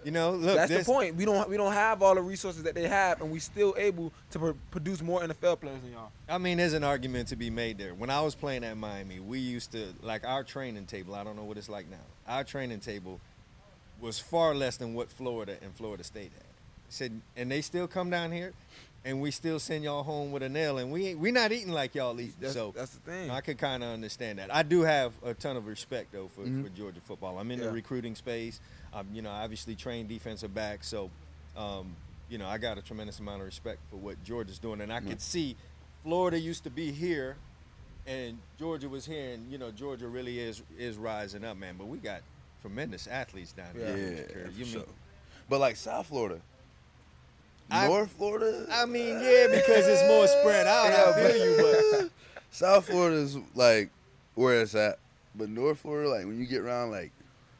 you 0.03 0.11
know, 0.11 0.31
look. 0.31 0.55
That's 0.55 0.71
the 0.71 0.83
point. 0.83 1.15
We 1.15 1.25
don't 1.25 1.49
we 1.49 1.57
don't 1.57 1.73
have 1.73 2.03
all 2.03 2.13
the 2.13 2.21
resources 2.21 2.61
that 2.63 2.75
they 2.75 2.87
have, 2.87 3.21
and 3.21 3.31
we 3.31 3.39
still 3.39 3.73
able 3.77 4.13
to 4.31 4.39
pr- 4.39 4.51
produce 4.69 5.01
more 5.01 5.21
NFL 5.21 5.59
players 5.59 5.81
than 5.81 5.93
y'all. 5.93 6.11
I 6.29 6.37
mean, 6.37 6.57
there's 6.57 6.73
an 6.73 6.83
argument 6.83 7.29
to 7.29 7.35
be 7.35 7.49
made 7.49 7.79
there. 7.79 7.95
When 7.95 8.11
I 8.11 8.21
was 8.21 8.35
playing 8.35 8.63
at 8.63 8.77
Miami, 8.77 9.19
we 9.19 9.39
used 9.39 9.71
to 9.71 9.93
like 10.03 10.23
our 10.25 10.43
training 10.43 10.85
table. 10.85 11.15
I 11.15 11.23
don't 11.23 11.35
know 11.35 11.43
what 11.43 11.57
it's 11.57 11.69
like 11.69 11.89
now. 11.89 11.97
Our 12.27 12.43
training 12.43 12.81
table 12.81 13.19
was 13.99 14.19
far 14.19 14.53
less 14.53 14.77
than 14.77 14.93
what 14.93 15.09
Florida 15.09 15.57
and 15.63 15.73
Florida 15.73 16.03
State 16.03 16.31
had. 16.33 16.43
Said, 16.89 17.21
and 17.35 17.49
they 17.49 17.61
still 17.61 17.87
come 17.87 18.11
down 18.11 18.31
here, 18.31 18.53
and 19.05 19.21
we 19.21 19.29
still 19.31 19.59
send 19.59 19.83
y'all 19.83 20.03
home 20.03 20.31
with 20.31 20.41
a 20.43 20.49
nail, 20.49 20.79
and 20.79 20.91
we 20.91 21.07
ain't, 21.07 21.19
we 21.19 21.31
not 21.31 21.51
eating 21.51 21.71
like 21.71 21.93
y'all 21.95 22.19
eat. 22.19 22.33
That's, 22.41 22.53
so 22.55 22.73
that's 22.75 22.91
the 22.91 22.99
thing. 22.99 23.29
I 23.29 23.39
could 23.39 23.57
kind 23.59 23.83
of 23.83 23.89
understand 23.89 24.39
that. 24.39 24.53
I 24.53 24.63
do 24.63 24.81
have 24.81 25.13
a 25.23 25.33
ton 25.33 25.55
of 25.55 25.67
respect 25.67 26.11
though 26.11 26.27
for, 26.35 26.41
Mhm. 26.41 26.63
for 26.63 26.69
Georgia 26.69 26.99
football. 27.01 27.37
I'm 27.39 27.49
in 27.51 27.59
Yeah. 27.59 27.65
the 27.67 27.71
recruiting 27.71 28.15
space. 28.15 28.59
I'm, 28.93 29.07
you 29.13 29.21
know, 29.21 29.29
I 29.29 29.43
obviously 29.43 29.75
train 29.75 30.07
defensive 30.07 30.53
back, 30.53 30.83
so 30.83 31.09
um, 31.55 31.95
you 32.27 32.37
know, 32.37 32.47
I 32.47 32.57
got 32.57 32.77
a 32.77 32.81
tremendous 32.81 33.19
amount 33.19 33.39
of 33.41 33.45
respect 33.45 33.79
for 33.89 33.95
what 33.97 34.21
Georgia's 34.23 34.59
doing, 34.59 34.81
and 34.81 34.91
I 34.91 34.99
Yeah. 34.99 35.09
could 35.11 35.21
see 35.21 35.55
Florida 36.03 36.37
used 36.39 36.63
to 36.65 36.69
be 36.69 36.91
here, 36.91 37.37
and 38.07 38.39
Georgia 38.59 38.89
was 38.89 39.05
here, 39.05 39.33
and 39.35 39.51
you 39.51 39.57
know, 39.59 39.71
Georgia 39.71 40.07
really 40.07 40.39
is 40.39 40.61
is 40.77 40.97
rising 40.97 41.45
up, 41.45 41.55
man. 41.57 41.75
But 41.77 41.85
we 41.87 41.97
got 41.99 42.21
tremendous 42.61 43.05
athletes 43.07 43.51
down 43.51 43.67
yeah, 43.77 43.95
here. 43.95 44.41
for 44.45 44.51
you 44.51 44.65
sure. 44.65 44.79
mean? 44.81 44.89
But 45.47 45.59
like 45.59 45.75
South 45.75 46.07
Florida, 46.07 46.41
I- 46.41 46.54
North 47.71 48.11
Florida. 48.11 48.65
I 48.71 48.85
mean, 48.85 49.13
yeah, 49.21 49.47
because 49.51 49.87
it's 49.87 50.07
more 50.07 50.27
spread 50.27 50.67
out. 50.67 50.85
Yeah, 50.89 51.13
I 51.15 51.31
feel 51.31 51.45
you, 51.45 51.57
but 52.01 52.09
South 52.51 52.85
Florida 52.87 53.17
is 53.17 53.37
like 53.55 53.89
where 54.35 54.61
it's 54.61 54.75
at, 54.75 54.99
but 55.35 55.49
North 55.49 55.79
Florida, 55.79 56.09
like 56.09 56.25
when 56.25 56.39
you 56.39 56.45
get 56.45 56.61
around, 56.61 56.91
like 56.91 57.11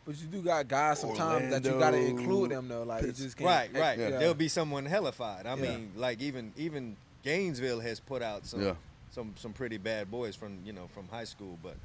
but 0.06 0.16
you 0.22 0.28
do 0.28 0.42
got 0.42 0.68
guys 0.68 1.00
sometimes 1.00 1.50
that 1.50 1.66
you 1.66 1.80
got 1.80 1.92
to 1.92 1.98
include 1.98 2.52
them 2.52 2.68
though. 2.68 2.84
Like 2.84 3.04
you 3.04 3.12
just 3.12 3.36
can't. 3.38 3.48
right, 3.50 3.70
right. 3.74 3.98
Yeah. 3.98 4.10
There'll 4.12 4.34
be 4.36 4.48
someone 4.48 4.86
hellified. 4.86 5.48
I 5.48 5.56
Yeah. 5.56 5.62
mean, 5.62 5.92
like 5.96 6.22
even 6.22 6.54
even 6.58 6.96
Gainesville 7.24 7.80
has 7.80 8.00
put 8.00 8.22
out 8.22 8.46
some 8.46 8.62
Yeah. 8.62 8.76
some 9.10 9.34
some 9.38 9.52
pretty 9.54 9.78
bad 9.78 10.12
boys 10.12 10.36
from 10.36 10.60
you 10.64 10.74
know 10.74 10.88
from 10.94 11.08
high 11.08 11.24
school. 11.24 11.58
But 11.64 11.78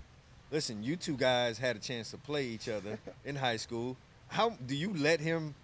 listen, 0.51 0.83
you 0.83 0.97
two 0.97 1.17
guys 1.17 1.57
had 1.57 1.77
a 1.77 1.79
chance 1.79 2.11
to 2.11 2.19
play 2.19 2.45
each 2.45 2.69
other 2.69 2.99
in 3.25 3.37
high 3.37 3.57
school. 3.57 3.97
How 4.29 4.51
do 4.67 4.77
you 4.77 4.93
let 4.95 5.21
him 5.21 5.55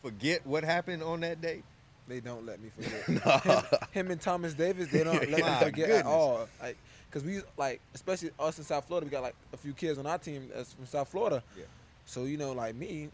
forget 0.00 0.46
what 0.46 0.62
happened 0.62 1.02
on 1.02 1.20
that 1.20 1.40
day? 1.40 1.62
They 2.08 2.20
don't 2.20 2.46
let 2.46 2.60
me 2.60 2.70
forget. 2.78 3.42
him, 3.42 3.62
him 3.92 4.10
and 4.12 4.20
Thomas 4.20 4.54
Davis, 4.54 4.88
they 4.88 5.02
don't 5.04 5.28
let 5.30 5.44
me 5.44 5.64
forget 5.66 5.90
at 5.90 6.06
all. 6.06 6.48
Like, 6.62 6.76
cause 7.10 7.24
we 7.24 7.40
like, 7.56 7.80
especially 7.94 8.30
us 8.38 8.58
in 8.58 8.64
South 8.64 8.86
Florida, 8.86 9.04
we 9.06 9.10
got 9.10 9.22
like 9.22 9.34
a 9.52 9.56
few 9.56 9.72
kids 9.72 9.98
on 9.98 10.06
our 10.06 10.18
team 10.18 10.48
that's 10.54 10.72
from 10.74 10.86
South 10.86 11.08
Florida. 11.08 11.42
Yeah. 11.56 11.64
So 12.04 12.24
you 12.24 12.36
know, 12.36 12.52
like 12.52 12.74
me, 12.76 13.08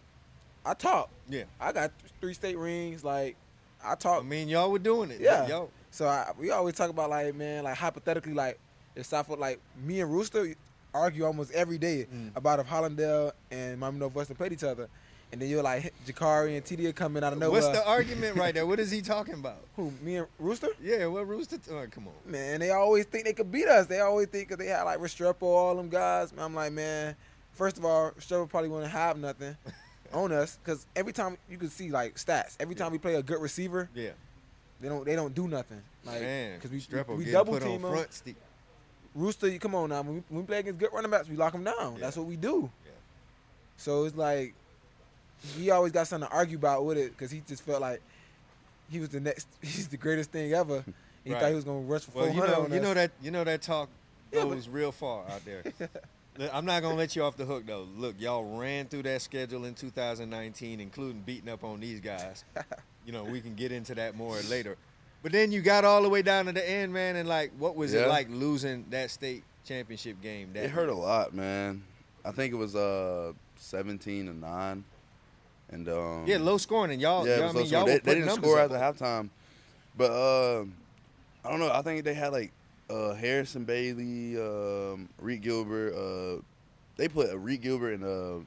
I 0.64 0.74
talk. 0.74 1.08
Yeah. 1.28 1.44
I 1.60 1.72
got 1.72 1.90
three 2.20 2.34
state 2.34 2.58
rings. 2.58 3.02
Like, 3.02 3.36
I 3.84 3.94
talk. 3.94 4.22
I 4.22 4.26
mean, 4.26 4.48
y'all 4.48 4.70
were 4.70 4.78
doing 4.78 5.10
it. 5.10 5.20
Yeah. 5.20 5.46
Yo. 5.46 5.70
So 5.90 6.06
I, 6.06 6.32
we 6.38 6.50
always 6.50 6.74
talk 6.74 6.90
about 6.90 7.10
like, 7.10 7.34
man, 7.34 7.64
like 7.64 7.76
hypothetically, 7.76 8.34
like 8.34 8.58
if 8.94 9.06
South 9.06 9.26
Florida, 9.26 9.40
like 9.40 9.60
me 9.82 10.00
and 10.00 10.10
Rooster 10.12 10.54
argue 10.94 11.24
almost 11.24 11.50
every 11.52 11.78
day 11.78 12.06
Mm. 12.14 12.36
about 12.36 12.60
if 12.60 12.66
Hallandale 12.66 13.32
and 13.50 13.80
Miami 13.80 13.98
Northwestern 13.98 14.36
played 14.36 14.52
each 14.52 14.62
other, 14.64 14.88
and 15.32 15.40
then 15.40 15.48
you're 15.48 15.62
like 15.62 15.92
Jacurri 16.06 16.56
and 16.56 16.64
TD 16.64 16.94
come 16.94 17.16
in 17.16 17.24
out 17.24 17.32
of 17.32 17.38
nowhere. 17.38 17.60
What's 17.62 17.76
the 17.76 17.84
argument 17.88 18.36
right 18.36 18.54
there? 18.54 18.66
What 18.66 18.78
is 18.78 18.90
he 18.90 19.00
talking 19.02 19.34
about? 19.34 19.58
Who? 19.76 19.92
Me 20.02 20.16
and 20.16 20.26
Rooster? 20.38 20.68
Yeah, 20.82 21.06
what 21.06 21.26
Rooster? 21.26 21.58
Oh, 21.70 21.86
come 21.90 22.08
on. 22.08 22.30
Man, 22.30 22.60
they 22.60 22.70
always 22.70 23.06
think 23.06 23.24
they 23.24 23.32
could 23.32 23.50
beat 23.50 23.66
us. 23.66 23.86
They 23.86 24.00
always 24.00 24.28
think 24.28 24.48
'cause 24.50 24.58
they 24.58 24.66
had 24.66 24.82
like 24.82 24.98
Restrepo, 24.98 25.42
all 25.42 25.74
them 25.76 25.88
guys. 25.88 26.32
I'm 26.36 26.54
like, 26.54 26.72
man, 26.72 27.16
first 27.52 27.78
of 27.78 27.84
all, 27.84 28.10
Restrepo 28.12 28.48
probably 28.48 28.68
wouldn't 28.68 28.92
have 28.92 29.16
nothing 29.16 29.56
on 30.12 30.30
us 30.32 30.58
because 30.62 30.86
every 30.94 31.12
time 31.14 31.38
you 31.48 31.56
can 31.56 31.70
see 31.70 31.88
like 31.90 32.16
stats. 32.16 32.56
Every 32.60 32.74
time 32.74 32.92
we 32.92 32.98
play 32.98 33.14
a 33.14 33.22
good 33.22 33.40
receiver, 33.40 33.88
Yeah. 33.94 34.10
they 34.80 34.88
don't 34.88 35.04
they 35.06 35.16
don't 35.16 35.34
do 35.34 35.48
nothing. 35.48 35.80
Like 36.04 36.20
Man, 36.20 36.56
because 36.56 36.70
we 36.70 36.80
Strepo 36.80 37.16
we, 37.16 37.24
we 37.24 37.30
double 37.30 37.58
team 37.58 37.80
them. 37.82 37.90
front 37.92 38.12
stick. 38.12 38.36
Rooster, 39.14 39.48
you 39.48 39.58
come 39.58 39.74
on 39.74 39.90
now. 39.90 40.02
When 40.02 40.14
we, 40.16 40.22
when 40.28 40.40
we 40.42 40.46
play 40.46 40.58
against 40.60 40.78
good 40.78 40.90
running 40.92 41.10
backs, 41.10 41.28
we 41.28 41.36
lock 41.36 41.52
them 41.52 41.64
down. 41.64 41.96
That's 42.00 42.16
what 42.16 42.26
we 42.26 42.36
do. 42.36 42.70
Yeah. 42.84 42.90
So 43.76 44.04
it's 44.04 44.16
like 44.16 44.54
he 45.56 45.70
always 45.70 45.92
got 45.92 46.06
something 46.06 46.28
to 46.28 46.34
argue 46.34 46.56
about 46.56 46.84
with 46.84 46.98
it 46.98 47.10
because 47.16 47.30
he 47.30 47.42
just 47.46 47.62
felt 47.64 47.80
like 47.80 48.00
he 48.90 49.00
was 49.00 49.08
the 49.10 49.20
next. 49.20 49.48
He's 49.62 49.88
the 49.88 49.96
greatest 49.96 50.30
thing 50.30 50.52
ever. 50.52 50.84
He 51.24 51.32
Right. 51.32 51.40
thought 51.40 51.48
he 51.50 51.54
was 51.54 51.64
gonna 51.64 51.80
rush 51.80 52.02
for 52.02 52.18
Well, 52.18 52.32
400 52.32 52.50
you 52.50 52.68
know, 52.68 52.74
you 52.74 52.80
know 52.80 52.94
that 52.94 53.10
you 53.22 53.30
know 53.30 53.44
that 53.44 53.62
talk 53.62 53.88
Yeah, 54.32 54.44
but- 54.44 54.50
goes 54.54 54.68
real 54.68 54.92
far 54.92 55.24
out 55.28 55.44
there. 55.44 55.62
I'm 56.52 56.64
not 56.64 56.80
gonna 56.82 56.94
let 56.96 57.14
you 57.14 57.22
off 57.24 57.36
the 57.36 57.44
hook 57.44 57.64
though. 57.66 57.86
Look, 57.96 58.16
y'all 58.18 58.58
ran 58.58 58.86
through 58.86 59.02
that 59.02 59.20
schedule 59.22 59.64
in 59.66 59.74
2019, 59.74 60.80
including 60.80 61.20
beating 61.20 61.48
up 61.50 61.62
on 61.62 61.78
these 61.80 62.00
guys. 62.00 62.44
you 63.06 63.12
know, 63.12 63.22
we 63.24 63.40
can 63.40 63.54
get 63.54 63.70
into 63.70 63.94
that 63.96 64.16
more 64.16 64.38
later. 64.48 64.76
But 65.22 65.32
then 65.32 65.52
you 65.52 65.60
got 65.60 65.84
all 65.84 66.02
the 66.02 66.08
way 66.08 66.22
down 66.22 66.46
to 66.46 66.52
the 66.52 66.68
end, 66.68 66.92
man, 66.92 67.16
and 67.16 67.28
like, 67.28 67.52
what 67.58 67.76
was 67.76 67.92
it 67.94 68.08
like 68.08 68.28
losing 68.30 68.86
that 68.90 69.10
state 69.10 69.44
championship 69.64 70.20
game? 70.22 70.52
That 70.54 70.64
It 70.64 70.70
hurt 70.70 70.88
a 70.88 70.94
lot, 70.94 71.34
man. 71.34 71.84
I 72.24 72.32
think 72.32 72.52
it 72.52 72.56
was 72.56 72.74
uh 72.74 73.32
17 73.58 74.26
to 74.26 74.32
nine, 74.34 74.84
and 75.72 75.88
um, 75.88 76.24
Yeah, 76.26 76.38
low 76.38 76.58
scoring, 76.58 76.92
and 76.92 77.00
y'all, 77.00 77.26
yeah, 77.26 77.32
you 77.32 77.36
it 77.38 77.40
know 77.40 77.46
was 77.46 77.54
what 77.54 77.60
I 77.60 77.62
mean, 77.64 77.72
y'all. 77.72 77.86
They, 77.86 77.98
they 77.98 78.14
didn't 78.16 78.30
score 78.36 78.68
the 78.68 78.76
halftime, 78.76 79.30
but 79.96 80.10
uh, 80.10 80.64
I 81.44 81.50
don't 81.50 81.58
know. 81.58 81.70
I 81.72 81.82
think 81.82 82.04
they 82.04 82.14
had 82.14 82.32
like 82.32 82.52
uh, 82.90 83.14
Harrison 83.14 83.64
Bailey, 83.64 84.36
um, 84.40 85.08
Reed 85.18 85.42
Gilbert. 85.42 85.94
Uh, 85.94 86.42
they 86.96 87.08
put 87.08 87.34
Reed 87.34 87.62
Gilbert 87.62 87.94
and 87.94 88.04
uh, 88.04 88.44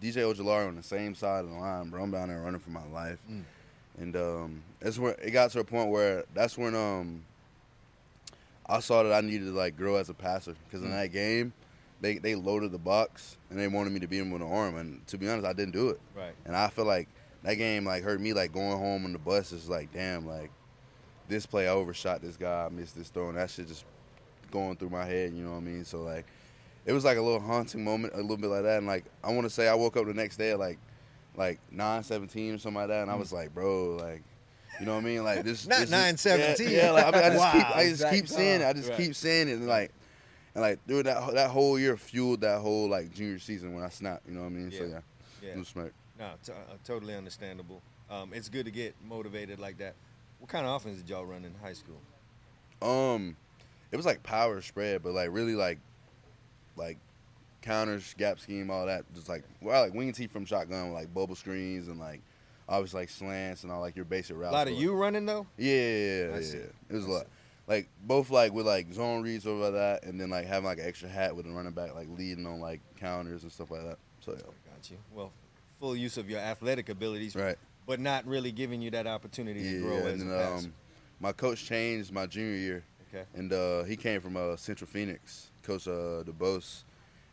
DJ 0.00 0.22
Ojulari 0.32 0.68
on 0.68 0.76
the 0.76 0.82
same 0.82 1.14
side 1.14 1.44
of 1.44 1.50
the 1.50 1.56
line, 1.56 1.90
bro. 1.90 2.02
I'm 2.02 2.10
down 2.12 2.28
there 2.28 2.40
running 2.40 2.60
for 2.60 2.70
my 2.70 2.86
life, 2.86 3.18
Mm. 3.30 3.42
and 3.98 4.16
um, 4.16 4.62
that's 4.80 4.98
where 4.98 5.14
it 5.20 5.32
got 5.32 5.50
to 5.50 5.60
a 5.60 5.64
point 5.64 5.90
where 5.90 6.24
that's 6.32 6.56
when 6.56 6.74
um, 6.76 7.24
I 8.66 8.80
saw 8.80 9.02
that 9.02 9.12
I 9.12 9.20
needed 9.20 9.46
to 9.46 9.52
like 9.52 9.76
grow 9.76 9.96
as 9.96 10.08
a 10.08 10.14
passer 10.14 10.54
because 10.68 10.82
in 10.82 10.90
Mm. 10.90 11.00
that 11.02 11.12
game. 11.12 11.52
They, 12.00 12.18
they 12.18 12.34
loaded 12.36 12.70
the 12.72 12.78
box 12.78 13.36
and 13.50 13.58
they 13.58 13.66
wanted 13.66 13.92
me 13.92 14.00
to 14.00 14.06
beat 14.06 14.18
him 14.20 14.30
with 14.30 14.40
an 14.42 14.50
arm 14.52 14.76
and 14.76 15.04
to 15.08 15.18
be 15.18 15.28
honest 15.28 15.46
I 15.46 15.52
didn't 15.52 15.72
do 15.72 15.88
it 15.88 16.00
Right. 16.16 16.34
and 16.44 16.54
I 16.54 16.68
feel 16.68 16.84
like 16.84 17.08
that 17.42 17.54
game 17.54 17.84
like 17.84 18.02
hurt 18.04 18.20
me 18.20 18.32
like 18.32 18.52
going 18.52 18.78
home 18.78 19.04
on 19.04 19.12
the 19.12 19.18
bus 19.18 19.50
is 19.52 19.68
like 19.68 19.92
damn 19.92 20.26
like 20.26 20.50
this 21.28 21.44
play 21.44 21.66
I 21.66 21.72
overshot 21.72 22.22
this 22.22 22.36
guy 22.36 22.66
I 22.66 22.68
missed 22.68 22.96
this 22.96 23.08
throw 23.08 23.28
and 23.28 23.36
that 23.36 23.50
shit 23.50 23.66
just 23.68 23.84
going 24.50 24.76
through 24.76 24.90
my 24.90 25.04
head 25.04 25.32
you 25.34 25.42
know 25.42 25.50
what 25.50 25.56
I 25.58 25.60
mean 25.60 25.84
so 25.84 26.02
like 26.02 26.24
it 26.86 26.92
was 26.92 27.04
like 27.04 27.18
a 27.18 27.22
little 27.22 27.40
haunting 27.40 27.82
moment 27.84 28.14
a 28.14 28.18
little 28.18 28.36
bit 28.36 28.46
like 28.48 28.62
that 28.62 28.78
and 28.78 28.86
like 28.86 29.04
I 29.24 29.32
want 29.32 29.42
to 29.44 29.50
say 29.50 29.66
I 29.68 29.74
woke 29.74 29.96
up 29.96 30.06
the 30.06 30.14
next 30.14 30.36
day 30.36 30.52
at 30.52 30.58
like 30.58 30.78
like 31.36 31.58
917 31.72 32.54
or 32.54 32.58
something 32.58 32.80
like 32.80 32.88
that 32.88 33.02
and 33.02 33.10
I 33.10 33.14
mm. 33.14 33.18
was 33.18 33.32
like 33.32 33.52
bro 33.52 33.96
like 33.96 34.22
you 34.80 34.86
know 34.86 34.94
what 34.94 35.02
I 35.02 35.04
mean 35.04 35.24
like 35.24 35.42
this 35.44 35.66
Not 35.68 35.80
this 35.80 35.84
is- 35.86 35.90
917. 35.90 36.70
yeah, 36.70 36.84
yeah 36.84 36.90
like 36.92 37.06
I, 37.06 37.10
mean, 37.10 37.24
I 37.24 37.28
just 37.30 37.38
Wow, 37.40 37.52
keep 37.52 37.76
I 37.76 37.82
just 37.82 37.90
exact 37.90 38.14
keep 38.14 38.28
saying 38.28 38.60
it 38.60 38.66
I 38.66 38.72
just 38.72 38.88
Right. 38.88 38.98
keep 38.98 39.14
saying 39.16 39.48
it 39.48 39.52
and 39.54 39.66
like 39.66 39.92
and 40.54 40.62
like 40.62 40.78
dude 40.86 41.06
that 41.06 41.34
that 41.34 41.50
whole 41.50 41.78
year 41.78 41.96
fueled 41.96 42.40
that 42.40 42.60
whole 42.60 42.88
like 42.88 43.12
junior 43.12 43.38
season 43.38 43.74
when 43.74 43.84
I 43.84 43.88
snapped 43.88 44.26
you 44.28 44.34
know 44.34 44.40
what 44.40 44.46
I 44.46 44.50
mean 44.50 44.70
so 44.70 44.84
Yeah. 44.84 45.00
yeah, 45.42 45.48
Yeah. 45.50 45.56
was 45.58 45.68
smart. 45.68 45.92
No, 46.18 46.32
t- 46.44 46.52
uh, 46.52 46.74
totally 46.84 47.14
understandable. 47.14 47.80
Um, 48.10 48.32
it's 48.32 48.48
good 48.48 48.64
to 48.64 48.72
get 48.72 48.94
motivated 49.06 49.60
like 49.60 49.78
that. 49.78 49.94
What 50.40 50.48
kind 50.50 50.66
of 50.66 50.74
offense 50.74 50.98
did 50.98 51.08
y'all 51.08 51.24
run 51.26 51.44
in 51.44 51.54
high 51.62 51.74
school? 51.74 52.00
Um, 52.82 53.36
it 53.92 53.96
was 53.96 54.06
like 54.06 54.22
power 54.22 54.60
spread, 54.60 55.02
but 55.02 55.12
like 55.12 55.30
really 55.32 55.54
like, 55.54 55.78
like 56.76 56.98
counters, 57.62 58.14
gap 58.18 58.40
scheme, 58.40 58.70
all 58.70 58.86
that. 58.86 59.04
Just 59.14 59.28
like 59.28 59.44
well, 59.60 59.82
like 59.82 59.94
wing 59.94 60.12
T 60.12 60.26
from 60.26 60.44
shotgun, 60.44 60.86
with 60.86 60.94
like 60.94 61.12
bubble 61.12 61.34
screens 61.34 61.88
and 61.88 61.98
like 61.98 62.20
obviously 62.68 63.02
like 63.02 63.10
slants 63.10 63.62
and 63.62 63.72
all 63.72 63.80
like 63.80 63.96
your 63.96 64.04
basic 64.04 64.36
routes. 64.36 64.52
A 64.52 64.56
lot 64.56 64.68
of 64.68 64.74
but, 64.74 64.80
you 64.80 64.94
running 64.94 65.26
though. 65.26 65.46
Yeah, 65.56 65.72
yeah, 65.72 65.80
yeah, 65.80 66.24
yeah, 66.24 66.40
yeah. 66.40 66.60
It 66.90 66.94
was 66.94 67.04
I 67.04 67.08
a 67.08 67.12
lot. 67.12 67.26
Like 67.68 67.88
both 68.02 68.30
like 68.30 68.52
with 68.52 68.66
like 68.66 68.92
zone 68.92 69.22
reads 69.22 69.46
over 69.46 69.70
that, 69.72 70.02
and 70.04 70.18
then 70.18 70.30
like 70.30 70.46
having 70.46 70.64
like 70.64 70.78
an 70.78 70.86
extra 70.86 71.08
hat 71.08 71.36
with 71.36 71.46
a 71.46 71.50
running 71.50 71.72
back 71.72 71.94
like 71.94 72.08
leading 72.16 72.46
on 72.46 72.60
like 72.60 72.80
counters 72.96 73.42
and 73.42 73.52
stuff 73.52 73.70
like 73.70 73.84
that. 73.84 73.98
So 74.20 74.32
yeah. 74.32 74.38
Got 74.40 74.90
you. 74.90 74.96
Well, 75.12 75.30
full 75.78 75.94
use 75.94 76.16
of 76.16 76.30
your 76.30 76.40
athletic 76.40 76.88
abilities, 76.88 77.36
Right. 77.36 77.56
but 77.86 78.00
not 78.00 78.26
really 78.26 78.52
giving 78.52 78.80
you 78.80 78.90
that 78.92 79.06
opportunity 79.06 79.62
to 79.62 79.80
grow 79.80 79.98
yeah. 79.98 80.04
as 80.04 80.22
and 80.22 80.30
a 80.30 80.34
then, 80.34 80.52
um, 80.52 80.72
my 81.20 81.32
coach 81.32 81.64
changed 81.66 82.10
my 82.12 82.26
junior 82.26 82.56
year. 82.56 82.84
okay. 83.14 83.24
and 83.34 83.52
uh, 83.52 83.84
he 83.84 83.96
came 83.96 84.20
from 84.20 84.36
uh, 84.36 84.56
Central 84.56 84.88
Phenix, 84.88 85.50
Coach 85.62 85.86
uh, 85.88 86.22
DuBose, 86.24 86.84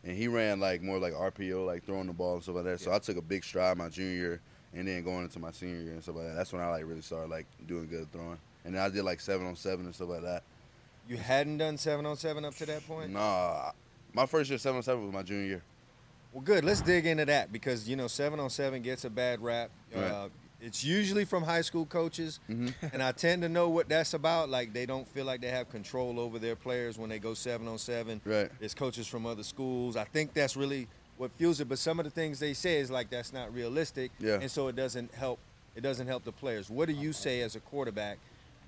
and 0.04 0.16
he 0.16 0.28
ran 0.28 0.60
like 0.60 0.82
more 0.82 0.98
like 0.98 1.14
RPO, 1.14 1.64
like 1.66 1.84
throwing 1.84 2.06
the 2.08 2.12
ball 2.12 2.34
and 2.34 2.42
stuff 2.42 2.56
like 2.56 2.64
that. 2.64 2.80
So 2.80 2.92
I 2.92 2.98
took 2.98 3.16
a 3.16 3.22
big 3.22 3.42
stride 3.42 3.76
my 3.78 3.88
junior 3.88 4.12
year, 4.16 4.40
and 4.74 4.86
then 4.86 5.02
going 5.02 5.24
into 5.24 5.38
my 5.38 5.50
senior 5.50 5.80
year 5.80 5.92
and 5.92 6.02
stuff 6.02 6.16
like 6.16 6.26
that. 6.26 6.34
That's 6.34 6.52
when 6.52 6.60
I 6.62 6.68
like 6.68 6.84
really 6.86 7.00
started 7.00 7.30
like 7.30 7.46
doing 7.66 7.86
good 7.88 8.10
throwing, 8.12 8.38
and 8.66 8.78
I 8.78 8.88
did 8.88 9.04
like 9.04 9.20
seven 9.20 9.46
on 9.46 9.56
seven 9.56 9.86
and 9.86 9.94
stuff 9.94 10.08
like 10.08 10.22
that. 10.22 10.42
You 11.08 11.16
hadn't 11.16 11.58
done 11.58 11.78
seven 11.78 12.04
on 12.04 12.16
seven 12.16 12.44
up 12.44 12.54
to 12.56 12.66
that 12.66 12.86
point. 12.86 13.10
Nah, 13.12 13.70
my 14.12 14.26
first 14.26 14.50
year 14.50 14.58
seven 14.58 14.78
on 14.78 14.82
seven 14.82 15.04
was 15.04 15.12
my 15.12 15.22
junior 15.22 15.46
year. 15.46 15.62
Well, 16.32 16.42
good. 16.42 16.64
Let's 16.64 16.80
dig 16.80 17.06
into 17.06 17.24
that 17.26 17.52
because 17.52 17.88
you 17.88 17.96
know 17.96 18.08
seven 18.08 18.40
on 18.40 18.50
seven 18.50 18.82
gets 18.82 19.04
a 19.04 19.10
bad 19.10 19.40
rap. 19.40 19.70
Uh, 19.94 19.98
Right. 20.00 20.30
it's 20.60 20.84
usually 20.84 21.24
from 21.24 21.44
high 21.44 21.60
school 21.62 21.86
coaches, 21.86 22.40
Mhm. 22.50 22.74
and 22.92 23.02
I 23.02 23.12
tend 23.12 23.42
to 23.42 23.48
know 23.48 23.68
what 23.68 23.88
that's 23.88 24.12
about. 24.14 24.48
Like 24.50 24.72
they 24.72 24.84
don't 24.84 25.06
feel 25.08 25.24
like 25.24 25.40
they 25.40 25.48
have 25.50 25.70
control 25.70 26.18
over 26.18 26.38
their 26.38 26.56
players 26.56 26.98
when 26.98 27.08
they 27.08 27.18
go 27.18 27.34
seven 27.34 27.68
on 27.68 27.78
seven. 27.78 28.20
Right. 28.24 28.50
It's 28.60 28.74
coaches 28.74 29.06
from 29.06 29.24
other 29.26 29.44
schools. 29.44 29.96
I 29.96 30.04
think 30.04 30.34
that's 30.34 30.56
really 30.56 30.88
what 31.18 31.30
fuels 31.38 31.60
it. 31.60 31.68
But 31.68 31.78
some 31.78 31.98
of 32.00 32.04
the 32.04 32.10
things 32.10 32.38
they 32.40 32.52
say 32.52 32.80
is 32.80 32.90
like 32.90 33.08
that's 33.10 33.32
not 33.32 33.54
realistic. 33.54 34.10
Yeah. 34.18 34.38
And 34.40 34.50
so 34.50 34.68
it 34.68 34.76
doesn't 34.76 35.14
help. 35.14 35.38
It 35.76 35.82
doesn't 35.82 36.06
help 36.06 36.24
the 36.24 36.32
players. 36.32 36.68
What 36.68 36.86
do 36.88 36.94
you 36.94 37.12
say 37.12 37.42
as 37.42 37.54
a 37.54 37.60
quarterback? 37.60 38.18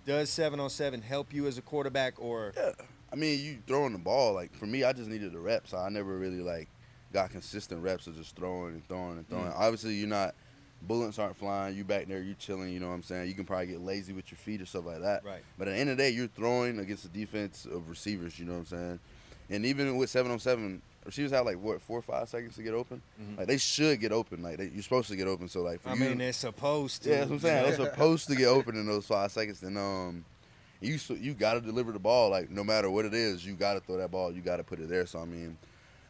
Does 0.07 0.31
seven 0.31 0.61
on 0.61 0.71
seven 0.71 1.03
help 1.03 1.33
you 1.33 1.47
as 1.47 1.59
a 1.59 1.63
quarterback, 1.63 2.15
or 2.19 2.53
Yeah. 2.57 2.73
I 3.13 3.17
mean, 3.17 3.41
you 3.41 3.59
throwing 3.67 3.93
the 3.93 3.99
ball. 3.99 4.35
Like 4.35 4.55
for 4.55 4.67
me, 4.67 4.85
I 4.85 4.93
just 4.93 5.09
needed 5.09 5.33
the 5.33 5.39
reps. 5.39 5.75
I 5.75 5.89
never 5.89 6.17
really 6.17 6.41
like 6.41 6.69
got 7.13 7.31
consistent 7.31 7.83
reps 7.83 8.07
of 8.07 8.17
just 8.17 8.37
throwing 8.37 8.75
and 8.75 8.89
throwing 8.89 9.19
and 9.19 9.29
throwing. 9.29 9.47
Mm. 9.47 9.59
Obviously, 9.59 9.95
you're 9.95 10.09
not. 10.09 10.35
Bullets 10.81 11.19
aren't 11.19 11.37
flying. 11.37 11.77
You 11.77 11.83
back 11.83 12.07
there, 12.07 12.23
you 12.23 12.35
chilling. 12.35 12.73
You 12.73 12.79
know 12.79 12.89
what 12.89 12.95
I'm 12.95 13.03
saying. 13.03 13.29
You 13.29 13.35
can 13.35 13.45
probably 13.45 13.67
get 13.67 13.81
lazy 13.81 14.13
with 14.13 14.31
your 14.31 14.39
feet 14.39 14.63
or 14.63 14.67
stuff 14.67 14.87
like 14.87 15.01
that. 15.01 15.25
Right. 15.25 15.43
But 15.59 15.67
at 15.67 15.75
the 15.75 15.81
end 15.81 15.91
of 15.91 15.97
the 15.97 16.05
day, 16.05 16.11
you're 16.11 16.29
throwing 16.29 16.79
against 16.79 17.03
the 17.03 17.09
defense 17.09 17.67
of 17.67 17.91
receivers. 17.91 18.39
You 18.39 18.45
know 18.45 18.53
what 18.53 18.59
I'm 18.59 18.67
saying. 18.67 19.01
And 19.51 19.67
even 19.67 19.97
with 19.97 20.09
seven 20.09 20.31
on 20.31 20.39
seven, 20.39 20.81
receivers 21.09 21.33
have 21.33 21.45
like 21.47 21.61
what 21.61 21.81
four 21.83 21.99
or 21.99 22.03
five 22.03 22.29
seconds 22.29 22.55
to 22.57 22.63
get 22.63 22.75
open. 22.75 23.03
Mhm. 23.21 23.39
Like 23.39 23.47
they 23.49 23.57
should 23.59 23.99
get 24.01 24.13
open. 24.13 24.43
Like 24.43 24.59
they, 24.59 24.69
you're 24.69 24.83
supposed 24.83 25.09
to 25.09 25.17
get 25.17 25.27
open. 25.27 25.49
So 25.49 25.63
like 25.63 25.81
for 25.81 25.89
I 25.89 25.95
you, 25.95 26.01
mean, 26.01 26.19
they're 26.19 26.33
supposed 26.33 27.03
to. 27.03 27.11
yeah, 27.11 27.17
that's 27.19 27.31
what 27.31 27.35
I'm 27.37 27.41
saying. 27.41 27.65
They're 27.77 27.87
supposed 27.91 28.29
to 28.29 28.37
get 28.37 28.47
open 28.47 28.77
in 28.77 28.87
those 28.87 29.07
five 29.07 29.33
seconds. 29.33 29.63
And 29.63 29.77
um, 29.79 30.25
you 30.81 30.95
s- 30.95 31.11
you 31.11 31.35
got 31.35 31.55
to 31.55 31.61
deliver 31.61 31.91
the 31.93 31.99
ball. 31.99 32.31
Like 32.31 32.51
no 32.51 32.63
matter 32.63 32.89
what 32.91 33.05
it 33.05 33.15
is, 33.15 33.45
you 33.45 33.55
got 33.55 33.75
to 33.75 33.81
throw 33.81 33.97
that 33.97 34.11
ball. 34.11 34.31
You 34.33 34.41
got 34.43 34.59
to 34.59 34.65
put 34.65 34.79
it 34.81 34.89
there. 34.89 35.07
So 35.07 35.19
I 35.21 35.25
mean, 35.25 35.57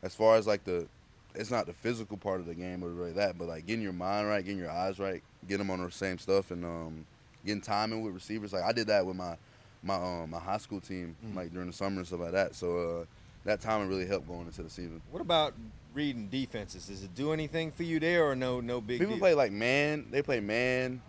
as 0.02 0.14
far 0.14 0.36
as 0.36 0.46
like 0.46 0.64
the, 0.64 0.86
it's 1.34 1.50
not 1.50 1.66
the 1.66 1.72
physical 1.72 2.16
part 2.16 2.40
of 2.40 2.46
the 2.46 2.54
game 2.54 2.82
or 2.84 2.88
really 2.88 3.12
that, 3.12 3.38
but 3.38 3.48
like 3.48 3.66
getting 3.66 3.82
your 3.82 3.92
mind 3.92 4.28
right, 4.28 4.44
getting 4.44 4.58
your 4.60 4.70
eyes 4.70 4.98
right, 4.98 5.22
getting 5.48 5.66
them 5.66 5.70
on 5.70 5.84
the 5.84 5.90
same 5.92 6.18
stuff, 6.18 6.50
and 6.50 6.64
um, 6.64 7.04
getting 7.46 7.60
timing 7.62 8.02
with 8.02 8.14
receivers. 8.14 8.52
Like 8.52 8.64
I 8.64 8.72
did 8.72 8.88
that 8.88 9.06
with 9.06 9.16
my 9.16 9.36
my 9.82 9.94
um 9.94 10.30
my 10.30 10.40
high 10.40 10.58
school 10.58 10.80
team, 10.80 11.14
Mhm. 11.24 11.36
like 11.36 11.52
during 11.52 11.68
the 11.68 11.72
summer 11.72 11.98
and 11.98 12.06
stuff 12.06 12.18
like 12.20 12.32
that. 12.32 12.54
So 12.56 13.00
uh, 13.02 13.04
that 13.44 13.60
timing 13.60 13.88
really 13.88 14.06
helped 14.06 14.26
going 14.28 14.46
into 14.46 14.62
the 14.62 14.70
season. 14.70 15.00
What 15.10 15.20
about 15.20 15.54
reading 15.94 16.28
defenses? 16.28 16.86
Does 16.86 17.02
it 17.02 17.14
do 17.14 17.32
anything 17.32 17.72
for 17.72 17.82
you 17.82 17.98
there, 18.00 18.24
or 18.28 18.36
no? 18.36 18.60
No 18.60 18.80
big 18.80 18.98
People 18.98 19.14
deal? 19.14 19.20
play 19.20 19.34
like 19.34 19.52
man. 19.52 20.06
They 20.10 20.22
play 20.22 20.40
man, 20.40 21.00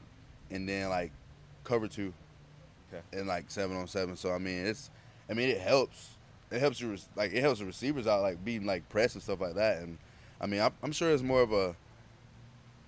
and 0.52 0.68
then 0.68 0.90
like 0.90 1.12
cover 1.64 1.88
two, 1.88 2.14
Okay. 2.92 3.02
and 3.14 3.28
like 3.28 3.46
seven 3.52 3.78
on 3.78 3.88
seven. 3.88 4.16
So 4.16 4.32
I 4.32 4.38
mean, 4.38 4.66
it's. 4.66 4.90
I 5.30 5.34
mean, 5.34 5.50
it 5.50 5.60
helps. 5.62 6.12
It 6.52 6.60
helps 6.60 6.82
you 6.82 6.98
like 7.16 7.32
it 7.34 7.42
helps 7.42 7.60
the 7.60 7.66
receivers 7.66 8.08
out 8.08 8.22
like 8.22 8.44
beating 8.44 8.66
like 8.66 8.88
press 8.90 9.14
and 9.14 9.22
stuff 9.22 9.40
like 9.42 9.56
that. 9.56 9.84
And 9.84 9.98
I 10.42 10.48
mean, 10.48 10.62
I'm, 10.62 10.74
I'm 10.82 10.92
sure 10.92 11.12
it's 11.12 11.22
more 11.24 11.42
of 11.42 11.52
a. 11.52 11.76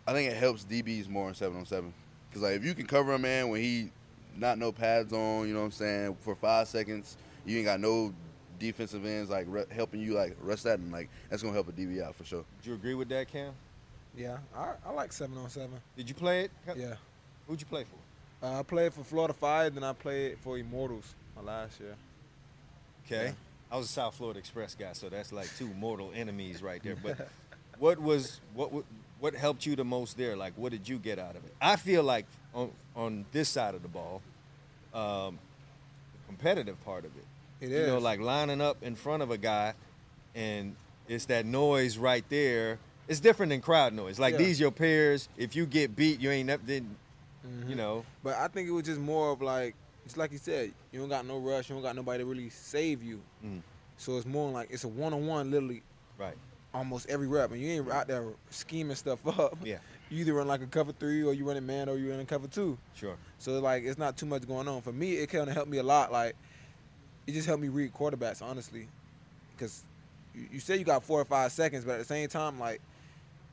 I 0.08 0.14
think 0.14 0.32
it 0.32 0.38
helps 0.38 0.64
DBs 0.66 1.08
more 1.08 1.30
in 1.30 1.36
seven 1.36 1.60
on 1.60 1.66
seven 1.66 1.94
Cause 2.34 2.42
like 2.42 2.54
if 2.56 2.66
you 2.66 2.74
can 2.74 2.88
cover 2.88 3.14
a 3.14 3.20
man 3.20 3.50
when 3.50 3.62
he 3.62 3.92
not 4.36 4.58
no 4.58 4.72
pads 4.72 5.14
on, 5.14 5.48
you 5.48 5.54
know 5.54 5.60
what 5.60 5.66
I'm 5.66 5.72
saying, 5.72 6.18
for 6.22 6.34
five 6.34 6.68
seconds, 6.68 7.18
you 7.46 7.58
ain't 7.58 7.66
got 7.66 7.80
no 7.80 8.14
defensive 8.62 9.06
ends 9.06 9.30
like 9.30 9.46
re- 9.50 9.66
helping 9.72 10.00
you 10.00 10.14
like 10.14 10.38
rush 10.42 10.62
that, 10.62 10.80
and 10.80 10.92
like 10.92 11.10
that's 11.30 11.42
gonna 11.42 11.54
help 11.54 11.68
a 11.68 11.72
DB 11.74 12.02
out 12.02 12.16
for 12.16 12.24
sure. 12.24 12.46
Do 12.64 12.70
you 12.70 12.76
agree 12.76 12.94
with 12.94 13.10
that, 13.10 13.28
Kam? 13.28 13.54
Yeah, 14.16 14.38
I, 14.56 14.74
I 14.86 14.92
like 14.92 15.12
seven 15.12 15.38
on 15.38 15.50
seven. 15.50 15.80
Did 15.98 16.08
you 16.08 16.16
play 16.16 16.46
it? 16.46 16.52
Yeah, 16.78 16.96
Who'd 17.48 17.60
you 17.60 17.66
play 17.68 17.84
for? 17.86 18.46
uh, 18.46 18.60
I 18.60 18.64
played 18.64 18.94
for 18.94 19.04
Florida 19.04 19.34
Fire, 19.34 19.70
then 19.70 19.84
I 19.84 19.94
played 19.94 20.38
for 20.40 20.58
Immortals 20.58 21.14
my 21.36 21.42
last 21.42 21.80
year. 21.80 21.96
Okay. 23.06 23.26
Yeah. 23.28 23.32
I 23.72 23.78
was 23.78 23.86
a 23.86 23.90
South 23.90 24.16
Florida 24.16 24.38
Express 24.40 24.76
guy, 24.76 24.92
so 24.94 25.08
that's 25.10 25.32
like 25.32 25.48
two 25.58 25.68
mortal 25.80 26.12
enemies 26.14 26.62
right 26.62 26.84
there. 26.84 26.98
But 27.02 27.28
what 27.80 28.00
was 28.00 28.40
what 28.54 28.72
what 29.20 29.34
helped 29.34 29.66
you 29.66 29.76
the 29.76 29.86
most 29.86 30.18
there? 30.18 30.36
Like, 30.36 30.54
what 30.56 30.72
did 30.72 30.88
you 30.90 30.98
get 30.98 31.18
out 31.20 31.36
of 31.36 31.46
it? 31.46 31.54
I 31.62 31.76
feel 31.78 32.04
like 32.04 32.26
on 32.54 32.72
on 32.96 33.26
this 33.32 33.48
side 33.50 33.74
of 33.76 33.82
the 33.82 33.88
ball, 33.88 34.22
um, 34.94 35.40
the 36.14 36.28
competitive 36.28 36.84
part 36.84 37.06
of 37.06 37.12
it. 37.18 37.24
It 37.62 37.70
you 37.70 37.88
know, 37.88 38.00
like 38.00 38.20
lining 38.20 38.60
up 38.62 38.78
in 38.82 38.96
front 38.96 39.22
of 39.24 39.32
a 39.32 39.38
guy, 39.38 39.74
and 40.36 40.76
it's 41.08 41.26
that 41.26 41.46
noise 41.46 41.98
right 41.98 42.26
there. 42.30 42.80
It's 43.08 43.20
different 43.20 43.50
than 43.52 43.62
crowd 43.62 43.94
noise. 43.94 44.20
Like 44.20 44.34
Yeah. 44.34 44.38
these 44.40 44.60
your 44.60 44.72
peers. 44.72 45.30
If 45.38 45.56
you 45.56 45.66
get 45.66 45.96
beat, 45.96 46.20
you 46.20 46.32
ain't 46.32 46.48
never. 46.48 46.64
Then, 46.66 46.96
Mm-hmm. 47.46 47.70
you 47.72 47.76
know. 47.76 48.06
But 48.24 48.36
I 48.38 48.48
think 48.50 48.68
it 48.70 48.72
was 48.72 48.84
just 48.86 49.00
more 49.00 49.32
of 49.32 49.42
like, 49.42 49.74
just 50.04 50.16
like 50.16 50.32
you 50.32 50.38
said, 50.38 50.72
you 50.92 51.00
don't 51.00 51.10
got 51.10 51.26
no 51.26 51.40
rush, 51.40 51.70
you 51.70 51.76
don't 51.76 51.82
got 51.82 51.96
nobody 51.96 52.24
to 52.24 52.30
really 52.30 52.52
save 52.52 53.02
you. 53.02 53.20
Mm. 53.44 53.62
So 53.98 54.16
it's 54.18 54.28
more 54.28 54.52
like 54.52 54.70
it's 54.72 54.84
a 54.84 54.88
one 54.88 55.12
on 55.14 55.26
one, 55.26 55.50
literally 55.50 55.82
Right. 56.20 56.36
almost 56.72 57.10
every 57.10 57.26
rep, 57.28 57.52
and 57.52 57.60
you 57.60 57.68
ain't 57.72 57.92
out 57.92 58.08
there 58.08 58.26
scheming 58.52 58.96
stuff 58.96 59.26
up. 59.40 59.58
Yeah. 59.64 59.80
You 60.12 60.20
either 60.20 60.34
run 60.36 60.48
like 60.48 60.62
a 60.62 60.68
cover 60.68 60.92
three, 60.92 61.24
or 61.24 61.34
you 61.34 61.44
run 61.48 61.58
a 61.58 61.62
man, 61.62 61.90
or 61.90 61.98
you 61.98 62.12
run 62.12 62.20
a 62.20 62.26
cover 62.26 62.48
two. 62.48 62.78
Sure. 62.94 63.16
So 63.40 63.60
like 63.60 63.86
it's 63.86 63.98
not 63.98 64.18
too 64.18 64.28
much 64.28 64.48
going 64.48 64.68
on. 64.68 64.82
For 64.84 64.92
me, 64.94 65.14
it 65.16 65.28
kind 65.28 65.48
of 65.50 65.56
helped 65.56 65.70
me 65.72 65.80
a 65.80 65.84
lot. 65.84 66.12
Like 66.12 66.36
it 67.32 67.36
just 67.36 67.48
helped 67.48 67.62
me 67.62 67.70
read 67.70 67.94
quarterbacks, 67.94 68.42
honestly, 68.42 68.88
because 69.56 69.84
you, 70.36 70.46
you 70.54 70.60
say 70.60 70.78
you 70.78 70.84
got 70.84 71.04
four 71.04 71.22
or 71.22 71.26
five 71.26 71.52
seconds, 71.52 71.86
but 71.86 71.94
at 71.94 72.00
the 72.00 72.06
same 72.06 72.28
time, 72.28 72.60
like 72.60 72.82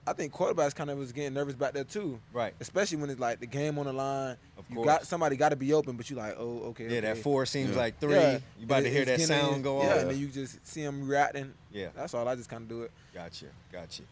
I 0.07 0.13
think 0.15 0.33
quarterbacks 0.33 0.75
kind 0.75 0.91
of 0.91 0.99
was 0.99 1.13
getting 1.13 1.35
nervous 1.35 1.55
back 1.55 1.73
there 1.75 1.85
too. 1.85 2.19
Right. 2.33 2.55
Especially 2.61 2.97
when 2.99 3.11
it's 3.11 3.21
like 3.21 3.41
the 3.41 3.47
game 3.47 3.79
on 3.79 3.87
the 3.87 3.93
line. 3.93 4.37
Of 4.57 4.65
you 4.69 4.77
course. 4.77 4.87
got 4.87 5.07
somebody 5.07 5.37
got 5.37 5.51
to 5.51 5.57
be 5.57 5.73
open, 5.73 5.97
but 5.97 6.09
you 6.11 6.17
like, 6.17 6.35
oh, 6.39 6.63
okay. 6.71 6.89
Yeah, 6.93 7.01
that 7.03 7.19
four 7.19 7.47
seems 7.47 7.71
Yeah. 7.71 7.77
like 7.77 8.01
three. 8.01 8.15
Yeah. 8.15 8.39
You 8.59 8.65
about 8.65 8.81
to 8.81 8.87
It- 8.89 8.93
hear 8.93 9.05
that 9.05 9.19
getting- 9.19 9.27
sound 9.27 9.63
go 9.65 9.83
Yeah, 9.83 9.91
off. 9.91 9.99
and 9.99 10.11
then 10.11 10.19
you 10.19 10.29
just 10.29 10.67
see 10.67 10.83
them 10.83 11.07
reacting. 11.09 11.53
Yeah. 11.73 11.89
That's 11.95 12.15
all. 12.15 12.27
I 12.27 12.35
just 12.35 12.49
kind 12.51 12.63
of 12.63 12.69
do 12.69 12.83
it. 12.83 12.91
Gotcha, 13.15 13.47
gotcha. 13.73 14.03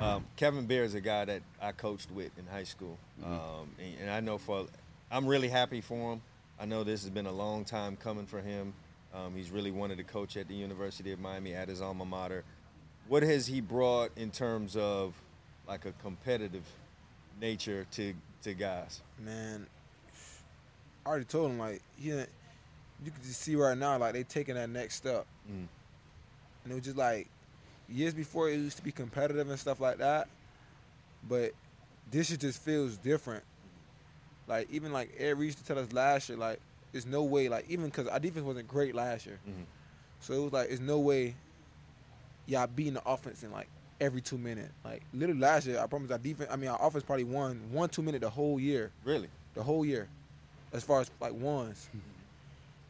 Um, 0.00 0.24
Kevin 0.36 0.64
Beard 0.66 0.86
is 0.86 0.94
a 0.94 1.02
guy 1.02 1.26
that 1.26 1.42
I 1.60 1.72
coached 1.72 2.10
with 2.10 2.30
in 2.38 2.46
high 2.46 2.64
school, 2.64 2.96
um, 3.22 3.68
and, 3.78 4.00
and 4.00 4.10
I 4.10 4.20
know 4.20 4.38
for 4.38 4.66
I'm 5.10 5.26
really 5.26 5.48
happy 5.48 5.82
for 5.82 6.14
him. 6.14 6.22
I 6.58 6.64
know 6.64 6.82
this 6.82 7.02
has 7.02 7.10
been 7.10 7.26
a 7.26 7.32
long 7.32 7.66
time 7.66 7.96
coming 7.96 8.24
for 8.24 8.40
him. 8.40 8.72
Um, 9.14 9.34
he's 9.36 9.50
really 9.50 9.70
wanted 9.70 9.98
to 9.98 10.04
coach 10.04 10.36
at 10.36 10.48
the 10.48 10.54
University 10.54 11.12
of 11.12 11.20
Miami 11.20 11.54
at 11.54 11.68
his 11.68 11.82
alma 11.82 12.04
mater. 12.04 12.44
What 13.08 13.22
has 13.22 13.46
he 13.46 13.60
brought 13.60 14.10
in 14.16 14.30
terms 14.30 14.76
of 14.76 15.14
like 15.68 15.84
a 15.84 15.92
competitive 16.02 16.64
nature 17.40 17.86
to 17.92 18.14
to 18.42 18.54
guys? 18.54 19.00
Man, 19.22 19.66
I 21.04 21.08
already 21.08 21.24
told 21.26 21.50
him 21.50 21.58
like 21.58 21.82
he, 21.98 22.08
you 22.08 22.14
can 23.04 23.22
just 23.22 23.40
see 23.42 23.54
right 23.56 23.76
now 23.76 23.98
like 23.98 24.14
they 24.14 24.22
taking 24.22 24.54
that 24.54 24.70
next 24.70 24.94
step, 24.96 25.26
Mm. 25.50 25.66
and 26.64 26.72
it 26.72 26.74
was 26.74 26.84
just 26.84 26.96
like 26.96 27.28
years 27.88 28.14
before 28.14 28.48
it 28.48 28.54
used 28.54 28.76
to 28.78 28.82
be 28.84 28.92
competitive 28.92 29.50
and 29.50 29.58
stuff 29.58 29.80
like 29.80 29.98
that, 29.98 30.28
but 31.28 31.52
this 32.10 32.28
shit 32.30 32.40
just 32.40 32.62
feels 32.62 32.96
different. 32.96 33.44
Like 34.46 34.68
even 34.70 34.92
like 34.92 35.12
Ed 35.18 35.36
Reed 35.38 35.46
used 35.46 35.58
to 35.58 35.64
tell 35.64 35.78
us 35.78 35.92
last 35.92 36.28
year 36.28 36.38
like 36.38 36.60
there's 36.92 37.06
no 37.06 37.22
way 37.24 37.48
like 37.48 37.64
even 37.68 37.86
because 37.86 38.06
our 38.06 38.20
defense 38.20 38.44
wasn't 38.44 38.68
great 38.68 38.94
last 38.94 39.26
year, 39.26 39.38
Mhm. 39.48 39.64
so 40.20 40.34
it 40.34 40.38
was 40.44 40.52
like 40.52 40.68
there's 40.68 40.80
no 40.80 40.98
way 41.00 41.34
y'all 42.46 42.66
beating 42.66 42.94
the 42.94 43.02
offense 43.08 43.42
in 43.42 43.50
like 43.52 43.68
every 44.00 44.20
two 44.20 44.38
minutes. 44.38 44.72
Like 44.84 45.02
literally 45.14 45.40
last 45.40 45.66
year, 45.66 45.78
I 45.80 45.86
promise 45.86 46.10
our 46.10 46.18
defense. 46.18 46.50
I 46.52 46.56
mean 46.56 46.68
our 46.70 46.78
offense 46.84 47.04
probably 47.04 47.24
won 47.24 47.60
one 47.70 47.88
two 47.88 48.02
minute 48.02 48.20
the 48.20 48.30
whole 48.30 48.58
year 48.60 48.90
Really? 49.04 49.28
the 49.54 49.62
whole 49.62 49.84
year, 49.84 50.08
as 50.72 50.82
far 50.84 51.00
as 51.00 51.10
like 51.20 51.32
ones. 51.32 51.88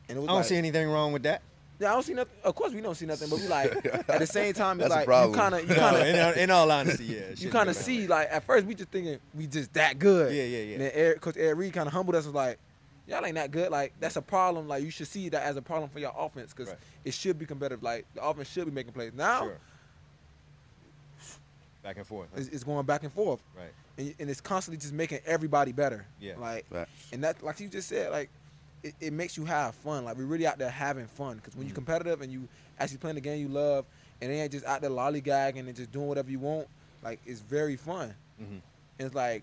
And 0.09 0.19
it 0.19 0.21
was 0.21 0.29
I 0.29 0.33
don't 0.33 0.37
like, 0.39 0.47
see 0.47 0.57
anything 0.57 0.89
wrong 0.91 1.13
with 1.13 1.23
that. 1.23 1.43
yeah, 1.79 1.91
I 1.91 1.93
don't 1.95 2.03
see 2.03 2.13
nothing. 2.13 2.33
Of 2.43 2.55
course, 2.57 2.73
we 2.73 2.81
don't 2.81 2.97
see 2.97 3.07
nothing, 3.07 3.31
but 3.31 3.39
we 3.39 3.47
like 3.47 3.73
at 4.09 4.19
the 4.19 4.27
same 4.27 4.53
time, 4.53 4.81
it's 4.81 4.89
That's 4.93 5.07
like 5.07 5.29
you 5.29 5.33
kind 5.35 5.55
of, 5.55 5.61
you 5.69 5.75
kind 5.77 5.97
of, 5.97 6.03
all- 6.27 6.43
in 6.43 6.51
all 6.51 6.71
honesty, 6.71 7.05
yeah. 7.05 7.21
you 7.37 7.49
kind 7.51 7.71
of 7.71 7.77
see 7.77 8.09
like 8.09 8.29
at 8.31 8.43
first 8.45 8.67
we 8.67 8.75
just 8.75 8.91
thinking 8.91 9.19
we 9.33 9.47
just 9.47 9.73
that 9.75 9.99
good. 10.01 10.35
Yeah, 10.35 10.43
yeah, 10.43 10.59
yeah. 10.65 10.73
And 10.73 10.81
then 10.83 10.91
Eric, 10.93 11.21
Coach 11.21 11.37
Ed 11.37 11.57
Reed 11.57 11.73
kind 11.73 11.87
of 11.87 11.93
humbled 11.95 12.17
us 12.17 12.27
was 12.27 12.35
like, 12.35 12.59
y'all 13.07 13.25
ain't 13.25 13.35
that 13.35 13.51
good. 13.51 13.71
Like 13.71 13.93
that's 14.01 14.17
a 14.17 14.23
problem. 14.23 14.69
Like 14.69 14.83
you 14.85 14.91
should 14.91 15.07
see 15.09 15.29
that 15.31 15.43
as 15.43 15.57
a 15.57 15.63
problem 15.63 15.91
for 15.91 15.99
your 15.99 16.13
offense 16.17 16.53
because 16.53 16.69
Right. 16.71 16.79
it 17.05 17.15
should 17.15 17.39
be 17.39 17.47
competitive. 17.47 17.83
Like 17.83 18.07
the 18.15 18.23
offense 18.25 18.49
should 18.51 18.65
be 18.67 18.71
making 18.71 18.93
plays. 18.93 19.13
Now 19.15 19.41
Sure. 19.45 19.59
Back 21.83 21.97
and 21.97 22.07
forth. 22.07 22.29
huh? 22.33 22.41
it's, 22.41 22.49
it's 22.51 22.65
going 22.65 22.87
back 22.87 23.03
and 23.03 23.13
forth, 23.13 23.41
Right. 23.57 23.73
and, 23.99 24.15
and 24.21 24.31
it's 24.31 24.41
constantly 24.41 24.79
just 24.81 24.93
making 24.93 25.19
everybody 25.27 25.73
better. 25.73 26.07
Yeah. 26.21 26.35
Like 26.39 26.69
Facts. 26.71 26.91
And 27.13 27.25
that, 27.25 27.43
like 27.43 27.59
you 27.59 27.67
just 27.69 27.89
said, 27.89 28.13
like 28.13 28.31
it, 28.85 28.95
it 29.01 29.13
makes 29.13 29.37
you 29.37 29.45
have 29.45 29.75
fun. 29.75 30.05
Like 30.05 30.17
we're 30.17 30.25
really 30.25 30.47
out 30.47 30.59
there 30.59 30.71
having 30.71 31.07
fun 31.07 31.37
because 31.39 31.57
when 31.57 31.67
you're 31.67 31.75
competitive 31.75 32.21
and 32.23 32.33
you 32.33 32.47
actually 32.79 32.99
playing 32.99 33.17
the 33.17 33.21
game 33.21 33.41
you 33.41 33.49
love, 33.49 33.85
and 34.21 34.31
they 34.31 34.41
ain't 34.41 34.53
just 34.53 34.65
out 34.65 34.81
there 34.81 34.91
lollygagging 34.91 35.59
and 35.67 35.75
just 35.75 35.91
doing 35.91 36.07
whatever 36.07 36.31
you 36.31 36.39
want, 36.39 36.69
like 37.03 37.19
it's 37.27 37.41
very 37.41 37.75
fun. 37.77 38.15
Mm-hmm. 38.41 38.53
And 38.55 38.63
it's 39.07 39.15
like 39.17 39.43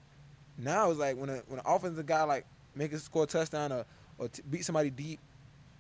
now 0.58 0.90
it's 0.92 1.00
like 1.00 1.18
when 1.18 1.30
a 1.30 1.38
when 1.48 1.60
an 1.60 1.66
offensive 1.66 2.06
guy 2.06 2.24
like 2.24 2.46
make 2.80 2.94
a 2.94 3.00
score 3.00 3.24
a 3.26 3.28
touchdown 3.28 3.72
or 3.72 3.86
or 4.18 4.28
t- 4.30 4.42
beat 4.50 4.66
somebody 4.66 4.90
deep, 4.90 5.20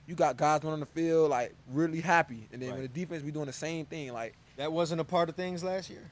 you 0.08 0.16
got 0.16 0.38
guys 0.38 0.60
going 0.60 0.74
on 0.74 0.80
the 0.80 0.86
field 0.86 1.30
like 1.32 1.54
really 1.72 2.02
happy, 2.02 2.48
and 2.54 2.62
then 2.62 2.72
when 2.72 2.82
the 2.84 2.88
defense 2.88 3.24
be 3.24 3.32
doing 3.32 3.48
the 3.48 3.54
same 3.54 3.86
thing, 3.86 4.12
like 4.14 4.34
That 4.58 4.72
wasn't 4.72 5.02
a 5.02 5.04
part 5.04 5.30
of 5.30 5.36
things 5.36 5.64
last 5.64 5.90
year. 5.90 6.04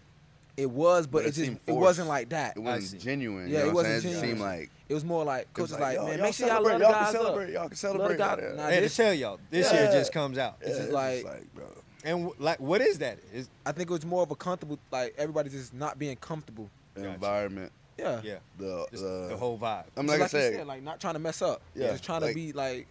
it 0.55 0.69
was, 0.69 1.05
but, 1.07 1.19
But 1.19 1.25
it, 1.25 1.27
it 1.37 1.45
just 1.45 1.57
it 1.67 1.71
wasn't 1.73 2.07
like 2.07 2.29
that. 2.29 2.57
It 2.57 2.61
wasn't 2.61 3.01
genuine. 3.01 3.47
Yeah, 3.49 3.59
you 3.59 3.63
know 3.65 3.69
it 3.69 3.73
what 3.75 3.85
I'm 3.85 3.93
wasn't 3.93 4.03
saying? 4.03 4.15
It 4.15 4.27
seemed 4.27 4.39
like 4.41 4.69
It 4.89 4.93
was 4.93 5.05
more 5.05 5.23
like 5.23 5.43
it 5.43 5.53
coach 5.53 5.61
was 5.63 5.71
like, 5.79 5.97
like, 5.97 6.07
man, 6.07 6.21
make 6.21 6.33
sure 6.33 6.47
y'all 6.47 6.55
celebrate. 6.63 6.71
love 6.73 6.81
Y'all 6.81 6.93
can 6.93 7.03
guys 7.03 7.15
up. 7.15 7.21
celebrate. 7.21 7.53
Y'all 7.53 7.67
can 7.69 7.77
celebrate 7.77 8.17
guys- 8.17 8.29
out 8.31 8.37
there. 8.39 8.53
Nah, 8.55 8.65
I 8.67 8.71
had 8.71 8.83
to 8.89 8.95
tell 8.95 9.13
y'all, 9.13 9.39
this 9.51 9.71
year 9.73 9.89
just 9.91 10.11
comes 10.13 10.37
out. 10.37 10.57
Yeah, 10.61 10.67
It's 10.69 10.77
just 10.79 10.91
like- 10.91 11.23
just 11.23 11.25
like, 11.25 11.53
bro. 11.55 11.65
And 12.03 12.23
w- 12.25 12.35
like, 12.43 12.59
what 12.59 12.79
is 12.81 12.99
that? 12.99 13.17
Is 13.33 13.49
I 13.65 13.71
think 13.71 13.89
it 13.89 13.93
was 13.93 14.05
more 14.05 14.23
of 14.23 14.31
a 14.31 14.35
comfortable, 14.35 14.79
like 14.91 15.13
everybody 15.17 15.49
just 15.49 15.73
not 15.73 15.97
being 15.99 16.15
comfortable. 16.17 16.69
Gotcha. 16.95 17.09
environment, 17.09 17.71
Yeah. 17.97 18.21
yeah, 18.23 18.35
the 18.57 18.85
just 18.91 19.03
the, 19.03 19.27
the 19.29 19.37
whole 19.37 19.57
vibe. 19.57 19.85
I'm 19.95 20.07
Just 20.07 20.07
like, 20.07 20.19
I 20.19 20.23
you 20.23 20.29
said, 20.29 20.53
said, 20.55 20.67
like 20.67 20.83
not 20.83 20.99
trying 20.99 21.13
to 21.15 21.19
mess 21.19 21.41
up. 21.41 21.61
Yeah, 21.75 21.91
Just 21.91 22.03
trying 22.03 22.21
like- 22.21 22.31
to 22.31 22.35
be 22.35 22.53
like, 22.53 22.87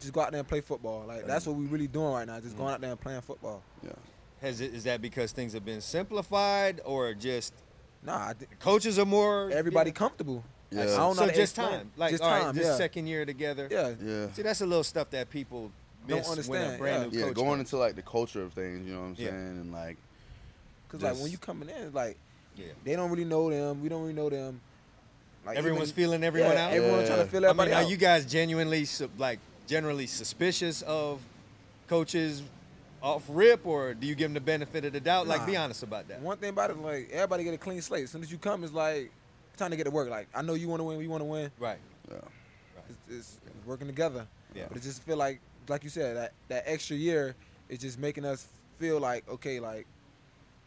just 0.00 0.12
go 0.12 0.20
out 0.20 0.32
there 0.32 0.40
and 0.40 0.48
play 0.48 0.60
football. 0.60 1.04
Like 1.06 1.26
that's 1.26 1.46
what 1.46 1.56
we're 1.56 1.66
really 1.66 1.86
doing 1.86 2.12
right 2.12 2.26
now. 2.26 2.40
Just 2.40 2.56
going 2.56 2.66
mm-hmm. 2.66 2.74
out 2.74 2.80
there 2.80 2.90
and 2.90 3.00
playing 3.00 3.20
football. 3.22 3.62
yeah. 3.82 3.92
Has 4.40 4.60
it, 4.60 4.74
is 4.74 4.84
that 4.84 5.00
because 5.00 5.32
things 5.32 5.54
have 5.54 5.64
been 5.64 5.80
simplified, 5.80 6.80
or 6.84 7.14
just 7.14 7.54
Nah, 8.02 8.28
I 8.28 8.32
think 8.34 8.58
coaches 8.60 8.98
are 8.98 9.06
more 9.06 9.50
everybody 9.50 9.88
yeah. 9.90 9.94
comfortable. 9.94 10.44
Yeah. 10.70 10.82
I 10.82 10.84
don't 10.84 10.96
know 10.96 11.14
So 11.14 11.20
how 11.22 11.26
just 11.28 11.56
explain- 11.56 11.70
time, 11.70 11.92
like 11.96 12.10
just 12.10 12.22
all 12.22 12.30
right, 12.30 12.42
time, 12.42 12.54
this 12.54 12.66
yeah. 12.66 12.76
second 12.76 13.06
year 13.06 13.24
together. 13.24 13.68
Yeah. 13.70 13.94
Yeah. 14.02 14.32
See, 14.32 14.42
that's 14.42 14.60
a 14.60 14.66
little 14.66 14.84
stuff 14.84 15.08
that 15.10 15.30
people 15.30 15.70
Don't 16.06 16.18
miss 16.18 16.26
when 16.48 16.60
a 16.60 16.64
understand, 16.64 16.78
brand 16.78 17.12
new 17.12 17.18
Yeah, 17.18 17.24
coach 17.26 17.34
going 17.36 17.48
comes. 17.58 17.60
into 17.72 17.76
like 17.78 17.96
the 17.96 18.02
culture 18.02 18.42
of 18.42 18.52
things, 18.52 18.86
you 18.86 18.92
know 18.94 19.00
what 19.00 19.06
I'm 19.06 19.14
Yeah. 19.16 19.30
saying? 19.30 19.36
And 19.60 19.72
like, 19.72 19.96
Cause 20.88 21.02
like 21.02 21.12
when 21.14 21.22
Just- 21.22 21.32
you 21.32 21.38
coming 21.38 21.70
in, 21.70 21.92
like 21.94 22.18
yeah. 22.56 22.66
they 22.84 22.96
don't 22.96 23.10
really 23.10 23.24
know 23.24 23.50
them. 23.50 23.82
We 23.82 23.88
don't 23.88 24.02
really 24.02 24.14
know 24.14 24.30
them. 24.30 24.60
Like 25.46 25.56
Everyone's 25.58 25.90
even- 25.90 25.94
feeling 25.96 26.24
everyone 26.24 26.52
yeah, 26.52 26.66
out. 26.66 26.72
Everyone's 26.72 27.06
trying 27.08 27.18
to 27.18 27.24
Yeah. 27.24 27.30
feel 27.30 27.44
I 27.44 27.48
everybody 27.50 27.70
mean, 27.72 27.84
are 27.84 27.90
you 27.90 27.96
guys 27.96 28.24
genuinely 28.24 28.86
like 29.18 29.38
generally 29.66 30.06
suspicious 30.06 30.82
of 30.82 31.20
coaches 31.86 32.42
off 33.02 33.22
rip, 33.28 33.66
or 33.66 33.92
do 33.92 34.06
you 34.06 34.14
give 34.14 34.26
them 34.26 34.34
the 34.34 34.40
benefit 34.40 34.84
of 34.86 34.94
the 34.94 35.00
doubt? 35.00 35.26
Like, 35.26 35.44
be 35.44 35.56
honest 35.56 35.82
about 35.82 36.08
that. 36.08 36.20
One 36.20 36.38
thing 36.38 36.48
about 36.50 36.70
it, 36.70 36.78
like 36.78 37.10
everybody 37.12 37.44
get 37.44 37.52
a 37.54 37.58
clean 37.58 37.82
slate. 37.82 38.04
As 38.04 38.10
soon 38.10 38.22
as 38.22 38.32
you 38.32 38.38
come, 38.38 38.64
it's 38.64 38.72
like 38.72 39.10
time 39.58 39.70
to 39.70 39.76
get 39.76 39.84
to 39.84 39.90
work. 39.90 40.08
Like 40.08 40.28
I 40.34 40.40
know 40.42 40.54
you 40.54 40.68
want 40.68 40.80
to 40.80 40.84
win, 40.84 40.96
we 40.96 41.06
want 41.08 41.20
to 41.20 41.26
win. 41.26 41.50
Right. 41.58 41.78
yeah. 42.10 42.16
It's, 42.88 42.98
it's 43.10 43.38
working 43.66 43.86
together. 43.86 44.26
Yeah. 44.54 44.64
But 44.68 44.78
it 44.78 44.82
just 44.82 45.02
feel 45.02 45.16
like, 45.16 45.40
like 45.68 45.84
you 45.84 45.90
said, 45.90 46.16
that 46.16 46.32
that 46.48 46.64
extra 46.66 46.96
year 46.96 47.34
is 47.68 47.78
just 47.78 47.98
making 47.98 48.24
us 48.24 48.46
feel 48.78 48.98
like 48.98 49.28
okay, 49.28 49.60
like 49.60 49.86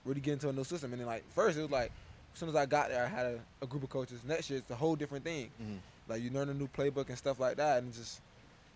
really 0.08 0.22
get 0.22 0.34
into 0.34 0.50
a 0.50 0.54
new 0.54 0.64
system. 0.64 0.92
And 0.94 1.00
then 1.02 1.08
like 1.08 1.24
first 1.34 1.58
it 1.58 1.62
was 1.62 1.72
like, 1.72 1.92
as 2.34 2.40
soon 2.40 2.50
as 2.50 2.56
I 2.56 2.66
got 2.66 2.90
there, 2.90 3.06
I 3.06 3.08
had 3.08 3.26
a, 3.26 3.40
a 3.62 3.68
group 3.68 3.84
of 3.84 3.90
coaches. 3.90 4.20
Next 4.26 4.50
year 4.50 4.60
it's 4.60 4.72
a 4.72 4.76
whole 4.76 4.96
different 4.96 5.24
thing. 5.26 5.50
Mhm. 5.62 5.78
Like 6.08 6.22
you 6.22 6.30
learn 6.32 6.50
a 6.50 6.54
new 6.54 6.68
playbook 6.68 7.10
and 7.10 7.18
stuff 7.18 7.40
like 7.40 7.58
that, 7.58 7.84
and 7.84 7.94
just 7.94 8.22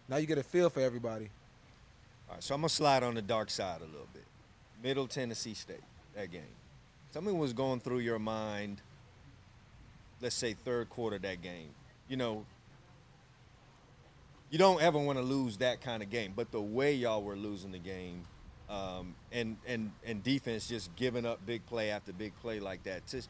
now 0.09 0.17
you 0.17 0.27
get 0.27 0.37
a 0.37 0.43
feel 0.43 0.69
for 0.69 0.81
everybody. 0.81 1.29
All 2.27 2.35
right, 2.35 2.43
so 2.43 2.53
I'm 2.55 2.61
gonna 2.61 2.69
slide 2.69 3.03
on 3.03 3.15
the 3.15 3.21
dark 3.21 3.49
side 3.49 3.81
a 3.81 3.85
little 3.85 4.07
bit. 4.13 4.25
Middle 4.83 5.07
Tennessee 5.07 5.53
State, 5.53 5.83
that 6.15 6.31
game. 6.31 6.41
Tell 7.13 7.21
me 7.21 7.31
what 7.31 7.41
was 7.41 7.53
going 7.53 7.79
through 7.79 7.99
your 7.99 8.19
mind. 8.19 8.81
Let's 10.21 10.35
say 10.35 10.53
third 10.53 10.89
quarter 10.89 11.17
that 11.19 11.41
game. 11.41 11.69
You 12.07 12.17
know, 12.17 12.45
you 14.49 14.57
don't 14.57 14.81
ever 14.81 14.97
want 14.99 15.17
to 15.17 15.23
lose 15.23 15.57
that 15.57 15.81
kind 15.81 16.03
of 16.03 16.09
game, 16.09 16.33
but 16.35 16.51
the 16.51 16.61
way 16.61 16.93
y'all 16.93 17.23
were 17.23 17.35
losing 17.37 17.71
the 17.71 17.79
game, 17.79 18.23
um, 18.71 19.13
and 19.31 19.57
and 19.67 19.91
and 20.05 20.23
defense 20.23 20.67
just 20.67 20.95
giving 20.95 21.25
up 21.25 21.45
big 21.45 21.65
play 21.65 21.91
after 21.91 22.13
big 22.13 22.33
play 22.41 22.59
like 22.59 22.83
that. 22.83 23.05
Just 23.05 23.29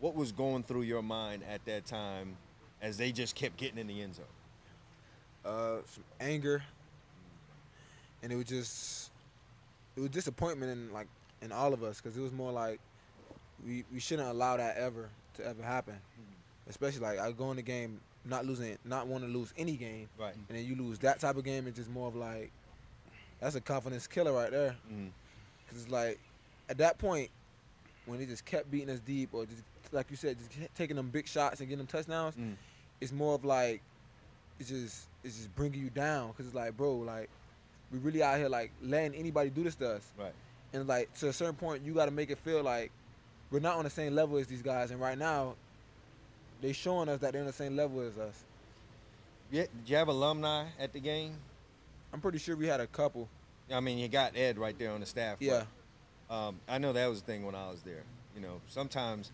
what 0.00 0.14
was 0.14 0.32
going 0.32 0.62
through 0.62 0.82
your 0.82 1.02
mind 1.02 1.42
at 1.48 1.64
that 1.66 1.84
time 1.84 2.36
as 2.80 2.96
they 2.96 3.12
just 3.12 3.34
kept 3.34 3.56
getting 3.56 3.78
in 3.78 3.86
the 3.86 4.00
end 4.02 4.14
zone? 4.14 4.24
uh, 5.44 5.78
some 5.86 6.04
anger, 6.20 6.62
and 8.22 8.32
it 8.32 8.36
was 8.36 8.44
just 8.46 9.10
it 9.96 10.00
was 10.00 10.10
disappointment 10.10 10.72
in 10.72 10.92
like 10.92 11.06
in 11.42 11.52
all 11.52 11.72
of 11.72 11.82
us 11.82 12.00
because 12.00 12.16
it 12.16 12.20
was 12.20 12.32
more 12.32 12.52
like 12.52 12.80
we 13.64 13.84
we 13.92 14.00
shouldn't 14.00 14.28
allow 14.28 14.56
that 14.56 14.76
ever 14.76 15.08
to 15.34 15.46
ever 15.46 15.62
happen, 15.62 15.94
especially 16.68 17.00
like 17.00 17.18
I 17.18 17.32
go 17.32 17.50
in 17.50 17.56
the 17.56 17.62
game 17.62 18.00
not 18.24 18.44
losing, 18.44 18.76
not 18.84 19.06
want 19.06 19.24
to 19.24 19.30
lose 19.30 19.54
any 19.56 19.76
game, 19.76 20.08
Right. 20.18 20.34
and 20.48 20.58
then 20.58 20.66
you 20.66 20.74
lose 20.76 20.98
that 20.98 21.18
type 21.20 21.36
of 21.36 21.44
game. 21.44 21.66
It's 21.66 21.76
just 21.78 21.88
more 21.90 22.08
of 22.08 22.16
like 22.16 22.50
that's 23.40 23.54
a 23.54 23.60
confidence 23.60 24.06
killer 24.06 24.32
right 24.32 24.50
there. 24.50 24.76
Mhm. 24.92 25.10
Cause 25.68 25.82
it's 25.82 25.90
like 25.90 26.18
at 26.68 26.78
that 26.78 26.98
point 26.98 27.30
when 28.06 28.18
they 28.18 28.26
just 28.26 28.44
kept 28.44 28.70
beating 28.70 28.90
us 28.90 29.00
deep 29.00 29.30
or 29.32 29.44
just 29.46 29.62
like 29.92 30.06
you 30.10 30.16
said, 30.16 30.36
just 30.38 30.74
taking 30.74 30.96
them 30.96 31.08
big 31.10 31.26
shots 31.26 31.60
and 31.60 31.68
getting 31.68 31.78
them 31.78 31.86
touchdowns. 31.86 32.34
Mm. 32.36 32.56
It's 33.00 33.12
more 33.12 33.34
of 33.34 33.44
like 33.44 33.80
it's 34.58 34.68
just 34.70 35.06
it's 35.24 35.36
just 35.36 35.54
bringing 35.54 35.80
you 35.80 35.90
down 35.90 36.28
because 36.28 36.46
it's 36.46 36.54
like 36.54 36.76
bro 36.76 36.96
like 36.96 37.28
we 37.92 37.98
really 37.98 38.22
out 38.22 38.38
here 38.38 38.48
like 38.48 38.70
letting 38.82 39.14
anybody 39.14 39.50
do 39.50 39.62
this 39.62 39.74
to 39.76 39.88
us 39.94 40.10
Right. 40.18 40.32
and 40.72 40.86
like 40.88 41.12
to 41.20 41.28
a 41.28 41.32
certain 41.32 41.54
point 41.54 41.82
you 41.84 41.94
got 41.94 42.06
to 42.06 42.10
make 42.10 42.30
it 42.30 42.38
feel 42.38 42.62
like 42.62 42.90
we're 43.50 43.60
not 43.60 43.76
on 43.76 43.84
the 43.84 43.90
same 43.90 44.14
level 44.14 44.36
as 44.36 44.46
these 44.46 44.60
guys 44.62 44.90
and 44.90 45.00
right 45.00 45.16
now 45.16 45.54
they're 46.60 46.74
showing 46.74 47.08
us 47.08 47.20
that 47.20 47.32
they're 47.32 47.40
on 47.40 47.46
the 47.46 47.52
same 47.52 47.76
level 47.76 48.00
as 48.00 48.18
us. 48.18 48.34
Yeah, 49.50 49.62
did 49.62 49.88
you 49.88 49.96
have 49.96 50.08
alumni 50.08 50.66
at 50.78 50.92
the 50.92 51.00
game? 51.00 51.36
I'm 52.12 52.20
pretty 52.20 52.38
sure 52.38 52.56
we 52.56 52.66
had 52.66 52.80
a 52.80 52.86
couple. 52.86 53.28
I 53.72 53.80
mean, 53.80 53.98
you 53.98 54.08
got 54.08 54.36
Ed 54.36 54.58
right 54.58 54.78
there 54.78 54.90
on 54.92 55.00
the 55.00 55.06
staff. 55.06 55.38
but, 55.38 55.44
Yeah. 55.44 55.64
Um, 56.30 56.60
I 56.68 56.78
know 56.78 56.92
that 56.92 57.06
was 57.06 57.20
the 57.22 57.26
thing 57.26 57.44
when 57.46 57.54
I 57.54 57.70
was 57.70 57.80
there. 57.82 58.02
You 58.34 58.42
know, 58.42 58.60
sometimes 58.68 59.32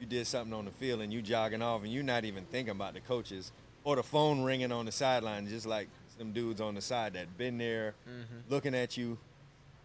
you 0.00 0.06
did 0.06 0.26
something 0.26 0.54
on 0.54 0.64
the 0.64 0.70
field 0.70 1.00
and 1.02 1.12
you 1.12 1.20
jogging 1.22 1.60
off 1.62 1.82
and 1.82 1.92
you're 1.92 2.02
not 2.02 2.24
even 2.24 2.44
thinking 2.46 2.72
about 2.72 2.94
the 2.94 3.00
coaches 3.00 3.52
or 3.84 3.96
the 3.96 4.02
phone 4.02 4.42
ringing 4.42 4.72
on 4.72 4.86
the 4.86 4.92
sideline, 4.92 5.46
just 5.48 5.66
like 5.66 5.88
some 6.18 6.32
dudes 6.32 6.60
on 6.60 6.74
the 6.74 6.80
side 6.80 7.12
that 7.14 7.36
been 7.38 7.58
there 7.58 7.94
Mhm. 8.08 8.50
looking 8.50 8.74
at 8.74 8.96
you, 8.96 9.18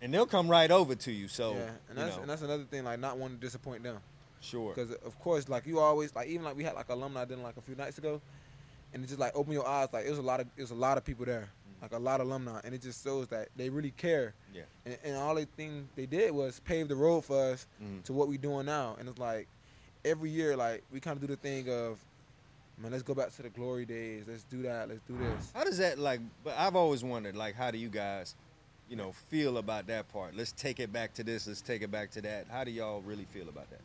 and 0.01 0.13
they'll 0.13 0.25
come 0.25 0.47
right 0.49 0.71
over 0.71 0.95
to 0.95 1.11
you. 1.11 1.27
So, 1.27 1.53
yeah, 1.55 1.71
and 1.89 1.97
that's 1.97 2.17
and 2.17 2.29
that's 2.29 2.41
another 2.41 2.63
thing 2.65 2.83
like 2.85 2.99
not 2.99 3.17
wanting 3.17 3.37
to 3.37 3.41
disappoint 3.41 3.83
them. 3.83 3.99
sure. 4.41 4.73
Because 4.73 4.91
of 4.91 5.17
course, 5.19 5.47
like 5.49 5.65
you 5.65 5.79
always 5.79 6.13
like 6.15 6.27
even 6.27 6.43
like 6.45 6.55
we 6.55 6.63
had 6.63 6.75
like 6.75 6.89
alumni 6.89 7.25
dinner 7.25 7.41
like 7.43 7.57
a 7.57 7.61
few 7.61 7.75
nights 7.75 7.97
ago, 7.97 8.21
and 8.93 9.03
it 9.03 9.07
just 9.07 9.19
like 9.19 9.35
open 9.35 9.51
your 9.53 9.65
eyes 9.67 9.89
like 9.91 10.05
it 10.05 10.09
was 10.09 10.19
a 10.19 10.21
lot 10.21 10.39
of 10.39 10.47
it 10.57 10.61
was 10.61 10.71
a 10.71 10.75
lot 10.75 10.97
of 10.97 11.03
people 11.05 11.25
there, 11.25 11.49
like 11.81 11.91
a 11.93 11.97
lot 11.99 12.21
of 12.21 12.27
alumni, 12.27 12.59
and 12.63 12.73
it 12.73 12.81
just 12.81 13.03
shows 13.03 13.27
that 13.27 13.49
they 13.55 13.69
really 13.69 13.91
care. 13.91 14.33
Yeah. 14.53 14.63
And, 14.85 14.97
and 15.03 15.15
all 15.17 15.35
they 15.35 15.45
thing 15.45 15.87
they 15.95 16.05
did 16.05 16.31
was 16.31 16.59
pave 16.61 16.87
the 16.87 16.95
road 16.95 17.21
for 17.25 17.51
us 17.51 17.67
Mhm. 17.81 18.03
to 18.05 18.13
what 18.13 18.27
we're 18.27 18.37
doing 18.37 18.65
now, 18.65 18.95
and 18.99 19.07
it's 19.09 19.19
like 19.19 19.47
every 20.03 20.29
year 20.29 20.55
like 20.55 20.83
we 20.91 20.99
kind 20.99 21.15
of 21.17 21.21
do 21.21 21.27
the 21.27 21.35
thing 21.39 21.69
of, 21.69 21.99
man, 22.77 22.91
let's 22.91 23.03
go 23.03 23.13
back 23.13 23.31
to 23.35 23.41
the 23.41 23.49
glory 23.49 23.85
days, 23.85 24.23
let's 24.27 24.43
do 24.43 24.61
that, 24.63 24.87
let's 24.89 25.01
do 25.07 25.17
this. 25.17 25.51
How 25.53 25.63
does 25.63 25.77
that 25.79 25.97
like? 25.99 26.19
But 26.43 26.55
I've 26.57 26.75
always 26.75 27.03
wondered, 27.03 27.35
like, 27.35 27.55
how 27.55 27.71
do 27.71 27.77
you 27.77 27.89
guys, 27.89 28.35
you 28.89 28.95
know, 28.95 29.11
feel 29.29 29.57
about 29.57 29.87
that 29.87 30.11
part? 30.11 30.35
Let's 30.35 30.51
take 30.51 30.79
it 30.79 30.91
back 30.93 31.13
to 31.15 31.23
this. 31.23 31.47
Let's 31.47 31.61
take 31.61 31.81
it 31.81 31.91
back 31.91 32.11
to 32.11 32.21
that. 32.21 32.47
How 32.49 32.63
do 32.63 32.71
y'all 32.71 33.01
really 33.01 33.25
feel 33.25 33.49
about 33.49 33.69
that? 33.71 33.79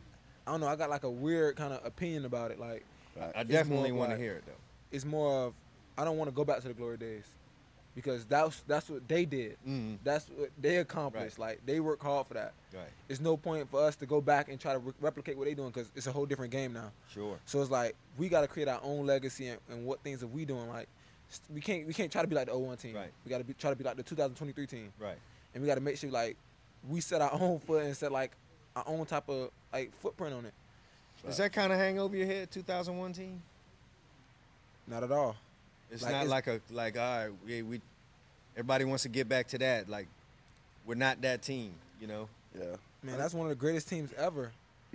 I 0.47 0.51
don't 0.51 0.59
know, 0.61 0.67
I 0.67 0.75
got 0.75 0.89
like 0.89 1.03
a 1.03 1.09
weird 1.09 1.55
kind 1.55 1.73
of 1.73 1.85
opinion 1.85 2.25
about 2.25 2.51
it, 2.51 2.59
like. 2.59 2.83
Right. 3.19 3.31
I 3.35 3.43
definitely 3.43 3.91
want 3.91 4.09
to 4.11 4.15
like- 4.15 4.21
hear 4.23 4.35
it 4.35 4.43
though. 4.45 4.53
it's 4.91 5.03
more 5.05 5.47
of 5.47 5.53
I 5.97 6.05
don't 6.05 6.17
want 6.17 6.29
to 6.29 6.35
go 6.35 6.45
back 6.45 6.61
to 6.61 6.69
the 6.69 6.73
glory 6.73 6.95
days 6.97 7.25
because 7.95 8.25
that's 8.25 8.61
that's 8.67 8.89
what 8.89 9.07
they 9.07 9.25
did. 9.25 9.57
Mhm. 9.67 9.97
That's 10.03 10.29
what 10.29 10.49
they 10.59 10.77
accomplished. 10.77 11.37
Like 11.39 11.61
they 11.65 11.79
work 11.79 12.01
hard 12.01 12.27
for 12.27 12.35
that. 12.35 12.53
Right. 12.73 12.83
It's 13.09 13.19
no 13.19 13.35
point 13.37 13.69
for 13.69 13.81
us 13.83 13.95
to 13.97 14.05
go 14.05 14.21
back 14.21 14.47
and 14.49 14.59
try 14.59 14.73
to 14.73 14.79
re- 14.79 14.93
replicate 15.01 15.37
what 15.37 15.45
they're 15.45 15.55
doing 15.55 15.69
because 15.71 15.91
it's 15.95 16.07
a 16.07 16.11
whole 16.11 16.25
different 16.25 16.51
game 16.51 16.73
now. 16.73 16.91
Sure. 17.13 17.37
So 17.45 17.61
it's 17.61 17.71
like 17.71 17.95
we 18.17 18.29
got 18.29 18.41
to 18.41 18.47
create 18.47 18.67
our 18.69 18.79
own 18.83 19.05
legacy 19.05 19.47
and, 19.49 19.59
and 19.69 19.85
what 19.85 19.99
things 20.01 20.23
are 20.23 20.27
we 20.27 20.45
doing. 20.45 20.69
Like 20.69 20.87
we 21.53 21.59
can't 21.61 21.85
we 21.87 21.93
can't 21.93 22.11
try 22.11 22.21
to 22.21 22.27
be 22.27 22.35
like 22.35 22.47
the 22.47 22.57
01 22.57 22.77
team. 22.77 22.95
Right. 22.95 23.11
We 23.25 23.29
got 23.29 23.39
to 23.39 23.43
be, 23.43 23.53
try 23.53 23.69
to 23.71 23.75
be 23.75 23.83
like 23.83 23.97
the 23.97 24.03
2023 24.03 24.67
team, 24.67 24.93
Right. 24.99 25.17
and 25.53 25.61
we 25.61 25.67
got 25.67 25.75
to 25.75 25.81
make 25.81 25.97
sure 25.97 26.09
like 26.11 26.37
we 26.89 27.01
set 27.01 27.21
our 27.21 27.31
own 27.33 27.59
foot 27.59 27.83
and 27.85 27.95
set 27.95 28.11
like 28.11 28.31
our 28.75 28.83
own 28.87 29.05
type 29.05 29.27
of 29.29 29.49
like 29.73 29.91
footprint 29.99 30.33
on 30.33 30.45
it. 30.45 30.53
Does 31.25 31.37
that 31.37 31.53
kind 31.53 31.71
of 31.71 31.77
hang 31.77 31.99
over 31.99 32.15
your 32.15 32.25
head, 32.25 32.49
2001 32.51 33.13
team? 33.13 33.41
Not 34.87 35.03
at 35.03 35.11
all. 35.11 35.35
It's 35.91 36.03
Like, 36.03 36.11
not 36.13 36.25
it's- 36.25 36.29
like 36.31 36.47
a 36.47 36.61
like 36.71 36.97
all 36.97 37.03
right, 37.25 37.29
we, 37.45 37.61
we 37.63 37.81
everybody 38.55 38.85
wants 38.85 39.03
to 39.03 39.09
get 39.09 39.27
back 39.27 39.47
to 39.49 39.57
that. 39.59 39.89
Like 39.89 40.07
we're 40.85 40.95
not 40.95 41.21
that 41.21 41.41
team, 41.41 41.73
you 41.99 42.07
know. 42.07 42.27
Yeah. 42.57 42.75
Man, 43.03 43.17
that's 43.17 43.33
one 43.33 43.45
of 43.45 43.49
the 43.49 43.55
greatest 43.55 43.87
teams 43.89 44.11
ever. 44.17 44.51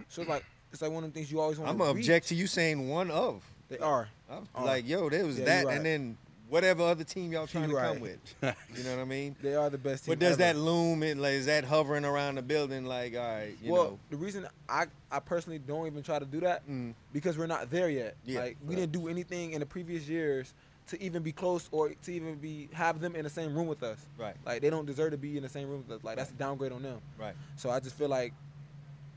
So 0.09 0.23
it's 0.23 0.29
like 0.29 0.45
it's 0.73 0.83
like 0.83 0.91
one 0.91 1.05
of 1.05 1.13
the 1.13 1.15
things 1.19 1.31
you 1.31 1.41
always 1.41 1.59
want 1.59 1.67
to. 1.69 1.71
I'm 1.73 1.77
to 1.79 1.85
gonna 1.85 1.99
object 1.99 2.29
to 2.29 2.35
you 2.35 2.47
saying 2.47 2.89
one 2.89 3.11
of. 3.11 3.43
They 3.69 3.79
are. 3.79 4.09
I'm 4.31 4.47
Are. 4.55 4.65
like, 4.65 4.87
yo, 4.89 5.09
there 5.11 5.25
was 5.27 5.39
Yeah, 5.39 5.45
that, 5.47 5.67
right. 5.67 5.77
and 5.77 5.85
then 5.87 6.17
whatever 6.49 6.83
other 6.85 7.03
team 7.03 7.33
y'all 7.33 7.47
trying 7.49 7.69
You're 7.69 7.81
to 7.81 7.85
right. 7.87 7.93
come 7.95 8.01
with. 8.01 8.35
You 8.77 8.85
know 8.85 8.91
what 8.97 9.01
I 9.03 9.05
mean? 9.05 9.35
They 9.43 9.57
are 9.57 9.69
the 9.71 9.79
best 9.79 10.05
team. 10.05 10.13
But 10.13 10.21
does 10.21 10.35
ever. 10.35 10.55
that 10.55 10.57
loom? 10.57 11.03
It 11.03 11.17
like 11.19 11.33
is 11.33 11.47
that 11.47 11.65
hovering 11.65 12.05
around 12.05 12.37
the 12.37 12.43
building? 12.43 12.85
Like, 12.85 13.15
all 13.17 13.21
right, 13.21 13.57
you 13.63 13.73
well, 13.73 13.85
know. 13.85 13.99
the 14.11 14.17
reason 14.17 14.47
I, 14.69 14.85
I 15.11 15.19
personally 15.19 15.59
don't 15.59 15.87
even 15.87 16.03
try 16.05 16.19
to 16.21 16.25
do 16.25 16.41
that 16.41 16.69
Mm. 16.69 16.95
because 17.13 17.37
we're 17.37 17.47
not 17.49 17.71
there 17.71 17.89
yet. 17.91 18.15
Yeah, 18.25 18.41
like 18.41 18.57
we 18.65 18.75
right. 18.75 18.81
didn't 18.83 18.93
do 18.93 19.09
anything 19.09 19.53
in 19.53 19.61
the 19.61 19.67
previous 19.67 20.07
years 20.09 20.53
to 20.89 21.03
even 21.03 21.23
be 21.23 21.33
close 21.33 21.69
or 21.73 21.89
to 21.91 22.13
even 22.13 22.37
be 22.37 22.69
have 22.73 23.01
them 23.01 23.17
in 23.17 23.25
the 23.25 23.31
same 23.31 23.55
room 23.55 23.67
with 23.67 23.83
us. 23.83 23.99
Right. 24.19 24.37
Like 24.45 24.61
they 24.63 24.71
don't 24.71 24.87
deserve 24.87 25.11
to 25.13 25.17
be 25.19 25.37
in 25.37 25.43
the 25.43 25.49
same 25.49 25.69
room 25.69 25.85
with 25.87 25.99
us. 25.99 26.05
Like 26.05 26.17
that's 26.17 26.31
a 26.31 26.35
downgrade 26.35 26.73
on 26.73 26.83
them. 26.83 26.99
Right. 27.19 27.35
So 27.57 27.71
I 27.71 27.81
just 27.81 27.97
feel 27.97 28.09
like 28.09 28.33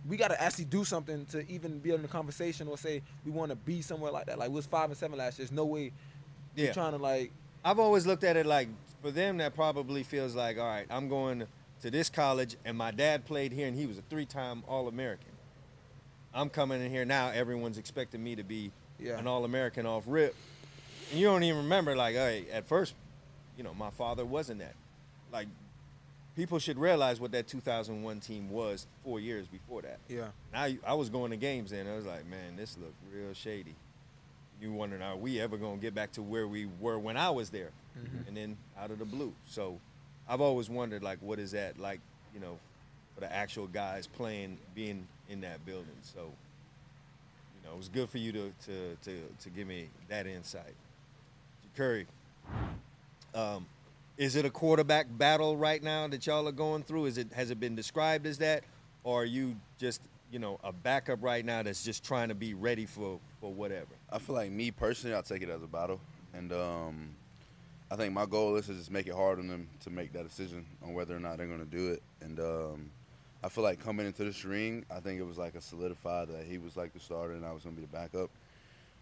we 0.08 0.18
got 0.18 0.30
to 0.30 0.42
actually 0.42 0.66
do 0.66 0.84
something 0.84 1.26
to 1.28 1.50
even 1.52 1.80
be 1.80 1.92
in 1.92 2.02
the 2.02 2.08
conversation 2.08 2.68
or 2.68 2.78
say 2.78 3.02
we 3.26 3.32
want 3.32 3.52
to 3.52 3.56
be 3.56 3.82
somewhere 3.82 4.12
like 4.12 4.26
that. 4.28 4.40
Like 4.40 4.50
we 4.50 4.56
was 4.56 4.66
five 4.66 4.90
and 4.90 4.98
seven 4.98 5.18
last 5.18 5.38
year. 5.38 5.46
There's 5.46 5.56
no 5.56 5.66
way 5.66 5.92
Yeah. 6.56 6.68
we're 6.68 6.74
trying 6.74 6.94
to 6.94 6.98
like 6.98 7.32
I've 7.64 7.80
always 7.80 8.08
looked 8.08 8.24
at 8.24 8.38
it 8.38 8.46
like 8.46 8.70
for 9.02 9.12
them 9.12 9.38
that 9.38 9.54
probably 9.56 10.04
feels 10.04 10.34
like, 10.36 10.58
all 10.58 10.66
right, 10.66 10.88
I'm 10.90 11.08
going 11.10 11.46
to 11.82 11.92
this 11.92 12.10
college 12.10 12.56
and 12.66 12.78
my 12.78 12.92
dad 12.92 13.26
played 13.26 13.52
here 13.52 13.68
and 13.68 13.78
he 13.78 13.86
was 13.86 13.98
a 13.98 14.02
three-time 14.10 14.64
All-American. 14.68 15.26
I'm 16.34 16.50
coming 16.50 16.82
in 16.82 16.90
here 16.92 17.06
now. 17.06 17.30
Everyone's 17.30 17.78
expecting 17.78 18.24
me 18.24 18.36
to 18.36 18.44
be 18.44 18.72
Yeah. 19.00 19.18
an 19.18 19.28
All-American 19.28 19.86
off 19.86 20.04
rip, 20.08 20.36
and 21.12 21.20
you 21.20 21.26
don't 21.28 21.44
even 21.44 21.58
remember 21.64 21.96
like, 21.96 22.16
hey, 22.16 22.46
at 22.52 22.68
first, 22.68 22.94
you 23.58 23.64
know, 23.64 23.74
my 23.74 23.90
father 23.92 24.26
wasn't 24.26 24.60
that. 24.60 24.76
Like, 25.32 25.48
people 26.36 26.60
should 26.60 26.78
realize 26.78 27.20
what 27.20 27.32
that 27.34 27.48
2001 27.48 28.20
team 28.22 28.50
was 28.50 28.88
four 29.04 29.20
years 29.20 29.46
before 29.48 29.82
that. 29.82 30.00
yeah. 30.08 30.28
Now 30.54 30.66
you- 30.66 30.80
I 30.86 30.94
was 30.94 31.10
going 31.10 31.32
to 31.32 31.38
games 31.38 31.72
and 31.72 31.88
I 31.90 31.96
was 31.96 32.06
like, 32.06 32.26
man, 32.28 32.56
this 32.56 32.78
looked 32.78 32.96
real 33.14 33.34
shady. 33.34 33.76
You 34.62 34.72
wondering, 34.74 35.02
are 35.02 35.16
we 35.16 35.40
ever 35.40 35.58
gonna 35.58 35.78
get 35.78 35.96
back 35.96 36.12
to 36.14 36.22
where 36.22 36.46
we 36.48 36.66
were 36.82 37.00
when 37.00 37.16
I 37.16 37.30
was 37.30 37.50
there? 37.50 37.72
Mhm. 37.98 38.28
And 38.28 38.36
then 38.38 38.58
out 38.78 38.92
of 38.92 39.00
the 39.00 39.06
blue. 39.06 39.34
So 39.48 39.80
I've 40.28 40.42
always 40.42 40.70
wondered, 40.70 41.02
like, 41.02 41.20
what 41.22 41.40
is 41.40 41.52
that 41.52 41.80
like? 41.80 42.02
You 42.34 42.42
know, 42.42 42.60
for 43.16 43.22
the 43.22 43.32
actual 43.34 43.68
guys 43.68 44.06
playing, 44.06 44.58
being 44.76 45.08
in 45.30 45.40
that 45.42 45.66
building. 45.66 45.96
So, 46.04 46.20
you 47.56 47.68
know, 47.68 47.74
it 47.74 47.78
was 47.78 47.88
good 47.90 48.10
for 48.10 48.18
you 48.18 48.32
to 48.34 48.54
to 48.66 48.96
to, 49.04 49.22
to 49.44 49.50
give 49.50 49.66
me 49.68 49.90
that 50.10 50.28
insight. 50.28 50.76
Curry, 51.80 52.08
um, 53.34 53.66
is 54.18 54.36
it 54.36 54.44
a 54.44 54.50
quarterback 54.50 55.06
battle 55.10 55.56
right 55.56 55.82
now 55.82 56.10
that 56.10 56.28
y'all 56.28 56.46
are 56.46 56.52
going 56.52 56.84
through? 56.84 57.06
Is 57.06 57.18
it 57.18 57.32
has 57.32 57.52
it 57.52 57.60
been 57.62 57.74
described 57.74 58.26
as 58.26 58.40
that, 58.40 58.66
or 59.06 59.22
are 59.22 59.26
you 59.26 59.56
just 59.78 60.02
you 60.30 60.40
know 60.40 60.60
a 60.62 60.74
backup 60.74 61.24
right 61.24 61.46
now 61.46 61.64
that's 61.64 61.82
just 61.82 62.04
trying 62.04 62.28
to 62.28 62.36
be 62.36 62.54
ready 62.54 62.86
for 62.86 63.18
for 63.40 63.54
whatever? 63.54 63.96
I 64.12 64.20
feel 64.20 64.36
like 64.36 64.52
me 64.52 64.72
personally, 64.72 65.16
I 65.16 65.22
take 65.22 65.42
it 65.42 65.48
as 65.48 65.64
a 65.64 65.68
battle, 65.68 66.02
and 66.34 66.52
um, 66.52 67.16
I 67.90 67.96
think 67.96 68.14
my 68.14 68.26
goal 68.26 68.58
is 68.58 68.66
to 68.66 68.74
just 68.74 68.92
make 68.92 69.08
it 69.08 69.14
hard 69.14 69.40
on 69.40 69.48
them 69.48 69.70
to 69.86 69.90
make 69.90 70.12
that 70.12 70.28
decision 70.28 70.66
on 70.84 70.94
whether 70.94 71.16
or 71.16 71.22
not 71.22 71.38
they're 71.38 71.48
going 71.48 71.66
to 71.66 71.78
do 71.78 71.94
it. 71.94 72.04
And 72.20 72.42
um, 72.42 72.92
I 73.42 73.48
feel 73.48 73.64
like 73.64 73.82
coming 73.82 74.06
into 74.06 74.26
this 74.26 74.44
ring, 74.44 74.84
I 74.94 75.00
think 75.00 75.18
it 75.18 75.26
was 75.26 75.38
like 75.38 75.56
a 75.56 75.62
solidified 75.62 76.28
that 76.28 76.44
he 76.46 76.58
was 76.58 76.76
like 76.76 76.92
the 76.92 77.00
starter 77.00 77.36
and 77.36 77.46
I 77.46 77.54
was 77.54 77.64
going 77.64 77.78
to 77.78 77.82
be 77.82 77.88
the 77.88 77.94
backup. 77.94 78.30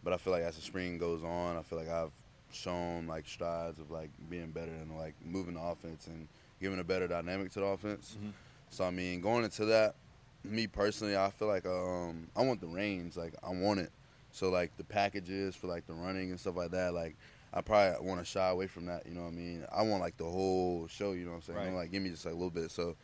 But 0.04 0.14
I 0.14 0.18
feel 0.18 0.32
like 0.32 0.44
as 0.44 0.58
the 0.58 0.62
spring 0.62 1.00
goes 1.00 1.24
on, 1.24 1.58
I 1.58 1.64
feel 1.64 1.80
like 1.80 1.90
I've 1.90 2.12
shown 2.52 3.08
like 3.08 3.28
strides 3.28 3.80
of 3.80 3.92
like 3.92 4.10
being 4.30 4.52
better 4.52 4.72
and 4.72 4.98
like 4.98 5.16
moving 5.24 5.56
the 5.56 5.62
offense 5.62 6.08
and 6.08 6.28
giving 6.62 6.80
a 6.80 6.84
better 6.84 7.08
dynamic 7.08 7.52
to 7.52 7.60
the 7.60 7.66
offense. 7.66 8.18
Mhm. 8.22 8.32
So 8.70 8.84
I 8.86 8.92
mean, 8.92 9.22
going 9.22 9.44
into 9.44 9.66
that, 9.66 9.96
me 10.44 10.68
personally, 10.68 11.18
I 11.18 11.30
feel 11.30 11.48
like 11.48 11.66
um, 11.66 12.28
I 12.36 12.42
want 12.44 12.62
the 12.62 12.68
reins. 12.68 13.18
Like 13.18 13.34
I 13.44 13.50
want 13.52 13.80
it. 13.80 13.92
So 14.32 14.50
like 14.50 14.76
the 14.78 14.84
packages 14.84 15.56
for 15.56 15.68
like 15.68 15.88
the 15.88 15.94
running 15.94 16.30
and 16.32 16.40
stuff 16.40 16.56
like 16.56 16.72
that, 16.72 16.94
like 16.94 17.16
I 17.54 17.62
probably 17.62 18.06
want 18.06 18.20
to 18.20 18.26
shy 18.26 18.48
away 18.50 18.68
from 18.68 18.86
that. 18.88 19.06
You 19.08 19.14
know 19.14 19.22
what 19.22 19.30
I 19.30 19.32
mean? 19.32 19.66
I 19.72 19.82
want 19.84 20.02
like 20.02 20.18
the 20.18 20.26
whole 20.26 20.88
show. 20.88 21.14
You 21.14 21.26
know 21.26 21.32
what 21.32 21.38
I'm 21.38 21.42
saying? 21.44 21.58
Right. 21.60 21.66
Don't, 21.66 21.76
like 21.76 21.92
give 21.92 22.02
me 22.04 22.10
just 22.10 22.26
like 22.26 22.34
a 22.34 22.38
little 22.38 22.50
bit. 22.52 22.72
So, 22.72 22.96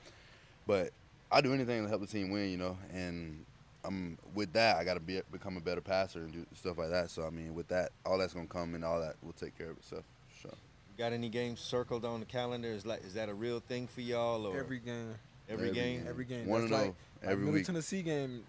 but 0.67 0.91
I 1.31 1.41
do 1.41 1.53
anything 1.53 1.83
to 1.83 1.89
help 1.89 2.01
the 2.01 2.07
team 2.07 2.29
win. 2.31 2.49
You 2.49 2.57
know, 2.57 2.77
and 2.93 3.45
I'm 3.85 4.17
with 4.33 4.53
that. 4.53 4.77
I 4.77 4.83
got 4.83 4.93
to 4.95 4.99
be 4.99 5.19
become 5.31 5.57
a 5.57 5.61
better 5.61 5.81
passer 5.81 6.19
and 6.19 6.31
do 6.31 6.45
stuff 6.55 6.77
like 6.77 6.89
that. 6.89 7.09
So 7.09 7.25
I 7.25 7.29
mean, 7.29 7.53
with 7.53 7.67
that, 7.67 7.91
all 8.05 8.17
that's 8.17 8.33
gonna 8.33 8.47
come 8.47 8.75
and 8.75 8.83
all 8.85 8.99
that 9.01 9.15
will 9.21 9.33
take 9.33 9.57
care 9.57 9.69
of 9.71 9.77
itself. 9.77 10.03
Sure. 10.41 10.51
Got 10.97 11.11
any 11.13 11.29
games 11.29 11.59
circled 11.59 12.05
on 12.05 12.19
the 12.19 12.25
calendar? 12.25 12.69
Is 12.69 12.85
like 12.85 13.03
is 13.03 13.13
that 13.15 13.29
a 13.29 13.33
real 13.33 13.59
thing 13.59 13.87
for 13.87 14.01
y'all 14.01 14.45
or 14.45 14.57
Every 14.57 14.79
game. 14.79 15.15
every 15.49 15.69
every 15.69 15.75
game? 15.75 15.99
game. 15.99 16.07
Every 16.07 16.25
game. 16.25 16.47
One 16.47 16.61
That's 16.61 16.71
and 16.71 16.81
like, 16.81 16.87
like 16.87 16.95
every 17.31 17.37
Middle 17.45 17.53
week. 17.55 17.65
Tennessee 17.65 18.01
game, 18.03 18.43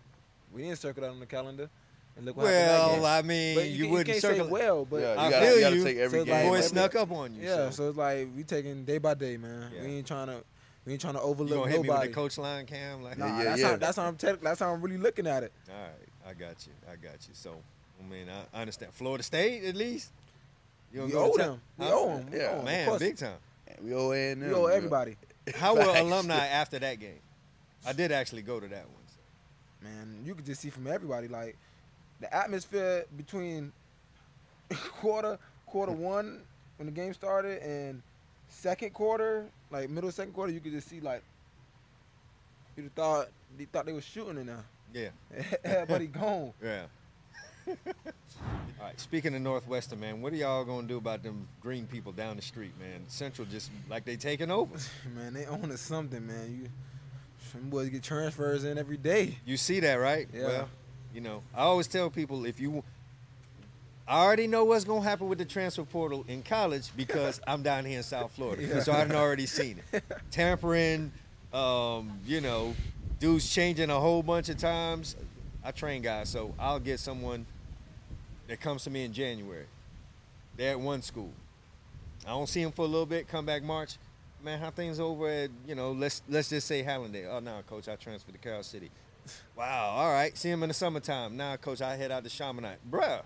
we 0.53 0.63
didn't 0.63 0.79
circle 0.79 1.03
that 1.03 1.11
on 1.11 1.21
the 1.21 1.27
calendar. 1.27 1.69
And 2.17 2.27
look 2.27 2.37
what 2.37 2.47
happened 2.47 2.69
that 2.69 2.79
Well, 2.79 2.95
game. 2.95 3.05
I 3.05 3.23
mean, 3.23 3.55
But 3.57 3.65
you, 3.65 3.71
you, 3.75 3.83
can- 3.85 3.91
wouldn't 3.93 4.07
can't 4.09 4.21
circle. 4.21 4.45
say 4.47 4.53
well, 4.53 4.85
but 4.85 4.97
Yeah, 5.01 5.15
you 5.15 5.19
I 5.19 5.31
gotta, 5.31 5.47
feel 5.47 5.55
you 5.57 5.61
gotta 5.63 5.77
you. 5.77 5.85
take 5.85 5.97
every 5.97 6.19
So 6.19 6.23
it's 6.23 6.31
game. 6.31 6.35
like- 6.35 6.45
Boy, 6.45 6.55
I 6.55 6.59
you 6.59 6.69
feel 6.69 6.71
gotta 6.71 6.71
you. 6.71 6.71
take 6.71 6.77
every 6.77 6.79
So 6.79 6.79
it's 6.79 6.79
game. 6.79 6.85
like- 6.85 6.85
you 6.85 6.85
I 6.85 6.85
gotta 6.85 6.85
feel 6.85 6.85
take 6.85 6.95
you. 6.95 6.95
every 6.95 6.95
So 6.95 6.95
it's 6.95 6.95
game. 6.95 6.95
like- 6.95 6.95
Boy 6.95 6.95
every- 6.95 6.95
snuck 6.95 6.95
up 6.95 7.11
on 7.11 7.35
you. 7.35 7.41
Game. 7.41 7.51
like 7.51 7.59
Boy 7.59 7.65
every- 7.65 7.65
snuck 7.65 7.65
up 7.65 7.65
on 7.65 7.65
you. 7.65 7.65
Yeah, 7.65 7.71
so. 7.71 7.71
so 7.71 7.89
it's 7.89 7.99
like 7.99 8.29
we 8.37 8.43
taking 8.45 8.85
day 8.85 8.99
by 8.99 9.15
day, 9.15 9.37
man. 9.37 9.73
Yeah. 9.75 9.83
We 9.83 9.87
ain't 9.89 10.07
trying 10.07 10.27
to, 10.29 10.45
we 10.85 10.93
ain't 10.93 11.01
trying 11.01 11.15
to 11.15 11.21
you 11.21 11.25
overlook 11.27 11.51
gonna 11.61 11.71
hit 11.71 11.81
me 11.83 11.89
nobody. 11.89 12.09
with 12.09 12.15
the 12.15 12.21
coach 12.21 12.39
line, 12.39 12.67
Kam? 12.67 13.03
Like, 13.03 13.19
Nah, 13.19 13.27
Yeah, 13.27 13.39
yeah, 13.39 13.45
that's 13.45 13.61
yeah. 13.61 13.69
how 13.71 13.77
that's 13.77 13.97
how 13.97 14.05
I'm 14.07 14.17
tech 14.17 14.41
that's 14.41 14.61
how 14.61 14.73
I'm 14.73 14.83
really 14.83 14.99
looking 14.99 15.27
at 15.27 15.43
it. 15.43 15.53
All 15.69 15.75
right, 15.75 16.29
I 16.31 16.35
got 16.35 16.67
you. 16.67 16.73
I 16.91 16.97
got 16.97 17.15
you. 17.29 17.35
So, 17.35 17.55
I 18.01 18.11
mean, 18.11 18.27
I 18.29 18.57
I 18.59 18.61
understand. 18.61 18.93
Florida 18.93 19.23
State, 19.25 19.65
at 19.65 19.75
least. 19.77 20.11
You 20.93 20.99
gonna 21.01 21.07
We 21.07 21.13
go 21.13 21.25
owe 21.25 21.33
to 21.33 21.39
them. 21.39 21.49
town? 21.49 21.61
We 21.79 21.85
Huh? 21.87 21.93
owe 21.95 22.17
them. 22.19 22.31
We 22.31 22.39
Yeah. 22.39 22.45
owe 22.45 22.53
'em. 22.53 22.59
Of 22.59 22.65
Man, 22.65 22.87
course, 22.89 22.99
big 23.01 23.17
time. 23.17 23.37
We 23.83 23.95
owe 23.95 24.13
A&M. 24.13 24.41
We 24.41 24.55
owe 24.55 24.67
everybody. 24.67 25.17
How 25.57 25.75
were 25.75 25.83
alumni 25.83 26.47
after 26.47 26.79
that 26.79 27.01
game? 27.01 27.19
I 27.87 27.93
did 27.93 28.13
actually 28.13 28.43
go 28.43 28.61
to 28.61 28.69
that 28.69 28.85
one. 28.89 29.03
so. 29.09 29.87
Man, 29.89 30.23
you 30.25 30.35
could 30.35 30.47
just 30.47 30.61
see 30.61 30.71
from 30.71 30.87
everybody 30.87 31.29
like 31.29 31.57
the 32.21 32.33
atmosphere 32.35 33.05
between 33.17 33.73
quarter 35.01 35.39
quarter 35.67 35.93
one 35.93 36.43
when 36.77 36.87
the 36.87 36.93
game 36.93 37.13
started 37.15 37.63
and 37.63 38.03
second 38.49 38.93
quarter, 38.95 39.47
like 39.75 39.91
middle 39.91 40.09
of 40.09 40.15
second 40.15 40.33
quarter, 40.33 40.53
you 40.53 40.61
could 40.61 40.73
just 40.73 40.89
see 40.89 41.01
like 41.01 41.23
you 42.77 42.89
thought 42.95 43.29
they 43.59 43.65
thought 43.65 43.87
they 43.87 43.93
was 43.93 44.05
shooting 44.05 44.39
in 44.39 44.47
there. 44.47 44.65
Yeah, 44.93 45.09
Everybody 45.65 46.07
gone. 46.07 46.53
yeah. 46.63 46.85
All 47.67 47.75
right. 48.81 49.01
Speaking 49.01 49.35
of 49.35 49.41
Northwestern, 49.41 49.99
man, 49.99 50.21
what 50.23 50.33
are 50.33 50.37
y'all 50.37 50.65
gonna 50.65 50.87
do 50.87 50.97
about 50.97 51.23
them 51.23 51.49
green 51.61 51.87
people 51.87 52.13
down 52.13 52.37
the 52.37 52.43
street, 52.43 52.73
man? 52.79 53.01
Central 53.09 53.47
just 53.47 53.71
like 53.89 54.05
they 54.05 54.17
taking 54.17 54.51
over. 54.51 54.77
Man, 55.17 55.35
they 55.35 55.47
own 55.47 55.73
us 55.73 55.81
something, 55.81 56.25
man. 56.27 56.61
You 56.63 56.69
some 57.51 57.71
boys 57.71 57.89
get 57.89 58.03
transfers 58.03 58.65
in 58.65 58.79
every 58.79 58.97
day. 58.97 59.39
You 59.45 59.57
see 59.57 59.81
that, 59.81 59.95
right? 59.95 60.29
Yeah. 60.33 60.47
Well, 60.47 60.69
you 61.15 61.21
know, 61.21 61.43
I 61.55 61.63
always 61.63 61.87
tell 61.87 62.11
people 62.11 62.45
if 62.45 62.61
you, 62.61 62.83
I 64.07 64.23
already 64.23 64.47
know 64.47 64.65
what's 64.65 64.85
gonna 64.85 65.01
happen 65.01 65.29
with 65.29 65.39
the 65.39 65.45
transfer 65.47 65.85
portal 65.85 66.25
in 66.29 66.43
college 66.43 66.91
because 66.97 67.41
I'm 67.47 67.63
down 67.63 67.85
here 67.87 67.97
in 67.99 68.03
South 68.03 68.33
Florida, 68.33 68.63
Yeah. 68.63 68.81
so 68.81 68.93
I've 68.93 69.11
already 69.13 69.47
seen 69.47 69.81
it. 69.93 70.05
Tampering, 70.31 71.11
um, 71.53 72.21
you 72.27 72.41
know, 72.43 72.75
dudes 73.19 73.49
changing 73.53 73.89
a 73.89 73.99
whole 73.99 74.23
bunch 74.23 74.51
of 74.51 74.59
times. 74.59 75.17
I 75.65 75.71
train 75.71 76.03
guys, 76.03 76.29
so 76.29 76.55
I'll 76.59 76.81
get 76.81 77.01
someone 77.01 77.47
that 78.49 78.61
comes 78.61 78.85
to 78.85 78.91
me 78.91 79.05
in 79.07 79.13
January. 79.15 79.65
They're 80.57 80.73
at 80.73 80.81
one 80.81 81.01
school. 81.01 81.33
I 82.27 82.31
don't 82.31 82.49
see 82.49 82.63
them 82.63 82.73
for 82.73 82.83
a 82.83 82.89
little 82.89 83.07
bit. 83.07 83.27
Come 83.27 83.47
back 83.47 83.63
March. 83.63 83.97
Man, 84.43 84.59
how 84.61 84.71
things 84.71 85.01
over 85.01 85.27
at 85.29 85.51
you 85.67 85.75
know? 85.75 85.93
Let's 85.93 86.21
let's 86.29 86.51
just 86.51 86.67
say 86.67 86.83
Hallandale. 86.83 87.29
Oh 87.33 87.41
no, 87.41 87.63
coach, 87.67 87.89
I 87.89 87.97
transferred 87.97 88.33
to 88.33 88.39
Carol 88.39 88.63
City. 88.63 88.91
Wow, 89.57 89.91
all 89.97 90.11
right. 90.13 90.37
See 90.37 90.51
him 90.51 90.63
in 90.63 90.69
the 90.69 90.75
summertime. 90.75 91.37
Now, 91.37 91.57
coach, 91.57 91.81
I 91.81 91.97
head 91.97 92.11
out 92.11 92.25
to 92.25 92.31
Champagnat, 92.31 92.77
bruh. 92.91 93.23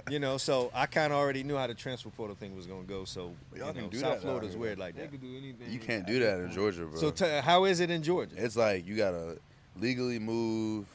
you 0.10 0.18
know, 0.20 0.36
so 0.38 0.70
I 0.74 0.86
kind 0.86 1.12
of 1.12 1.18
already 1.18 1.42
knew 1.42 1.56
how 1.56 1.66
the 1.66 1.74
transfer 1.74 2.10
portal 2.10 2.36
thing 2.36 2.54
was 2.54 2.66
gonna 2.66 2.84
go. 2.84 3.04
So 3.04 3.34
Y'all 3.56 3.68
you 3.68 3.72
can 3.72 3.82
know, 3.84 3.88
do 3.90 3.98
South 3.98 4.14
that 4.14 4.22
Florida's 4.22 4.56
weird 4.56 4.78
though. 4.78 4.82
like 4.82 4.94
They 4.94 5.02
that. 5.02 5.10
could 5.10 5.20
do 5.20 5.36
anything. 5.36 5.70
You 5.70 5.78
can't 5.78 6.06
do 6.06 6.20
that 6.20 6.38
in. 6.40 6.52
Georgia, 6.52 6.84
bro. 6.86 7.00
So 7.00 7.10
t- 7.10 7.24
how 7.42 7.64
is 7.64 7.80
it 7.80 7.90
in 7.90 8.02
Georgia? 8.02 8.34
it's 8.38 8.56
like 8.56 8.86
you 8.86 8.96
gotta 8.96 9.38
legally 9.76 10.18
move, 10.18 10.86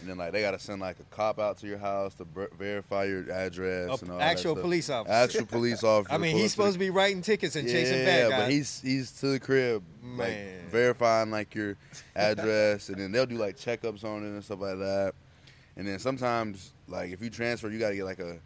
and 0.00 0.08
then 0.08 0.16
like 0.16 0.32
they 0.32 0.40
gotta 0.42 0.58
send 0.58 0.80
like 0.80 0.96
a 1.00 1.14
cop 1.14 1.38
out 1.38 1.58
to 1.58 1.66
your 1.66 1.78
house 1.78 2.14
to 2.14 2.24
ver- 2.24 2.50
verify 2.58 3.04
your 3.04 3.30
address 3.32 3.88
A 4.00 4.04
and 4.04 4.12
all 4.12 4.20
actual 4.20 4.54
that 4.54 4.60
police 4.62 4.88
officer. 4.88 5.12
Actual 5.12 5.46
police 5.46 5.82
officer. 5.84 6.14
I 6.14 6.18
mean, 6.18 6.36
he's 6.36 6.52
supposed 6.52 6.74
to 6.74 6.78
be 6.78 6.90
writing 6.90 7.22
tickets 7.22 7.56
and 7.56 7.66
yeah, 7.68 7.74
chasing 7.74 8.04
bad 8.04 8.22
guys. 8.22 8.30
Yeah, 8.30 8.38
but 8.44 8.50
he's 8.50 8.80
he's 8.80 9.10
to 9.20 9.28
the 9.28 9.40
crib, 9.40 9.82
Man. 10.02 10.18
like 10.18 10.70
verifying 10.70 11.30
like 11.30 11.54
your 11.54 11.76
address, 12.16 12.88
and 12.88 12.98
then 12.98 13.12
they'll 13.12 13.26
do 13.26 13.36
like 13.36 13.56
checkups 13.56 14.04
on 14.04 14.22
it 14.24 14.28
and 14.28 14.44
stuff 14.44 14.60
like 14.60 14.78
that. 14.78 15.14
And 15.76 15.86
then 15.86 15.98
sometimes, 15.98 16.72
like 16.88 17.12
if 17.12 17.22
you 17.22 17.30
transfer, 17.30 17.68
you 17.68 17.78
gotta 17.78 17.96
get 17.96 18.04
like 18.04 18.18
a, 18.20 18.38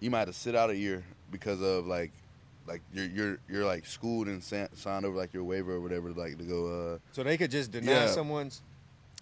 you 0.00 0.10
might 0.10 0.20
have 0.20 0.28
to 0.28 0.34
sit 0.34 0.54
out 0.54 0.70
a 0.70 0.76
year 0.76 1.02
because 1.30 1.60
of 1.60 1.86
like, 1.86 2.12
like 2.66 2.80
you're 2.94 3.06
you're 3.06 3.38
you're 3.48 3.64
like 3.64 3.84
schooled 3.86 4.28
and 4.28 4.42
signed 4.42 5.04
over 5.04 5.16
like 5.16 5.34
your 5.34 5.44
waiver 5.44 5.72
or 5.74 5.80
whatever, 5.80 6.10
like 6.12 6.38
to 6.38 6.44
go. 6.44 6.94
uh 6.94 6.98
so 7.12 7.22
they 7.22 7.36
could 7.36 7.50
just 7.50 7.70
deny 7.72 7.92
Yeah. 7.92 8.06
someone's. 8.06 8.62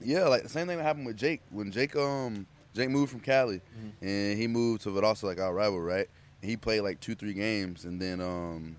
Yeah, 0.02 0.28
like 0.28 0.42
the 0.42 0.48
same 0.48 0.66
thing 0.66 0.78
that 0.78 0.82
happened 0.84 1.06
with 1.06 1.16
Jake 1.16 1.40
when 1.50 1.70
Jake 1.70 1.94
um 1.96 2.46
Jake 2.74 2.90
moved 2.90 3.10
from 3.10 3.20
Cali 3.20 3.60
Mm-hmm. 3.78 4.04
and 4.06 4.38
he 4.38 4.46
moved 4.46 4.82
to 4.82 4.90
Valdosta 4.90 5.24
like 5.24 5.38
our 5.40 5.52
rival, 5.54 5.80
right? 5.80 6.08
And 6.42 6.50
he 6.50 6.56
played 6.56 6.80
like 6.80 7.00
two 7.00 7.14
three 7.14 7.34
games 7.34 7.84
and 7.84 8.00
then 8.00 8.20
um 8.20 8.76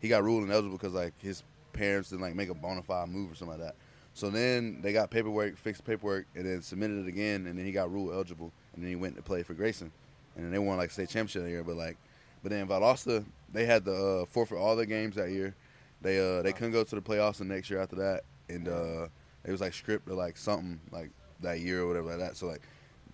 he 0.00 0.08
got 0.08 0.22
ruled 0.24 0.42
ineligible 0.44 0.76
because 0.76 0.92
like 0.94 1.14
his 1.20 1.42
parents 1.72 2.10
didn't 2.10 2.22
like 2.22 2.34
make 2.34 2.48
a 2.50 2.54
bona 2.54 2.82
fide 2.82 3.08
move 3.08 3.32
or 3.32 3.34
something 3.34 3.58
like 3.58 3.66
that. 3.66 3.76
So 4.14 4.28
then 4.28 4.80
they 4.82 4.92
got 4.92 5.10
paperwork, 5.10 5.56
fixed 5.56 5.84
paperwork, 5.84 6.26
and 6.34 6.44
then 6.44 6.62
submitted 6.62 7.06
it 7.06 7.08
again, 7.08 7.46
and 7.46 7.56
then 7.58 7.64
he 7.64 7.70
got 7.70 7.92
ruled 7.92 8.12
eligible, 8.12 8.52
and 8.74 8.82
then 8.82 8.90
he 8.90 8.96
went 8.96 9.14
to 9.16 9.22
play 9.22 9.44
for 9.44 9.54
Grayson, 9.54 9.92
and 10.34 10.44
then 10.44 10.50
they 10.50 10.58
won 10.58 10.78
like 10.78 10.90
state 10.90 11.08
championship 11.08 11.44
that 11.44 11.48
year. 11.48 11.62
But 11.62 11.76
like, 11.76 11.96
but 12.42 12.50
then 12.50 12.66
Valdosta, 12.66 13.24
they 13.52 13.66
had 13.66 13.84
the 13.84 14.22
uh, 14.22 14.24
forfeit 14.26 14.56
all 14.58 14.74
their 14.74 14.84
games 14.86 15.14
that 15.14 15.30
year. 15.30 15.54
They 16.02 16.18
uh 16.18 16.42
they 16.42 16.52
couldn't 16.52 16.72
go 16.72 16.82
to 16.82 16.94
the 16.94 17.00
playoffs 17.00 17.36
the 17.38 17.44
next 17.44 17.70
year 17.70 17.80
after 17.80 17.96
that, 17.96 18.24
and 18.48 18.66
uh 18.68 19.06
it 19.44 19.50
was 19.50 19.60
like 19.60 19.74
stripped 19.74 20.08
or 20.08 20.14
like 20.14 20.36
something 20.36 20.80
like 20.90 21.10
that 21.40 21.60
year 21.60 21.82
or 21.82 21.88
whatever 21.88 22.08
like 22.08 22.18
that. 22.18 22.36
So 22.36 22.46
like 22.46 22.62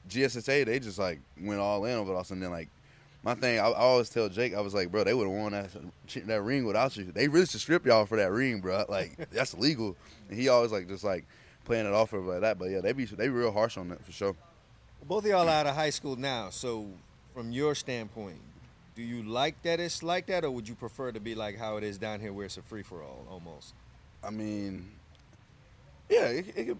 GSSA, 0.08 0.66
they 0.66 0.78
just 0.78 0.98
like 0.98 1.20
went 1.40 1.60
all 1.60 1.84
in 1.84 1.96
over 1.96 2.14
us, 2.16 2.30
and 2.30 2.42
then 2.42 2.50
like 2.50 2.68
my 3.22 3.34
thing, 3.34 3.58
I, 3.58 3.66
I 3.66 3.78
always 3.78 4.08
tell 4.08 4.28
Jake, 4.28 4.54
I 4.54 4.60
was 4.60 4.72
like, 4.72 4.92
bro, 4.92 5.02
they 5.02 5.12
would 5.12 5.26
have 5.26 5.36
won 5.36 5.52
that 5.52 5.70
that 6.26 6.42
ring 6.42 6.64
without 6.64 6.96
you. 6.96 7.10
They 7.10 7.28
really 7.28 7.46
should 7.46 7.60
strip 7.60 7.84
y'all 7.84 8.06
for 8.06 8.16
that 8.16 8.30
ring, 8.30 8.60
bro. 8.60 8.84
Like 8.88 9.30
that's 9.32 9.54
illegal. 9.54 9.96
And 10.28 10.38
he 10.38 10.48
always 10.48 10.72
like 10.72 10.88
just 10.88 11.04
like 11.04 11.24
playing 11.64 11.86
it 11.86 11.92
off 11.92 12.12
of 12.12 12.24
like 12.24 12.40
that. 12.40 12.58
But 12.58 12.70
yeah, 12.70 12.80
they 12.80 12.92
be 12.92 13.04
they 13.04 13.28
real 13.28 13.52
harsh 13.52 13.76
on 13.76 13.88
that 13.88 14.04
for 14.04 14.12
sure. 14.12 14.36
Both 15.04 15.24
of 15.24 15.30
y'all 15.30 15.48
out 15.48 15.66
of 15.66 15.74
high 15.74 15.90
school 15.90 16.16
now, 16.16 16.50
so 16.50 16.86
from 17.34 17.52
your 17.52 17.74
standpoint, 17.74 18.40
do 18.94 19.02
you 19.02 19.22
like 19.22 19.60
that 19.62 19.78
it's 19.78 20.02
like 20.02 20.26
that, 20.26 20.44
or 20.44 20.50
would 20.50 20.68
you 20.68 20.74
prefer 20.74 21.12
to 21.12 21.20
be 21.20 21.34
like 21.34 21.58
how 21.58 21.76
it 21.76 21.84
is 21.84 21.98
down 21.98 22.18
here, 22.20 22.32
where 22.32 22.46
it's 22.46 22.56
a 22.56 22.62
free 22.62 22.82
for 22.82 23.02
all 23.02 23.26
almost? 23.30 23.74
I 24.24 24.30
mean, 24.30 24.88
yeah, 26.08 26.26
it, 26.26 26.46
it 26.56 26.64
could, 26.66 26.78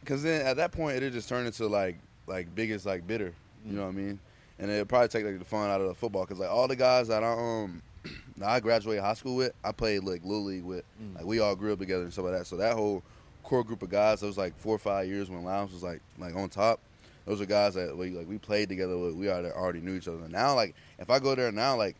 because 0.00 0.22
then 0.22 0.46
at 0.46 0.56
that 0.56 0.72
point 0.72 1.02
it 1.02 1.12
just 1.12 1.28
turned 1.28 1.46
into 1.46 1.66
like 1.66 1.98
like 2.26 2.54
biggest 2.54 2.86
like 2.86 3.06
bitter. 3.06 3.34
You 3.66 3.74
know 3.74 3.82
what 3.82 3.88
I 3.88 3.92
mean? 3.92 4.18
And 4.58 4.70
it'd 4.70 4.88
probably 4.88 5.08
take 5.08 5.24
like 5.24 5.38
the 5.38 5.44
fun 5.44 5.70
out 5.70 5.80
of 5.80 5.88
the 5.88 5.94
football 5.94 6.24
because 6.24 6.38
like 6.38 6.50
all 6.50 6.68
the 6.68 6.76
guys 6.76 7.08
that 7.08 7.22
I 7.22 7.32
um 7.32 7.82
that 8.38 8.48
I 8.48 8.60
graduated 8.60 9.02
high 9.02 9.14
school 9.14 9.36
with, 9.36 9.52
I 9.64 9.72
played 9.72 10.04
like 10.04 10.22
little 10.24 10.44
league 10.44 10.64
with. 10.64 10.84
Like 11.14 11.24
we 11.24 11.40
all 11.40 11.54
grew 11.56 11.72
up 11.72 11.78
together 11.78 12.02
and 12.04 12.12
stuff 12.12 12.26
like 12.26 12.34
that. 12.38 12.46
So 12.46 12.56
that 12.56 12.74
whole 12.74 13.02
core 13.42 13.64
group 13.64 13.82
of 13.82 13.90
guys, 13.90 14.20
those 14.20 14.38
like 14.38 14.58
four 14.58 14.74
or 14.74 14.78
five 14.78 15.06
years 15.08 15.30
when 15.30 15.44
Lowndes 15.44 15.72
was 15.72 15.82
like 15.82 16.00
like 16.18 16.34
on 16.36 16.48
top. 16.48 16.80
Those 17.26 17.40
are 17.42 17.46
guys 17.46 17.74
that 17.74 17.94
we 17.96 18.10
like 18.10 18.28
we 18.28 18.38
played 18.38 18.68
together. 18.68 18.96
with. 18.96 19.14
We 19.14 19.28
already 19.28 19.50
already 19.50 19.80
knew 19.80 19.94
each 19.96 20.08
other. 20.08 20.26
Now 20.28 20.54
like 20.54 20.74
if 20.98 21.10
I 21.10 21.18
go 21.18 21.34
there 21.34 21.52
now, 21.52 21.76
like 21.76 21.96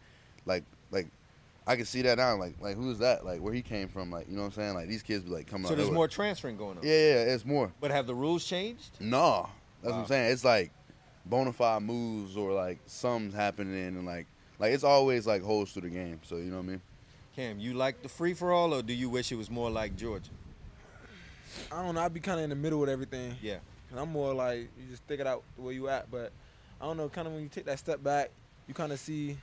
like 0.47 0.64
like 0.90 1.09
I 1.69 1.77
can 1.77 1.85
see 1.85 2.03
that 2.03 2.16
now. 2.16 2.36
Like 2.36 2.55
like 2.61 2.77
who's 2.77 2.99
that? 2.99 3.24
Like 3.24 3.40
where 3.40 3.53
he 3.53 3.62
came 3.62 3.89
from? 3.89 4.11
Like 4.11 4.28
you 4.28 4.35
know 4.35 4.43
what 4.43 4.47
I'm 4.47 4.53
saying? 4.53 4.74
Like 4.74 4.89
these 4.89 5.03
kids 5.03 5.24
be 5.24 5.31
like 5.31 5.47
coming. 5.47 5.69
So 5.69 5.74
there's 5.74 5.90
more 5.90 6.09
transferring 6.09 6.57
going 6.57 6.78
on. 6.78 6.82
Yeah, 6.82 6.93
yeah, 6.93 7.35
it's 7.35 7.45
more. 7.45 7.70
But 7.81 7.90
have 7.90 8.07
the 8.07 8.15
rules 8.15 8.45
changed? 8.45 8.97
No, 9.01 9.49
that's 9.82 9.93
what 9.93 10.01
I'm 10.01 10.07
saying. 10.07 10.32
It's 10.32 10.45
like 10.45 10.73
bona 11.27 11.53
fide 11.53 11.82
moves 11.82 12.36
or 12.36 12.53
like 12.53 12.78
something's 12.86 13.35
happening 13.35 13.89
and 13.89 14.07
like 14.07 14.27
like 14.59 14.73
it's 14.73 14.85
always 14.85 15.27
like 15.27 15.43
holes 15.43 15.73
through 15.73 15.82
the 15.82 15.90
game. 15.90 16.20
So 16.24 16.36
you 16.36 16.45
know 16.45 16.57
what 16.57 16.65
I 16.65 16.69
mean? 16.69 16.82
Kam, 17.36 17.61
you 17.61 17.74
like 17.74 18.03
the 18.03 18.09
free 18.09 18.35
for 18.35 18.51
all, 18.51 18.74
or 18.74 18.82
do 18.82 18.93
you 18.93 19.09
wish 19.11 19.31
it 19.31 19.36
was 19.36 19.51
more 19.51 19.70
like 19.70 19.95
Georgia? 19.95 20.31
I 21.70 21.82
don't 21.82 21.95
know. 21.95 22.01
I'd 22.01 22.15
be 22.15 22.20
kind 22.20 22.39
of 22.39 22.45
in 22.45 22.51
the 22.51 22.57
middle 22.57 22.81
with 22.81 22.89
everything. 22.89 23.36
Yeah. 23.43 23.59
And 23.90 24.01
I'm 24.01 24.11
more 24.11 24.35
like 24.35 24.69
you 24.78 24.86
just 24.90 25.05
stick 25.05 25.20
it 25.20 25.27
out 25.27 25.43
where 25.57 25.73
you 25.73 25.89
at. 25.89 26.11
But 26.11 26.32
I 26.81 26.86
don't 26.86 26.97
know. 26.97 27.09
Kind 27.09 27.28
of 27.28 27.35
when 27.35 27.43
you 27.43 27.49
take 27.49 27.66
that 27.66 27.78
step 27.78 28.03
back, 28.03 28.31
you 28.66 28.74
kind 28.74 28.90
of 28.90 28.99
see. 28.99 29.36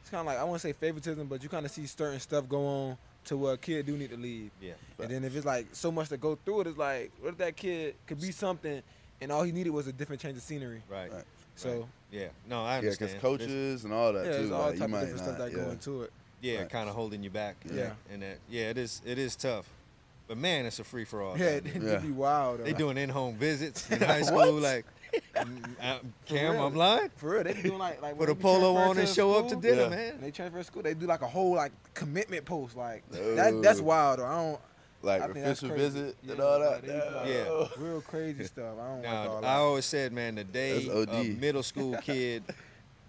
It's 0.00 0.10
kind 0.10 0.20
of 0.20 0.26
like 0.26 0.38
I 0.38 0.44
want 0.44 0.60
to 0.60 0.66
say 0.68 0.72
favoritism, 0.72 1.26
but 1.26 1.42
you 1.42 1.48
kind 1.48 1.66
of 1.66 1.72
see 1.72 1.86
certain 1.86 2.20
stuff 2.20 2.48
go 2.48 2.66
on 2.66 2.96
to 3.26 3.36
where 3.36 3.54
a 3.54 3.58
kid 3.58 3.86
do 3.86 3.96
need 3.96 4.10
to 4.10 4.16
leave. 4.16 4.50
Yeah. 4.60 4.72
And 4.98 5.10
then 5.10 5.24
if 5.24 5.36
it's 5.36 5.44
like 5.46 5.66
so 5.72 5.92
much 5.92 6.08
to 6.08 6.16
go 6.16 6.36
through 6.44 6.62
it, 6.62 6.66
it's 6.68 6.78
like 6.78 7.10
what 7.20 7.30
if 7.30 7.38
that 7.38 7.56
kid 7.56 7.94
could 8.06 8.20
be 8.20 8.30
something, 8.30 8.82
and 9.20 9.32
all 9.32 9.42
he 9.42 9.52
needed 9.52 9.70
was 9.70 9.86
a 9.86 9.92
different 9.92 10.22
change 10.22 10.36
of 10.36 10.42
scenery. 10.42 10.82
Right. 10.88 11.12
Right. 11.12 11.24
So 11.56 11.88
Yeah. 12.10 12.28
No, 12.48 12.64
I 12.64 12.78
understand. 12.78 13.10
Yeah, 13.10 13.16
because 13.16 13.20
coaches 13.40 13.84
and 13.84 13.92
all 13.92 14.12
that 14.12 14.24
yeah, 14.24 14.32
too. 14.32 14.38
there's 14.38 14.50
all 14.52 14.66
like, 14.70 14.74
type 14.78 14.84
of 14.84 14.90
might 14.90 15.00
different 15.00 15.18
stuff 15.24 15.38
that 15.38 15.50
yeah. 15.52 15.56
go 15.58 15.70
into 15.70 16.02
it. 16.02 16.12
yeah, 16.40 16.58
Right. 16.60 16.70
kind 16.70 16.88
of 16.88 16.94
holding 16.94 17.22
you 17.22 17.30
back. 17.30 17.56
Yeah. 17.70 17.90
And 18.12 18.22
that, 18.22 18.38
yeah, 18.48 18.70
it 18.70 18.78
is. 18.78 19.02
It 19.04 19.18
is 19.18 19.36
tough. 19.36 19.68
But 20.28 20.38
man, 20.38 20.66
it's 20.66 20.78
a 20.78 20.84
free 20.84 21.04
for 21.04 21.20
all. 21.22 21.36
Yeah, 21.38 21.46
it, 21.46 21.66
it'd 21.66 21.82
Yeah. 21.82 21.98
be 21.98 22.10
wild. 22.12 22.60
Though. 22.60 22.64
They 22.64 22.74
doing 22.74 22.96
in-home 22.96 23.34
visits 23.36 23.90
in 23.90 23.98
high 24.02 24.22
school. 24.22 24.52
Like, 24.52 24.86
Kam, 25.34 26.12
real. 26.30 26.66
I'm 26.66 26.74
lying. 26.74 27.10
for 27.16 27.30
real. 27.30 27.44
They 27.44 27.52
be 27.54 27.62
doing 27.62 27.78
like 27.78 28.02
like 28.02 28.12
Put 28.18 28.28
when 28.28 28.30
a 28.30 28.34
polo 28.34 28.72
transferring 28.74 28.90
on 28.90 28.98
and 28.98 29.08
a 29.08 29.12
show 29.14 29.34
up 29.34 29.48
to 29.48 29.56
dinner, 29.56 29.82
Yeah. 29.82 29.88
man. 29.88 30.12
When 30.14 30.20
they 30.22 30.30
transfer 30.30 30.58
to 30.58 30.64
school, 30.64 30.82
they 30.82 30.94
do 30.94 31.06
like 31.06 31.22
a 31.22 31.26
whole 31.28 31.54
like 31.54 31.72
commitment 31.94 32.44
post. 32.44 32.76
Like 32.76 33.08
that. 33.10 33.60
That's 33.62 33.80
wild. 33.80 34.18
Though. 34.20 34.26
I 34.26 34.34
don't. 34.36 34.60
Like 35.00 35.22
I 35.22 35.26
official 35.26 35.68
crazy. 35.68 35.82
visit 35.84 36.16
and 36.28 36.38
Yeah, 36.38 36.44
all 36.44 36.58
that. 36.58 36.82
they 36.82 36.88
do, 36.88 36.94
like, 37.14 37.28
Yeah. 37.28 37.84
Real 37.84 38.00
crazy 38.00 38.44
stuff. 38.44 38.74
I 38.80 38.84
don't 38.84 38.94
like 38.96 39.02
Now, 39.04 39.28
all 39.28 39.44
I 39.44 39.54
always 39.54 39.84
said, 39.84 40.12
man, 40.12 40.34
the 40.34 40.42
day 40.42 40.88
a 40.88 41.22
middle 41.38 41.62
school 41.62 41.96
kid 41.98 42.42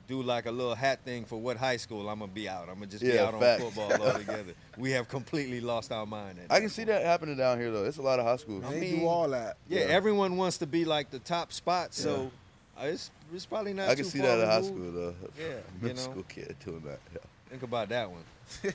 do 0.10 0.24
like 0.24 0.48
a 0.48 0.52
little 0.52 0.74
hat 0.76 1.06
thing 1.06 1.24
for 1.24 1.38
what 1.40 1.56
high 1.56 1.78
school, 1.78 2.10
I'm 2.10 2.20
gonna 2.20 2.32
be 2.32 2.50
out. 2.50 2.68
I'm 2.68 2.76
gonna 2.76 2.88
just 2.88 3.04
be 3.04 3.10
Yeah, 3.12 3.26
out 3.26 3.40
facts. 3.40 3.64
on 3.64 3.72
football 3.72 4.08
altogether. 4.12 4.54
we 4.78 4.92
have 4.92 5.08
completely 5.08 5.62
lost 5.62 5.92
our 5.92 6.06
mind. 6.08 6.40
at 6.40 6.46
I 6.52 6.56
that 6.56 6.62
can 6.62 6.70
see 6.72 6.84
that 6.86 7.06
happening 7.06 7.38
down 7.38 7.60
here 7.60 7.72
though. 7.72 7.86
It's 7.86 7.98
a 8.00 8.02
lot 8.02 8.20
of 8.20 8.26
high 8.26 8.38
schools. 8.38 8.64
they 8.68 8.80
mean, 8.80 9.00
do 9.02 9.06
all 9.08 9.30
that. 9.30 9.58
Yeah, 9.70 9.82
Yeah. 9.82 9.86
everyone 9.86 10.36
wants 10.36 10.58
to 10.58 10.66
be 10.68 10.84
like 10.84 11.12
the 11.12 11.20
top 11.20 11.54
spot, 11.54 11.94
so 11.94 12.32
uh, 12.82 12.86
it's 12.88 13.12
it's 13.34 13.46
probably 13.46 13.74
not. 13.74 13.90
I 13.90 13.96
can 13.96 14.04
too 14.04 14.10
see 14.10 14.18
far 14.20 14.28
that 14.36 14.40
at 14.40 14.48
high 14.48 14.62
school 14.64 14.92
though. 14.92 15.16
Yeah, 15.40 15.46
you 15.48 15.54
middle 15.80 15.96
know. 15.96 16.12
school 16.12 16.24
kid 16.28 16.56
doing 16.66 16.82
that. 16.82 17.00
Yeah, 17.14 17.20
Think 17.52 17.62
about 17.64 17.90
that 17.90 18.10
one. 18.10 18.24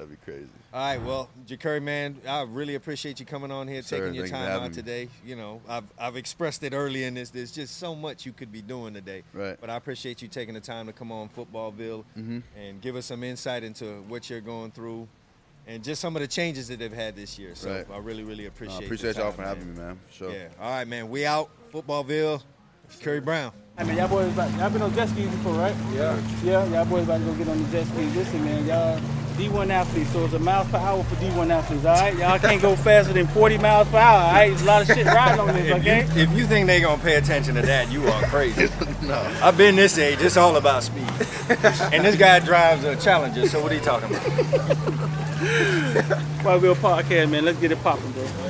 that'd 0.00 0.10
be 0.10 0.16
crazy. 0.24 0.48
All 0.72 0.80
right, 0.80 1.02
well, 1.02 1.28
Jacurri, 1.46 1.82
man, 1.82 2.16
I 2.26 2.42
really 2.42 2.74
appreciate 2.74 3.20
you 3.20 3.26
coming 3.26 3.50
on 3.50 3.68
here, 3.68 3.82
Sir, 3.82 3.98
taking 3.98 4.14
your 4.14 4.24
thank 4.26 4.32
you 4.34 4.38
for 4.38 4.42
time 4.44 4.46
having 4.50 4.64
out 4.64 4.70
me. 4.70 4.74
today. 4.74 5.08
You 5.24 5.36
know, 5.36 5.60
I've 5.68 5.84
I've 5.98 6.16
expressed 6.16 6.62
it 6.62 6.72
early 6.72 7.04
in 7.04 7.14
this. 7.14 7.30
There's 7.30 7.52
just 7.52 7.76
so 7.78 7.94
much 7.94 8.24
you 8.26 8.32
could 8.32 8.50
be 8.50 8.62
doing 8.62 8.94
today. 8.94 9.22
Right. 9.32 9.56
But 9.60 9.70
I 9.70 9.76
appreciate 9.76 10.22
you 10.22 10.28
taking 10.28 10.54
the 10.54 10.60
time 10.60 10.86
to 10.86 10.92
come 10.92 11.12
on 11.12 11.28
Footballville 11.28 12.04
Mhm. 12.18 12.42
and 12.56 12.80
give 12.80 12.96
us 12.96 13.06
some 13.06 13.22
insight 13.24 13.62
into 13.64 14.02
what 14.08 14.30
you're 14.30 14.40
going 14.40 14.70
through, 14.70 15.06
and 15.66 15.84
just 15.84 16.00
some 16.00 16.16
of 16.16 16.22
the 16.22 16.28
changes 16.28 16.68
that 16.68 16.78
they've 16.78 16.92
had 16.92 17.14
this 17.16 17.38
year. 17.38 17.54
So 17.54 17.70
Right. 17.72 17.86
I 17.92 17.98
really, 17.98 18.22
really 18.24 18.44
I 18.44 18.48
appreciate. 18.48 18.78
the 18.80 18.84
appreciate 18.86 19.16
y'all 19.16 19.26
time, 19.26 19.32
for 19.34 19.42
having 19.42 19.74
me, 19.74 19.78
man. 19.80 19.98
Sure. 20.10 20.32
Yeah. 20.32 20.48
All 20.60 20.70
right, 20.70 20.86
man. 20.88 21.08
We 21.10 21.26
out. 21.26 21.50
Footballville. 21.72 22.42
Curry 23.02 23.20
Brown. 23.20 23.52
I 23.78 23.84
mean, 23.84 23.96
y'all 23.96 24.08
boys, 24.08 24.26
about, 24.32 24.50
y'all 24.58 24.68
been 24.68 24.82
on 24.82 24.92
jet 24.94 25.08
skis 25.08 25.28
before, 25.30 25.52
right? 25.54 25.74
Yeah. 25.94 26.20
Yeah, 26.42 26.64
y'all 26.66 26.84
boys 26.84 27.04
about 27.04 27.18
to 27.18 27.24
go 27.24 27.34
get 27.34 27.48
on 27.48 27.62
the 27.62 27.68
jet 27.70 27.86
skis. 27.86 28.14
Listen, 28.16 28.44
man, 28.44 28.66
y'all 28.66 29.00
D1 29.40 29.70
athletes, 29.70 30.12
so 30.12 30.24
it's 30.26 30.34
a 30.34 30.38
miles 30.38 30.68
per 30.68 30.76
hour 30.76 31.02
for 31.02 31.14
D1 31.14 31.48
athletes, 31.48 31.86
all 31.86 31.94
right? 31.94 32.14
Y'all 32.18 32.38
can't 32.38 32.60
go 32.60 32.76
faster 32.76 33.14
than 33.14 33.26
40 33.28 33.56
miles 33.56 33.88
per 33.88 33.96
hour, 33.96 34.20
all 34.20 34.32
right? 34.32 34.48
There's 34.48 34.60
a 34.60 34.66
lot 34.66 34.82
of 34.82 34.88
shit 34.88 35.06
riding 35.06 35.40
on 35.40 35.46
this, 35.54 35.66
If 35.70 35.76
okay? 35.78 36.06
you, 36.14 36.22
if 36.22 36.36
you 36.36 36.46
think 36.46 36.66
they 36.66 36.82
gonna 36.82 37.02
pay 37.02 37.14
attention 37.16 37.54
to 37.54 37.62
that, 37.62 37.90
you 37.90 38.06
are 38.06 38.22
crazy. 38.24 38.68
no. 39.02 39.18
I've 39.42 39.56
been 39.56 39.76
this 39.76 39.96
age. 39.96 40.20
It's 40.20 40.36
all 40.36 40.56
about 40.56 40.82
speed. 40.82 41.08
and 41.90 42.04
this 42.04 42.16
guy 42.16 42.40
drives 42.40 42.84
a 42.84 42.96
Challenger. 42.96 43.48
So 43.48 43.62
what 43.62 43.72
are 43.72 43.76
you 43.76 43.80
talking 43.80 44.10
about? 44.10 44.22
White 46.44 46.60
Wheel 46.60 46.74
Podcast, 46.74 47.30
man. 47.30 47.46
Let's 47.46 47.58
get 47.60 47.72
it 47.72 47.82
popping, 47.82 48.10
bro. 48.12 48.49